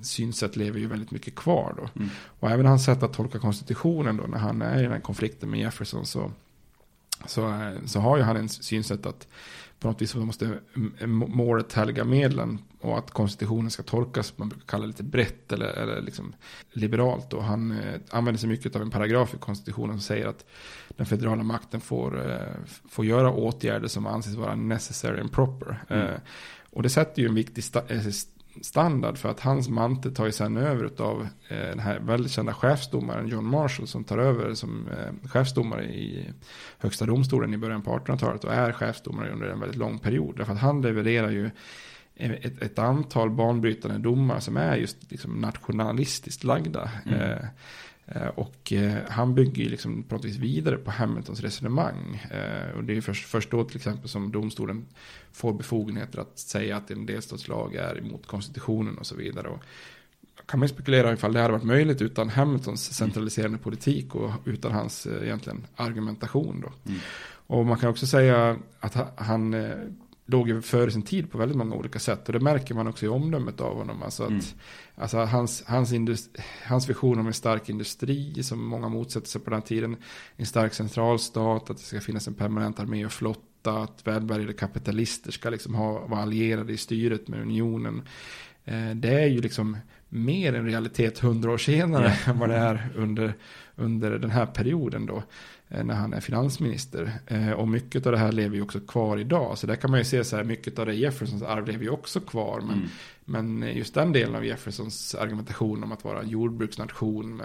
synsätt 0.02 0.56
lever 0.56 0.80
ju 0.80 0.88
väldigt 0.88 1.12
mycket 1.12 1.36
kvar 1.36 1.74
då. 1.78 1.90
Mm. 1.96 2.10
Och 2.40 2.52
även 2.52 2.66
hans 2.66 2.86
sätt 2.86 3.04
att 3.04 3.14
tolka 3.14 3.40
konstitutionen 3.40 4.18
då, 4.18 4.24
när 4.24 4.38
han 4.38 4.62
är 4.62 4.80
i 4.80 4.82
den 4.82 4.92
här 4.92 5.00
konflikten 5.00 5.50
med 5.50 5.60
Jefferson 5.60 6.06
så 6.06 6.32
så, 7.26 7.72
så 7.86 8.00
har 8.00 8.18
ju 8.18 8.24
han 8.24 8.38
en 8.38 8.50
synsätt 8.50 9.06
att 9.06 9.28
på 9.80 9.88
något 9.88 10.02
vis 10.02 10.16
måste 10.16 10.60
målet 11.06 11.74
helga 11.74 12.04
medlen 12.04 12.60
och 12.82 12.98
att 12.98 13.12
konstitutionen 13.12 13.72
ska 13.72 13.84
tolkas, 13.84 14.38
man 14.38 14.50
brukar 14.50 14.66
kalla 14.66 14.82
det 14.82 14.88
lite 14.88 15.04
brett 15.04 15.52
eller, 15.52 15.68
eller 15.68 16.02
liksom 16.02 16.34
liberalt. 16.72 17.34
Och 17.34 17.44
han 17.44 17.72
eh, 17.72 18.00
använder 18.10 18.40
sig 18.40 18.50
mycket 18.50 18.76
av 18.76 18.82
en 18.82 18.92
paragraf 18.92 19.34
i 19.34 19.38
konstitutionen 19.38 19.96
som 19.96 20.02
säger 20.02 20.28
att 20.28 20.46
den 20.90 21.06
federala 21.06 21.44
makten 21.44 21.82
får, 21.82 22.32
eh, 22.32 22.66
får 22.90 23.06
göra 23.06 23.32
åtgärder 23.32 23.88
som 23.88 24.08
anses 24.08 24.36
vara 24.36 24.56
necessary 24.56 25.22
and 25.22 25.32
proper. 25.32 25.84
Mm. 25.90 26.08
Eh, 26.08 26.20
och 26.70 26.84
det 26.84 26.90
sätter 26.90 27.22
ju 27.22 27.28
en 27.28 27.36
viktig 27.36 27.64
eh, 27.88 28.02
standard 28.62 29.18
för 29.18 29.30
att 29.30 29.40
hans 29.40 29.70
mantel 29.70 30.16
tar 30.16 30.26
ju 30.26 30.32
sen 30.32 30.58
över 30.58 31.02
av 31.02 31.28
eh, 31.48 31.58
den 31.58 31.80
här 31.80 32.00
väldigt 32.00 32.32
kända 32.32 32.54
chefsdomaren 32.54 33.28
John 33.28 33.46
Marshall 33.46 33.88
som 33.88 34.04
tar 34.04 34.18
över 34.18 34.54
som 34.54 34.88
eh, 34.88 35.30
chefsdomare 35.30 35.84
i 35.86 36.30
högsta 36.78 37.06
domstolen 37.06 37.54
i 37.54 37.58
början 37.58 37.82
på 37.82 37.92
1800-talet 37.98 38.44
och 38.44 38.54
är 38.54 38.72
chefsdomare 38.72 39.32
under 39.32 39.48
en 39.48 39.60
väldigt 39.60 39.78
lång 39.78 40.00
period. 40.00 40.38
Därför 40.38 40.54
att 40.54 40.60
han 40.60 40.82
levererar 40.82 41.30
ju 41.30 41.50
ett, 42.16 42.62
ett 42.62 42.80
antal 42.80 43.30
banbrytande 43.30 43.98
domar 43.98 44.40
som 44.40 44.58
är 44.58 44.76
just 44.76 45.12
liksom 45.12 45.42
nationalistiskt 45.42 46.44
lagda. 46.44 46.92
Mm. 47.06 47.40
Eh, 48.08 48.28
och 48.28 48.74
eh, 48.74 48.98
han 49.10 49.36
bygger 49.36 49.64
ju 49.64 49.70
liksom 49.70 50.04
på 50.04 50.16
något 50.16 50.26
vis 50.26 50.38
vidare 50.38 50.78
på 50.78 50.92
Hamiltons 50.92 51.42
resonemang. 51.42 52.28
Eh, 52.32 52.78
och 52.78 52.84
det 52.84 52.98
är 52.98 53.02
först, 53.02 53.26
först 53.26 53.52
då 53.52 53.64
till 53.64 53.78
exempel 53.78 54.10
som 54.10 54.32
domstolen 54.32 54.86
får 55.32 55.54
befogenheter 55.54 56.20
att 56.20 56.40
säga 56.40 56.78
att 56.78 56.92
en 56.92 57.06
delstatslag 57.06 57.76
är 57.76 57.98
emot 57.98 58.28
konstitutionen 58.28 58.98
och 58.98 59.06
så 59.06 59.16
vidare. 59.16 59.48
Och 59.48 59.64
kan 60.46 60.60
man 60.60 60.70
spekulera 60.70 61.14
ifall 61.14 61.34
det 61.34 61.40
hade 61.40 61.52
varit 61.52 61.64
möjligt 61.64 62.02
utan 62.02 62.30
Hamiltons 62.30 62.94
centraliserande 62.94 63.58
politik 63.58 64.16
och 64.16 64.32
utan 64.46 64.72
hans 64.72 65.08
egentligen 65.08 65.68
argumentation 65.76 66.62
då. 66.62 66.90
Mm. 66.90 67.00
Och 67.48 67.66
man 67.66 67.78
kan 67.78 67.90
också 67.90 68.08
säga 68.08 68.58
att 68.80 68.96
han 69.16 69.54
låg 70.26 70.50
ju 70.50 70.62
före 70.62 70.92
sin 70.92 71.02
tid 71.02 71.32
på 71.32 71.38
väldigt 71.38 71.58
många 71.58 71.76
olika 71.76 72.00
sätt. 72.00 72.28
Och 72.28 72.34
det 72.34 72.40
märker 72.40 72.76
man 72.76 72.88
också 72.88 73.06
i 73.06 73.10
omdömet 73.10 73.62
av 73.62 73.78
honom. 73.78 74.04
Alltså, 74.04 74.24
att, 74.24 74.30
mm. 74.30 74.42
alltså 74.96 75.18
hans, 75.18 75.64
hans, 75.68 75.94
industri, 75.94 76.44
hans 76.64 76.90
vision 76.90 77.20
om 77.20 77.28
en 77.28 77.34
stark 77.34 77.70
industri 77.70 78.44
som 78.44 78.66
många 78.68 78.90
motsätter 78.90 79.28
sig 79.28 79.42
på 79.42 79.50
den 79.50 79.62
tiden. 79.62 79.98
En 80.36 80.46
stark 80.46 80.74
centralstat, 80.74 81.70
att 81.70 81.78
det 81.78 81.84
ska 81.84 82.02
finnas 82.02 82.28
en 82.28 82.34
permanent 82.34 82.80
armé 82.80 83.06
och 83.06 83.12
flotta. 83.12 83.42
Att 83.66 84.08
välbärgade 84.08 84.54
kapitalister 84.54 85.32
ska 85.32 85.50
liksom 85.50 85.76
ha, 85.76 86.08
vara 86.08 86.22
allierade 86.22 86.74
i 86.74 86.78
styret 86.78 87.28
med 87.28 87.42
unionen. 87.42 88.02
Eh, 88.66 88.90
det 88.90 89.22
är 89.24 89.28
ju 89.28 89.42
liksom 89.42 89.78
mer 90.10 90.54
en 90.54 90.66
realitet 90.66 91.20
hundra 91.20 91.52
år 91.52 91.58
senare 91.58 92.06
yeah. 92.06 92.30
än 92.30 92.40
vad 92.40 92.50
det 92.50 92.56
är 92.56 92.90
under, 92.96 93.34
under 93.76 94.12
den 94.12 94.30
här 94.30 94.46
perioden 94.46 95.06
då. 95.06 95.24
Eh, 95.70 95.84
när 95.84 95.94
han 95.94 96.14
är 96.14 96.22
finansminister. 96.22 97.12
Eh, 97.28 97.52
och 97.52 97.68
mycket 97.68 98.06
av 98.06 98.12
det 98.12 98.18
här 98.18 98.32
lever 98.32 98.56
ju 98.56 98.62
också 98.62 98.80
kvar 98.80 99.18
idag. 99.18 99.58
Så 99.58 99.68
där 99.68 99.76
kan 99.76 99.92
man 99.92 100.00
ju 100.00 100.04
se 100.04 100.24
så 100.24 100.36
här, 100.36 100.44
mycket 100.44 100.80
av 100.80 100.86
det 100.86 100.94
Jeffersons 100.94 101.44
arv 101.44 101.68
lever 101.68 101.84
ju 101.84 101.90
också 101.90 102.20
kvar. 102.20 102.62
Men, 102.62 102.78
mm. 102.78 102.90
men 103.26 103.76
just 103.78 103.94
den 103.94 104.12
delen 104.12 104.36
av 104.36 104.46
Jeffersons 104.46 105.16
argumentation 105.16 105.84
om 105.84 105.92
att 105.92 106.04
vara 106.04 106.24
jordbruksnation 106.24 107.42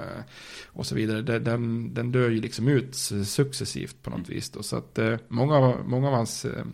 och 0.66 0.86
så 0.86 0.94
vidare. 0.94 1.38
Den, 1.38 1.94
den 1.94 2.12
dör 2.12 2.30
ju 2.30 2.40
liksom 2.40 2.68
ut 2.68 2.94
successivt 3.26 4.02
på 4.02 4.10
något 4.10 4.18
mm. 4.18 4.30
vis. 4.30 4.50
Då. 4.50 4.62
Så 4.62 4.76
att 4.76 4.98
eh, 4.98 5.16
många, 5.28 5.74
många 5.84 6.08
av 6.08 6.14
hans 6.14 6.44
Eh, 6.44 6.64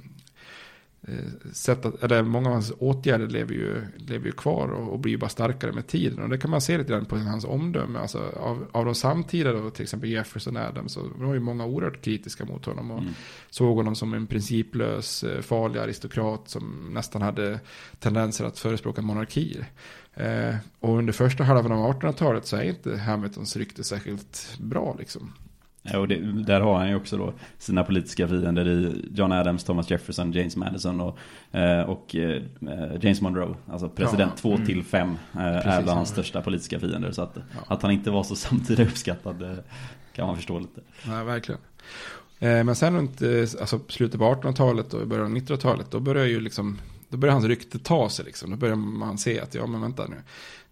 sätt 1.53 1.85
att, 1.85 2.03
eller 2.03 2.23
många 2.23 2.49
av 2.49 2.53
hans 2.53 2.73
åtgärder 2.79 3.27
lever 3.27 3.55
ju, 3.55 3.83
lever 3.97 4.27
ju 4.27 4.33
kvar 4.33 4.69
och, 4.69 4.93
och 4.93 4.99
blir 4.99 5.13
ju 5.13 5.19
bara 5.19 5.29
starkare 5.29 5.73
med 5.73 5.87
tiden. 5.87 6.19
Och 6.19 6.29
det 6.29 6.39
kan 6.39 6.51
man 6.51 6.61
se 6.61 6.79
lite 6.79 6.93
grann 6.93 7.05
på 7.05 7.17
hans 7.17 7.45
omdöme. 7.45 7.99
Alltså 7.99 8.19
av, 8.37 8.67
av 8.73 8.85
de 8.85 8.95
samtida 8.95 9.53
då, 9.53 9.71
till 9.71 9.83
exempel 9.83 10.11
Jefferson 10.11 10.57
Adams, 10.57 10.93
så 10.93 11.01
var 11.17 11.35
ju 11.35 11.41
många 11.41 11.67
oerhört 11.67 12.03
kritiska 12.03 12.45
mot 12.45 12.65
honom. 12.65 12.91
Och 12.91 12.99
mm. 12.99 13.15
såg 13.51 13.77
honom 13.77 13.95
som 13.95 14.15
en 14.15 14.27
principlös, 14.27 15.25
eh, 15.25 15.41
farlig 15.41 15.81
aristokrat 15.81 16.49
som 16.49 16.91
nästan 16.93 17.23
hade 17.23 17.61
tendenser 17.99 18.45
att 18.45 18.59
förespråka 18.59 19.03
monarkier. 19.03 19.67
Eh, 20.15 20.55
och 20.81 20.99
under 20.99 21.13
första 21.13 21.45
halvan 21.45 21.73
av 21.73 22.01
1800-talet 22.01 22.47
så 22.47 22.57
är 22.57 22.63
inte 22.63 22.97
Hamiltons 22.97 23.57
rykte 23.57 23.85
särskilt 23.85 24.59
bra 24.59 24.97
liksom. 24.99 25.33
Och 25.95 26.09
det, 26.09 26.17
där 26.43 26.61
har 26.61 26.79
han 26.79 26.89
ju 26.89 26.97
också 26.97 27.17
då 27.17 27.33
sina 27.59 27.85
politiska 27.85 28.29
fiender 28.29 28.69
i 28.69 29.05
John 29.15 29.33
Adams, 29.33 29.65
Thomas 29.65 29.91
Jefferson, 29.91 30.33
James 30.33 30.57
Madison 30.57 31.01
och, 31.01 31.19
eh, 31.53 31.81
och 31.81 32.17
eh, 32.17 32.43
James 33.01 33.21
Monroe. 33.21 33.55
Alltså 33.67 33.89
president 33.89 34.37
2 34.37 34.49
ja, 34.49 34.55
mm. 34.55 34.67
till 34.67 34.85
5 34.85 35.19
eh, 35.35 35.41
är 35.41 35.83
bland 35.83 35.97
hans 35.97 36.09
största 36.09 36.43
politiska 36.43 36.81
fiender. 36.81 37.11
Så 37.11 37.23
att, 37.23 37.37
ja. 37.37 37.75
att 37.75 37.83
han 37.83 37.91
inte 37.91 38.11
var 38.11 38.23
så 38.23 38.37
samtida 38.37 38.83
uppskattad 38.83 39.59
kan 40.13 40.27
man 40.27 40.37
förstå 40.37 40.59
lite. 40.59 40.81
Nej, 41.07 41.25
verkligen. 41.25 41.61
Men 42.39 42.77
sen 42.77 42.97
runt 42.97 43.23
alltså, 43.61 43.81
slutet 43.89 44.21
på 44.21 44.35
1800-talet 44.35 44.95
och 44.95 45.07
början 45.07 45.27
av 45.27 45.39
1900-talet 45.39 45.91
då 45.91 46.01
börjar 46.01 46.25
ju 46.25 46.41
liksom 46.41 46.79
då 47.09 47.17
börjar 47.17 47.33
hans 47.33 47.45
rykte 47.45 47.79
ta 47.79 48.09
sig 48.11 48.25
liksom. 48.25 48.51
Då 48.51 48.57
börjar 48.57 48.77
man 48.77 49.19
se 49.19 49.41
att 49.41 49.55
ja 49.55 49.67
men 49.67 49.81
vänta 49.81 50.07
nu 50.07 50.17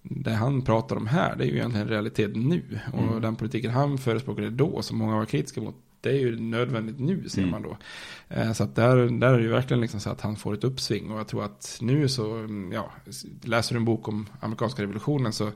det 0.07 0.33
han 0.33 0.63
pratar 0.63 0.97
om 0.97 1.07
här, 1.07 1.37
det 1.37 1.45
är 1.45 1.49
ju 1.49 1.57
egentligen 1.57 1.89
realitet 1.89 2.37
nu. 2.37 2.81
Och 2.93 3.03
mm. 3.03 3.23
den 3.23 3.37
politiken 3.37 3.71
han 3.71 3.99
förespråkade 3.99 4.51
då, 4.51 4.83
som 4.83 4.99
många 4.99 5.17
var 5.17 5.25
kritiska 5.25 5.61
mot, 5.61 5.75
det 6.01 6.11
är 6.11 6.19
ju 6.19 6.41
nödvändigt 6.41 7.01
nu, 7.01 7.29
ser 7.29 7.39
mm. 7.39 7.51
man 7.51 7.63
då. 7.63 7.77
Eh, 8.29 8.53
så 8.53 8.65
att 8.65 8.75
där, 8.75 8.97
där 8.97 9.29
är 9.29 9.39
det 9.39 9.45
ju 9.45 9.51
verkligen 9.51 9.81
liksom 9.81 10.01
så 10.01 10.11
att 10.11 10.21
han 10.21 10.37
får 10.37 10.55
ett 10.55 10.65
uppsving. 10.65 11.11
Och 11.11 11.19
jag 11.19 11.29
tror 11.29 11.45
att 11.45 11.79
nu 11.81 12.09
så, 12.09 12.49
ja, 12.73 12.93
läser 13.43 13.75
du 13.75 13.79
en 13.79 13.85
bok 13.85 14.09
om 14.09 14.27
amerikanska 14.41 14.83
revolutionen 14.83 15.33
så 15.33 15.51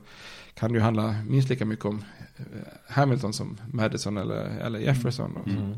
kan 0.53 0.71
det 0.71 0.77
ju 0.77 0.83
handla 0.83 1.15
minst 1.27 1.49
lika 1.49 1.65
mycket 1.65 1.85
om 1.85 2.03
eh, 2.37 2.43
Hamilton 2.87 3.33
som 3.33 3.57
Madison 3.71 4.17
eller, 4.17 4.59
eller 4.59 4.79
Jefferson. 4.79 5.35
Och, 5.35 5.47
mm. 5.47 5.75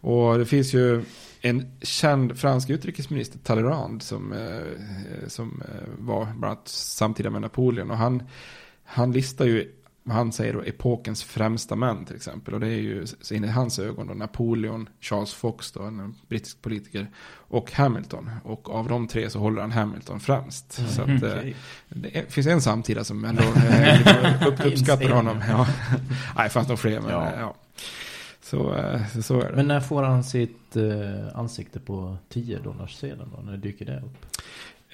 och 0.00 0.38
det 0.38 0.46
finns 0.46 0.74
ju 0.74 1.02
en 1.48 1.70
känd 1.82 2.38
fransk 2.38 2.70
utrikesminister, 2.70 3.38
Talleyrand, 3.38 4.02
som, 4.02 4.32
eh, 4.32 5.28
som 5.28 5.62
eh, 5.68 5.88
var 5.98 6.24
bland 6.24 6.44
annat 6.44 6.68
samtida 6.68 7.30
med 7.30 7.40
Napoleon. 7.40 7.90
Och 7.90 7.96
han, 7.96 8.22
han 8.84 9.12
listar 9.12 9.44
ju 9.44 9.72
han 10.08 10.32
säger 10.32 10.52
då, 10.52 10.62
epokens 10.62 11.24
främsta 11.24 11.76
män 11.76 12.04
till 12.04 12.16
exempel. 12.16 12.54
Och 12.54 12.60
det 12.60 12.66
är 12.66 12.78
ju 12.78 13.06
i 13.30 13.46
hans 13.46 13.78
ögon 13.78 14.06
då 14.06 14.14
Napoleon, 14.14 14.88
Charles 15.00 15.34
Fox 15.34 15.72
då, 15.72 15.82
en 15.82 16.14
brittisk 16.28 16.62
politiker, 16.62 17.10
och 17.48 17.72
Hamilton. 17.72 18.30
Och 18.44 18.70
av 18.70 18.88
de 18.88 19.08
tre 19.08 19.30
så 19.30 19.38
håller 19.38 19.60
han 19.60 19.72
Hamilton 19.72 20.20
främst. 20.20 20.78
Mm. 20.78 20.90
Så 20.90 21.02
att, 21.02 21.08
okay. 21.08 21.54
det 21.88 22.32
finns 22.32 22.46
en 22.46 22.62
samtida 22.62 23.04
som 23.04 23.24
ändå 23.24 23.42
upp, 24.46 24.66
uppskattar 24.66 25.10
honom. 25.10 25.42
Ja. 25.48 25.66
Nej, 26.36 26.48
fanns 26.48 26.68
nog 26.68 26.78
fler, 26.78 27.00
men 27.00 27.10
ja. 27.10 27.32
ja. 27.38 27.54
Så, 28.50 28.58
så 29.22 29.40
är 29.40 29.50
det. 29.50 29.56
Men 29.56 29.68
när 29.68 29.80
får 29.80 30.02
han 30.02 30.24
sitt 30.24 30.76
ansikte 31.34 31.80
på 31.80 32.16
10 32.28 32.58
dollars 32.58 32.94
sedan 32.94 33.32
då? 33.36 33.42
När 33.42 33.56
dyker 33.56 33.84
det 33.84 33.96
upp? 33.96 34.26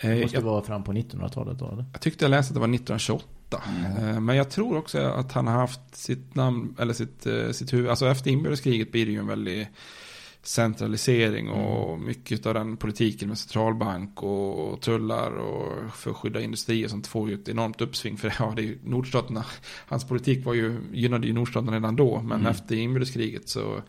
Det 0.02 0.22
måste 0.22 0.36
jag, 0.36 0.42
vara 0.42 0.62
fram 0.62 0.84
på 0.84 0.92
1900-talet 0.92 1.58
då 1.58 1.68
eller? 1.72 1.84
Jag 1.92 2.00
tyckte 2.00 2.24
jag 2.24 2.30
läste 2.30 2.50
att 2.50 2.54
det 2.54 2.60
var 2.60 2.74
1928. 2.74 3.62
Mm. 3.98 4.26
Men 4.26 4.36
jag 4.36 4.50
tror 4.50 4.76
också 4.76 4.98
att 4.98 5.32
han 5.32 5.46
har 5.46 5.54
haft 5.54 5.96
sitt 5.96 6.34
namn, 6.34 6.76
eller 6.78 6.94
sitt, 6.94 7.26
eh, 7.26 7.50
sitt 7.50 7.72
huvud, 7.72 7.90
alltså 7.90 8.06
efter 8.06 8.30
inbördeskriget 8.30 8.92
blir 8.92 9.06
det 9.06 9.12
ju 9.12 9.18
en 9.18 9.26
väldig 9.26 9.68
centralisering 10.42 11.48
och 11.48 11.94
mm. 11.94 12.06
mycket 12.06 12.46
av 12.46 12.54
den 12.54 12.76
politiken 12.76 13.28
med 13.28 13.38
centralbank 13.38 14.22
och 14.22 14.80
tullar 14.80 15.30
och 15.30 15.94
för 15.94 16.10
att 16.10 16.16
skydda 16.16 16.40
industri 16.40 16.86
och 16.86 16.90
sånt 16.90 17.06
får 17.06 17.28
ju 17.28 17.34
ett 17.34 17.48
enormt 17.48 17.80
uppsving 17.80 18.16
för 18.16 18.34
ja, 18.38 18.52
det 18.56 18.62
är 18.62 18.66
ju 18.66 18.78
nordstaterna, 18.84 19.44
hans 19.86 20.08
politik 20.08 20.44
var 20.44 20.54
ju, 20.54 20.76
gynnade 20.92 21.26
ju 21.26 21.32
nordstaterna 21.32 21.72
redan 21.72 21.96
då 21.96 22.22
men 22.22 22.40
mm. 22.40 22.50
efter 22.52 22.76
inbördeskriget 22.76 23.48
så 23.48 23.82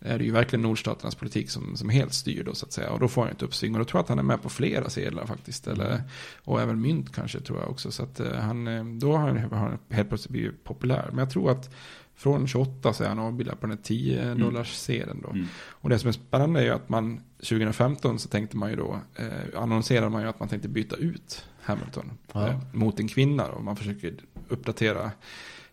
är 0.00 0.18
det 0.18 0.24
ju 0.24 0.32
verkligen 0.32 0.62
nordstaternas 0.62 1.14
politik 1.14 1.50
som, 1.50 1.76
som 1.76 1.88
helt 1.88 2.14
styr 2.14 2.44
då 2.44 2.54
så 2.54 2.66
att 2.66 2.72
säga. 2.72 2.90
Och 2.90 3.00
då 3.00 3.08
får 3.08 3.22
han 3.22 3.30
ett 3.30 3.42
uppsving. 3.42 3.74
Och 3.74 3.78
då 3.78 3.84
tror 3.84 3.98
jag 3.98 4.02
att 4.02 4.08
han 4.08 4.18
är 4.18 4.22
med 4.22 4.42
på 4.42 4.48
flera 4.48 4.90
sedlar 4.90 5.26
faktiskt. 5.26 5.66
Eller, 5.66 6.02
och 6.44 6.60
även 6.60 6.80
mynt 6.80 7.14
kanske 7.14 7.40
tror 7.40 7.58
jag 7.58 7.70
också. 7.70 7.90
Så 7.90 8.02
att 8.02 8.20
uh, 8.20 8.32
han, 8.32 8.66
eh, 8.66 8.84
då 8.84 9.16
har 9.16 9.28
han, 9.28 9.52
han 9.52 9.78
helt 9.90 10.08
plötsligt 10.08 10.32
blivit 10.32 10.64
populär. 10.64 11.06
Men 11.08 11.18
jag 11.18 11.30
tror 11.30 11.50
att 11.50 11.70
från 12.18 12.46
28 12.46 12.92
så 12.92 13.04
är 13.04 13.08
han 13.08 13.18
avbildad 13.18 13.60
på 13.60 13.66
den 13.66 13.76
här 13.76 13.82
10 13.82 14.22
mm. 14.22 14.40
dollars 14.40 14.72
sedeln 14.74 15.20
då. 15.22 15.30
Mm. 15.30 15.46
Och 15.56 15.90
det 15.90 15.98
som 15.98 16.08
är 16.08 16.12
spännande 16.12 16.60
är 16.60 16.64
ju 16.64 16.70
att 16.70 16.88
man 16.88 17.20
2015 17.36 18.18
så 18.18 18.28
tänkte 18.28 18.56
man 18.56 18.70
ju 18.70 18.76
då, 18.76 19.00
eh, 19.14 19.60
annonserade 19.62 20.10
man 20.10 20.22
ju 20.22 20.28
att 20.28 20.40
man 20.40 20.48
tänkte 20.48 20.68
byta 20.68 20.96
ut 20.96 21.46
Hamilton 21.62 22.10
ja. 22.32 22.48
eh, 22.48 22.56
mot 22.72 23.00
en 23.00 23.08
kvinna. 23.08 23.46
Och 23.46 23.64
man 23.64 23.76
försöker 23.76 24.14
uppdatera 24.48 25.10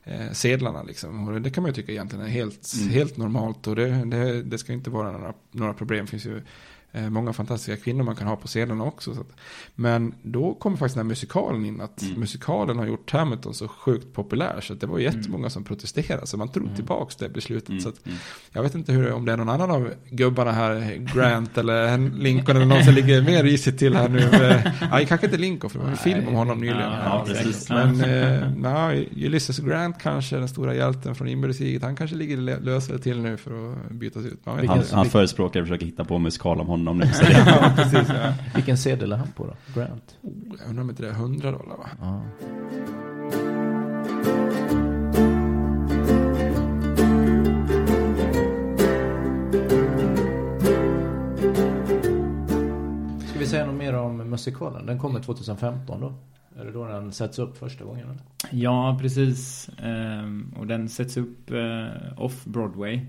eh, 0.04 0.32
sedlarna. 0.32 0.84
Liksom. 0.84 1.28
Och 1.28 1.42
det 1.42 1.50
kan 1.50 1.62
man 1.62 1.70
ju 1.70 1.76
tycka 1.76 1.92
egentligen 1.92 2.26
är 2.26 2.30
helt, 2.30 2.74
mm. 2.80 2.90
helt 2.90 3.18
normalt. 3.18 3.68
Och 3.68 3.76
det, 3.76 4.06
det, 4.06 4.44
det 4.44 4.58
ska 4.58 4.74
inte 4.74 4.90
vara 4.90 5.12
några, 5.12 5.34
några 5.52 5.74
problem. 5.74 6.06
Det 6.06 6.12
finns 6.12 6.26
ju 6.26 6.42
många 7.10 7.34
fantastiska 7.34 7.84
kvinnor 7.84 8.04
man 8.04 8.16
kan 8.16 8.28
ha 8.28 8.36
på 8.36 8.48
scenerna 8.48 8.84
också. 8.84 9.12
Att, 9.12 9.36
men 9.76 10.14
då 10.22 10.54
kommer 10.54 10.78
faktiskt 10.78 10.96
den 10.96 11.06
här 11.06 11.10
musikalen 11.10 11.66
in. 11.66 11.82
Att 11.82 12.02
mm. 12.02 12.20
musikalen 12.20 12.78
har 12.78 12.86
gjort 12.86 13.12
Hamilton 13.12 13.54
så 13.54 13.68
sjukt 13.68 14.14
populär. 14.14 14.62
Så 14.62 14.74
det 14.74 14.88
var 14.88 15.00
jättemånga 15.00 15.42
mm. 15.42 15.50
som 15.50 15.64
protesterade. 15.64 16.28
Så 16.28 16.38
man 16.38 16.48
drog 16.48 16.66
mm. 16.66 16.76
tillbaka 16.76 17.16
det 17.20 17.30
beslutet. 17.30 17.70
Mm. 17.70 17.82
Så 17.82 17.90
att, 17.90 18.06
mm. 18.06 18.18
jag 18.52 18.64
vet 18.64 18.76
inte 18.76 18.92
hur, 18.92 19.12
om 19.12 19.26
det 19.26 19.32
är 19.32 19.38
någon 19.38 19.50
annan 19.50 19.72
av 19.72 19.94
gubbarna 20.10 20.52
här. 20.52 20.96
Grant 21.16 21.58
eller 21.58 21.98
Lincoln 21.98 22.58
eller 22.58 22.66
någon 22.66 22.84
som 22.84 22.94
ligger 22.94 23.22
mer 23.22 23.44
risigt 23.44 23.80
till 23.80 23.96
här 23.96 24.10
nu. 24.10 24.30
Eh, 24.46 24.62
ja, 24.92 25.06
kanske 25.08 25.28
inte 25.28 25.38
Lincoln 25.38 25.70
för 25.70 25.80
det 25.80 25.86
var 25.86 25.92
en 25.92 25.98
film 25.98 26.28
om 26.28 26.34
honom 26.34 26.60
nyligen. 26.60 26.80
Ja, 26.80 27.26
ja, 27.70 27.86
men 27.86 28.02
eh, 28.02 28.52
na, 28.58 28.94
Ulysses 29.16 29.60
Grant 29.60 29.96
kanske, 30.02 30.36
den 30.36 30.48
stora 30.48 30.76
hjälten 30.76 31.16
från 31.16 31.28
inbördeskriget. 31.28 31.84
Han 31.84 31.96
kanske 31.96 32.16
ligger 32.16 32.38
lösare 32.62 33.00
till 33.00 33.22
nu 33.22 33.38
för 33.38 33.72
att 33.72 33.92
bytas 33.92 34.26
ut. 34.26 34.40
Han, 34.44 34.84
han 34.92 35.06
förespråkar 35.06 35.62
att 35.62 35.68
försöka 35.68 35.86
hitta 35.86 36.06
på 36.06 36.18
musikal 36.20 36.62
om 36.62 36.68
honom 36.68 36.85
honom 36.88 36.98
nu. 36.98 37.06
ja, 37.46 37.74
precis, 37.76 38.10
ja. 38.10 38.34
Vilken 38.56 38.78
sedel 38.78 39.12
är 39.12 39.18
han 39.18 39.32
på 39.32 39.46
då? 39.46 39.80
Grant? 39.80 40.18
Oh, 40.22 40.32
jag 40.60 40.70
undrar 40.70 40.84
om 40.84 40.90
inte 40.90 41.04
det 41.04 41.10
är 41.10 41.14
100 41.14 41.52
dollar 41.52 41.78
va? 41.78 41.90
Ja. 42.02 42.22
Ska 53.30 53.40
vi 53.40 53.48
säga 53.48 53.66
något 53.66 53.76
mer 53.76 53.94
om 53.94 54.18
musikalen? 54.30 54.86
Den 54.86 55.00
kommer 55.00 55.20
2015 55.20 56.02
då? 56.02 56.14
Är 56.60 56.66
det 56.66 56.72
då 56.72 56.86
den 56.88 57.12
sätts 57.12 57.40
upp 57.40 57.58
första 57.58 57.84
gången? 57.84 58.10
Eller? 58.10 58.22
Ja, 58.52 58.98
precis. 59.02 59.70
Ehm, 59.84 60.54
och 60.58 60.68
den 60.68 60.90
sätts 60.90 61.18
upp 61.18 61.52
eh, 61.52 62.22
off 62.24 62.46
Broadway. 62.46 63.02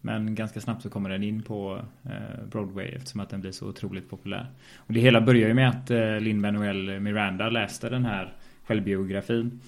Men 0.00 0.34
ganska 0.34 0.60
snabbt 0.60 0.82
så 0.82 0.90
kommer 0.90 1.10
den 1.10 1.22
in 1.22 1.42
på 1.42 1.82
eh, 2.04 2.44
Broadway 2.50 2.88
eftersom 2.88 3.20
att 3.20 3.30
den 3.30 3.40
blir 3.40 3.52
så 3.52 3.68
otroligt 3.68 4.10
populär. 4.10 4.46
Och 4.76 4.92
det 4.92 5.00
hela 5.00 5.20
börjar 5.20 5.48
ju 5.48 5.54
med 5.54 5.68
att 5.68 5.90
eh, 5.90 6.20
Lin-Manuel 6.20 7.00
Miranda 7.00 7.50
läste 7.50 7.88
den 7.88 8.04
här 8.04 8.32
självbiografin. 8.64 9.60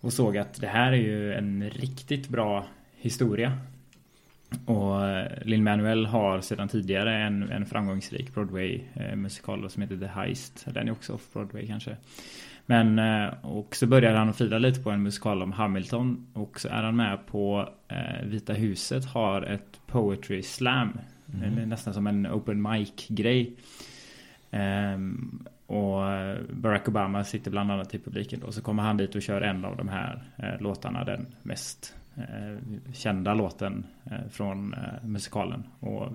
Och 0.00 0.12
såg 0.12 0.36
att 0.36 0.60
det 0.60 0.66
här 0.66 0.92
är 0.92 0.96
ju 0.96 1.32
en 1.34 1.70
riktigt 1.70 2.28
bra 2.28 2.66
historia. 2.96 3.58
Och 4.64 5.04
eh, 5.08 5.26
Lin-Manuel 5.42 6.06
har 6.06 6.40
sedan 6.40 6.68
tidigare 6.68 7.16
en, 7.16 7.42
en 7.42 7.66
framgångsrik 7.66 8.34
Broadway-musikal 8.34 9.70
som 9.70 9.82
heter 9.82 9.96
The 9.96 10.06
Heist. 10.06 10.66
Den 10.74 10.88
är 10.88 10.92
också 10.92 11.12
off-Broadway 11.14 11.66
kanske. 11.66 11.96
Men 12.66 12.98
eh, 12.98 13.34
och 13.42 13.76
så 13.76 13.86
börjar 13.86 14.14
han 14.14 14.28
att 14.28 14.36
fira 14.36 14.58
lite 14.58 14.80
på 14.80 14.90
en 14.90 15.02
musikal 15.02 15.42
om 15.42 15.52
Hamilton 15.52 16.26
och 16.32 16.60
så 16.60 16.68
är 16.68 16.82
han 16.82 16.96
med 16.96 17.26
på 17.26 17.68
eh, 17.88 18.26
Vita 18.26 18.52
huset 18.52 19.04
har 19.04 19.42
ett 19.42 19.80
poetry 19.86 20.42
slam. 20.42 20.98
Mm. 21.34 21.68
Nästan 21.68 21.94
som 21.94 22.06
en 22.06 22.26
open 22.26 22.62
mic 22.62 23.06
grej. 23.08 23.56
Um, 24.50 25.46
och 25.66 26.02
Barack 26.50 26.88
Obama 26.88 27.24
sitter 27.24 27.50
bland 27.50 27.72
annat 27.72 27.94
i 27.94 27.98
publiken 27.98 28.40
då. 28.40 28.52
Så 28.52 28.62
kommer 28.62 28.82
han 28.82 28.96
dit 28.96 29.14
och 29.14 29.22
kör 29.22 29.40
en 29.40 29.64
av 29.64 29.76
de 29.76 29.88
här 29.88 30.22
eh, 30.36 30.60
låtarna. 30.60 31.04
Den 31.04 31.26
mest 31.42 31.94
eh, 32.16 32.92
kända 32.92 33.34
låten 33.34 33.86
eh, 34.04 34.28
från 34.30 34.74
musikalen. 35.02 35.62
Och 35.80 36.12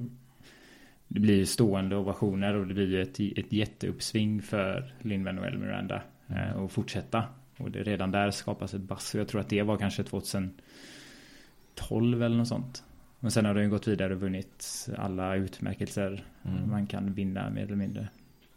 det 1.08 1.20
blir 1.20 1.46
stående 1.46 1.96
ovationer 1.96 2.54
och 2.56 2.68
det 2.68 2.74
blir 2.74 3.00
ett, 3.00 3.20
ett 3.20 3.54
jätteuppsving 3.54 4.42
för 4.42 4.94
Lin-Manuel 5.02 5.58
Miranda. 5.58 6.02
Eh, 6.36 6.52
och 6.52 6.72
fortsätta. 6.72 7.24
Och 7.58 7.72
det, 7.72 7.84
redan 7.84 8.12
där 8.12 8.32
skapas 8.32 8.74
ett 8.74 8.82
bass. 8.82 9.16
Jag 9.16 9.28
tror 9.28 9.42
att 9.42 9.50
det 9.50 9.62
var 9.62 9.78
kanske 9.78 10.04
2012 10.04 12.24
eller 12.24 12.38
något 12.38 12.48
sånt. 12.48 12.84
Men 13.20 13.32
sen 13.32 13.46
har 13.46 13.54
den 13.54 13.70
gått 13.70 13.88
vidare 13.88 14.14
och 14.14 14.20
vunnit 14.20 14.90
alla 14.98 15.36
utmärkelser 15.36 16.26
mm. 16.44 16.70
man 16.70 16.88
kan 16.88 17.14
vinna 17.14 17.50
mer 17.50 17.64
eller 17.64 17.76
mindre. 17.76 18.08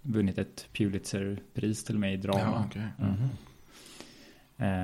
Vunnit 0.02 0.38
ett 0.38 0.68
Pulitzerpris 0.72 1.84
till 1.84 1.94
och 1.94 2.00
med 2.00 2.14
i 2.14 2.16
drama. 2.16 2.40
Ja, 2.40 2.66
okay. 2.66 2.82
mm. 2.98 3.14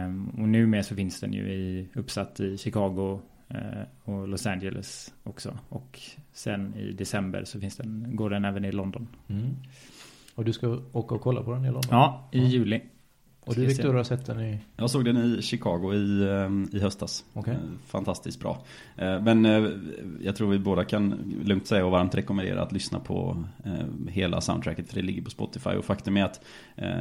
um, 0.06 0.28
och 0.28 0.48
nu 0.48 0.66
med 0.66 0.86
så 0.86 0.94
finns 0.94 1.20
den 1.20 1.32
ju 1.32 1.52
i, 1.52 1.88
uppsatt 1.94 2.40
i 2.40 2.58
Chicago 2.58 3.20
uh, 3.54 3.82
och 4.04 4.28
Los 4.28 4.46
Angeles 4.46 5.14
också. 5.22 5.58
Och 5.68 6.00
sen 6.32 6.74
i 6.74 6.92
december 6.92 7.44
så 7.44 7.60
finns 7.60 7.76
den, 7.76 8.16
går 8.16 8.30
den 8.30 8.44
även 8.44 8.64
i 8.64 8.72
London. 8.72 9.08
Och 10.40 10.46
du 10.46 10.52
ska 10.52 10.78
åka 10.92 11.14
och 11.14 11.20
kolla 11.20 11.42
på 11.42 11.52
den 11.52 11.64
i 11.64 11.66
London? 11.66 11.82
Ja, 11.90 12.28
i 12.32 12.38
juli. 12.38 12.80
Och 13.44 13.54
du 13.54 13.66
Victor 13.66 13.94
har 13.94 14.04
sett 14.04 14.26
den 14.26 14.40
i? 14.40 14.58
Jag 14.76 14.90
såg 14.90 15.04
den 15.04 15.16
i 15.16 15.42
Chicago 15.42 15.94
i, 15.94 16.28
ehm, 16.30 16.68
i 16.72 16.78
höstas. 16.78 17.24
Okay. 17.34 17.54
Eh, 17.54 17.60
fantastiskt 17.86 18.40
bra. 18.40 18.62
Eh, 18.96 19.22
men 19.22 19.46
eh, 19.46 19.70
jag 20.22 20.36
tror 20.36 20.50
vi 20.50 20.58
båda 20.58 20.84
kan 20.84 21.34
lugnt 21.44 21.66
säga 21.66 21.84
och 21.84 21.90
varmt 21.90 22.14
rekommendera 22.14 22.62
att 22.62 22.72
lyssna 22.72 23.00
på 23.00 23.44
hela 24.08 24.40
soundtracket. 24.40 24.88
För 24.88 24.96
det 24.96 25.02
ligger 25.02 25.22
på 25.22 25.30
Spotify. 25.30 25.70
Och 25.70 25.84
faktum 25.84 26.16
är 26.16 26.24
att 26.24 26.40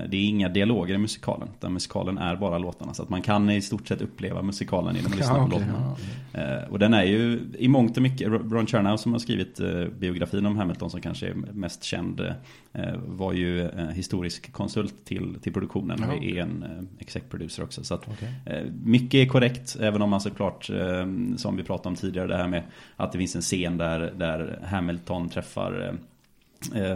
det 0.09 0.17
är 0.17 0.25
inga 0.25 0.49
dialoger 0.49 0.95
i 0.95 0.97
musikalen. 0.97 1.47
Utan 1.57 1.73
musikalen 1.73 2.17
är 2.17 2.35
bara 2.35 2.57
låtarna. 2.57 2.93
Så 2.93 3.03
att 3.03 3.09
man 3.09 3.21
kan 3.21 3.49
i 3.49 3.61
stort 3.61 3.87
sett 3.87 4.01
uppleva 4.01 4.41
musikalen 4.41 4.95
genom 4.95 5.11
att 5.11 5.17
lyssna 5.17 5.37
ja, 5.37 5.47
på 5.47 5.55
okay, 5.55 5.67
låtarna. 5.67 5.95
Ja. 6.33 6.65
Och 6.69 6.79
den 6.79 6.93
är 6.93 7.03
ju 7.03 7.39
i 7.57 7.67
mångt 7.67 7.97
och 7.97 8.03
mycket. 8.03 8.27
Ron 8.27 8.67
Chernow 8.67 8.97
som 8.97 9.11
har 9.11 9.19
skrivit 9.19 9.59
biografin 9.99 10.45
om 10.45 10.57
Hamilton 10.57 10.89
som 10.89 11.01
kanske 11.01 11.27
är 11.27 11.33
mest 11.33 11.83
känd. 11.83 12.21
Var 13.05 13.33
ju 13.33 13.69
historisk 13.93 14.51
konsult 14.51 15.05
till, 15.05 15.35
till 15.41 15.53
produktionen. 15.53 15.97
Ja, 16.01 16.15
okay. 16.15 16.28
Är 16.37 16.41
en 16.41 16.87
exec 16.99 17.23
producer 17.29 17.63
också. 17.63 17.83
Så 17.83 17.93
att 17.93 18.09
okay. 18.09 18.29
mycket 18.83 19.13
är 19.13 19.25
korrekt. 19.25 19.77
Även 19.79 20.01
om 20.01 20.09
man 20.09 20.21
såklart, 20.21 20.69
som 21.37 21.57
vi 21.57 21.63
pratade 21.63 21.89
om 21.89 21.95
tidigare, 21.95 22.27
det 22.27 22.37
här 22.37 22.47
med 22.47 22.63
att 22.95 23.11
det 23.11 23.17
finns 23.17 23.35
en 23.35 23.41
scen 23.41 23.77
där, 23.77 24.13
där 24.17 24.59
Hamilton 24.63 25.29
träffar 25.29 25.87
eh, 25.87 25.93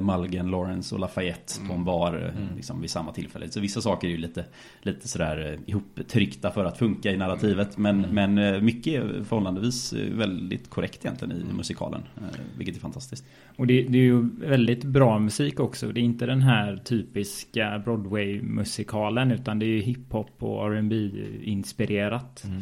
Malgen, 0.02 0.52
Lawrence 0.52 0.96
och 0.96 1.02
Lafayette 1.02 1.54
mm. 1.58 1.68
på 1.68 1.74
en 1.74 1.84
bar 1.84 2.14
eh, 2.16 2.42
mm. 2.42 2.56
liksom, 2.56 2.82
vid 2.82 2.90
samma 2.90 3.12
tillfälle. 3.12 3.50
Så 3.50 3.60
vissa 3.60 3.82
saker 3.82 4.08
är 4.08 4.12
ju 4.12 4.18
lite, 4.18 4.46
lite 4.82 5.08
sådär 5.08 5.52
eh, 5.52 5.70
ihoptryckta 5.70 6.52
för 6.52 6.66
att 6.66 6.78
funka 6.78 7.12
i 7.12 7.18
narrativet. 7.18 7.78
Men, 7.78 8.06
mm. 8.06 8.34
men 8.34 8.56
eh, 8.56 8.62
mycket 8.62 8.94
är 8.94 9.24
förhållandevis 9.24 9.94
väldigt 9.94 10.70
korrekt 10.70 11.06
egentligen 11.06 11.38
i 11.38 11.42
mm. 11.42 11.58
musikalen. 11.58 12.02
Vilket 12.58 12.76
är 12.76 12.80
fantastiskt. 12.80 13.26
Och 13.56 13.68
det, 13.68 13.82
det, 13.82 13.98
är 13.98 14.04
ju 14.04 14.30
väldigt 14.38 14.84
bra 14.84 15.20
musik 15.20 15.60
också. 15.60 15.92
Det 15.92 16.00
är 16.00 16.04
inte 16.04 16.26
den 16.26 16.42
här 16.42 16.78
typiska 16.78 17.82
Broadway-musikalen 17.86 19.32
utan 19.32 19.60
det 19.60 19.66
är 19.66 19.68
ju 19.68 19.82
hiphop 19.82 20.44
och 20.44 20.74
R&B 20.74 21.10
inspirerat. 21.44 22.44
Mm. 22.44 22.62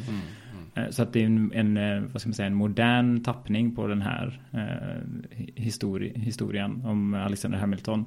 Mm. 0.76 0.92
Så 0.92 1.04
att 1.04 1.14
det 1.14 1.22
är 1.22 1.26
en, 1.26 1.52
en, 1.54 1.78
eh, 1.78 2.02
vad 2.12 2.22
ska 2.22 2.30
man 2.30 2.34
säga, 2.34 2.48
en 2.48 2.56
modern 2.56 3.24
tappning 3.24 3.76
på 3.76 3.88
den 3.88 4.02
här 4.02 4.42
eh, 4.52 5.30
histori 5.56 6.14
historien 6.16 6.86
om 6.86 7.14
Alexander 7.14 7.58
Hamilton. 7.58 8.06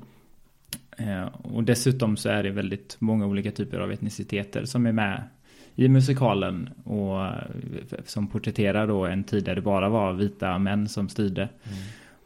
Eh, 0.98 1.24
och 1.24 1.64
dessutom 1.64 2.16
så 2.16 2.28
är 2.28 2.42
det 2.42 2.50
väldigt 2.50 2.96
många 2.98 3.26
olika 3.26 3.50
typer 3.50 3.78
av 3.78 3.92
etniciteter 3.92 4.64
som 4.64 4.86
är 4.86 4.92
med 4.92 5.22
i 5.74 5.88
musikalen 5.88 6.70
och 6.84 7.26
eh, 7.26 7.34
som 8.04 8.26
porträtterar 8.26 8.86
då 8.86 9.06
en 9.06 9.24
tid 9.24 9.44
där 9.44 9.54
det 9.54 9.60
bara 9.60 9.88
var 9.88 10.12
vita 10.12 10.58
män 10.58 10.88
som 10.88 11.08
styrde. 11.08 11.42
Mm. 11.42 11.78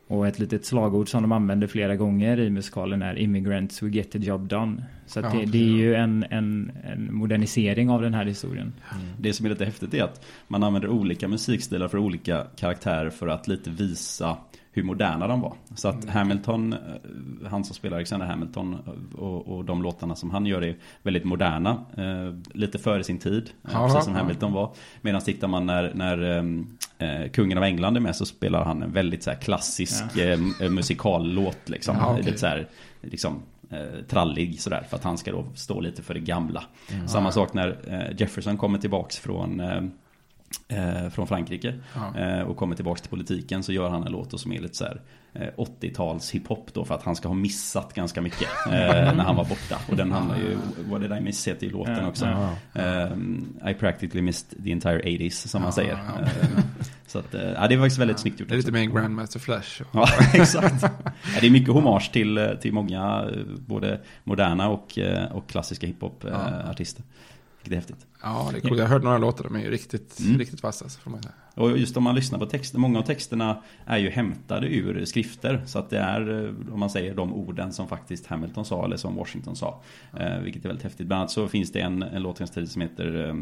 Och 0.08 0.26
ett 0.26 0.38
litet 0.38 0.66
slagord 0.66 1.08
som 1.08 1.22
de 1.22 1.32
använder 1.32 1.66
flera 1.66 1.96
gånger 1.96 2.40
i 2.40 2.50
musikalen 2.50 3.02
är 3.02 3.18
Immigrants 3.18 3.82
we 3.82 3.88
get 3.88 4.10
the 4.10 4.18
job 4.18 4.48
done. 4.48 4.84
Så 5.06 5.20
det, 5.20 5.44
det, 5.46 5.58
är 5.58 5.76
ju 5.76 5.94
en, 5.94 6.24
en, 6.30 6.72
en, 6.84 7.14
modernisering 7.14 7.90
av 7.90 8.02
den 8.02 8.14
här 8.14 8.24
historien. 8.24 8.72
Mm. 8.92 9.06
Det 9.20 9.32
som 9.32 9.46
är 9.46 9.50
lite 9.50 9.64
häftigt 9.64 9.94
är 9.94 10.02
att 10.02 10.24
man 10.48 10.62
använder 10.62 10.88
olika 10.88 11.28
musikstilar 11.28 11.88
för 11.88 11.98
olika 11.98 12.46
karaktärer 12.56 13.10
för 13.10 13.28
att 13.28 13.48
lite 13.48 13.70
visa 13.70 14.36
hur 14.72 14.82
moderna 14.82 15.26
de 15.26 15.40
var. 15.40 15.54
Så 15.74 15.88
att 15.88 16.02
mm. 16.02 16.08
Hamilton, 16.08 16.72
eh, 16.72 16.78
han 17.50 17.64
som 17.64 17.74
spelar 17.74 17.96
Alexander 17.96 18.26
Hamilton 18.26 18.72
eh, 18.74 19.20
och, 19.20 19.56
och, 19.56 19.64
de 19.64 19.82
låtarna 19.82 20.14
som 20.14 20.30
han 20.30 20.46
gör 20.46 20.62
är 20.62 20.76
väldigt 21.02 21.24
moderna. 21.24 21.70
Eh, 21.96 22.54
lite 22.54 22.78
före 22.78 23.04
sin 23.04 23.18
tid, 23.18 23.50
eh, 23.68 23.86
precis 23.86 24.04
som 24.04 24.14
Hamilton 24.14 24.52
var. 24.52 24.74
Medan 25.00 25.20
tittar 25.20 25.48
man 25.48 25.66
när, 25.66 25.94
när 25.94 26.38
eh, 26.98 27.30
kungen 27.30 27.58
av 27.58 27.64
England 27.64 27.96
är 27.96 28.00
med 28.00 28.16
så 28.16 28.26
spelar 28.26 28.64
han 28.64 28.82
en 28.82 28.92
väldigt 28.92 29.22
så 29.22 29.30
här, 29.30 29.38
klassisk 29.38 30.04
ja. 30.14 30.22
eh, 30.22 30.70
musikallåt. 30.70 31.68
Liksom. 31.68 31.96
Ja, 32.00 32.12
okay. 32.12 32.24
Lite 32.24 32.38
så 32.38 32.46
här, 32.46 32.68
liksom, 33.00 33.42
trallig 34.08 34.60
sådär 34.60 34.86
för 34.90 34.96
att 34.96 35.04
han 35.04 35.18
ska 35.18 35.32
då 35.32 35.46
stå 35.54 35.80
lite 35.80 36.02
för 36.02 36.14
det 36.14 36.20
gamla. 36.20 36.64
Mm. 36.92 37.08
Samma 37.08 37.32
sak 37.32 37.54
när 37.54 38.14
Jefferson 38.18 38.56
kommer 38.56 38.78
tillbaks 38.78 39.18
från 39.18 39.60
eh, 40.68 41.08
från 41.10 41.26
Frankrike 41.26 41.74
ja. 41.94 42.20
eh, 42.20 42.40
och 42.40 42.56
kommer 42.56 42.76
tillbaka 42.76 43.00
till 43.00 43.10
politiken 43.10 43.62
så 43.62 43.72
gör 43.72 43.88
han 43.88 44.06
en 44.06 44.12
låt 44.12 44.40
som 44.40 44.52
är 44.52 44.60
lite 44.60 44.76
så 44.76 44.84
här, 44.84 45.00
eh, 45.32 45.48
80-tals 45.56 46.30
hiphop 46.30 46.74
då 46.74 46.84
för 46.84 46.94
att 46.94 47.02
han 47.02 47.16
ska 47.16 47.28
ha 47.28 47.34
missat 47.34 47.94
ganska 47.94 48.22
mycket 48.22 48.48
eh, 48.66 48.72
när 48.72 49.24
han 49.24 49.36
var 49.36 49.44
borta. 49.44 49.78
Och 49.88 49.96
den 49.96 50.12
handlar 50.12 50.36
ju, 50.36 50.58
vad 50.90 51.00
det 51.00 51.08
där 51.08 51.20
Miss 51.20 51.48
heter 51.48 51.66
i 51.66 51.70
låten 51.70 52.04
också. 52.04 52.26
Ja. 52.26 53.08
I 53.70 53.74
practically 53.74 54.22
missed 54.22 54.64
the 54.64 54.72
entire 54.72 55.02
80s 55.02 55.48
som 55.48 55.62
man 55.62 55.72
säger. 55.72 55.92
Eh, 55.92 56.28
så 57.06 57.18
att, 57.18 57.34
ja, 57.56 57.68
det 57.68 57.76
var 57.76 57.84
faktiskt 57.84 58.00
väldigt 58.00 58.18
snyggt 58.18 58.40
gjort. 58.40 58.48
Det 58.48 58.54
är 58.54 58.56
lite 58.56 58.72
mer 58.72 58.84
Grandmaster 58.84 59.40
Flash. 59.40 59.82
ja, 59.92 60.08
exakt. 60.34 60.82
Ja, 60.82 61.40
det 61.40 61.46
är 61.46 61.50
mycket 61.50 61.74
hommage 61.74 62.12
till, 62.12 62.56
till 62.60 62.72
många, 62.72 63.30
både 63.66 64.00
moderna 64.24 64.68
och, 64.68 64.98
och 65.32 65.48
klassiska 65.48 65.86
hiphop-artister. 65.86 67.02
Ja. 67.06 67.14
Vilket 67.62 67.72
är 67.72 67.76
häftigt. 67.76 68.06
Ja, 68.22 68.48
det 68.52 68.58
är 68.58 68.60
coolt. 68.60 68.78
Jag 68.78 68.86
har 68.86 68.94
hört 68.94 69.02
några 69.02 69.18
låtar, 69.18 69.44
de 69.44 69.56
är 69.56 69.60
ju 69.60 69.70
riktigt, 69.70 70.20
mm. 70.20 70.38
riktigt 70.38 70.62
vassa. 70.62 70.88
Får 70.88 71.10
man 71.10 71.22
säga. 71.22 71.34
Och 71.54 71.78
just 71.78 71.96
om 71.96 72.02
man 72.04 72.14
lyssnar 72.14 72.38
på 72.38 72.46
texter, 72.46 72.78
många 72.78 72.98
av 72.98 73.02
texterna 73.02 73.62
är 73.86 73.98
ju 73.98 74.10
hämtade 74.10 74.66
ur 74.66 75.04
skrifter. 75.04 75.62
Så 75.66 75.78
att 75.78 75.90
det 75.90 75.98
är, 75.98 76.44
eh, 76.44 76.72
om 76.72 76.80
man 76.80 76.90
säger 76.90 77.14
de 77.14 77.34
orden 77.34 77.72
som 77.72 77.88
faktiskt 77.88 78.26
Hamilton 78.26 78.64
sa 78.64 78.84
eller 78.84 78.96
som 78.96 79.16
Washington 79.16 79.56
sa. 79.56 79.82
Eh, 80.18 80.38
vilket 80.38 80.64
är 80.64 80.68
väldigt 80.68 80.84
häftigt. 80.84 81.06
Bland 81.06 81.20
annat 81.20 81.30
så 81.30 81.48
finns 81.48 81.72
det 81.72 81.80
en, 81.80 82.02
en 82.02 82.22
låt 82.22 82.68
som 82.68 82.82
heter 82.82 83.36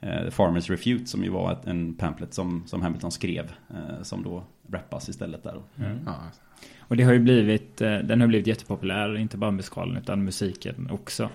eh, 0.00 0.30
Farmers 0.30 0.70
Refute 0.70 1.06
som 1.06 1.24
ju 1.24 1.30
var 1.30 1.52
ett, 1.52 1.66
en 1.66 1.94
pamphlet 1.94 2.34
som, 2.34 2.62
som 2.66 2.82
Hamilton 2.82 3.12
skrev. 3.12 3.52
Eh, 3.70 4.02
som 4.02 4.22
då 4.22 4.44
rappas 4.70 5.08
istället 5.08 5.42
där. 5.42 5.62
Mm. 5.78 5.98
Ja. 6.06 6.14
Och 6.78 6.96
det 6.96 7.02
har 7.02 7.12
ju 7.12 7.18
blivit, 7.18 7.80
eh, 7.80 7.98
den 7.98 8.20
har 8.20 8.28
blivit 8.28 8.46
jättepopulär, 8.46 9.16
inte 9.16 9.36
bara 9.36 9.50
musikalen 9.50 9.96
utan 9.96 10.24
musiken 10.24 10.90
också. 10.90 11.30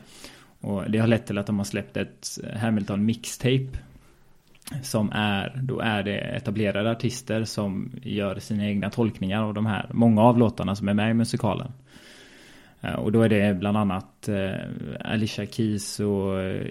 Och 0.62 0.92
det 0.92 0.98
har 0.98 1.08
lett 1.08 1.28
till 1.28 1.38
att 1.38 1.46
de 1.46 1.58
har 1.58 1.66
släppt 1.66 1.98
ett 1.98 2.28
Hamilton 2.56 3.06
mixtape. 3.06 3.70
Som 4.82 5.12
är, 5.12 5.62
då 5.64 5.80
är 5.80 6.04
det 6.04 6.18
etablerade 6.18 6.92
artister 6.92 7.44
som 7.44 7.92
gör 8.04 8.40
sina 8.40 8.66
egna 8.66 8.90
tolkningar 8.90 9.44
av 9.44 9.54
de 9.54 9.66
här, 9.66 9.90
många 9.94 10.22
av 10.22 10.38
låtarna 10.38 10.76
som 10.76 10.88
är 10.88 10.94
med 10.94 11.12
i 11.12 11.14
musikalen. 11.14 11.72
Eh, 12.82 12.94
och 12.94 13.12
då 13.12 13.22
är 13.22 13.30
det 13.30 13.60
bland 13.60 13.78
annat 13.78 14.30
eh, 14.30 14.52
Alicia 15.00 15.46
Keys 15.46 16.00
och 16.00 16.42
eh, 16.42 16.62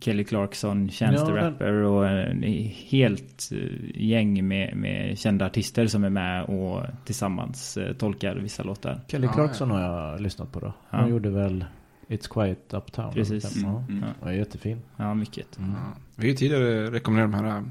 Kelly 0.00 0.24
Clarkson, 0.24 0.88
Chance 0.88 1.54
ja, 1.58 1.88
och 1.88 2.08
en 2.08 2.42
helt 2.90 3.50
gäng 3.94 4.48
med, 4.48 4.76
med 4.76 5.18
kända 5.18 5.46
artister 5.46 5.86
som 5.86 6.04
är 6.04 6.10
med 6.10 6.44
och 6.44 6.82
tillsammans 7.04 7.78
tolkar 7.98 8.36
vissa 8.36 8.62
låtar. 8.62 9.00
Kelly 9.08 9.28
Clarkson 9.28 9.70
har 9.70 9.80
jag 9.80 10.20
lyssnat 10.20 10.52
på 10.52 10.60
då. 10.60 10.72
Hon 10.90 11.00
ja. 11.00 11.08
gjorde 11.08 11.30
väl 11.30 11.64
It's 12.08 12.28
Quiet 12.28 12.74
Uptown. 12.74 13.12
Precis. 13.12 13.56
Mm. 13.56 13.76
Mm. 13.88 14.04
Ja, 14.22 14.28
är 14.28 14.32
jättefin. 14.32 14.82
Ja, 14.96 15.14
mycket. 15.14 15.58
Mm. 15.58 15.70
Ja. 15.70 16.00
Vi 16.16 16.22
har 16.22 16.30
ju 16.30 16.36
tidigare 16.36 16.90
rekommenderat 16.90 17.32
de 17.32 17.46
här, 17.46 17.62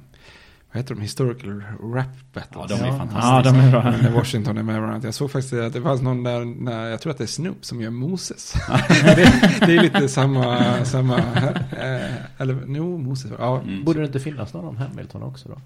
vad 0.71 0.81
heter 0.81 0.95
de, 0.95 1.01
Historical 1.01 1.63
Rap 1.93 2.33
Battles. 2.33 2.51
Ja, 2.53 2.67
de 2.67 2.73
är 2.73 2.97
fantastiska. 2.97 3.27
Ja, 3.27 3.41
de 3.41 3.55
är 3.55 3.71
bra. 3.71 4.11
Washington 4.19 4.57
är 4.57 4.63
med 4.63 4.81
varandra. 4.81 5.07
Jag 5.07 5.13
såg 5.13 5.31
faktiskt 5.31 5.53
att 5.53 5.73
det 5.73 5.81
fanns 5.81 6.01
någon 6.01 6.23
där, 6.23 6.45
när, 6.45 6.87
jag 6.87 7.01
tror 7.01 7.11
att 7.11 7.17
det 7.17 7.23
är 7.23 7.27
Snoop 7.27 7.65
som 7.65 7.81
gör 7.81 7.89
Moses. 7.89 8.53
det, 8.87 9.33
det, 9.65 9.75
är 9.75 9.81
lite 9.81 10.09
samma, 10.09 10.85
samma, 10.85 11.17
äh, 11.17 12.15
eller, 12.37 12.53
no, 12.53 12.97
Moses. 12.97 13.31
Ja. 13.37 13.61
Mm. 13.61 13.83
Borde 13.83 13.99
det 13.99 14.05
inte 14.05 14.19
finnas 14.19 14.53
någon 14.53 14.65
om 14.65 14.77
Hamilton 14.77 15.23
också 15.23 15.49
då? 15.49 15.57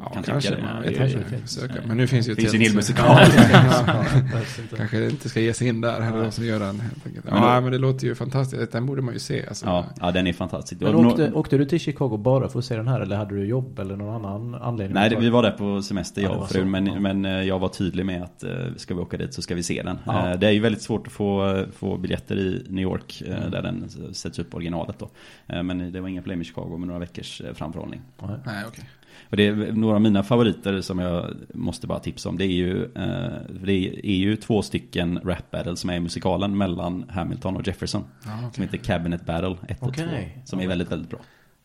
Ja, 0.00 0.08
kan 0.08 0.22
kanske. 0.22 0.50
Det. 0.50 1.68
Det. 1.68 1.82
Men 1.86 1.96
nu 1.96 2.06
finns 2.06 2.28
ju 2.28 2.34
finns 2.34 2.54
en 2.54 2.60
hel 2.60 2.74
musikal. 2.74 3.16
kanske 4.76 5.10
inte 5.10 5.28
ska 5.28 5.40
ge 5.40 5.54
sig 5.54 5.68
in 5.68 5.80
där. 5.80 6.00
Eller 6.00 6.24
ja. 6.24 6.30
som 6.30 6.44
gör 6.44 6.60
den. 6.60 6.82
Ja, 7.30 7.60
men 7.60 7.72
det 7.72 7.78
låter 7.78 8.06
ju 8.06 8.14
fantastiskt. 8.14 8.72
Den 8.72 8.86
borde 8.86 9.02
man 9.02 9.14
ju 9.14 9.20
se. 9.20 9.46
Alltså. 9.48 9.66
Ja, 9.66 9.86
ja, 10.00 10.10
den 10.10 10.26
är 10.26 10.32
fantastisk. 10.32 10.80
Men 10.80 10.94
åkte, 10.94 11.32
åkte, 11.32 11.58
du 11.58 11.64
till 11.64 11.80
Chicago 11.80 12.16
bara 12.16 12.48
för 12.48 12.58
att 12.58 12.64
se 12.64 12.76
den 12.76 12.88
här? 12.88 13.00
Eller 13.00 13.16
hade 13.16 13.34
du 13.34 13.44
jobb 13.44 13.78
eller 13.78 13.96
någon 13.96 14.24
annan 14.24 14.54
anledning? 14.54 14.94
Nej, 14.94 15.16
vi 15.20 15.30
var 15.30 15.42
där 15.42 15.50
på 15.50 15.82
semester 15.82 16.22
jag 16.22 16.36
och 16.36 16.50
frun. 16.50 16.70
Men, 16.70 16.86
ja. 16.86 17.00
men 17.00 17.24
eh, 17.24 17.32
jag 17.32 17.58
var 17.58 17.68
tydlig 17.68 18.06
med 18.06 18.22
att 18.22 18.44
uh, 18.44 18.76
ska 18.76 18.94
vi 18.94 19.00
åka 19.00 19.16
dit 19.16 19.34
så 19.34 19.42
ska 19.42 19.54
vi 19.54 19.62
se 19.62 19.82
den. 19.82 19.98
Ja. 20.04 20.32
Uh, 20.32 20.38
det 20.38 20.46
är 20.46 20.50
ju 20.50 20.60
väldigt 20.60 20.82
svårt 20.82 21.06
att 21.06 21.12
få, 21.12 21.64
få 21.72 21.96
biljetter 21.96 22.38
i 22.38 22.66
New 22.68 22.82
York. 22.82 23.22
Mm. 23.26 23.50
Där 23.50 23.62
den 23.62 23.88
sätts 24.14 24.38
upp 24.38 24.54
originalet 24.54 24.98
då. 24.98 25.10
men 25.46 25.92
det 25.92 26.00
var 26.00 26.08
inga 26.08 26.22
problem 26.22 26.40
i 26.40 26.44
Chicago 26.44 26.76
med 26.78 26.86
några 26.86 27.00
veckors 27.00 27.42
framförhållning. 27.54 28.00
Nej, 28.20 28.30
okej. 28.44 28.64
Okay. 28.68 28.84
Och 29.30 29.36
det 29.36 29.46
är 29.46 29.72
några 29.72 29.94
av 29.94 30.00
mina 30.00 30.22
favoriter 30.22 30.80
som 30.80 30.98
jag 30.98 31.34
måste 31.54 31.86
bara 31.86 31.98
tipsa 31.98 32.28
om. 32.28 32.38
Det 32.38 32.44
är 32.44 32.52
ju, 32.52 32.84
eh, 32.84 33.32
det 33.64 34.06
är 34.06 34.16
ju 34.16 34.36
två 34.36 34.62
stycken 34.62 35.20
rap 35.24 35.50
battles 35.50 35.80
som 35.80 35.90
är 35.90 35.94
i 35.94 36.00
musikalen 36.00 36.58
mellan 36.58 37.04
Hamilton 37.08 37.56
och 37.56 37.66
Jefferson. 37.66 38.04
Ah, 38.24 38.38
okay. 38.38 38.50
Som 38.52 38.62
heter 38.62 38.78
Cabinet 38.78 39.26
Battle 39.26 39.56
1 39.68 39.82
och 39.82 39.94
2. 39.94 40.02
Som 40.44 40.60
är 40.60 40.68
väldigt, 40.68 40.90
väldigt 40.90 41.10
bra. 41.10 41.18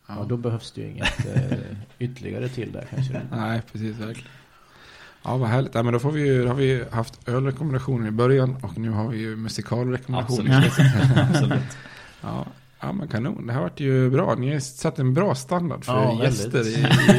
Ja, 0.08 0.26
då 0.28 0.36
behövs 0.36 0.72
det 0.72 0.80
ju 0.80 0.90
inget 0.90 1.26
eh, 1.36 1.58
ytterligare 1.98 2.48
till 2.48 2.72
där 2.72 2.86
kanske. 2.90 3.20
Nej, 3.30 3.62
precis, 3.72 3.98
verkligen. 3.98 4.30
Ja, 5.24 5.36
vad 5.36 5.48
härligt. 5.48 5.74
Ja, 5.74 5.82
men 5.82 5.92
då, 5.92 5.98
får 5.98 6.12
vi 6.12 6.26
ju, 6.26 6.46
har 6.46 6.54
vi 6.54 6.84
haft 6.90 7.28
ölrekommendationer 7.28 8.08
i 8.08 8.10
början 8.10 8.56
och 8.62 8.78
nu 8.78 8.90
har 8.90 9.08
vi 9.08 9.18
ju 9.18 9.36
musikalrekommendationer. 9.36 10.66
Absolut. 10.66 10.90
Absolut. 11.30 11.76
Ja, 12.22 12.46
Ja 12.86 12.92
men 12.92 13.08
kanon, 13.08 13.46
det 13.46 13.52
har 13.52 13.60
varit 13.60 13.80
ju 13.80 14.10
bra. 14.10 14.34
Ni 14.34 14.52
har 14.52 14.60
satt 14.60 14.98
en 14.98 15.14
bra 15.14 15.34
standard 15.34 15.84
för 15.84 15.92
ja, 15.92 16.24
gäster 16.24 16.68
i, 16.68 16.72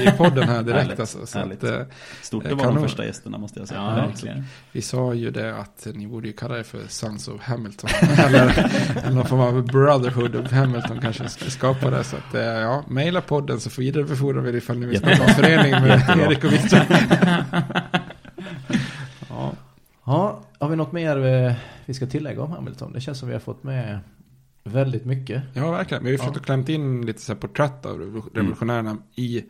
i 0.03 0.11
podden 0.17 0.49
här 0.49 0.63
direkt. 0.63 0.99
alltså, 0.99 1.25
så 1.25 1.39
Att, 1.39 1.63
eh, 1.63 1.79
Stort 2.21 2.45
att 2.45 2.51
vara 2.51 2.71
de 2.71 2.81
första 2.81 3.05
gästerna 3.05 3.37
måste 3.37 3.59
jag 3.59 3.67
säga. 3.67 3.81
Ja, 3.81 3.95
verkligen. 3.95 4.43
Vi 4.71 4.81
sa 4.81 5.13
ju 5.13 5.31
det 5.31 5.55
att 5.55 5.87
ni 5.93 6.07
borde 6.07 6.27
ju 6.27 6.33
kalla 6.33 6.59
er 6.59 6.63
för 6.63 6.79
Sons 6.87 7.27
of 7.27 7.41
Hamilton. 7.41 7.89
eller, 8.17 8.71
eller 9.03 9.15
någon 9.15 9.25
form 9.25 9.39
av 9.39 9.65
Brotherhood 9.65 10.35
of 10.35 10.51
Hamilton 10.51 10.99
kanske 11.01 11.29
ska 11.29 11.49
skapa 11.49 11.89
det. 11.89 12.03
Så 12.03 12.15
att, 12.15 12.35
eh, 12.35 12.41
ja, 12.41 12.83
mejla 12.87 13.21
podden 13.21 13.59
så 13.59 13.81
vidarebefordrar 13.81 14.41
vi 14.41 14.51
det 14.51 14.57
ifall 14.57 14.77
ni 14.77 14.85
vill 14.85 14.97
skapa 14.97 15.23
en 15.23 15.35
förening 15.35 15.71
med 15.71 16.19
Erik 16.19 16.43
och 16.43 16.53
Viktor. 16.53 16.79
ja. 19.29 19.53
ja, 20.05 20.39
har 20.59 20.69
vi 20.69 20.75
något 20.75 20.91
mer 20.91 21.25
eh, 21.25 21.53
vi 21.85 21.93
ska 21.93 22.05
tillägga 22.05 22.41
om 22.41 22.51
Hamilton? 22.51 22.93
Det 22.93 23.01
känns 23.01 23.19
som 23.19 23.27
vi 23.27 23.33
har 23.33 23.41
fått 23.41 23.63
med 23.63 23.99
Väldigt 24.67 25.05
mycket. 25.05 25.43
Ja, 25.53 25.71
verkligen. 25.71 26.03
Vi 26.03 26.09
har 26.09 26.11
ju 26.11 26.17
försökt 26.17 26.37
ja. 26.37 26.43
klämt 26.43 26.69
in 26.69 27.05
lite 27.05 27.21
så 27.21 27.33
här 27.33 27.39
porträtt 27.39 27.85
av 27.85 27.99
revolutionärerna 28.33 28.89
mm. 28.89 29.03
i 29.15 29.45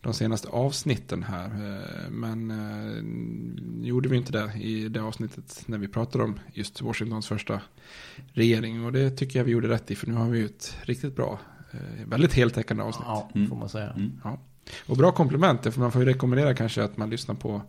de 0.00 0.14
senaste 0.14 0.48
avsnitten 0.48 1.22
här. 1.22 1.46
Eh, 1.46 2.10
men 2.10 2.50
eh, 2.50 3.86
gjorde 3.86 4.08
vi 4.08 4.16
inte 4.16 4.32
det 4.32 4.52
i 4.60 4.88
det 4.88 5.00
avsnittet 5.00 5.62
när 5.66 5.78
vi 5.78 5.88
pratade 5.88 6.24
om 6.24 6.38
just 6.52 6.82
Washingtons 6.82 7.28
första 7.28 7.60
regering. 8.32 8.84
Och 8.84 8.92
det 8.92 9.10
tycker 9.10 9.38
jag 9.38 9.44
vi 9.44 9.52
gjorde 9.52 9.68
rätt 9.68 9.90
i, 9.90 9.96
för 9.96 10.06
nu 10.06 10.14
har 10.14 10.30
vi 10.30 10.38
ju 10.38 10.44
ett 10.44 10.76
riktigt 10.82 11.16
bra, 11.16 11.38
eh, 11.70 12.06
väldigt 12.06 12.34
heltäckande 12.34 12.82
avsnitt. 12.82 13.06
Ja, 13.06 13.30
mm. 13.34 13.48
får 13.48 13.56
man 13.56 13.68
säga. 13.68 13.90
Mm. 13.90 14.20
Ja. 14.24 14.38
Och 14.86 14.96
bra 14.96 15.12
komplimenter, 15.12 15.70
för 15.70 15.80
man 15.80 15.92
får 15.92 16.02
ju 16.02 16.08
rekommendera 16.08 16.54
kanske 16.54 16.84
att 16.84 16.96
man 16.96 17.10
lyssnar 17.10 17.34
på 17.34 17.62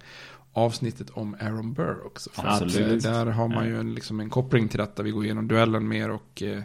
avsnittet 0.58 1.10
om 1.10 1.36
Aaron 1.40 1.74
Burr 1.74 2.06
också. 2.06 2.30
För 2.30 2.48
Absolut. 2.48 3.04
Där 3.04 3.26
har 3.26 3.48
man 3.48 3.68
ju 3.68 3.80
en, 3.80 3.94
liksom 3.94 4.20
en 4.20 4.30
koppling 4.30 4.68
till 4.68 4.80
detta. 4.80 5.04
Vi 5.04 5.12
går 5.12 5.26
igenom 5.26 5.48
duellen 5.48 5.88
mer 5.88 6.10
och, 6.10 6.44
eh, 6.44 6.62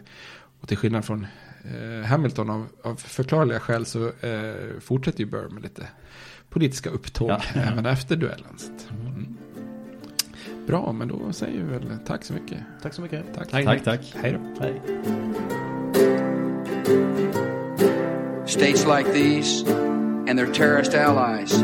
och 0.59 0.67
till 0.67 0.77
skillnad 0.77 1.05
från 1.05 1.27
eh, 1.63 2.05
Hamilton 2.05 2.49
av, 2.49 2.67
av 2.83 2.95
förklarliga 2.95 3.59
skäl 3.59 3.85
så 3.85 4.07
eh, 4.07 4.79
fortsätter 4.79 5.19
ju 5.19 5.25
Burr 5.25 5.49
med 5.49 5.63
lite 5.63 5.87
politiska 6.49 6.89
upptåg 6.89 7.29
ja. 7.29 7.41
även 7.53 7.85
efter 7.85 8.15
duellen. 8.15 8.57
Mm. 8.89 9.37
Bra, 10.67 10.91
men 10.91 11.07
då 11.07 11.33
säger 11.33 11.63
vi 11.63 11.77
väl 11.77 11.97
tack 12.05 12.23
så 12.23 12.33
mycket. 12.33 12.59
Tack 12.81 12.93
så 12.93 13.01
mycket. 13.01 13.25
Tack, 13.35 13.49
tack. 13.49 13.65
tack, 13.65 13.83
tack. 13.83 14.13
Hej 14.15 14.31
då. 14.31 14.63
Hej. 14.63 14.81
States 18.45 18.85
like 18.85 19.13
these 19.13 19.65
and 20.29 20.39
their 20.39 20.53
terrorist 20.53 20.93
allies 20.93 21.63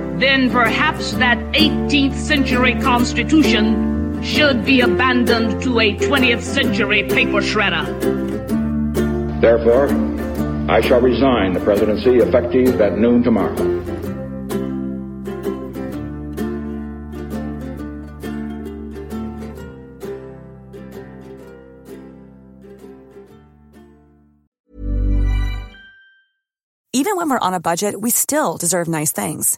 then 0.21 0.49
perhaps 0.51 1.13
that 1.13 1.37
18th 1.53 2.15
century 2.15 2.75
Constitution 2.81 4.21
should 4.23 4.63
be 4.63 4.81
abandoned 4.81 5.61
to 5.63 5.79
a 5.79 5.95
20th 5.97 6.41
century 6.41 7.03
paper 7.03 7.41
shredder. 7.41 7.85
Therefore, 9.41 9.87
I 10.69 10.81
shall 10.81 11.01
resign 11.01 11.53
the 11.53 11.59
presidency 11.59 12.17
effective 12.17 12.79
at 12.79 12.97
noon 12.97 13.23
tomorrow. 13.23 13.55
Even 26.93 27.15
when 27.15 27.29
we're 27.29 27.39
on 27.39 27.55
a 27.55 27.59
budget, 27.59 27.99
we 27.99 28.11
still 28.11 28.57
deserve 28.57 28.87
nice 28.87 29.11
things. 29.11 29.57